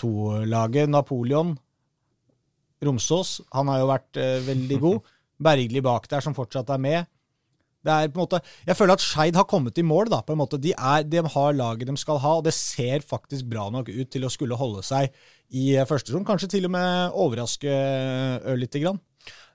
2-laget. 0.00 0.88
Napoleon 0.92 1.52
Romsås, 2.84 3.38
han 3.54 3.70
har 3.72 3.82
jo 3.82 3.88
vært 3.90 4.20
uh, 4.20 4.36
veldig 4.46 4.78
god. 4.82 5.10
Bergli 5.46 5.80
bak 5.84 6.08
der, 6.10 6.24
som 6.24 6.36
fortsatt 6.36 6.70
er 6.74 6.80
med. 6.80 7.08
Det 7.80 7.92
er 7.92 8.10
på 8.12 8.18
en 8.18 8.26
måte, 8.26 8.42
jeg 8.68 8.76
føler 8.76 8.92
at 8.92 9.04
Skeid 9.04 9.36
har 9.38 9.46
kommet 9.48 9.78
i 9.80 9.84
mål. 9.86 10.10
da, 10.12 10.20
på 10.20 10.34
en 10.34 10.40
måte. 10.42 10.60
De, 10.60 10.74
er, 10.76 11.04
de 11.08 11.22
har 11.24 11.54
laget 11.56 11.88
de 11.88 11.96
skal 11.96 12.20
ha, 12.20 12.34
og 12.36 12.44
det 12.44 12.52
ser 12.52 13.00
faktisk 13.00 13.48
bra 13.48 13.70
nok 13.72 13.88
ut 13.88 14.10
til 14.12 14.26
å 14.26 14.32
skulle 14.32 14.58
holde 14.60 14.84
seg 14.84 15.08
i 15.56 15.72
første 15.88 16.12
rom. 16.12 16.26
Kanskje 16.28 16.50
til 16.56 16.68
og 16.68 16.74
med 16.76 17.16
overraske 17.16 17.78
ørlite 18.52 18.84
grann. 18.84 19.00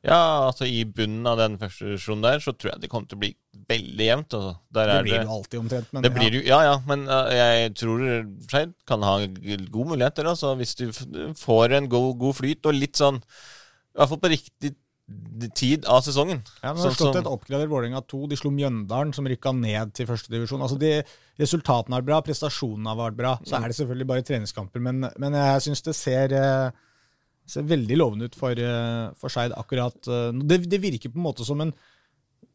Ja, 0.05 0.21
altså 0.45 0.67
i 0.69 0.83
bunnen 0.85 1.25
av 1.29 1.39
den 1.39 1.57
første 1.61 1.87
divisjonen 1.89 2.23
der, 2.25 2.39
så 2.43 2.53
tror 2.53 2.73
jeg 2.73 2.83
det 2.83 2.91
kommer 2.91 3.09
til 3.09 3.17
å 3.17 3.23
bli 3.23 3.31
veldig 3.65 4.07
jevnt. 4.07 4.37
Altså. 4.37 4.53
det 4.77 4.85
blir 5.07 5.11
det 5.15 5.19
jo 5.23 5.35
alltid 5.39 5.59
omtrent, 5.63 5.91
men 5.91 6.05
det 6.05 6.11
ja. 6.11 6.15
Blir 6.19 6.37
jo, 6.37 6.41
ja, 6.45 6.61
ja, 6.67 6.77
men 6.85 7.05
uh, 7.09 7.33
jeg 7.33 7.75
tror 7.81 8.05
Skeid 8.45 8.73
kan 8.87 9.05
ha 9.07 9.17
god 9.25 9.91
mulighet 9.91 10.21
der, 10.21 10.31
altså. 10.35 10.53
Hvis 10.59 10.75
du 10.77 10.87
får 11.39 11.79
en 11.79 11.89
god, 11.91 12.11
god 12.21 12.39
flyt 12.41 12.69
og 12.69 12.77
litt 12.77 13.01
sånn 13.01 13.21
I 13.21 14.01
hvert 14.01 14.13
fall 14.13 14.21
på 14.25 14.33
riktig 14.35 14.75
tid 15.53 15.85
av 15.85 16.01
sesongen. 16.01 16.39
Ja, 16.63 16.71
men 16.73 16.81
det 16.81 16.89
har 16.89 16.95
slått 16.97 17.19
et 17.19 17.29
oppgradert 17.29 17.69
Vålerenga 17.69 18.01
2. 18.09 18.23
De 18.31 18.37
slo 18.39 18.49
Mjøndalen, 18.53 19.13
som 19.13 19.27
rykka 19.29 19.53
ned 19.53 19.93
til 19.97 20.07
førstedivisjon. 20.09 20.63
Altså 20.65 20.79
de, 20.81 20.95
resultatene 21.41 21.99
er 21.99 22.07
bra, 22.07 22.21
prestasjonene 22.25 22.89
har 22.89 22.97
vært 23.03 23.19
bra. 23.19 23.35
Så 23.45 23.59
er 23.59 23.69
det 23.69 23.77
selvfølgelig 23.77 24.09
bare 24.09 24.25
treningskamper, 24.25 24.81
men, 24.81 25.05
men 25.21 25.37
jeg 25.37 25.65
syns 25.67 25.85
det 25.85 25.95
ser, 25.97 26.33
eh, 26.33 26.94
ser, 27.49 27.67
veldig 27.69 27.97
lovende 27.99 28.29
ut 28.29 28.37
for, 28.37 28.57
eh, 28.57 29.11
for 29.19 29.33
Skeid 29.33 29.55
akkurat 29.57 30.09
eh, 30.09 30.31
det, 30.41 30.63
det, 30.69 30.81
virker 30.83 31.13
på 31.13 31.19
en 31.19 31.27
måte 31.27 31.47
som 31.47 31.61
en 31.63 31.73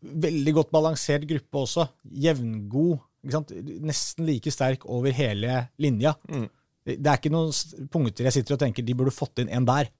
veldig 0.01 0.55
godt 0.57 0.72
balansert 0.74 1.26
gruppe 1.28 1.64
også. 1.64 1.86
Jevngod. 2.24 3.01
Nesten 3.84 4.24
like 4.24 4.53
sterk 4.53 4.86
over 4.88 5.12
hele 5.12 5.66
linja. 5.82 6.14
Mm. 6.30 6.47
Det 6.88 7.05
er 7.05 7.18
ikke 7.18 7.32
noen 7.32 7.53
punkter 7.93 8.26
jeg 8.26 8.38
sitter 8.38 8.57
og 8.57 8.62
tenker 8.62 8.86
de 8.86 8.97
burde 8.97 9.12
fått 9.12 9.43
inn 9.43 9.53
en 9.53 9.66
der. 9.68 9.91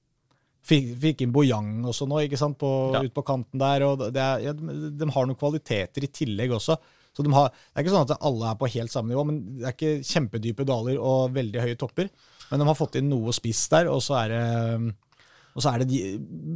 Fikk, 0.65 0.91
fikk 1.01 1.21
inn 1.25 1.33
Bojang 1.33 1.85
også 1.89 2.05
nå, 2.09 2.19
ikke 2.25 2.37
sant, 2.37 2.57
på, 2.61 2.69
ja. 2.93 3.01
ut 3.01 3.13
på 3.13 3.23
kanten 3.25 3.61
der. 3.61 3.85
og 3.85 4.03
er, 4.09 4.41
ja, 4.45 4.55
de, 4.57 4.91
de, 4.97 5.07
har 5.13 5.29
noen 5.29 5.37
kvaliteter 5.37 6.05
i 6.05 6.09
tillegg 6.13 6.53
også. 6.57 6.77
Så 7.11 7.25
de 7.25 7.33
har, 7.35 7.49
Det 7.51 7.75
er 7.75 7.85
ikke 7.85 7.93
sånn 7.93 8.05
at 8.07 8.25
alle 8.29 8.51
er 8.51 8.59
på 8.59 8.69
helt 8.71 8.93
samme 8.93 9.11
nivå, 9.11 9.25
men 9.27 9.41
det 9.59 9.67
er 9.67 9.75
ikke 9.75 9.95
kjempedype 10.07 10.67
daler 10.67 11.01
og 11.01 11.33
veldig 11.35 11.65
høye 11.65 11.79
topper. 11.79 12.11
Men 12.51 12.61
de 12.61 12.67
har 12.67 12.77
fått 12.77 12.99
inn 12.99 13.09
noe 13.11 13.33
spiss 13.35 13.63
der, 13.71 13.89
og 13.91 14.03
så 14.03 14.19
er 14.21 14.35
det 14.35 14.43
og 15.51 15.63
så 15.63 15.73
er 15.73 15.81
det 15.81 15.89
de, 15.91 15.99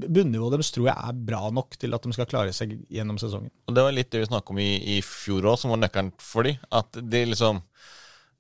Bunnivået 0.08 0.56
deres 0.56 0.72
tror 0.72 0.88
jeg 0.88 0.96
er 0.96 1.20
bra 1.28 1.50
nok 1.52 1.76
til 1.80 1.96
at 1.96 2.06
de 2.06 2.16
skal 2.16 2.30
klare 2.32 2.54
seg 2.56 2.78
gjennom 2.92 3.20
sesongen. 3.20 3.52
Og 3.68 3.76
Det 3.76 3.84
var 3.84 3.96
litt 3.96 4.12
det 4.14 4.24
vi 4.24 4.30
snakket 4.30 4.56
om 4.56 4.62
i, 4.64 4.72
i 4.96 5.02
fjor 5.04 5.50
òg, 5.52 5.60
som 5.60 5.74
var 5.74 5.82
nøkkelen 5.84 6.14
for 6.22 6.48
de. 6.48 6.56
At 6.72 6.96
de 6.96 7.26
liksom 7.28 7.60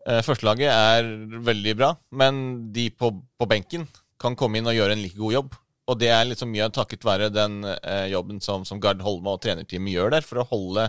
eh, 0.08 0.22
Førstelaget 0.24 0.72
er 0.72 1.12
veldig 1.49 1.76
bra, 1.76 1.91
men 2.16 2.41
de 2.76 2.88
på, 2.95 3.12
på 3.12 3.49
benken 3.51 3.88
kan 4.22 4.38
komme 4.39 4.62
inn 4.62 4.72
og 4.72 4.78
gjøre 4.78 4.95
en 4.95 5.03
like 5.03 5.20
god 5.20 5.36
jobb. 5.36 5.60
Og 5.86 5.99
det 6.01 6.10
er 6.10 6.26
liksom 6.26 6.49
mye 6.53 6.72
takket 6.74 7.06
være 7.06 7.34
den 7.34 7.60
eh, 7.76 8.08
jobben 8.14 8.39
som, 8.41 8.64
som 8.66 8.80
Gard 8.82 9.03
Holme 9.06 9.36
og 9.36 9.43
trenerteamet 9.43 9.93
gjør 9.93 10.16
der, 10.16 10.26
for 10.26 10.41
å 10.41 10.49
holde 10.49 10.88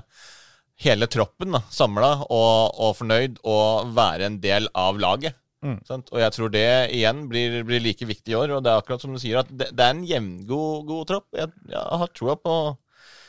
hele 0.85 1.09
troppen 1.09 1.57
samla 1.73 2.11
og, 2.27 2.77
og, 2.77 2.91
fornøyd 2.99 3.41
og 3.49 3.93
være 3.97 4.29
en 4.29 4.39
del 4.43 4.71
av 4.77 5.01
laget. 5.01 5.37
Mm. 5.67 6.01
Og 6.15 6.19
jeg 6.23 6.33
tror 6.37 6.51
det 6.55 6.67
igjen 6.95 7.23
blir, 7.31 7.61
blir, 7.67 7.83
like 7.83 8.07
viktig 8.07 8.35
i 8.35 8.39
år. 8.39 8.57
Og 8.57 8.65
det 8.65 8.73
er 8.73 8.81
akkurat 8.83 9.03
som 9.03 9.15
du 9.15 9.21
sier, 9.23 9.41
at 9.43 9.51
det, 9.51 9.73
det 9.77 9.87
er 9.87 9.95
en 9.95 10.05
jevngod 10.07 10.85
god 10.89 11.09
tropp. 11.11 11.27
Jeg, 11.37 11.53
jeg 11.73 12.03
har 12.03 12.13
troa 12.15 12.37
på 12.41 12.57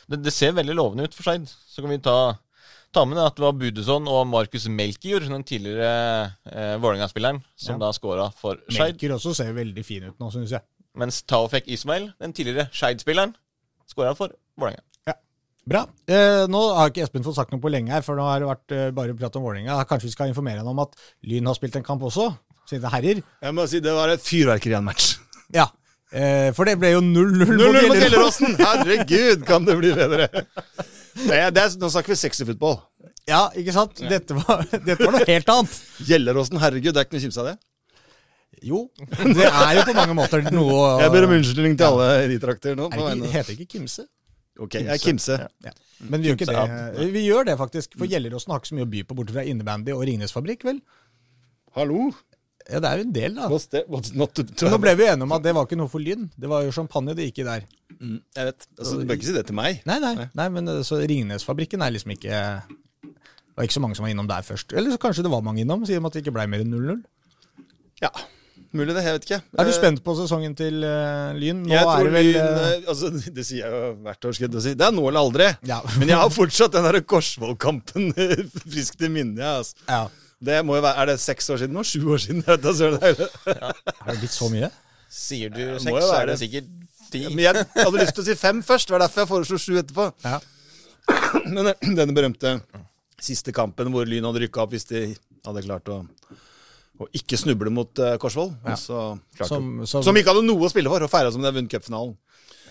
det, 0.08 0.22
det, 0.24 0.34
ser 0.34 0.56
veldig 0.56 0.76
lovende 0.78 1.08
ut 1.08 1.16
for 1.16 1.28
Skeid. 1.28 1.48
Så 1.48 1.84
kan 1.84 1.92
vi 1.92 2.00
ta, 2.04 2.18
ta 2.96 3.04
med 3.10 3.20
at 3.24 3.36
det 3.38 3.44
var 3.44 3.58
Budeson 3.60 4.08
og 4.12 4.28
Markus 4.32 4.70
Melkjord, 4.72 5.28
den 5.28 5.46
tidligere 5.48 5.92
eh, 6.48 6.76
Vålerenga-spilleren, 6.80 7.42
som 7.60 7.76
ja. 7.76 7.82
da 7.86 7.92
scora 7.96 8.30
for 8.36 8.62
Skeid. 8.70 8.96
Melkjord 8.96 9.18
også 9.20 9.36
ser 9.42 9.56
veldig 9.58 9.86
fin 9.88 10.08
ut 10.08 10.22
nå, 10.24 10.32
syns 10.34 10.56
jeg. 10.56 10.66
Mens 10.98 11.22
Taofek 11.30 11.68
Ismail, 11.70 12.12
den 12.22 12.34
tidligere 12.34 12.70
Skeid-spilleren, 12.74 13.36
scora 13.90 14.16
for 14.18 14.34
Vålerenga. 14.58 14.86
Bra. 15.68 15.82
Eh, 16.08 16.46
nå 16.48 16.62
har 16.78 16.92
ikke 16.92 17.04
Espen 17.04 17.26
fått 17.26 17.36
sagt 17.36 17.52
noe 17.52 17.60
på 17.64 17.72
lenge 17.72 17.92
her, 17.92 18.04
for 18.06 18.16
nå 18.16 18.24
har 18.24 18.40
det 18.40 18.48
vært 18.48 18.76
eh, 18.76 18.92
bare 18.96 19.16
prat 19.20 19.36
om 19.36 19.44
Vålerenga. 19.44 19.82
Kanskje 19.90 20.08
vi 20.08 20.14
skal 20.14 20.32
informere 20.32 20.62
han 20.62 20.72
om 20.72 20.80
at 20.86 20.96
Lyn 21.28 21.50
har 21.50 21.58
spilt 21.58 21.76
en 21.80 21.86
kamp 21.88 22.06
også, 22.08 22.30
er 22.72 22.88
herrer. 22.94 23.20
Jeg 23.44 23.56
må 23.56 23.66
si 23.68 23.82
det 23.84 23.96
var 23.96 24.12
et 24.14 24.24
fyrverkeri 24.24 24.78
av 24.78 24.82
en 24.84 24.88
match. 24.88 25.18
Ja. 25.56 25.68
Eh, 26.16 26.54
for 26.56 26.68
det 26.68 26.78
ble 26.80 26.94
jo 26.94 27.02
0-0 27.04 27.52
mot 27.52 28.00
Gjelleråsen! 28.00 28.56
Herregud, 28.64 29.44
kan 29.48 29.66
det 29.68 29.76
bli 29.76 29.92
bedre! 29.96 30.30
Det 30.32 31.36
er, 31.36 31.50
det 31.52 31.64
er, 31.66 31.74
nå 31.82 31.90
snakker 31.92 32.14
vi 32.14 32.20
sexy-fotball. 32.22 32.78
Ja, 33.28 33.50
ikke 33.60 33.74
sant? 33.76 34.00
Dette 34.08 34.38
var, 34.38 34.64
dette 34.72 35.02
var 35.02 35.18
noe 35.18 35.28
helt 35.28 35.50
annet. 35.52 35.80
Gjelleråsen, 36.08 36.62
herregud, 36.64 36.94
det 36.96 37.02
er 37.02 37.10
ikke 37.10 37.18
noe 37.18 37.24
å 37.24 37.26
kimse 37.28 37.44
av 37.44 37.50
det. 37.50 37.58
Jo, 38.64 38.86
det 39.36 39.50
er 39.52 39.74
jo 39.78 39.82
på 39.86 39.94
mange 39.94 40.16
måter 40.18 40.42
noe 40.48 40.86
Jeg 41.04 41.12
ber 41.14 41.28
om 41.28 41.34
unnskyldning 41.36 41.76
til 41.78 41.92
alle 41.92 42.08
i 42.24 42.30
de 42.32 42.38
trakter 42.42 42.78
nå. 42.80 42.88
Det 42.96 43.34
heter 43.36 43.52
ikke 43.54 43.68
Kimse. 43.76 44.08
Ok, 44.64 44.80
jeg 44.80 44.94
er 44.94 45.02
Kimse. 45.02 45.38
Ja. 45.66 45.74
Men 46.12 46.22
vi 46.22 46.30
gjør 46.30 46.38
ikke 46.40 46.54
det. 46.54 47.10
Vi 47.14 47.26
gjør 47.26 47.48
det, 47.50 47.58
faktisk. 47.60 47.98
For 47.98 48.10
Gjelleråsen 48.10 48.54
har 48.54 48.62
ikke 48.62 48.72
så 48.72 48.78
mye 48.78 48.88
å 48.88 48.92
by 48.92 49.04
på, 49.08 49.18
borte 49.18 49.36
fra 49.36 49.46
innebandy 49.48 49.94
og 49.96 50.06
Ringnes 50.10 50.34
fabrikk, 50.36 50.66
vel? 50.68 50.82
Hallo? 51.78 52.10
Ja, 52.68 52.82
det 52.84 52.90
er 52.90 53.00
jo 53.00 53.06
en 53.06 53.14
del, 53.16 53.36
da. 53.38 53.48
What's 53.52 53.70
that? 53.72 53.88
What's 53.92 54.12
not 54.18 54.34
to 54.36 54.44
nå 54.68 54.80
ble 54.84 54.94
vi 55.00 55.06
enige 55.08 55.24
om 55.24 55.36
at 55.38 55.44
det 55.46 55.54
var 55.56 55.68
ikke 55.68 55.78
noe 55.80 55.92
for 55.92 56.04
Lyn. 56.04 56.28
Det 56.36 56.50
var 56.52 56.66
jo 56.66 56.74
champagne 56.76 57.16
det 57.16 57.30
gikk 57.30 57.44
i 57.44 57.48
der. 57.48 57.68
Mm, 57.96 58.18
jeg 58.36 58.50
vet. 58.50 58.68
Altså, 58.76 58.98
Du 59.00 59.06
bør 59.08 59.20
ikke 59.20 59.30
si 59.30 59.36
det 59.38 59.46
til 59.48 59.58
meg. 59.58 59.80
Nei, 59.88 59.98
nei, 60.04 60.28
nei 60.36 60.48
men 60.54 60.74
eh, 60.74 60.82
så 60.88 61.00
Ringnes-fabrikken 61.00 61.86
er 61.86 61.94
liksom 61.96 62.12
ikke 62.18 62.42
Det 63.08 63.56
var 63.56 63.70
ikke 63.70 63.78
så 63.78 63.84
mange 63.86 63.98
som 63.98 64.06
var 64.06 64.12
innom 64.14 64.28
der 64.30 64.44
først. 64.46 64.76
Eller 64.76 64.94
så 64.94 65.00
kanskje 65.02 65.24
det 65.26 65.32
var 65.34 65.46
mange 65.46 65.64
innom, 65.64 65.86
siden 65.88 66.06
at 66.10 66.18
det 66.18 66.26
ikke 66.26 66.36
ble 66.36 66.46
mer 66.52 66.66
enn 66.66 66.76
0-0. 66.76 67.00
Ja. 68.04 68.12
Mulig 68.76 68.94
det, 68.98 69.04
jeg 69.06 69.16
vet 69.16 69.26
ikke. 69.28 69.40
Er 69.56 69.68
du 69.68 69.74
spent 69.76 70.02
på 70.04 70.14
sesongen 70.18 70.56
til 70.58 70.82
uh, 70.84 71.32
Lyn? 71.38 71.62
Nå 71.64 71.72
jeg 71.72 71.86
tror 71.88 72.10
vel, 72.12 72.30
Lyn, 72.36 72.48
uh, 72.52 72.90
altså, 72.92 73.12
Det 73.14 73.46
sier 73.48 73.64
jeg 73.64 73.72
jo 73.72 73.92
hvert 74.04 74.28
år, 74.28 74.36
skal 74.36 74.50
jeg 74.50 74.64
si. 74.66 74.74
Det 74.80 74.88
er 74.88 74.96
nå 74.96 75.06
eller 75.08 75.24
aldri. 75.24 75.48
Ja. 75.70 75.78
Men 76.00 76.12
jeg 76.12 76.20
har 76.20 76.34
fortsatt 76.34 76.76
den 76.76 76.88
der 76.88 77.00
Korsvoll-kampen 77.14 78.10
friskt 78.58 79.06
i 79.08 79.12
minne. 79.14 79.54
Altså. 79.62 79.80
Ja. 79.88 80.02
Det 80.50 80.60
må 80.68 80.76
jo 80.78 80.84
være, 80.86 81.02
Er 81.02 81.12
det 81.14 81.20
seks 81.24 81.48
år 81.54 81.62
siden 81.64 81.78
nå? 81.78 81.86
Sju 81.88 82.02
år 82.14 82.22
siden? 82.26 82.44
Vet, 82.46 82.66
altså, 82.66 82.92
det 82.98 83.14
er, 83.14 83.32
ja. 83.48 83.72
er 83.72 84.12
det 84.12 84.20
blitt 84.26 84.36
så 84.36 84.50
mye? 84.54 84.70
Sier 85.08 85.54
du 85.54 85.64
seks, 85.80 86.04
så 86.04 86.18
er 86.20 86.28
det 86.34 86.36
sikkert 86.44 86.68
ti. 87.08 87.24
Men 87.32 87.46
jeg 87.46 87.64
hadde 87.78 88.02
lyst 88.02 88.18
til 88.18 88.26
å 88.26 88.28
si 88.28 88.36
fem 88.38 88.60
først. 88.66 88.90
Det 88.90 88.98
var 88.98 89.06
derfor 89.06 89.24
jeg 89.24 89.32
foreslo 89.32 89.62
sju 89.64 89.80
etterpå. 89.80 90.10
Ja. 90.28 90.42
Men 91.56 91.72
denne 91.96 92.12
berømte 92.14 92.58
siste 93.24 93.54
kampen 93.56 93.90
hvor 93.94 94.06
Lyn 94.06 94.28
hadde 94.28 94.44
rykka 94.44 94.66
opp 94.66 94.76
hvis 94.76 94.86
de 94.92 95.08
hadde 95.48 95.64
klart 95.66 95.90
å 95.90 96.02
og 97.00 97.10
ikke 97.16 97.38
snuble 97.38 97.70
mot 97.74 98.00
uh, 98.04 98.16
Korsvoll. 98.22 98.54
Ja. 98.66 98.76
Så 98.80 99.02
Som, 99.44 99.84
som, 99.86 100.04
som 100.06 100.18
ikke 100.18 100.34
hadde 100.34 100.48
noe 100.48 100.66
å 100.66 100.72
spille 100.72 100.90
for, 100.90 101.04
og 101.06 101.12
feira 101.14 101.30
som 101.34 101.42
de 101.44 101.50
hadde 101.50 101.60
vunnet 101.62 101.74
cupfinalen. 101.74 102.16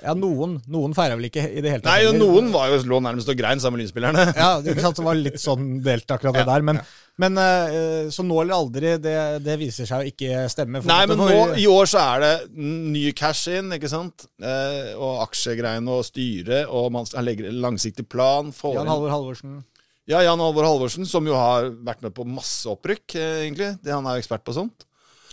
ja, 0.03 0.13
noen, 0.19 0.59
noen 0.71 0.93
feira 0.95 1.17
vel 1.17 1.29
ikke 1.31 1.41
i 1.49 1.63
det 1.65 1.71
hele 1.73 1.81
tatt. 1.83 1.89
Nei, 1.89 2.03
jo, 2.05 2.11
noen 2.19 2.51
var 2.53 2.69
jo, 2.73 2.81
lå 2.91 2.99
nærmest 3.03 3.31
og 3.33 3.39
grein 3.39 3.63
sammen 3.63 3.79
med 3.81 3.87
lynspillerne. 3.87 4.27
Ja, 4.43 4.51
ikke 4.61 4.83
sant? 4.85 4.99
det 5.01 5.07
var 5.07 5.17
litt 5.19 5.41
sånn 5.41 5.71
delt 5.87 6.11
akkurat 6.13 6.37
det 6.37 6.43
Ja, 6.45 6.49
der. 6.53 6.67
Men, 6.69 6.81
men 7.23 7.41
uh, 7.41 8.11
så 8.13 8.27
nå 8.27 8.37
eller 8.43 8.59
aldri, 8.59 8.93
det, 9.03 9.15
det 9.47 9.57
viser 9.63 9.89
seg 9.89 10.03
å 10.05 10.11
ikke 10.11 10.43
stemme. 10.53 10.83
For- 10.85 10.91
Nei, 10.93 11.07
men 11.09 11.23
nå, 11.23 11.31
i 11.63 11.65
år 11.71 11.89
så 11.91 12.03
er 12.03 12.27
det 12.27 12.35
ny 12.61 13.07
cash 13.17 13.49
in, 13.57 13.73
ikke 13.79 13.89
sant? 13.95 14.27
Uh, 14.43 14.93
og 14.99 15.23
aksjegreiene 15.31 15.97
og 15.97 16.05
styre, 16.11 16.67
og 16.69 16.91
man 16.99 17.09
legger 17.25 17.49
langsiktig 17.57 18.05
plan. 18.13 18.53
Jan 18.53 18.91
Halvor 18.93 19.15
Halvorsen. 19.15 19.63
Ja, 20.07 20.21
Jan 20.23 20.41
Alvor 20.41 20.63
Halvorsen, 20.69 21.07
som 21.09 21.27
jo 21.27 21.35
har 21.35 21.71
vært 21.83 22.03
med 22.07 22.15
på 22.15 22.27
masse 22.29 22.69
opprykk, 22.71 23.17
eh, 23.19 23.41
egentlig. 23.47 23.73
Det, 23.83 23.91
han 23.95 24.07
er 24.07 24.17
jo 24.19 24.23
ekspert 24.23 24.45
på 24.47 24.55
sånt. 24.55 24.85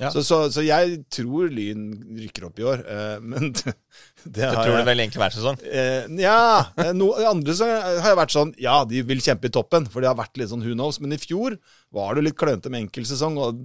Ja. 0.01 0.07
Så, 0.09 0.23
så, 0.25 0.37
så 0.49 0.63
jeg 0.65 1.03
tror 1.13 1.51
Lyn 1.53 1.83
rykker 2.17 2.47
opp 2.47 2.57
i 2.57 2.63
år, 2.65 2.79
eh, 2.89 3.19
men 3.21 3.51
det, 3.53 3.75
det 4.25 4.31
Det 4.39 4.47
Du 4.49 4.55
tror 4.57 4.71
jeg 4.79 4.87
vel 4.87 5.03
egentlig 5.03 5.21
hver 5.21 5.35
sesong. 5.35 5.59
eh, 5.69 6.07
Ja. 6.17 6.37
eh, 6.81 6.89
No, 6.97 7.11
andre 7.29 7.53
så 7.53 7.67
har 7.69 8.07
jeg 8.09 8.17
vært 8.17 8.33
sånn 8.33 8.55
Ja, 8.57 8.79
de 8.89 9.03
vil 9.05 9.21
kjempe 9.21 9.51
i 9.51 9.53
toppen, 9.53 9.85
for 9.93 10.01
det 10.01 10.09
har 10.09 10.17
vært 10.17 10.41
litt 10.41 10.49
sånn 10.49 10.65
who 10.65 10.73
knows. 10.73 10.97
Men 10.99 11.13
i 11.13 11.21
fjor 11.21 11.59
var 11.93 12.17
det 12.17 12.25
litt 12.25 12.39
klønete 12.41 12.73
med 12.73 12.87
enkeltsesong 12.87 13.37
og 13.37 13.61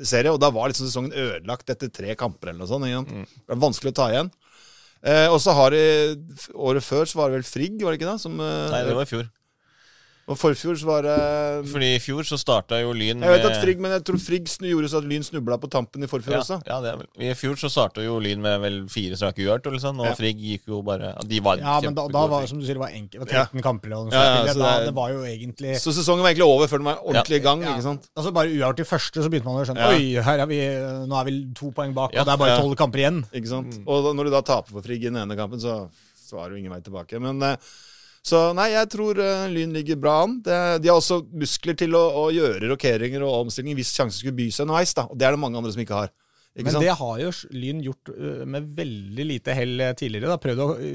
serie, 0.00 0.32
og 0.32 0.40
da 0.40 0.48
var 0.56 0.72
liksom 0.72 0.88
sesongen 0.88 1.12
ødelagt 1.12 1.68
etter 1.76 1.92
tre 1.92 2.16
kamper 2.16 2.54
eller 2.54 2.64
noe 2.64 2.72
sånt. 2.72 2.88
ikke? 2.88 3.28
Det 3.44 3.52
var 3.52 3.64
vanskelig 3.68 3.92
å 3.92 3.98
ta 4.00 4.08
igjen. 4.16 4.32
Eh, 5.04 5.26
og 5.28 5.36
så 5.44 5.52
har 5.60 5.76
de 5.76 5.84
Året 6.56 6.82
før 6.88 7.04
så 7.04 7.20
var 7.20 7.28
det 7.28 7.42
vel 7.42 7.50
Frigg, 7.52 7.76
var 7.84 7.92
det 7.92 8.00
ikke 8.00 8.14
det? 8.14 8.20
Som, 8.24 8.40
eh, 8.40 8.70
Nei, 8.72 8.80
det 8.88 8.96
var 8.96 9.04
i 9.04 9.12
fjor. 9.12 9.28
Og 10.26 10.34
forfjor 10.34 10.74
så 10.74 10.86
var 10.88 11.04
det 11.06 11.16
Fordi 11.70 11.88
i 11.94 11.98
fjor 12.02 12.26
så 12.26 12.34
starta 12.40 12.80
jo 12.80 12.90
Lyn 12.96 13.20
med 13.20 13.28
Jeg 13.30 13.36
vet 13.36 13.44
at 13.46 13.60
Frigg, 13.62 13.82
men 13.82 13.92
jeg 13.94 14.02
tror 14.08 14.16
Frigg 14.18 14.48
gjorde 14.72 14.88
så 14.90 14.98
at 14.98 15.06
Lyn 15.06 15.22
snubla 15.22 15.54
på 15.62 15.68
tampen 15.70 16.02
i 16.02 16.08
forfjor 16.10 16.34
ja, 16.34 16.40
også. 16.42 16.56
ja, 16.66 16.78
det 16.82 16.90
er 16.90 16.96
vel. 16.98 17.06
I 17.22 17.34
fjor 17.38 17.54
så 17.60 17.70
starta 17.70 18.02
jo 18.02 18.16
Lyn 18.22 18.42
med 18.42 18.58
vel 18.64 18.78
fire 18.90 19.14
strake 19.18 19.44
uavgjort, 19.44 19.68
eller 19.70 19.82
sånn, 19.84 20.00
og 20.02 20.08
Ja. 20.10 20.14
Frigg 20.18 20.40
gikk 20.42 20.66
jo 20.72 20.80
bare 20.86 21.12
De 21.30 21.38
var 21.46 21.62
Ja, 21.62 21.76
men 21.84 21.94
da, 21.94 22.08
da 22.10 22.24
var 22.32 22.42
det 22.42 22.50
som 22.50 22.58
du 22.58 22.66
sier, 22.66 22.74
det 22.74 22.82
var 22.82 22.90
enkelt. 22.98 23.22
Det 23.22 23.22
var 23.22 23.38
Ja. 23.38 23.44
13 23.46 23.62
kamper 23.68 23.92
eller 23.92 24.10
noe 24.10 24.18
Ja, 24.18 24.24
ja, 24.42 24.52
så 24.52 24.58
det 24.66 24.90
det 24.90 24.94
var 24.98 25.14
jo 25.14 25.22
egentlig 25.30 25.76
Så 25.84 25.94
sesongen 25.94 26.26
var 26.26 26.34
egentlig 26.34 26.50
over 26.50 26.66
før 26.74 26.82
den 26.82 26.90
var 26.90 26.98
ordentlig 27.06 27.38
i 27.38 27.44
gang. 27.46 27.62
Ja. 27.62 27.76
ikke 27.76 27.86
sant? 27.86 28.10
Altså 28.18 28.34
Bare 28.34 28.50
uavgjort 28.50 28.82
i 28.82 28.90
første, 28.90 29.22
så 29.22 29.30
begynte 29.30 29.46
man 29.46 29.62
å 29.62 29.66
skjønne 29.70 29.86
Ja. 29.86 29.94
Oi, 29.94 30.22
her 30.26 30.42
er 30.42 30.50
vi, 30.50 30.60
nå 31.06 31.20
er 31.22 31.24
vi 31.30 31.38
to 31.54 31.70
poeng 31.70 31.94
bak, 31.94 32.10
Ja, 32.18 32.20
og 32.20 32.26
det 32.26 32.34
er 32.34 32.42
bare 32.42 32.56
ja. 32.56 32.60
tolv 32.66 32.74
kamper 32.74 32.98
igjen. 32.98 33.22
Ikke 33.30 33.54
sant? 33.54 33.78
Og 33.86 34.02
da, 34.02 34.12
når 34.18 34.24
du 34.26 34.30
da 34.34 34.42
taper 34.42 34.74
for 34.74 34.82
Frigg 34.82 35.06
i 35.06 35.10
den 35.12 35.22
ene 35.22 35.38
kampen, 35.38 35.62
så, 35.62 35.84
så 36.18 36.42
er 36.42 36.50
det 36.50 36.58
jo 36.58 36.64
ingen 36.66 36.74
vei 36.74 36.82
tilbake. 36.82 37.22
Men 37.22 37.38
eh, 37.46 37.56
Så 38.26 38.40
nei, 38.58 38.72
jeg 38.72 38.90
tror 38.90 39.18
uh, 39.22 39.46
Lyn 39.52 39.74
ligger 39.76 39.98
bra 40.02 40.18
an. 40.24 40.38
Det, 40.42 40.58
de 40.82 40.90
har 40.90 40.98
også 40.98 41.20
muskler 41.30 41.76
til 41.78 41.94
å, 41.94 42.02
å 42.24 42.28
gjøre 42.34 42.72
rokeringer 42.72 43.22
og 43.22 43.44
omstillinger 43.44 43.78
hvis 43.78 43.92
sjansen 43.94 44.18
skulle 44.18 44.38
by 44.40 44.48
seg 44.50 44.66
underveis. 44.66 44.94
da. 44.98 45.06
Og 45.06 45.18
det 45.18 45.28
er 45.28 45.36
det 45.36 45.42
mange 45.44 45.60
andre 45.60 45.74
som 45.74 45.84
ikke 45.84 46.00
har. 46.00 46.10
Ikke 46.56 46.70
Men 46.70 46.74
sant? 46.78 46.86
det 46.86 46.96
har 46.98 47.20
jo 47.20 47.30
Lyn 47.52 47.84
gjort 47.84 48.10
uh, 48.16 48.42
med 48.48 48.66
veldig 48.78 49.28
lite 49.28 49.54
hell 49.54 49.76
øh, 49.76 49.94
tidligere. 50.00 50.32
da 50.32 50.40
Prøvd 50.40 50.64
å 50.64 50.68
uh, 50.80 50.90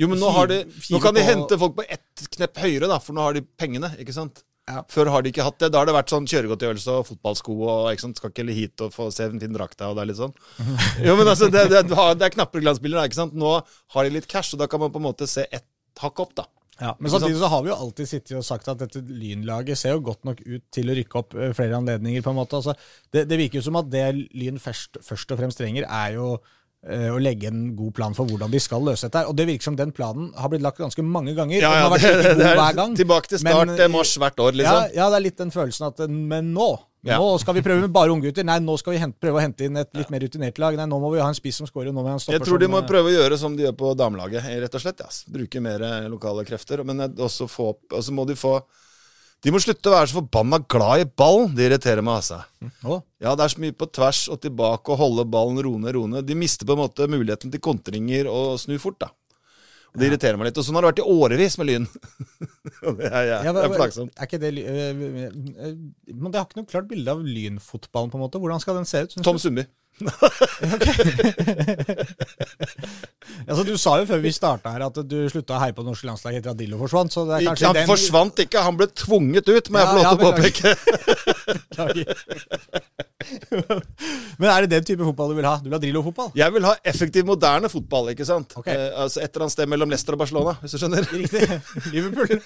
Jo, 0.00 0.08
men 0.08 0.22
nå, 0.22 0.32
har 0.38 0.48
de, 0.52 0.60
nå 0.94 1.00
kan 1.02 1.16
de 1.16 1.26
hente 1.26 1.58
folk 1.60 1.76
på 1.80 1.84
ett 1.84 2.26
knepp 2.38 2.60
høyere, 2.62 2.88
da, 2.88 3.00
for 3.02 3.16
nå 3.16 3.26
har 3.26 3.36
de 3.36 3.42
pengene. 3.58 3.90
ikke 4.00 4.14
sant? 4.16 4.44
Ja. 4.70 4.80
Før 4.88 5.10
har 5.12 5.20
de 5.20 5.28
ikke 5.34 5.44
hatt 5.44 5.58
det. 5.60 5.68
Da 5.74 5.82
har 5.82 5.90
det 5.90 5.98
vært 5.98 6.14
sånn 6.14 6.30
kjøregodtgjørelse 6.30 6.94
og 6.94 7.08
fotballsko 7.10 7.58
og 7.58 7.90
ikke 7.90 8.06
sant? 8.06 8.22
skal 8.22 8.32
ikke 8.32 8.56
hit 8.56 8.86
og 8.86 8.94
få 8.94 9.10
se 9.12 9.26
en 9.28 9.42
fin 9.42 9.52
drakt 9.52 9.82
og 9.84 9.98
det 9.98 10.06
er 10.06 10.12
litt 10.14 10.22
sånn. 10.22 10.32
Jo, 11.04 11.18
men 11.18 11.28
altså, 11.28 11.50
det, 11.52 11.66
det, 11.74 11.84
det 11.90 12.28
er 12.30 12.36
knappere 12.38 12.64
glansbilder, 12.64 13.04
ikke 13.04 13.20
sant. 13.20 13.36
Nå 13.36 13.58
har 13.58 14.06
de 14.06 14.14
litt 14.14 14.30
cash, 14.30 14.54
og 14.56 14.62
da 14.62 14.70
kan 14.70 14.80
man 14.80 14.94
på 14.94 15.02
en 15.02 15.10
måte 15.10 15.28
se 15.28 15.44
ett 15.50 15.68
hakk 16.00 16.22
opp, 16.22 16.36
da. 16.38 16.46
Ja, 16.80 16.96
men 16.98 17.10
samtidig 17.12 17.38
så 17.38 17.48
har 17.52 17.62
vi 17.62 17.70
jo 17.70 17.76
alltid 17.78 18.08
sittet 18.10 18.36
og 18.38 18.44
sagt 18.44 18.66
at 18.72 18.80
dette 18.82 18.98
Lynlaget 19.06 19.78
ser 19.78 19.94
jo 19.94 20.00
godt 20.08 20.24
nok 20.26 20.40
ut 20.42 20.62
til 20.74 20.90
å 20.90 20.96
rykke 20.98 21.20
opp 21.20 21.34
øh, 21.38 21.52
flere 21.54 21.76
anledninger. 21.78 22.22
på 22.24 22.32
en 22.32 22.38
måte. 22.40 22.58
Altså, 22.58 22.74
det, 23.14 23.28
det 23.30 23.38
virker 23.38 23.60
jo 23.60 23.66
som 23.68 23.76
at 23.78 23.90
det 23.92 24.04
Lyn 24.34 24.58
først, 24.58 24.98
først 25.06 25.30
og 25.30 25.38
fremst 25.38 25.60
trenger, 25.62 25.86
er 25.86 26.16
jo 26.16 26.32
øh, 26.34 27.10
å 27.14 27.20
legge 27.22 27.46
en 27.52 27.76
god 27.78 27.92
plan 27.94 28.16
for 28.18 28.26
hvordan 28.26 28.50
de 28.50 28.60
skal 28.60 28.82
løse 28.84 29.06
dette. 29.06 29.22
Og 29.30 29.36
det 29.38 29.46
virker 29.52 29.68
som 29.70 29.76
den 29.78 29.92
planen 29.94 30.32
har 30.36 30.50
blitt 30.50 30.64
lagt 30.66 30.82
ganske 30.82 31.04
mange 31.06 31.36
ganger. 31.38 31.62
har 31.62 31.92
vært 31.94 32.08
like 32.10 32.34
god 32.34 32.58
hver 32.58 32.74
gang. 32.80 32.96
tilbake 32.98 33.30
til 33.30 33.38
start 33.44 33.70
Men, 33.76 33.90
mars 33.94 34.16
hvert 34.18 34.42
år, 34.42 34.50
Ja, 34.52 34.58
liksom. 34.64 34.98
ja, 34.98 35.08
det 35.14 35.20
er 35.20 35.26
litt 35.28 35.38
den 35.44 35.54
følelsen 35.54 35.86
at 35.92 36.04
Men 36.10 36.50
nå 36.58 36.72
Ja. 37.04 37.18
Nå 37.20 37.34
skal 37.40 37.58
vi 37.58 37.62
prøve 37.64 37.84
med 37.84 37.92
bare 37.92 38.12
unggutter. 38.14 38.46
Nei, 38.48 38.56
nå 38.64 38.76
skal 38.80 38.94
vi 38.94 39.00
hente, 39.02 39.18
prøve 39.20 39.36
å 39.36 39.42
hente 39.44 39.66
inn 39.66 39.76
et 39.76 39.90
litt 39.98 40.12
mer 40.12 40.24
rutinert 40.24 40.60
lag. 40.62 40.78
Nei, 40.78 40.86
nå 40.88 41.00
må 41.02 41.10
vi 41.12 41.20
ha 41.20 41.26
en 41.28 41.36
spiss 41.36 41.60
som 41.60 41.68
scorer. 41.68 41.92
Jeg 41.92 42.40
tror 42.46 42.62
de 42.62 42.70
må 42.70 42.80
øh, 42.80 42.86
prøve 42.88 43.12
å 43.12 43.14
gjøre 43.14 43.38
som 43.40 43.56
de 43.56 43.66
gjør 43.66 43.76
på 43.82 43.90
damelaget, 44.00 44.40
eh, 44.48 44.62
rett 44.64 44.78
og 44.78 44.84
slett. 44.84 45.02
Ja. 45.04 45.10
Bruke 45.36 45.60
mer 45.64 45.84
eh, 45.84 46.08
lokale 46.08 46.46
krefter. 46.48 46.80
Men 46.88 47.04
eh, 47.04 47.12
også 47.20 47.48
få 47.50 47.74
opp 47.74 47.98
Og 47.98 48.06
så 48.06 48.14
må 48.16 48.24
de 48.28 48.36
få 48.38 48.56
De 49.44 49.52
må 49.52 49.60
slutte 49.60 49.90
å 49.90 49.92
være 49.92 50.08
så 50.08 50.22
forbanna 50.22 50.62
glad 50.64 51.04
i 51.04 51.08
ball. 51.20 51.50
Det 51.52 51.66
irriterer 51.68 52.00
meg, 52.00 52.22
altså. 52.22 52.40
Å, 52.88 53.02
Ja, 53.20 53.34
det 53.36 53.44
er 53.44 53.52
så 53.52 53.60
mye 53.66 53.76
på 53.76 53.90
tvers 53.92 54.22
og 54.32 54.40
tilbake 54.40 54.94
og 54.94 55.02
holde 55.02 55.28
ballen 55.28 55.60
roende, 55.66 55.92
roende. 55.92 56.24
De 56.24 56.38
mister 56.38 56.64
på 56.64 56.72
en 56.72 56.86
måte 56.86 57.10
muligheten 57.10 57.52
til 57.52 57.60
kontringer 57.60 58.32
og 58.32 58.56
snu 58.64 58.78
fort, 58.80 59.02
da. 59.04 59.12
Det 59.94 60.08
irriterer 60.08 60.38
meg 60.40 60.48
litt. 60.48 60.58
Og 60.58 60.66
sånn 60.66 60.76
har 60.78 60.84
det 60.84 60.90
vært 60.92 61.02
i 61.04 61.10
årevis 61.14 61.54
med 61.60 61.70
Lyn. 61.70 61.86
Det 62.84 63.08
er, 63.08 63.28
ja, 63.30 63.52
det 63.54 63.62
er 63.62 63.72
plagsomt. 63.72 64.12
Er 64.18 64.26
ikke 64.28 64.38
det 64.42 64.50
øh, 64.60 64.98
Men 66.12 66.32
det 66.32 66.36
har 66.36 66.44
ikke 66.44 66.58
noe 66.58 66.68
klart 66.68 66.88
bilde 66.90 67.12
av 67.14 67.22
lynfotballen, 67.24 68.10
på 68.12 68.18
en 68.18 68.24
måte. 68.26 68.40
Hvordan 68.42 68.60
skal 68.60 68.76
den 68.76 68.88
se 68.88 69.00
ut? 69.06 69.14
Tom 69.24 69.38
Summi 69.40 69.64
Sundby. 69.64 69.70
Altså, 73.44 73.64
du 73.66 73.74
sa 73.80 73.98
jo 74.00 74.06
før 74.08 74.20
vi 74.24 74.30
starta 74.32 74.72
her 74.72 74.82
at 74.86 74.98
du 75.08 75.16
slutta 75.28 75.56
å 75.56 75.60
heie 75.60 75.74
på 75.76 75.82
det 75.84 75.90
norske 75.90 76.08
landslaget 76.08 76.40
etter 76.40 76.52
at 76.54 76.58
Dillo 76.58 76.78
forsvant. 76.80 77.12
Så 77.12 77.24
det 77.28 77.42
Ikke, 77.44 77.66
han 77.66 77.76
den 77.76 77.88
forsvant 77.88 78.40
ikke, 78.44 78.62
han 78.64 78.78
ble 78.78 78.88
tvunget 78.88 79.48
ut, 79.50 79.70
må 79.72 79.82
jeg 79.82 79.84
Ja, 79.84 79.90
få 79.90 79.96
lov 79.98 80.04
til 80.06 80.14
å 80.14 80.18
påpeke. 80.24 81.33
Men 84.38 84.48
er 84.50 84.64
det 84.64 84.70
den 84.74 84.86
type 84.86 85.04
fotball 85.06 85.32
du 85.32 85.36
vil 85.38 85.48
ha? 85.48 85.54
Du 85.62 85.68
vil 85.68 85.76
ha 85.76 85.80
Drillo-fotball? 85.82 86.30
Jeg 86.38 86.54
vil 86.54 86.66
ha 86.68 86.74
effektiv, 86.92 87.26
moderne 87.28 87.70
fotball, 87.72 88.10
ikke 88.12 88.26
sant? 88.28 88.56
Okay. 88.60 88.74
Eh, 88.74 89.00
altså 89.04 89.22
Et 89.22 89.28
eller 89.30 89.46
annet 89.46 89.56
sted 89.56 89.70
mellom 89.70 89.92
Leicester 89.92 90.16
og 90.16 90.22
Barcelona, 90.24 90.56
hvis 90.62 90.74
du 90.74 90.78
skjønner. 90.82 91.02
Riktig. 91.14 91.44
Liverpool. 91.94 92.28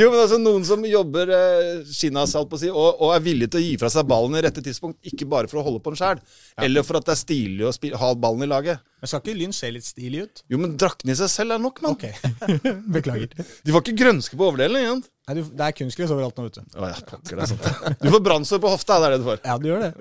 Jo, 0.00 0.08
men 0.10 0.18
altså 0.18 0.38
Noen 0.40 0.64
som 0.66 0.82
jobber 0.88 1.30
eh, 1.36 1.82
skinnas, 1.92 2.32
holdt 2.36 2.50
på 2.50 2.58
å 2.58 2.62
si, 2.62 2.70
og, 2.72 3.02
og 3.04 3.12
er 3.14 3.22
villig 3.24 3.48
til 3.52 3.60
å 3.60 3.62
gi 3.62 3.74
fra 3.80 3.90
seg 3.92 4.08
ballen 4.10 4.34
i 4.38 4.42
rette 4.44 4.64
tidspunkt. 4.64 4.98
Ikke 5.06 5.28
bare 5.30 5.50
for 5.50 5.60
å 5.60 5.66
holde 5.66 5.82
på 5.84 5.92
den 5.92 6.00
sjæl, 6.00 6.18
eller 6.66 6.86
for 6.86 6.98
at 6.98 7.06
det 7.06 7.14
er 7.14 7.20
stilig 7.20 7.68
å 7.68 7.72
ha 8.00 8.08
ballen 8.18 8.46
i 8.46 8.50
laget. 8.50 8.82
Men 9.02 9.10
skal 9.10 9.18
ikke 9.24 9.34
Lyn 9.34 9.52
se 9.56 9.68
litt 9.74 9.82
stilig 9.86 10.20
ut? 10.28 10.42
Jo, 10.52 10.58
men 10.62 10.76
drakten 10.78 11.10
i 11.10 11.16
seg 11.18 11.26
selv 11.32 11.56
er 11.56 11.62
nok, 11.62 11.80
mann. 11.82 11.96
Ok, 11.96 12.04
beklager. 12.96 13.32
De 13.66 13.74
får 13.74 13.82
ikke 13.82 13.96
grønske 13.98 14.38
på 14.38 14.46
overdelen. 14.46 14.78
Igjen. 14.78 15.00
Nei, 15.26 15.34
du, 15.38 15.42
det 15.58 15.64
er 15.66 15.74
kunstgress 15.80 16.12
overalt 16.14 16.38
nå, 16.38 16.44
vet 16.46 16.60
du. 16.60 16.76
Å, 16.78 16.90
ja, 16.92 17.00
pokker, 17.08 17.40
det 17.40 17.48
er 17.48 17.50
sant. 17.50 17.98
Du 17.98 18.06
får 18.14 18.22
brannsår 18.28 18.62
på 18.62 18.70
hofta, 18.70 19.00
det 19.02 19.08
er 19.08 19.16
det 19.16 19.20
du 19.24 19.26
får. 19.26 19.40
Ja, 19.48 19.56
du 19.58 19.66
gjør 19.72 19.82
det. 19.88 19.92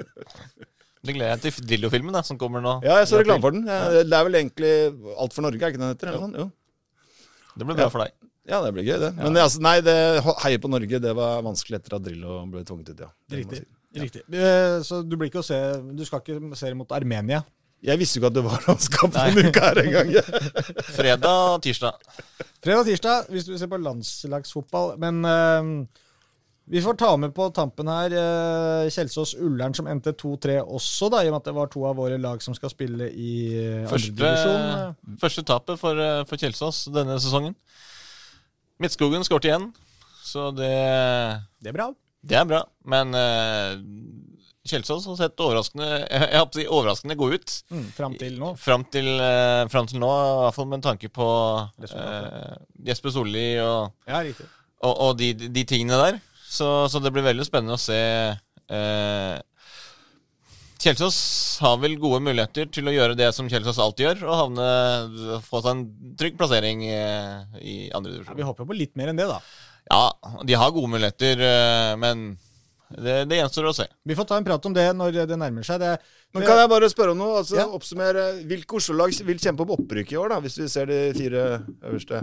Det 1.01 1.15
gleder 1.17 1.33
jeg 1.33 1.41
til 1.57 1.65
Drillo-filmen 1.71 2.13
da, 2.13 2.21
som 2.27 2.37
kommer 2.37 2.61
nå. 2.61 2.75
Ja, 2.85 2.99
jeg 3.01 3.09
så 3.09 3.17
reklame 3.23 3.41
for 3.41 3.55
den. 3.57 3.65
Ja, 3.65 4.03
det 4.05 4.13
er 4.19 4.25
vel 4.27 4.37
egentlig 4.37 4.73
Alt 5.17 5.33
for 5.33 5.47
Norge, 5.47 5.57
er 5.65 5.73
ikke 5.73 5.81
den 5.81 5.95
heter? 5.95 6.11
Eller 6.11 6.21
sånn? 6.27 6.35
Jo. 6.37 6.49
Det 7.57 7.65
blir 7.67 7.79
bra 7.81 7.87
for 7.91 8.05
deg. 8.05 8.13
Ja, 8.51 8.59
det 8.61 8.69
blir 8.75 8.85
gøy, 8.85 8.97
det. 9.01 9.09
Men 9.17 9.37
altså, 9.41 9.61
nei, 9.65 9.79
det 9.85 9.95
heie 10.45 10.61
på 10.61 10.69
Norge, 10.69 10.99
det 11.01 11.11
var 11.17 11.41
vanskelig 11.45 11.79
etter 11.81 11.97
at 11.97 12.05
Drillo 12.05 12.43
ble 12.53 12.61
tvunget 12.69 12.93
ut, 12.93 13.01
ja. 13.07 13.09
Riktig. 13.33 13.63
Si. 13.63 13.67
ja. 13.97 14.03
Riktig. 14.05 14.21
Eh, 14.29 14.75
Så 14.87 15.01
du 15.05 15.17
blir 15.17 15.27
ikke 15.31 15.41
å 15.41 15.45
se 15.45 15.57
Du 15.97 16.05
skal 16.07 16.21
ikke 16.23 16.55
se 16.55 16.69
mot 16.77 16.93
Armenia? 16.95 17.41
Jeg 17.81 17.97
visste 17.97 18.19
jo 18.19 18.21
ikke 18.21 18.29
at 18.29 18.37
det 18.37 18.45
var 18.45 18.63
landskamp 18.69 19.15
denne 19.17 19.49
uka 19.49 19.65
her 19.71 19.81
engang. 19.81 20.13
Fredag, 20.99 21.31
og 21.55 21.63
tirsdag. 21.65 21.97
Fredag 22.61 22.83
og 22.83 22.87
tirsdag, 22.91 23.31
hvis 23.33 23.47
du 23.47 23.55
ser 23.57 23.71
på 23.71 23.79
landslagsfotball. 23.81 24.93
Men 25.01 25.25
uh, 25.25 26.01
vi 26.71 26.79
får 26.85 26.95
ta 27.01 27.09
med 27.19 27.33
på 27.35 27.47
tampen 27.57 27.89
her 27.89 28.13
uh, 28.13 28.89
Kjelsås-Ullern, 28.93 29.73
som 29.75 29.89
endte 29.89 30.13
2-3 30.13 30.59
også, 30.61 31.09
da, 31.11 31.23
i 31.25 31.31
og 31.31 31.33
med 31.33 31.41
at 31.41 31.49
det 31.49 31.55
var 31.57 31.71
to 31.73 31.81
av 31.89 31.97
våre 31.97 32.19
lag 32.21 32.43
som 32.45 32.53
skal 32.55 32.71
spille 32.71 33.09
i 33.11 33.31
uh, 33.57 33.89
Første, 33.89 34.13
andredivisjon. 34.13 35.17
første 35.23 35.43
tapet 35.49 35.81
for, 35.81 35.97
eh, 35.99 36.21
for 36.29 36.39
Kjelsås 36.39 36.83
denne 36.93 37.17
sesongen. 37.19 37.57
Midtskogen 38.81 39.25
skåret 39.25 39.49
igjen, 39.49 39.67
så 40.25 40.51
det, 40.55 40.71
Det 41.61 41.73
er 41.73 41.75
bra. 41.75 41.89
det 42.23 42.37
er 42.39 42.47
bra. 42.49 42.61
Men 42.85 43.13
eh, 43.17 43.75
Kjelsås 44.67 45.07
har 45.09 45.17
sett 45.17 45.41
overraskende 45.41 45.87
jeg, 46.11 46.37
håper 46.37 46.59
si 46.59 46.67
overraskende 46.69 47.17
god 47.17 47.37
ut. 47.37 47.53
Mm, 47.73 47.87
fram 47.97 48.17
til 48.19 48.35
nå. 48.41 48.51
Fram 48.61 48.85
til, 48.93 49.09
uh, 49.17 49.65
fram 49.73 49.89
til 49.89 50.01
nå, 50.03 50.11
i 50.11 50.35
hvert 50.43 50.57
fall 50.59 50.69
med 50.69 50.85
tanke 50.85 51.09
på 51.13 51.27
eh, 51.87 52.51
Jesper 52.85 53.15
Solli 53.15 53.47
og, 53.63 53.95
Ja, 54.09 54.21
og, 54.85 54.93
og 54.93 55.17
de, 55.17 55.33
de 55.49 55.65
tingene 55.65 55.97
der. 55.97 56.21
Så, 56.51 56.67
så 56.91 56.99
det 57.01 57.13
blir 57.15 57.25
veldig 57.25 57.47
spennende 57.47 57.79
å 57.79 57.81
se 57.81 57.99
Uh, 58.71 59.35
Kjelsås 60.81 61.17
har 61.61 61.75
vel 61.81 61.97
gode 61.99 62.21
muligheter 62.23 62.69
til 62.71 62.87
å 62.87 62.93
gjøre 62.95 63.17
det 63.19 63.27
som 63.35 63.49
Kjelsås 63.51 63.81
alltid 63.83 64.05
gjør, 64.05 64.21
og 64.29 64.37
havne, 64.39 65.41
få 65.45 65.59
seg 65.61 65.73
en 65.75 66.13
trygg 66.17 66.37
plassering 66.39 66.85
uh, 66.87 67.59
i 67.59 67.75
andre 67.93 68.21
Ja, 68.23 68.37
vi 68.37 68.47
håper 68.47 68.69
på 68.69 68.77
litt 68.79 68.95
mer 68.95 69.11
enn 69.11 69.19
det, 69.19 69.27
da. 69.29 69.41
Ja, 69.91 70.05
de 70.47 70.55
har 70.55 70.71
gode 70.71 70.93
muligheter, 70.93 71.43
men 71.99 72.31
det, 72.97 73.27
det 73.29 73.37
gjenstår 73.39 73.69
å 73.69 73.73
se. 73.75 73.85
Vi 74.05 74.15
får 74.15 74.27
ta 74.27 74.37
en 74.37 74.43
prat 74.43 74.65
om 74.65 74.73
det 74.73 74.87
når 74.95 75.11
det 75.27 75.37
nærmer 75.39 75.63
seg. 75.63 75.79
Det, 75.79 75.99
Men 76.33 76.43
kan 76.43 76.57
jeg 76.57 76.69
bare 76.69 76.89
spørre 76.89 77.11
om 77.11 77.17
noe? 77.17 77.37
Altså, 77.41 77.55
Ja. 77.57 77.65
Oppsummere. 77.67 78.43
Hvilke 78.47 78.75
Oslo-lag 78.79 79.11
vil 79.25 79.37
kjempe 79.39 79.61
om 79.61 79.75
opprykk 79.77 80.11
i 80.11 80.17
år, 80.17 80.29
da, 80.29 80.39
hvis 80.41 80.57
vi 80.57 80.67
ser 80.67 80.85
de 80.85 81.13
fire 81.13 81.61
øverste? 81.83 82.21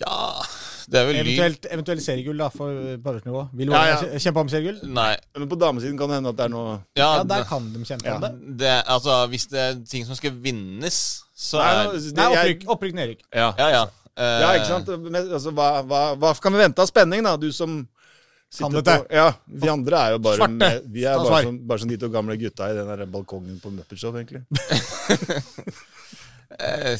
Ja, 0.00 0.42
Det 0.90 0.98
er 0.98 1.06
vel 1.06 1.16
Eventuelt, 1.20 1.66
eventuelt 1.70 2.02
seriegull 2.02 2.38
da, 2.40 2.48
for 2.50 2.70
på 2.72 3.10
øverste 3.12 3.28
nivå. 3.28 3.42
Vil 3.54 3.68
Ja, 3.70 3.82
ja. 3.86 4.18
kjempe 4.18 4.40
om 4.40 4.48
seriegull? 4.48 4.78
Nei. 4.90 5.16
Men 5.38 5.48
på 5.50 5.58
damesiden 5.58 5.98
kan 5.98 6.08
det 6.08 6.16
hende 6.18 6.28
at 6.32 6.36
det 6.38 6.44
er 6.44 6.48
noe 6.54 6.72
Ja, 6.96 7.16
Ja, 7.18 7.22
der 7.24 7.44
kan 7.44 7.72
de 7.72 7.84
kjempe 7.84 8.06
Ja. 8.06 8.14
om 8.16 8.20
det. 8.22 8.56
det, 8.58 8.84
altså, 8.86 9.26
hvis 9.28 9.46
det 9.50 9.58
er 9.60 9.74
ting 9.88 10.04
som 10.06 10.14
skal 10.14 10.30
vinnes, 10.32 11.22
så 11.36 11.58
Nei, 11.58 11.70
er 11.70 11.84
nå- 11.86 11.92
det- 11.92 12.14
Nei, 12.16 12.32
jeg- 12.32 12.38
opprykk, 12.62 12.68
opprykk 12.68 12.94
nedrykk. 12.94 13.20
Ja. 13.34 13.54
Ja, 13.58 13.68
ja. 13.70 13.82
Eh, 14.16 14.40
Ja, 14.40 14.48
ikke 14.58 14.66
sant? 14.66 14.88
Men, 15.00 15.28
altså, 15.30 15.50
hva, 15.52 15.82
hva, 15.86 16.16
hva 16.16 16.40
kan 16.40 16.52
vi 16.52 16.58
vente 16.58 16.78
av 16.80 16.86
spenning, 16.88 17.22
da? 17.22 17.36
Du 17.36 17.52
som 17.52 17.88
Kan 18.58 18.72
dette. 18.74 18.96
på 18.98 19.14
Ja, 19.14 19.28
vi 19.46 19.68
andre 19.70 19.98
er 20.00 20.16
jo 20.16 20.22
bare 20.24 20.40
Svarte. 20.40 20.56
med, 20.58 20.88
Vi 20.90 21.04
er 21.06 21.20
bare 21.22 21.42
som, 21.46 21.58
bare 21.70 21.78
som 21.84 21.90
de 21.92 21.98
to 22.02 22.08
gamle 22.10 22.34
gutta 22.40 22.66
i 22.72 22.74
den 22.74 22.88
der 22.90 23.04
balkongen 23.06 23.60
på 23.62 23.70
Muppet 23.70 24.00
Show, 24.02 24.16
egentlig. 24.18 24.42
eh, 26.58 26.96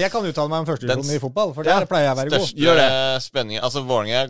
Jeg 0.00 0.10
kan 0.10 0.26
uttale 0.26 0.50
meg 0.50 0.64
om 0.64 0.66
førstedivisjon 0.66 1.16
i 1.16 1.20
fotball, 1.22 1.52
for 1.54 1.68
Ja, 1.68 1.78
der 1.78 1.86
pleier 1.90 2.08
jeg 2.10 2.16
å 2.16 2.20
være 2.22 2.32
god. 2.34 2.46
største 2.48 2.76
det. 2.80 2.88
spenningen 3.26 3.62
Altså, 3.66 3.84
Vålerenga 3.86 4.24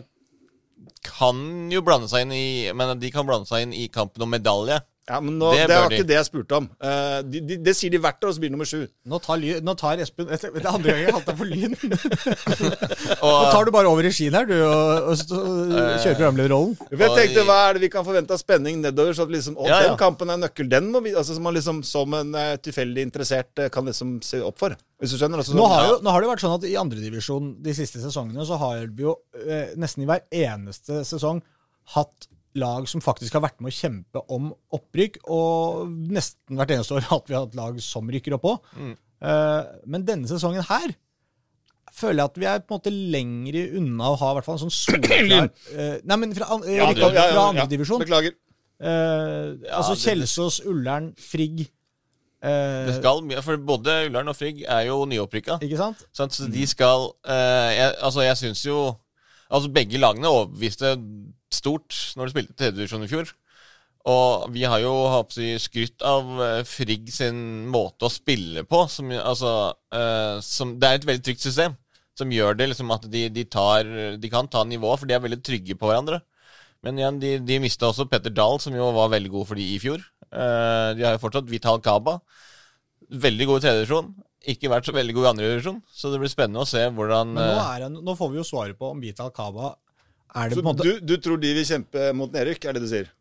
kan 1.03 1.39
jo 1.73 1.81
blande 1.83 2.07
seg 2.07 2.23
inn 2.23 2.31
i 2.31 2.71
Men 2.75 2.93
de 2.99 3.09
kan 3.11 3.25
blande 3.27 3.47
seg 3.49 3.65
inn 3.65 3.73
i 3.75 3.87
kampen 3.91 4.23
om 4.23 4.29
medalje. 4.31 4.77
Ja, 5.03 5.17
men 5.19 5.35
nå, 5.35 5.49
Det 5.51 5.65
det, 5.67 5.75
var 5.75 5.89
de. 5.91 5.97
ikke 5.99 6.07
det 6.07 6.15
jeg 6.15 6.25
spurte 6.29 6.55
om. 6.61 6.67
Eh, 6.79 7.17
de, 7.27 7.39
de, 7.43 7.57
det 7.59 7.73
sier 7.75 7.91
de 7.91 7.99
hvert 7.99 8.21
år, 8.23 8.29
og 8.31 8.35
så 8.37 8.39
blir 8.39 8.51
det 8.51 8.55
nummer 8.55 8.69
sju. 8.69 8.85
Nå 9.11 9.17
tar, 9.19 9.35
ly, 9.41 9.49
nå 9.59 9.73
tar 9.75 9.99
Espen 9.99 10.29
Det 10.31 10.37
er 10.39 10.69
andre 10.69 10.93
gangen 10.93 11.01
jeg 11.03 11.09
har 11.09 11.17
hatt 11.17 11.27
deg 11.27 11.41
for 11.41 11.49
lyn. 11.51 11.73
Nå 13.23 13.31
tar 13.51 13.67
du 13.67 13.71
bare 13.75 13.89
over 13.91 14.05
regien 14.07 14.35
her, 14.37 14.47
du, 14.47 14.53
og, 14.63 15.09
og, 15.11 15.17
stå- 15.19 15.41
kjører 15.43 16.15
programlederrollen. 16.21 16.77
Jeg 16.93 17.11
tenkte, 17.17 17.43
hva 17.49 17.57
er 17.67 17.77
det 17.77 17.83
vi 17.83 17.89
kan 17.97 18.07
forvente 18.07 18.35
av 18.35 18.39
spenning 18.41 18.79
nedover? 18.83 19.11
Så 19.17 19.25
at 19.27 19.33
liksom, 19.35 19.57
å, 19.59 19.67
Ja, 19.67 19.81
ja. 19.83 19.89
den 19.91 19.99
kampen 19.99 20.31
er 20.31 20.39
nøkkel. 20.39 20.69
Den 20.71 20.87
må 20.93 21.03
vi, 21.05 21.11
altså, 21.19 21.35
som 21.35 21.43
man 21.49 21.57
liksom 21.57 21.83
som 21.87 22.15
en 22.21 22.31
uh, 22.37 22.53
tilfeldig 22.63 23.03
interessert 23.09 23.59
eh, 23.59 23.67
kan 23.73 23.87
liksom 23.89 24.17
se 24.25 24.39
opp 24.45 24.61
for. 24.63 24.77
Hvis 25.03 25.13
du 25.15 25.19
skjønner? 25.19 25.43
Altså, 25.43 25.57
Nå 25.59 25.67
har, 25.67 25.89
jo, 25.91 25.97
nå 26.05 26.13
har 26.15 26.23
det 26.23 26.31
vært 26.31 26.45
sånn 26.45 26.55
at 26.55 26.67
i 26.69 26.77
andredivisjon 26.79 27.53
de 27.65 27.75
siste 27.75 27.99
sesongene 28.03 28.47
så 28.47 28.55
har 28.61 28.85
vi 28.87 29.03
jo 29.09 29.17
uh, 29.19 29.73
nesten 29.79 30.05
i 30.05 30.09
hver 30.09 30.23
eneste 30.47 31.03
sesong 31.07 31.43
hatt 31.97 32.29
lag 32.59 32.87
som 32.89 33.01
faktisk 33.03 33.35
har 33.37 33.43
vært 33.45 33.61
med 33.63 33.71
å 33.71 33.75
kjempe 33.75 34.23
om 34.33 34.51
opprykk, 34.75 35.21
og 35.33 35.89
nesten 36.13 36.59
hvert 36.59 36.75
eneste 36.75 36.97
år 36.97 37.07
har 37.11 37.23
vi 37.27 37.37
hatt 37.37 37.57
lag 37.57 37.79
som 37.83 38.11
rykker 38.11 38.37
opp 38.37 38.49
òg. 38.51 38.75
Eh, 39.23 39.73
men 39.89 40.05
denne 40.07 40.29
sesongen 40.29 40.65
her 40.67 40.95
føler 41.93 42.23
jeg 42.23 42.31
at 42.31 42.39
vi 42.41 42.47
er 42.49 42.63
på 42.63 42.73
en 42.73 42.79
måte 42.79 42.93
lengre 42.93 43.67
unna 43.77 44.09
å 44.11 44.17
ha 44.17 44.31
i 44.31 44.37
hvert 44.39 44.47
fall 44.47 44.57
en 44.57 44.63
sånn 44.65 44.73
soleklar 44.79 45.51
eh, 45.75 45.99
Nei, 46.09 46.17
men 46.23 46.33
fra, 46.33 46.49
uh, 46.57 46.65
Ja, 46.65 46.89
ja, 46.89 47.11
ja, 47.13 47.27
fra 47.29 47.45
andredivisjon. 47.51 48.01
Beklager. 48.01 48.35
Eh, 48.83 49.69
altså 49.71 49.95
Kjelsås, 50.01 50.63
Ullern, 50.67 51.13
Frigg 51.21 51.67
det 52.43 52.97
skal 52.97 53.21
For 53.39 53.55
både 53.55 53.93
Ullern 54.09 54.27
og 54.27 54.35
Frigg 54.35 54.65
er 54.67 54.81
jo 54.89 55.05
nyopprykka. 55.07 55.61
Ikke 55.63 55.77
sant? 55.79 56.01
Så 56.11 56.27
de 56.51 56.65
skal 56.67 57.05
eh, 57.23 57.69
jeg, 57.77 57.93
Altså, 58.03 58.25
jeg 58.25 58.39
syns 58.41 58.65
jo 58.65 58.79
Altså, 59.47 59.69
begge 59.71 60.01
lagene 60.01 60.27
overbeviste 60.27 60.95
stort 61.55 61.95
når 62.17 62.29
de 62.29 62.35
spilte 62.35 62.57
tredjedivisjon 62.59 63.05
i 63.05 63.11
fjor. 63.11 63.31
Og 64.13 64.49
vi 64.51 64.65
har 64.67 64.81
jo 64.83 64.91
jeg, 65.39 65.61
skrytt 65.63 66.03
av 66.03 66.27
eh, 66.43 66.65
Frigg 66.67 67.07
sin 67.13 67.37
måte 67.71 68.09
å 68.09 68.11
spille 68.11 68.65
på. 68.67 68.83
Som, 68.91 69.13
altså, 69.15 69.71
eh, 69.95 70.41
som, 70.43 70.75
det 70.79 70.89
er 70.89 70.99
et 70.99 71.07
veldig 71.07 71.25
trygt 71.29 71.45
system 71.45 71.77
som 72.17 72.29
gjør 72.29 72.57
det 72.57 72.67
liksom 72.69 72.91
at 72.93 73.07
de, 73.09 73.23
de, 73.33 73.45
tar, 73.49 73.87
de 74.21 74.29
kan 74.29 74.45
ta 74.51 74.61
nivået, 74.67 74.99
for 75.01 75.09
de 75.09 75.15
er 75.15 75.23
veldig 75.23 75.39
trygge 75.41 75.77
på 75.79 75.89
hverandre. 75.89 76.19
Men 76.83 76.99
igjen, 76.99 77.19
de, 77.21 77.37
de 77.47 77.61
mista 77.63 77.87
også 77.87 78.09
Petter 78.11 78.33
Dahl, 78.35 78.59
som 78.61 78.75
jo 78.75 78.89
var 78.95 79.13
veldig 79.13 79.31
god 79.33 79.47
for 79.49 79.59
de 79.59 79.65
i 79.71 79.79
fjor. 79.81 80.03
Eh, 80.27 80.89
de 80.97 81.05
har 81.05 81.15
jo 81.15 81.23
fortsatt 81.23 81.49
Vital 81.49 81.79
Kaba. 81.83 82.17
Veldig 83.23 83.47
god 83.47 83.61
i 83.61 83.65
tredjedivisjon. 83.65 84.11
Ikke 84.51 84.71
vært 84.71 84.89
så 84.89 84.95
veldig 84.95 85.15
god 85.15 85.25
i 85.25 85.31
andredivisjon. 85.31 85.79
Så 85.87 86.11
det 86.11 86.19
blir 86.19 86.31
spennende 86.31 86.65
å 86.65 86.67
se 86.67 86.83
hvordan 86.83 87.31
Men 87.37 87.47
nå, 87.53 87.61
eh, 87.61 87.85
han, 87.85 87.97
nå 88.03 88.17
får 88.19 88.33
vi 88.33 88.41
jo 88.41 88.47
svaret 88.47 88.79
på 88.79 88.91
om 88.91 88.99
Vital 89.03 89.31
Kaba 89.35 89.77
Så 90.33 90.61
på 90.61 90.65
måte 90.65 90.85
du, 90.87 90.95
du 91.03 91.17
tror 91.21 91.41
de 91.41 91.51
vil 91.57 91.67
kjempe 91.67 92.09
mot 92.17 92.31
nedrykk, 92.33 92.65
er 92.69 92.77
det 92.77 92.81
du 92.85 92.89
sier? 92.89 93.11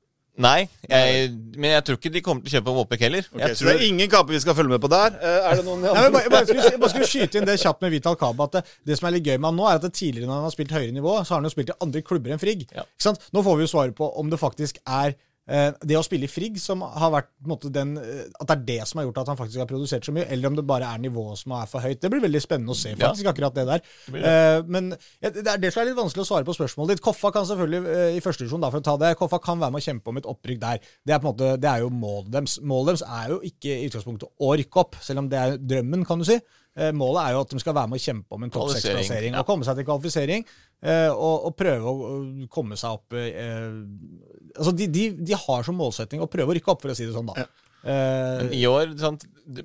Nei, 0.40 0.62
jeg, 0.88 1.26
men 1.60 1.74
jeg 1.74 1.84
tror 1.84 1.98
ikke 1.98 2.10
de 2.14 2.20
kommer 2.24 2.40
til 2.40 2.54
å 2.54 2.56
kjøpe 2.56 2.72
om 2.72 2.78
opprekk 2.86 3.02
heller. 3.04 3.26
Okay, 3.34 3.50
jeg 3.50 3.56
så 3.58 3.66
det 3.66 3.72
er 3.74 3.82
ingen 3.84 4.08
kamper 4.08 4.32
vi 4.32 4.40
skal 4.40 4.56
følge 4.56 4.72
med 4.72 4.80
på 4.80 4.88
der? 4.88 5.18
Eh, 5.20 5.48
er 5.50 5.58
det 5.58 5.64
noen 5.66 5.82
Nei, 5.84 6.04
bare, 6.14 6.30
bare, 6.32 6.46
skulle, 6.48 6.78
bare 6.80 6.92
skulle 6.94 7.08
skyte 7.10 7.36
inn 7.36 7.48
det 7.48 7.58
kjapt 7.60 7.84
med 7.84 7.92
Vital 7.92 8.16
Kaba. 8.16 8.46
At 8.48 8.56
det, 8.56 8.62
det 8.88 8.96
som 8.96 9.10
er 9.10 9.18
litt 9.18 9.28
gøy 9.28 9.36
med 9.36 9.50
han 9.50 9.60
nå, 9.60 9.66
er 9.68 9.76
at 9.76 9.92
tidligere 9.92 10.30
når 10.30 10.38
han 10.38 10.46
har 10.48 10.54
spilt 10.54 10.72
høyere 10.72 10.94
nivå, 10.96 11.18
så 11.20 11.34
har 11.34 11.42
han 11.42 11.50
jo 11.50 11.52
spilt 11.52 11.74
i 11.74 11.76
andre 11.84 12.04
klubber 12.08 12.32
enn 12.32 12.40
Frigg. 12.40 12.64
Ja. 12.72 12.86
Ikke 12.88 13.06
sant? 13.10 13.28
Nå 13.36 13.44
får 13.44 13.60
vi 13.60 13.66
jo 13.66 13.72
svaret 13.74 13.98
på 13.98 14.08
om 14.22 14.32
det 14.32 14.40
faktisk 14.40 14.80
er 14.86 15.12
det 15.82 15.96
å 15.98 16.04
spille 16.06 16.28
i 16.28 16.30
Frigg 16.30 16.58
som 16.62 16.84
har 16.86 17.10
vært 17.10 17.28
på 17.34 17.48
en 17.48 17.50
måte 17.50 17.70
den 17.74 17.96
eh, 17.98 18.28
At 18.38 18.46
det 18.46 18.54
er 18.54 18.62
det 18.68 18.88
som 18.88 19.00
har 19.00 19.08
gjort 19.08 19.22
at 19.24 19.32
han 19.32 19.38
faktisk 19.40 19.62
har 19.62 19.68
produsert 19.70 20.06
så 20.06 20.14
mye, 20.14 20.26
eller 20.30 20.52
om 20.52 20.58
det 20.58 20.64
bare 20.68 20.86
er 20.94 21.02
nivået 21.02 21.40
som 21.40 21.56
er 21.58 21.66
for 21.70 21.82
høyt. 21.82 21.98
Det 22.02 22.10
blir 22.12 22.22
veldig 22.22 22.42
spennende 22.44 22.74
å 22.74 22.78
se, 22.78 22.94
faktisk, 22.98 23.26
akkurat 23.32 23.56
det 23.58 23.66
der. 23.68 23.82
blir 24.12 24.28
Eh, 24.32 24.60
men 24.70 24.92
ja, 24.94 25.32
det 25.34 25.42
er 25.42 25.60
det 25.62 25.72
som 25.74 25.82
er 25.82 25.90
litt 25.90 25.98
vanskelig 25.98 26.24
å 26.24 26.30
svare 26.30 26.46
på 26.46 26.54
spørsmålet 26.56 26.94
ditt. 26.94 27.04
Koffa 27.04 27.32
kan 27.34 27.48
selvfølgelig, 27.48 27.82
eh, 27.90 28.16
i 28.16 28.22
første 28.24 28.44
divisjon, 28.44 28.68
for 28.70 28.82
å 28.82 28.86
ta 28.86 28.96
det, 29.02 29.12
Koffa 29.18 29.42
kan 29.42 29.60
være 29.62 29.74
med 29.74 29.82
å 29.82 29.88
kjempe 29.90 30.12
om 30.12 30.22
et 30.22 30.30
opprykk 30.30 30.62
der. 30.62 30.90
Det 31.02 31.16
er 31.16 31.22
på 31.22 31.26
en 31.26 31.32
måte, 31.32 31.52
det 31.60 31.70
er 31.72 31.82
jo 31.82 31.92
målet 31.92 32.32
deres. 32.38 32.58
Målet 32.62 32.92
deres 32.92 33.06
er 33.08 33.34
jo 33.34 33.42
ikke 33.50 33.74
i 33.74 33.90
utgangspunktet 33.90 34.30
å 34.38 34.56
rykke 34.62 34.84
opp, 34.86 34.98
selv 35.02 35.24
om 35.24 35.30
det 35.32 35.42
er 35.42 35.58
drømmen, 35.58 36.06
kan 36.06 36.22
du 36.22 36.28
si. 36.28 36.38
Eh, 36.72 36.92
målet 36.96 37.26
er 37.26 37.34
jo 37.34 37.40
at 37.44 37.50
de 37.52 37.60
skal 37.60 37.74
være 37.76 37.90
med 37.92 38.00
å 38.00 38.02
kjempe 38.02 38.32
om 38.32 38.44
en 38.46 38.52
topp 38.52 38.70
seks-plassering 38.72 39.34
ja. 39.34 39.42
og 39.42 39.48
komme 39.48 39.66
seg 39.66 39.76
til 39.76 39.84
kvalifisering. 39.84 40.46
eh, 40.80 41.10
og, 41.12 41.48
og 41.50 41.56
prøve 41.58 41.90
å 41.90 42.12
å 42.12 42.46
komme 42.52 42.78
seg 42.80 42.96
opp 42.96 43.12
eh, 43.18 43.74
Altså, 44.56 44.72
de, 44.76 44.88
de, 44.92 45.04
de 45.16 45.36
har 45.38 45.66
som 45.66 45.78
målsetting 45.78 46.22
å 46.22 46.28
prøve 46.30 46.52
å 46.52 46.56
rykke 46.58 46.72
opp, 46.74 46.82
for 46.84 46.92
å 46.92 46.96
si 46.96 47.06
det 47.08 47.14
sånn, 47.14 47.30
da. 47.30 47.44
Eh, 47.44 47.61
men 47.82 48.52
i 48.54 48.62
år 48.68 48.92
sant, 49.00 49.24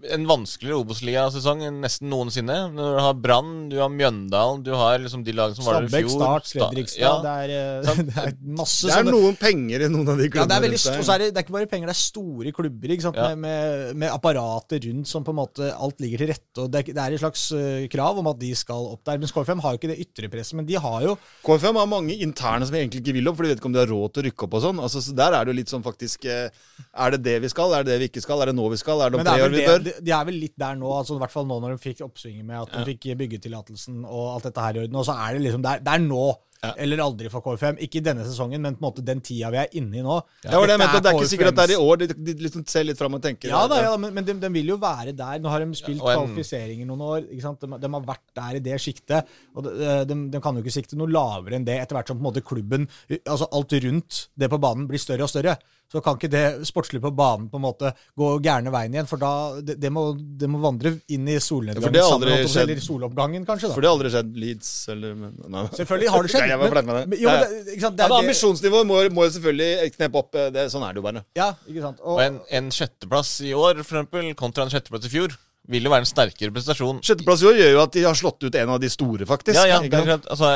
En 0.09 0.23
vanskeligere 0.25 0.79
Obos-ligasesong 0.81 1.61
enn 1.67 1.75
nesten 1.83 2.09
noensinne. 2.09 2.55
Når 2.73 2.95
du 2.95 3.01
har 3.05 3.17
Brann, 3.21 3.51
du 3.69 3.75
har 3.77 3.91
Mjøndalen, 3.93 4.63
du 4.65 4.71
har 4.73 4.97
liksom 5.03 5.21
de 5.23 5.35
lagene 5.37 5.57
som 5.59 5.67
var 5.67 5.77
der 5.77 5.85
i 5.85 5.91
Stabæk, 5.91 6.07
fjor. 6.07 6.15
Start, 6.17 6.49
Fredrikstad 6.49 7.03
Ja, 7.03 7.11
det, 7.21 7.33
er, 7.43 7.53
eh, 7.85 7.99
det 8.09 8.23
er 8.23 8.33
masse 8.57 8.89
Det 8.89 8.95
er 8.95 9.05
sånne 9.05 9.13
noen 9.13 9.37
penger 9.37 9.85
i 9.85 9.89
noen 9.93 10.09
av 10.09 10.17
de 10.17 10.29
Ja, 10.31 10.47
det 10.49 10.57
er 10.57 10.65
veldig, 10.65 10.81
er 10.81 11.21
det, 11.21 11.27
det 11.29 11.41
er 11.43 11.45
ikke 11.45 11.55
bare 11.59 11.69
penger, 11.69 11.91
det 11.91 11.93
er 11.93 11.99
store 12.01 12.53
klubber 12.57 12.95
ikke 12.95 13.05
sant? 13.05 13.19
Ja. 13.21 13.29
Med, 13.35 13.45
med, 13.45 13.93
med 14.01 14.15
apparater 14.15 14.81
rundt 14.87 15.11
som 15.13 15.27
på 15.27 15.35
en 15.35 15.39
måte 15.43 15.69
alt 15.75 16.01
ligger 16.03 16.25
til 16.25 16.31
rette. 16.33 16.57
og 16.65 16.73
Det 16.73 16.81
er, 16.81 16.91
det 16.97 17.07
et 17.19 17.23
slags 17.23 17.45
eh, 17.53 17.85
krav 17.93 18.17
om 18.23 18.31
at 18.33 18.41
de 18.41 18.51
skal 18.57 18.89
opp 18.95 19.05
der. 19.05 19.21
Men 19.21 19.33
KFM 19.37 19.61
har 19.61 19.75
jo 19.75 19.81
ikke 19.81 19.91
det 19.93 19.99
ytre 20.07 20.31
presset, 20.33 20.57
men 20.57 20.67
de 20.67 20.81
har 20.81 21.05
jo 21.05 21.13
KFM 21.45 21.77
har 21.83 21.93
mange 21.93 22.17
interne 22.25 22.65
som 22.65 22.75
egentlig 22.81 23.05
ikke 23.05 23.17
vil 23.19 23.29
opp, 23.29 23.37
for 23.37 23.45
de 23.45 23.53
vet 23.53 23.61
ikke 23.61 23.69
om 23.69 23.77
de 23.77 23.83
har 23.83 23.93
råd 23.93 24.17
til 24.17 24.25
å 24.25 24.27
rykke 24.31 24.49
opp 24.49 24.57
og 24.57 24.65
sånn. 24.65 24.83
Altså, 24.89 25.05
så 25.05 25.15
der 25.21 25.37
er 25.37 25.45
det 25.45 25.53
jo 25.53 25.59
litt 25.61 25.75
sånn 25.75 25.85
faktisk 25.85 26.25
eh, 26.25 26.49
Er 26.97 27.13
det 27.13 27.21
det 27.29 27.37
vi 27.45 27.53
skal? 27.53 27.77
Er 27.77 27.85
det 27.85 27.93
det 27.93 28.01
vi 28.01 28.06
ikke 28.09 28.23
skal? 28.23 28.41
Er 28.43 28.51
det 28.51 28.57
nå 28.57 28.65
vi 28.73 28.79
skal? 28.81 29.03
Er 29.05 29.13
det 29.13 29.19
om 29.21 29.27
tre 29.27 29.45
år 29.45 29.53
vi 29.53 29.67
bør? 29.67 29.85
de, 29.87 30.11
er 30.17 30.25
vel 30.31 30.41
litt 30.41 30.57
der 30.59 30.79
nå, 30.79 30.89
altså 30.97 31.17
i 31.17 31.21
hvert 31.23 31.33
fall 31.33 31.47
nå 31.49 31.59
når 31.63 31.75
de 31.75 31.83
fikk 31.83 32.03
oppsvinget 32.07 32.47
med 32.47 32.63
at 32.63 32.75
de 32.75 32.83
fikk 32.91 33.09
byggetillatelsen 33.21 34.03
og 34.05 34.35
alt 34.35 34.49
dette 34.49 34.67
her 34.67 34.79
i 34.79 34.83
orden. 34.85 34.99
Og 34.99 35.07
så 35.07 35.17
er 35.17 35.37
det 35.37 35.47
liksom 35.47 35.65
der, 35.65 35.79
er, 35.79 35.87
det 35.87 35.95
er 35.95 36.05
nå 36.07 36.27
eller 36.57 37.01
aldri 37.03 37.29
for 37.31 37.43
KFM. 37.45 37.77
Ikke 37.85 37.99
i 37.99 38.03
denne 38.05 38.23
sesongen, 38.25 38.61
men 38.63 38.75
på 38.77 38.81
en 38.81 38.87
måte 38.87 39.03
den 39.05 39.21
tida 39.25 39.51
vi 39.53 39.59
er 39.61 39.75
inne 39.77 39.99
i 39.99 40.03
nå. 40.05 40.17
Ja, 40.43 40.57
det, 40.57 40.71
det, 40.71 40.77
mente, 40.81 41.01
det 41.03 41.11
er 41.11 41.19
ikke 41.19 41.29
sikkert 41.29 41.51
at 41.51 41.59
det 41.59 41.65
er 41.67 41.73
i 41.75 41.83
år. 41.83 42.01
De, 42.01 42.07
de 42.29 42.35
liksom 42.47 42.65
ser 42.69 42.87
litt 42.87 42.99
fram 42.99 43.17
og 43.17 43.23
tenker. 43.23 43.51
Ja 43.53 43.63
da, 43.69 43.79
ja, 43.85 43.93
men, 44.01 44.13
men 44.15 44.25
de, 44.27 44.35
de 44.41 44.51
vil 44.55 44.73
jo 44.73 44.79
være 44.81 45.13
der. 45.17 45.37
Nå 45.43 45.53
har 45.53 45.63
de 45.63 45.77
spilt 45.77 46.01
ja, 46.01 46.15
en- 46.15 46.23
kvalifiseringer 46.23 46.89
noen 46.89 47.05
år. 47.11 47.29
ikke? 47.37 47.53
De, 47.61 47.71
de 47.85 47.91
har 47.97 48.07
vært 48.09 48.25
der 48.41 48.59
i 48.59 48.63
det 48.69 48.81
sjiktet. 48.83 49.33
Og 49.53 49.67
de, 49.67 49.93
de, 50.09 50.19
de 50.33 50.43
kan 50.43 50.57
jo 50.57 50.65
ikke 50.65 50.77
sikte 50.79 50.99
noe 50.99 51.11
lavere 51.13 51.59
enn 51.59 51.67
det 51.67 51.77
etter 51.83 51.99
hvert 51.99 52.09
som 52.11 52.17
på 52.19 52.25
en 52.25 52.29
måte 52.31 52.45
klubben, 52.45 52.89
altså 53.19 53.49
alt 53.53 53.77
rundt 53.87 54.23
det 54.37 54.49
på 54.51 54.61
banen, 54.61 54.89
blir 54.89 55.01
større 55.01 55.27
og 55.27 55.33
større. 55.33 55.57
Så 55.87 56.01
kan 56.03 56.17
ikke 56.19 56.27
det 56.29 56.67
sportslige 56.67 56.99
på 57.05 57.13
banen 57.15 57.45
på 57.47 57.55
en 57.59 57.63
måte 57.63 57.93
gå 58.19 58.27
gærne 58.43 58.71
veien 58.73 58.91
igjen, 58.97 59.07
for 59.07 59.21
da 59.21 59.29
det, 59.63 59.77
det, 59.79 59.91
må, 59.95 60.09
det 60.17 60.49
må 60.51 60.59
vandre 60.59 60.91
inn 61.15 61.29
i 61.31 61.37
solnedgangen 61.39 61.95
ja, 61.95 62.03
har 62.03 62.11
sammen, 62.17 62.33
skjedd. 62.43 62.63
eller 62.65 62.81
soloppgangen, 62.83 63.45
kanskje. 63.47 63.69
For 63.71 63.85
det 63.85 63.87
har 63.87 63.95
aldri 63.95 64.11
skjedd 64.11 64.35
Leeds 64.43 64.71
eller 64.91 65.15
men, 65.15 65.37
nei. 65.47 65.63
Selvfølgelig 65.79 66.11
har 66.11 66.27
det 66.27 66.33
skjedd. 66.33 66.43
Nei, 66.47 66.51
jeg 66.51 66.59
med 66.59 66.75
det. 66.75 66.85
men- 66.91 67.17
jo, 67.21 67.29
det, 67.31 67.63
ikke 67.77 67.85
sant? 67.87 67.95
Det 67.97 68.03
Ja, 68.03 68.09
er 68.09 68.11
men 68.11 68.17
det- 68.17 68.27
Ambisjonsnivået 68.27 68.89
må, 68.91 68.99
må 69.15 69.27
jo 69.29 69.35
selvfølgelig 69.37 69.91
kneppe 69.95 70.21
opp. 70.25 70.35
eh, 70.35 70.49
Det, 70.57 70.67
sånn 70.75 70.83
er 70.83 70.91
det 70.93 70.99
jo 71.01 71.07
bare. 71.07 71.23
Ja, 71.39 71.49
ikke 71.71 71.81
sant. 71.87 72.03
Og, 72.03 72.17
Og 72.17 72.21
en, 72.27 72.39
en 72.59 72.69
sjetteplass 72.71 73.31
i 73.47 73.53
år, 73.55 73.79
for 73.83 74.01
eksempel, 74.01 74.33
kontra 74.35 74.67
en 74.67 74.73
sjetteplass 74.75 75.07
i 75.07 75.13
fjor, 75.15 75.39
vil 75.67 75.83
jo 75.83 75.91
være 75.91 76.05
en 76.05 76.09
sterkere 76.09 76.53
prestasjon. 76.55 77.01
Sjetteplass 77.03 77.41
i 77.43 77.49
år 77.49 77.57
gjør 77.59 77.71
jo 77.75 77.81
at 77.83 77.91
de 77.97 78.03
har 78.07 78.15
slått 78.15 78.43
ut 78.47 78.55
en 78.55 78.69
av 78.75 78.79
de 78.79 78.89
store, 78.89 79.25
faktisk. 79.27 79.57
Ja, 79.59 79.65
ja, 79.67 79.79
det 79.83 79.91
er 79.93 80.05
klart, 80.07 80.27
altså, 80.31 80.51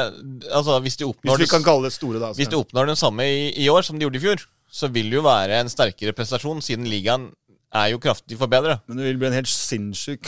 altså, 0.51 0.77
hvis 0.85 0.97
de 1.01 1.05
oppnår 1.09 1.35
Hvis 1.35 1.43
vi 1.43 1.45
det- 1.45 1.51
kan 1.57 1.63
kalle 1.67 1.83
det 1.89 1.93
store, 1.93 2.19
da. 2.19 2.31
Hvis 2.33 2.49
de 2.49 2.55
oppnår 2.61 2.87
den 2.87 2.95
samme 2.99 3.27
i, 3.27 3.51
i 3.65 3.67
år 3.69 3.83
som 3.83 3.99
de 3.99 4.05
gjorde 4.07 4.21
i 4.21 4.23
fjor, 4.23 4.45
så 4.71 4.87
vil 4.91 5.09
det 5.11 5.19
jo 5.19 5.23
være 5.27 5.59
en 5.59 5.69
sterkere 5.69 6.13
prestasjon, 6.15 6.61
siden 6.63 6.87
ligaen 6.87 7.31
er 7.73 7.89
jo 7.91 7.99
kraftig 8.03 8.37
forbedra. 8.39 8.81
Men 8.87 8.97
det 8.97 9.05
vil 9.05 9.17
bli 9.19 9.27
en 9.27 9.33
helt 9.39 9.47
sinnssyk 9.51 10.23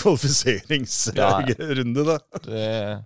Ja. 1.15 1.39
da. 1.39 2.19
Det- 2.43 3.05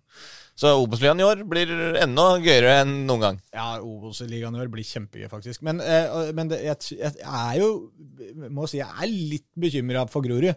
Så 0.57 0.71
Obos-ligaen 0.81 1.19
i 1.21 1.23
år 1.23 1.43
blir 1.45 1.69
enda 2.01 2.23
gøyere 2.41 2.81
enn 2.81 3.05
noen 3.05 3.21
gang. 3.21 3.35
Ja, 3.53 3.77
Obos-ligaen 3.77 4.55
i 4.57 4.59
år 4.63 4.69
blir 4.73 4.81
kjempegøy, 4.83 5.29
faktisk. 5.29 5.61
Men, 5.61 5.79
eh, 5.81 6.31
men 6.33 6.47
det, 6.49 6.63
jeg, 6.65 6.97
jeg 6.97 7.21
er 7.21 7.59
jo 7.61 7.91
må 8.49 8.65
si, 8.67 8.79
jeg 8.79 8.89
er 8.89 9.05
litt 9.05 9.45
bekymra 9.53 10.07
for 10.09 10.25
Grorud 10.25 10.55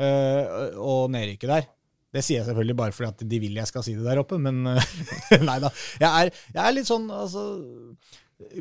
eh, 0.00 0.72
og 0.80 1.10
nedrykket 1.14 1.54
der. 1.54 1.68
Det 2.10 2.24
sier 2.26 2.40
jeg 2.40 2.48
selvfølgelig 2.48 2.74
bare 2.78 2.94
fordi 2.94 3.08
at 3.12 3.20
de 3.30 3.38
vil 3.38 3.60
jeg 3.60 3.70
skal 3.70 3.84
si 3.86 3.94
det 3.94 4.02
der 4.06 4.18
oppe, 4.22 4.38
men 4.42 4.64
eh, 4.72 4.96
nei 5.48 5.60
da. 5.62 5.70
Jeg 6.00 6.10
er, 6.10 6.32
jeg 6.56 6.62
er 6.64 6.74
litt 6.74 6.88
sånn, 6.90 7.06
altså 7.14 7.44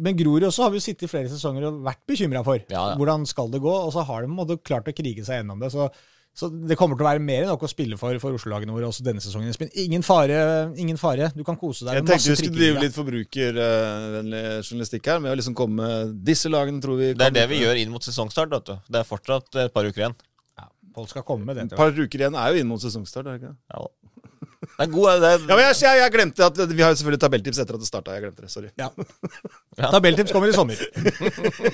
Men 0.04 0.20
Grorud 0.20 0.46
også 0.52 0.68
har 0.68 0.74
vi 0.74 0.78
jo 0.78 0.86
sittet 0.86 1.08
i 1.08 1.10
flere 1.10 1.32
sesonger 1.32 1.66
og 1.72 1.82
vært 1.88 2.04
bekymra 2.10 2.44
for. 2.46 2.62
Ja, 2.70 2.92
ja. 2.92 3.00
Hvordan 3.00 3.26
skal 3.30 3.50
det 3.50 3.64
gå? 3.64 3.74
Og 3.74 3.92
så 3.96 4.06
har 4.06 4.26
de 4.26 4.30
måte 4.30 4.60
klart 4.62 4.90
å 4.92 4.94
krige 4.94 5.26
seg 5.26 5.42
gjennom 5.42 5.62
det. 5.64 5.72
Så, 5.74 5.88
Så 6.36 6.50
det 6.52 6.78
kommer 6.78 7.00
til 7.00 7.08
å 7.08 7.10
være 7.10 7.24
mer 7.26 7.42
enn 7.46 7.50
nok 7.50 7.64
å 7.66 7.72
spille 7.72 7.98
for 7.98 8.20
for 8.22 8.38
Oslo-lagene 8.38 8.76
våre 8.76 8.92
også 8.92 9.04
denne 9.08 9.24
sesongen. 9.24 9.50
Ingen 9.82 10.06
fare, 10.06 10.70
ingen 10.78 11.00
fare. 11.02 11.32
Du 11.34 11.42
kan 11.48 11.58
kose 11.58 11.88
deg 11.88 11.98
Jeg 11.98 12.06
med 12.06 12.12
tenkte 12.12 12.30
masse 12.30 12.36
vi 12.36 12.44
skulle 12.44 12.60
drive 12.60 12.84
litt 12.86 12.96
forbrukervennlig 13.00 14.44
journalistikk 14.62 15.10
her, 15.10 15.24
med 15.26 15.34
å 15.34 15.40
liksom 15.40 15.58
komme 15.58 15.82
med 15.82 16.14
disse 16.28 16.52
lagene, 16.52 16.84
tror 16.84 17.00
vi 17.02 17.14
Det 17.18 17.32
er 17.32 17.38
det 17.40 17.50
vi 17.50 17.64
gjør 17.64 17.82
inn 17.82 17.90
mot 17.96 18.06
sesongstart. 18.06 18.54
vet 18.54 18.70
du. 18.70 18.76
Det 18.94 19.02
er 19.02 19.10
fortsatt 19.10 19.64
et 19.66 19.74
par 19.74 19.90
uker 19.90 20.06
igjen. 20.06 20.20
Pål 20.96 21.08
skal 21.12 21.26
komme 21.28 21.46
med 21.48 21.58
det. 21.60 21.68
Et 21.70 21.78
par 21.80 21.94
uker 21.94 22.24
igjen 22.24 22.36
er 22.40 22.54
jo 22.54 22.62
inn 22.64 22.70
mot 22.70 22.82
sesongstart. 22.82 23.28
er 23.28 23.38
det 23.38 23.42
ikke? 23.44 23.56
Ja, 23.74 23.88
det 24.80 24.86
er 24.86 24.92
god, 24.92 25.22
det 25.22 25.30
er, 25.30 25.42
Ja, 25.50 25.56
men 25.56 25.62
jeg, 25.64 25.76
jeg, 25.84 26.00
jeg 26.00 26.12
glemte 26.14 26.46
at 26.46 26.60
Vi 26.72 26.84
har 26.84 26.96
selvfølgelig 26.96 27.20
tabelltips 27.24 27.60
etter 27.64 27.76
at 27.78 27.84
det 27.84 27.88
starta. 27.90 28.16
Jeg 28.16 28.26
glemte 28.26 28.44
det, 28.46 28.52
sorry. 28.52 28.70
Ja. 28.80 28.90
Ja. 29.80 29.90
Tabelltips 29.94 30.34
kommer 30.36 30.52
i 30.52 30.56
sommer. 30.56 30.80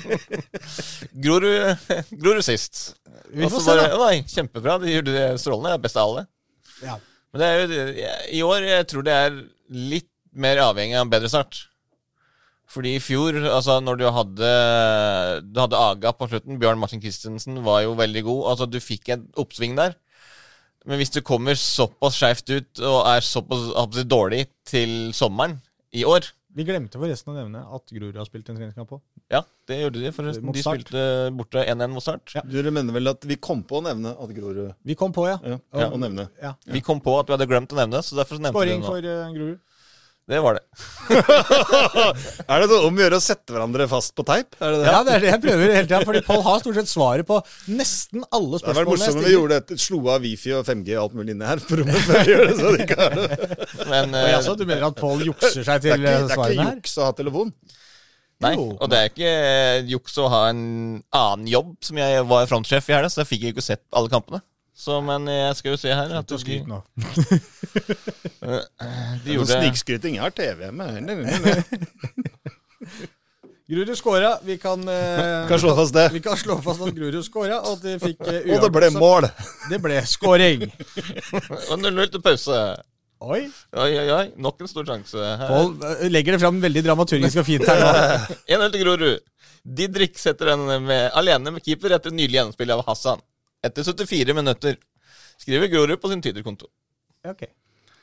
Grorud, 1.25 1.89
Grorud 2.11 2.45
sist. 2.45 2.95
Vi 3.33 3.49
får 3.49 3.59
se, 3.59 3.69
bare, 3.71 3.87
da. 3.89 3.99
Nei, 4.05 4.23
kjempebra. 4.29 4.77
De 4.81 4.93
gjorde 4.93 5.15
det 5.15 5.27
strålende. 5.41 5.71
Det 5.73 5.79
er 5.79 5.85
best 5.87 5.99
av 6.01 6.09
alle. 6.11 6.25
Ja. 6.85 6.97
Men 7.33 7.41
det 7.41 7.47
er 7.49 7.63
jo, 7.63 8.09
i 8.39 8.43
år 8.45 8.67
jeg 8.69 8.89
tror 8.91 9.05
det 9.07 9.15
er 9.25 9.39
litt 9.95 10.09
mer 10.35 10.61
avhengig 10.65 10.97
av 10.99 11.07
en 11.07 11.13
bedre 11.13 11.31
start. 11.31 11.65
Fordi 12.71 12.95
i 12.97 13.01
fjor, 13.03 13.35
altså 13.45 13.77
når 13.83 13.99
du 13.99 14.05
hadde 14.09 14.47
Du 15.53 15.59
hadde 15.61 15.77
Aga 15.77 16.11
på 16.17 16.27
slutten, 16.31 16.57
Bjørn 16.61 16.79
Martin 16.81 17.01
Christensen 17.03 17.59
var 17.65 17.83
jo 17.85 17.93
veldig 17.99 18.23
god. 18.25 18.41
Altså 18.53 18.65
Du 18.69 18.79
fikk 18.81 19.11
en 19.13 19.27
oppsving 19.37 19.75
der. 19.77 19.93
Men 20.85 20.99
hvis 21.01 21.13
du 21.13 21.21
kommer 21.25 21.57
såpass 21.57 22.17
skeivt 22.19 22.49
ut 22.53 22.81
og 22.85 22.99
er 23.09 23.23
såpass 23.25 24.03
dårlig 24.05 24.45
til 24.69 25.11
sommeren 25.17 25.55
i 25.97 26.03
år 26.05 26.27
Vi 26.55 26.65
glemte 26.67 26.99
forresten 27.01 27.33
å 27.33 27.37
nevne 27.39 27.63
at 27.73 27.89
Grorud 27.91 28.15
har 28.19 28.27
spilt 28.29 28.47
en 28.49 28.55
treningskamp 28.59 28.87
på. 28.93 28.99
Ja, 29.33 29.41
det 29.67 29.79
gjorde 29.81 30.03
de 30.03 30.11
forresten. 30.13 30.51
De 30.53 30.61
spilte 30.63 31.01
borte 31.35 31.63
1-1 31.65 31.89
mot 31.91 32.05
Start. 32.05 32.35
Ja. 32.37 32.43
Dere 32.47 32.71
mener 32.71 32.93
vel 32.95 33.09
at 33.11 33.25
vi 33.27 33.35
kom 33.41 33.63
på 33.67 33.81
å 33.81 33.83
nevne 33.83 34.13
at 34.13 34.31
Grorud 34.37 34.75
Vi 34.85 34.95
kom 34.95 35.11
på, 35.15 35.25
ja. 35.27 35.39
Ja, 35.43 35.57
Ja. 35.73 35.89
å 35.89 35.97
nevne. 35.99 36.29
ja. 36.41 36.53
Vi 36.69 36.81
kom 36.85 37.01
på 37.01 37.17
at 37.19 37.27
vi 37.27 37.33
hadde 37.35 37.49
glemt 37.49 37.73
å 37.73 37.79
nevne 37.81 37.97
det, 37.97 38.05
så 38.05 38.15
derfor 38.21 38.37
nevnte 38.39 38.61
vi 38.61 38.69
det 38.69 38.77
Skåring 38.77 38.85
nå. 38.85 38.87
for 38.93 39.09
uh, 39.09 39.33
Grorud. 39.35 39.59
Det 40.25 40.39
var 40.41 40.55
det. 40.57 40.61
Er 42.49 42.63
det 42.63 42.69
noe 42.71 42.87
om 42.87 42.95
å 42.97 43.01
gjøre 43.03 43.17
å 43.19 43.21
sette 43.21 43.53
hverandre 43.53 43.85
fast 43.91 44.15
på 44.17 44.23
teip? 44.25 44.55
Er 44.57 44.73
det 44.73 44.79
det? 44.81 44.87
Ja, 44.89 45.01
det 45.05 45.11
er 45.13 45.21
det 45.21 45.29
jeg 45.29 45.41
prøver 45.43 45.73
hele 45.75 45.85
tida. 45.85 45.99
Fordi 46.07 46.21
Pål 46.25 46.41
har 46.47 46.63
stort 46.63 46.79
sett 46.79 46.89
svaret 46.89 47.27
på 47.29 47.37
nesten 47.69 48.25
alle 48.33 48.57
spørsmålene. 48.57 48.65
Det 48.65 48.71
hadde 48.71 48.79
vært 48.79 48.91
morsomt 48.95 49.19
om 49.21 49.27
vi 49.27 49.35
gjorde 49.35 49.59
et, 49.61 49.75
slo 49.83 49.99
av 50.15 50.25
wifi 50.25 50.55
og 50.57 50.65
5G 50.65 50.95
og 50.95 51.03
alt 51.03 51.19
mulig 51.19 51.35
inne 51.35 51.51
her 51.51 51.61
på 51.61 51.77
rommet 51.77 52.07
før 52.07 52.17
vi 52.17 52.33
gjør 52.33 52.43
det. 52.49 52.55
Så 52.57 52.73
det 52.73 52.87
ikke 52.87 53.05
er, 53.05 53.19
det 53.21 53.49
Men 53.91 54.09
Og 54.09 54.17
så, 54.17 54.25
jaså, 54.33 54.57
du 54.57 54.65
mener 54.65 54.87
at 54.89 54.97
Pål 55.03 55.23
jukser 55.29 55.69
seg 55.69 55.85
til 55.85 55.93
svarene 55.93 56.09
her? 56.09 56.09
det 56.09 56.09
eh, 56.09 56.17
er 56.17 56.25
ikke 56.25 56.41
svarene 56.41 56.65
her? 56.65 56.73
juks 56.81 56.97
å 56.97 57.05
ha 57.05 57.13
telefon. 57.21 57.53
Nei, 58.45 58.55
og 58.59 58.89
det 58.91 58.97
er 58.97 59.13
ikke 59.13 59.29
eh, 59.29 59.85
juks 59.93 60.17
å 60.19 60.27
ha 60.33 60.41
en 60.49 60.65
annen 61.15 61.47
jobb, 61.53 61.75
som 61.85 62.01
jeg 62.01 62.25
var 62.33 62.49
frontsjef 62.49 62.89
i 62.89 62.97
helga, 62.97 63.13
så 63.13 63.21
jeg 63.21 63.29
fikk 63.35 63.45
jo 63.45 63.53
ikke 63.53 63.69
sett 63.69 63.85
alle 63.93 64.11
kampene. 64.11 64.41
Så, 64.75 64.97
men 65.01 65.27
jeg 65.31 65.55
skal 65.55 65.71
jo 65.71 65.77
se 65.79 65.93
her 65.95 66.11
at 66.19 66.27
Slutt 66.27 66.35
å 66.35 66.37
skryte 66.41 66.67
nå. 66.67 66.81
de 69.23 69.33
gjorde 69.37 69.61
snikskryting. 69.61 70.15
Jeg 70.17 70.23
har 70.25 70.33
TV 70.35 70.71
med. 70.71 71.01
Nei, 71.05 71.15
nei, 71.15 71.39
nei. 71.39 71.63
Grorud 73.67 73.97
skåra. 73.97 74.39
Vi 74.43 74.57
kan, 74.57 74.87
eh, 74.87 75.47
Kan 75.47 75.59
slå 75.59 75.75
fast 75.75 75.93
det. 75.93 76.09
vi 76.13 76.21
kan 76.21 76.37
slå 76.37 76.61
fast 76.61 76.81
at 76.81 76.93
Grurud 76.93 77.23
skåra, 77.25 77.61
og 77.63 77.77
at 77.77 77.81
de 77.81 77.99
fikk 77.99 78.21
eh, 78.27 78.53
Og 78.53 78.61
det 78.61 78.71
ble 78.71 78.89
mål. 78.93 79.25
Det 79.71 79.79
ble 79.81 80.01
skåring. 80.05 80.67
Og 81.71 81.79
0-0 81.81 82.11
til 82.13 82.21
pause. 82.21 82.59
Oi. 83.25 83.47
Oi, 83.73 83.89
oi, 83.89 84.09
oi. 84.13 84.25
Nok 84.37 84.61
en 84.61 84.67
stor 84.69 84.85
sjanse. 84.85 85.17
Pål 85.49 85.71
eh, 85.81 86.05
legger 86.11 86.31
det 86.35 86.41
fram 86.43 86.59
veldig 86.61 86.83
dramaturgisk 86.85 87.41
og 87.41 87.47
fint 87.47 87.65
her 87.65 87.81
nå. 87.81 87.89
1-0 88.53 88.69
til 88.75 88.85
Grorud. 88.85 89.23
Didrik 89.65 90.19
setter 90.21 90.53
den 90.53 90.67
med, 90.85 91.09
alene 91.17 91.49
med 91.55 91.65
keeper 91.65 91.95
etter 91.97 92.13
nylig 92.13 92.37
gjennomspill 92.37 92.69
av 92.75 92.83
Hassan. 92.85 93.17
Etter 93.65 93.87
74 93.87 94.37
minutter. 94.37 94.79
Skriver 95.41 95.71
Grorud 95.73 96.01
på 96.01 96.11
sin 96.11 96.23
Twitter-konto. 96.23 96.69
Ok. 97.27 97.47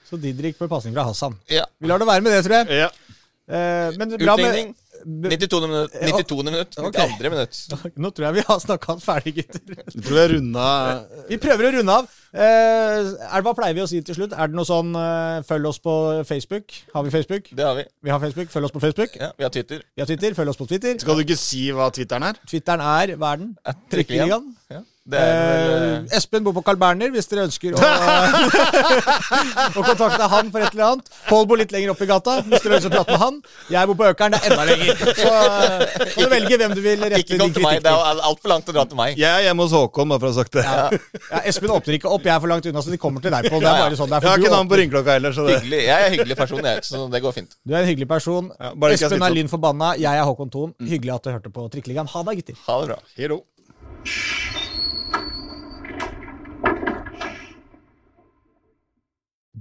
Så 0.08 0.18
Didrik 0.20 0.58
får 0.58 0.68
pasning 0.68 0.94
fra 0.96 1.06
Hassan. 1.08 1.38
Ja. 1.48 1.64
Vi 1.80 1.88
lar 1.88 2.02
det 2.02 2.08
være 2.08 2.24
med 2.24 2.34
det, 2.36 2.44
tror 2.44 2.58
jeg. 2.60 2.82
Ja. 2.84 3.18
Eh, 3.52 3.94
men 3.98 4.12
bra 4.20 4.36
med 4.38 4.74
92. 5.04 5.60
minutt. 5.66 5.94
92. 5.94 6.42
minutt. 6.46 6.76
Okay. 6.78 7.08
92. 7.18 7.30
minutt. 7.32 7.60
Nå 8.02 8.10
tror 8.14 8.26
jeg 8.28 8.36
vi 8.36 8.44
har 8.46 8.60
snakka 8.62 8.96
ferdig, 9.02 9.32
gutter. 9.40 9.80
Jeg 9.80 10.04
tror 10.06 10.20
jeg 10.20 10.30
runda 10.36 10.66
Vi 11.30 11.38
prøver 11.42 11.68
å 11.68 11.72
runde 11.78 11.96
av. 12.02 12.12
Eh, 12.32 13.10
er, 13.26 13.42
hva 13.44 13.54
pleier 13.58 13.76
vi 13.76 13.82
å 13.84 13.88
si 13.90 13.98
til 14.06 14.20
slutt? 14.20 14.36
Er 14.36 14.52
det 14.52 14.58
noe 14.58 14.68
sånn 14.68 14.94
eh, 14.98 15.40
følg 15.48 15.72
oss 15.72 15.82
på 15.82 15.96
Facebook? 16.28 16.76
Har 16.94 17.08
vi 17.08 17.14
Facebook? 17.16 17.50
Det 17.50 17.66
har 17.66 17.76
vi. 17.80 17.88
Vi 18.06 18.14
har 18.14 18.22
Facebook. 18.22 18.52
Følg 18.54 18.70
oss 18.70 18.76
på 18.76 18.84
Facebook. 18.84 19.18
Ja, 19.18 19.32
vi 19.36 19.48
har 19.48 19.52
Twitter. 19.56 19.82
Vi 19.90 20.04
har 20.04 20.12
Twitter. 20.12 20.38
Følg 20.38 20.54
oss 20.54 20.60
på 20.60 20.70
Twitter. 20.70 20.96
Skal 21.02 21.18
du 21.18 21.26
ikke 21.26 21.40
si 21.40 21.66
hva 21.74 21.90
Twitteren 21.94 22.30
er? 22.30 22.40
Twitteren 22.46 22.86
er 22.92 23.16
hva 23.18 23.34
er 23.34 23.44
den? 23.46 23.54
Trikkeligaen. 23.92 24.50
Ja, 24.70 24.80
det 24.84 24.91
vel 25.04 25.20
Eh, 25.22 25.92
eh, 25.92 26.16
Espen 26.16 26.44
bor 26.44 26.52
på 26.54 26.62
Carl 26.66 26.76
Berner, 26.78 27.10
hvis 27.10 27.26
dere 27.30 27.44
ønsker 27.48 27.72
å, 27.74 27.78
å 29.78 29.82
kontakte 29.82 30.28
han 30.30 30.50
for 30.52 30.60
et 30.62 30.72
eller 30.74 30.86
annet. 30.86 31.06
Pål 31.28 31.46
bor 31.50 31.56
litt 31.60 31.72
lenger 31.74 31.90
opp 31.92 32.02
i 32.04 32.06
gata, 32.10 32.32
hvis 32.46 32.62
dere 32.62 32.74
ønsker 32.78 32.90
å 32.92 32.94
prate 32.94 33.10
med 33.16 33.22
han. 33.22 33.36
Jeg 33.72 33.82
bor 33.90 33.96
på 33.98 34.04
Økeren, 34.12 34.32
det 34.36 34.40
er 34.42 34.46
enda 34.52 34.64
lenger. 34.68 34.92
Så 35.18 35.30
eh, 35.32 35.38
kan 36.14 36.22
du 36.22 36.28
velge 36.34 36.54
hvem 36.62 36.72
du 36.76 36.80
vil 36.84 37.00
rette 37.02 37.20
Ikke 37.24 37.36
kom 37.40 37.48
din 37.50 37.56
til 37.58 37.64
meg. 37.66 37.76
Det 37.84 37.90
er 37.92 37.96
altfor 38.30 38.48
langt 38.54 38.66
å 38.70 38.72
dra 38.76 38.84
til 38.92 38.98
meg. 39.00 39.10
Jeg 39.20 39.30
er 39.30 39.42
hjemme 39.48 39.62
hos 39.66 39.74
Håkon, 39.76 40.06
bare 40.12 40.20
for 40.22 40.28
å 40.28 40.30
ha 40.32 40.36
sagt 40.38 40.52
det. 40.58 40.64
Ja, 40.66 40.72
Espen 41.50 41.74
åpner 41.74 41.94
ikke 41.98 42.10
opp, 42.12 42.24
jeg 42.28 42.34
er 42.36 42.40
for 42.44 42.50
langt 42.54 42.66
unna, 42.70 42.80
så 42.84 42.90
de 42.94 43.00
kommer 43.02 43.20
til 43.24 43.32
deg, 43.34 43.42
Pål. 43.50 43.60
Det 43.64 43.70
er 43.72 43.76
bare 43.86 43.98
sånn. 43.98 44.10
Det 44.12 44.16
er 44.20 44.24
Jeg 44.28 44.32
har 44.34 44.40
ikke 44.44 44.54
navn 44.56 44.68
på 44.72 44.76
ringeklokka 44.82 45.10
heller, 45.18 45.32
så 45.36 45.42
det 45.48 45.54
Hyggelig. 45.62 45.82
Jeg 45.88 45.96
er 45.96 46.00
en 46.08 46.14
hyggelig 46.16 46.36
person, 46.38 46.62
jeg, 46.70 46.76
så 46.88 47.02
det 47.12 47.22
går 47.26 47.36
fint. 47.36 47.50
du 47.62 47.70
er 47.74 47.80
en 47.82 47.90
hyggelig 47.90 48.08
person. 48.10 48.44
Ja, 48.58 48.72
bare 48.74 48.98
Espen 48.98 49.18
er 49.18 49.40
opp. 49.42 49.50
Forbanna, 49.52 49.92
jeg 50.00 50.22
er 50.22 50.28
Håkon 50.28 50.52
Thon. 50.52 50.76
Hyggelig 50.80 51.16
at 51.18 51.26
du 51.26 51.34
hørte 51.34 51.52
på 51.52 51.66
Trikkeligaen. 51.74 52.08
Ha 52.14 52.24
det, 52.28 52.38
gutter. 52.40 52.62
Ha 52.68 52.78
det 52.82 52.94
bra. 52.94 53.02
Hero. 53.18 53.42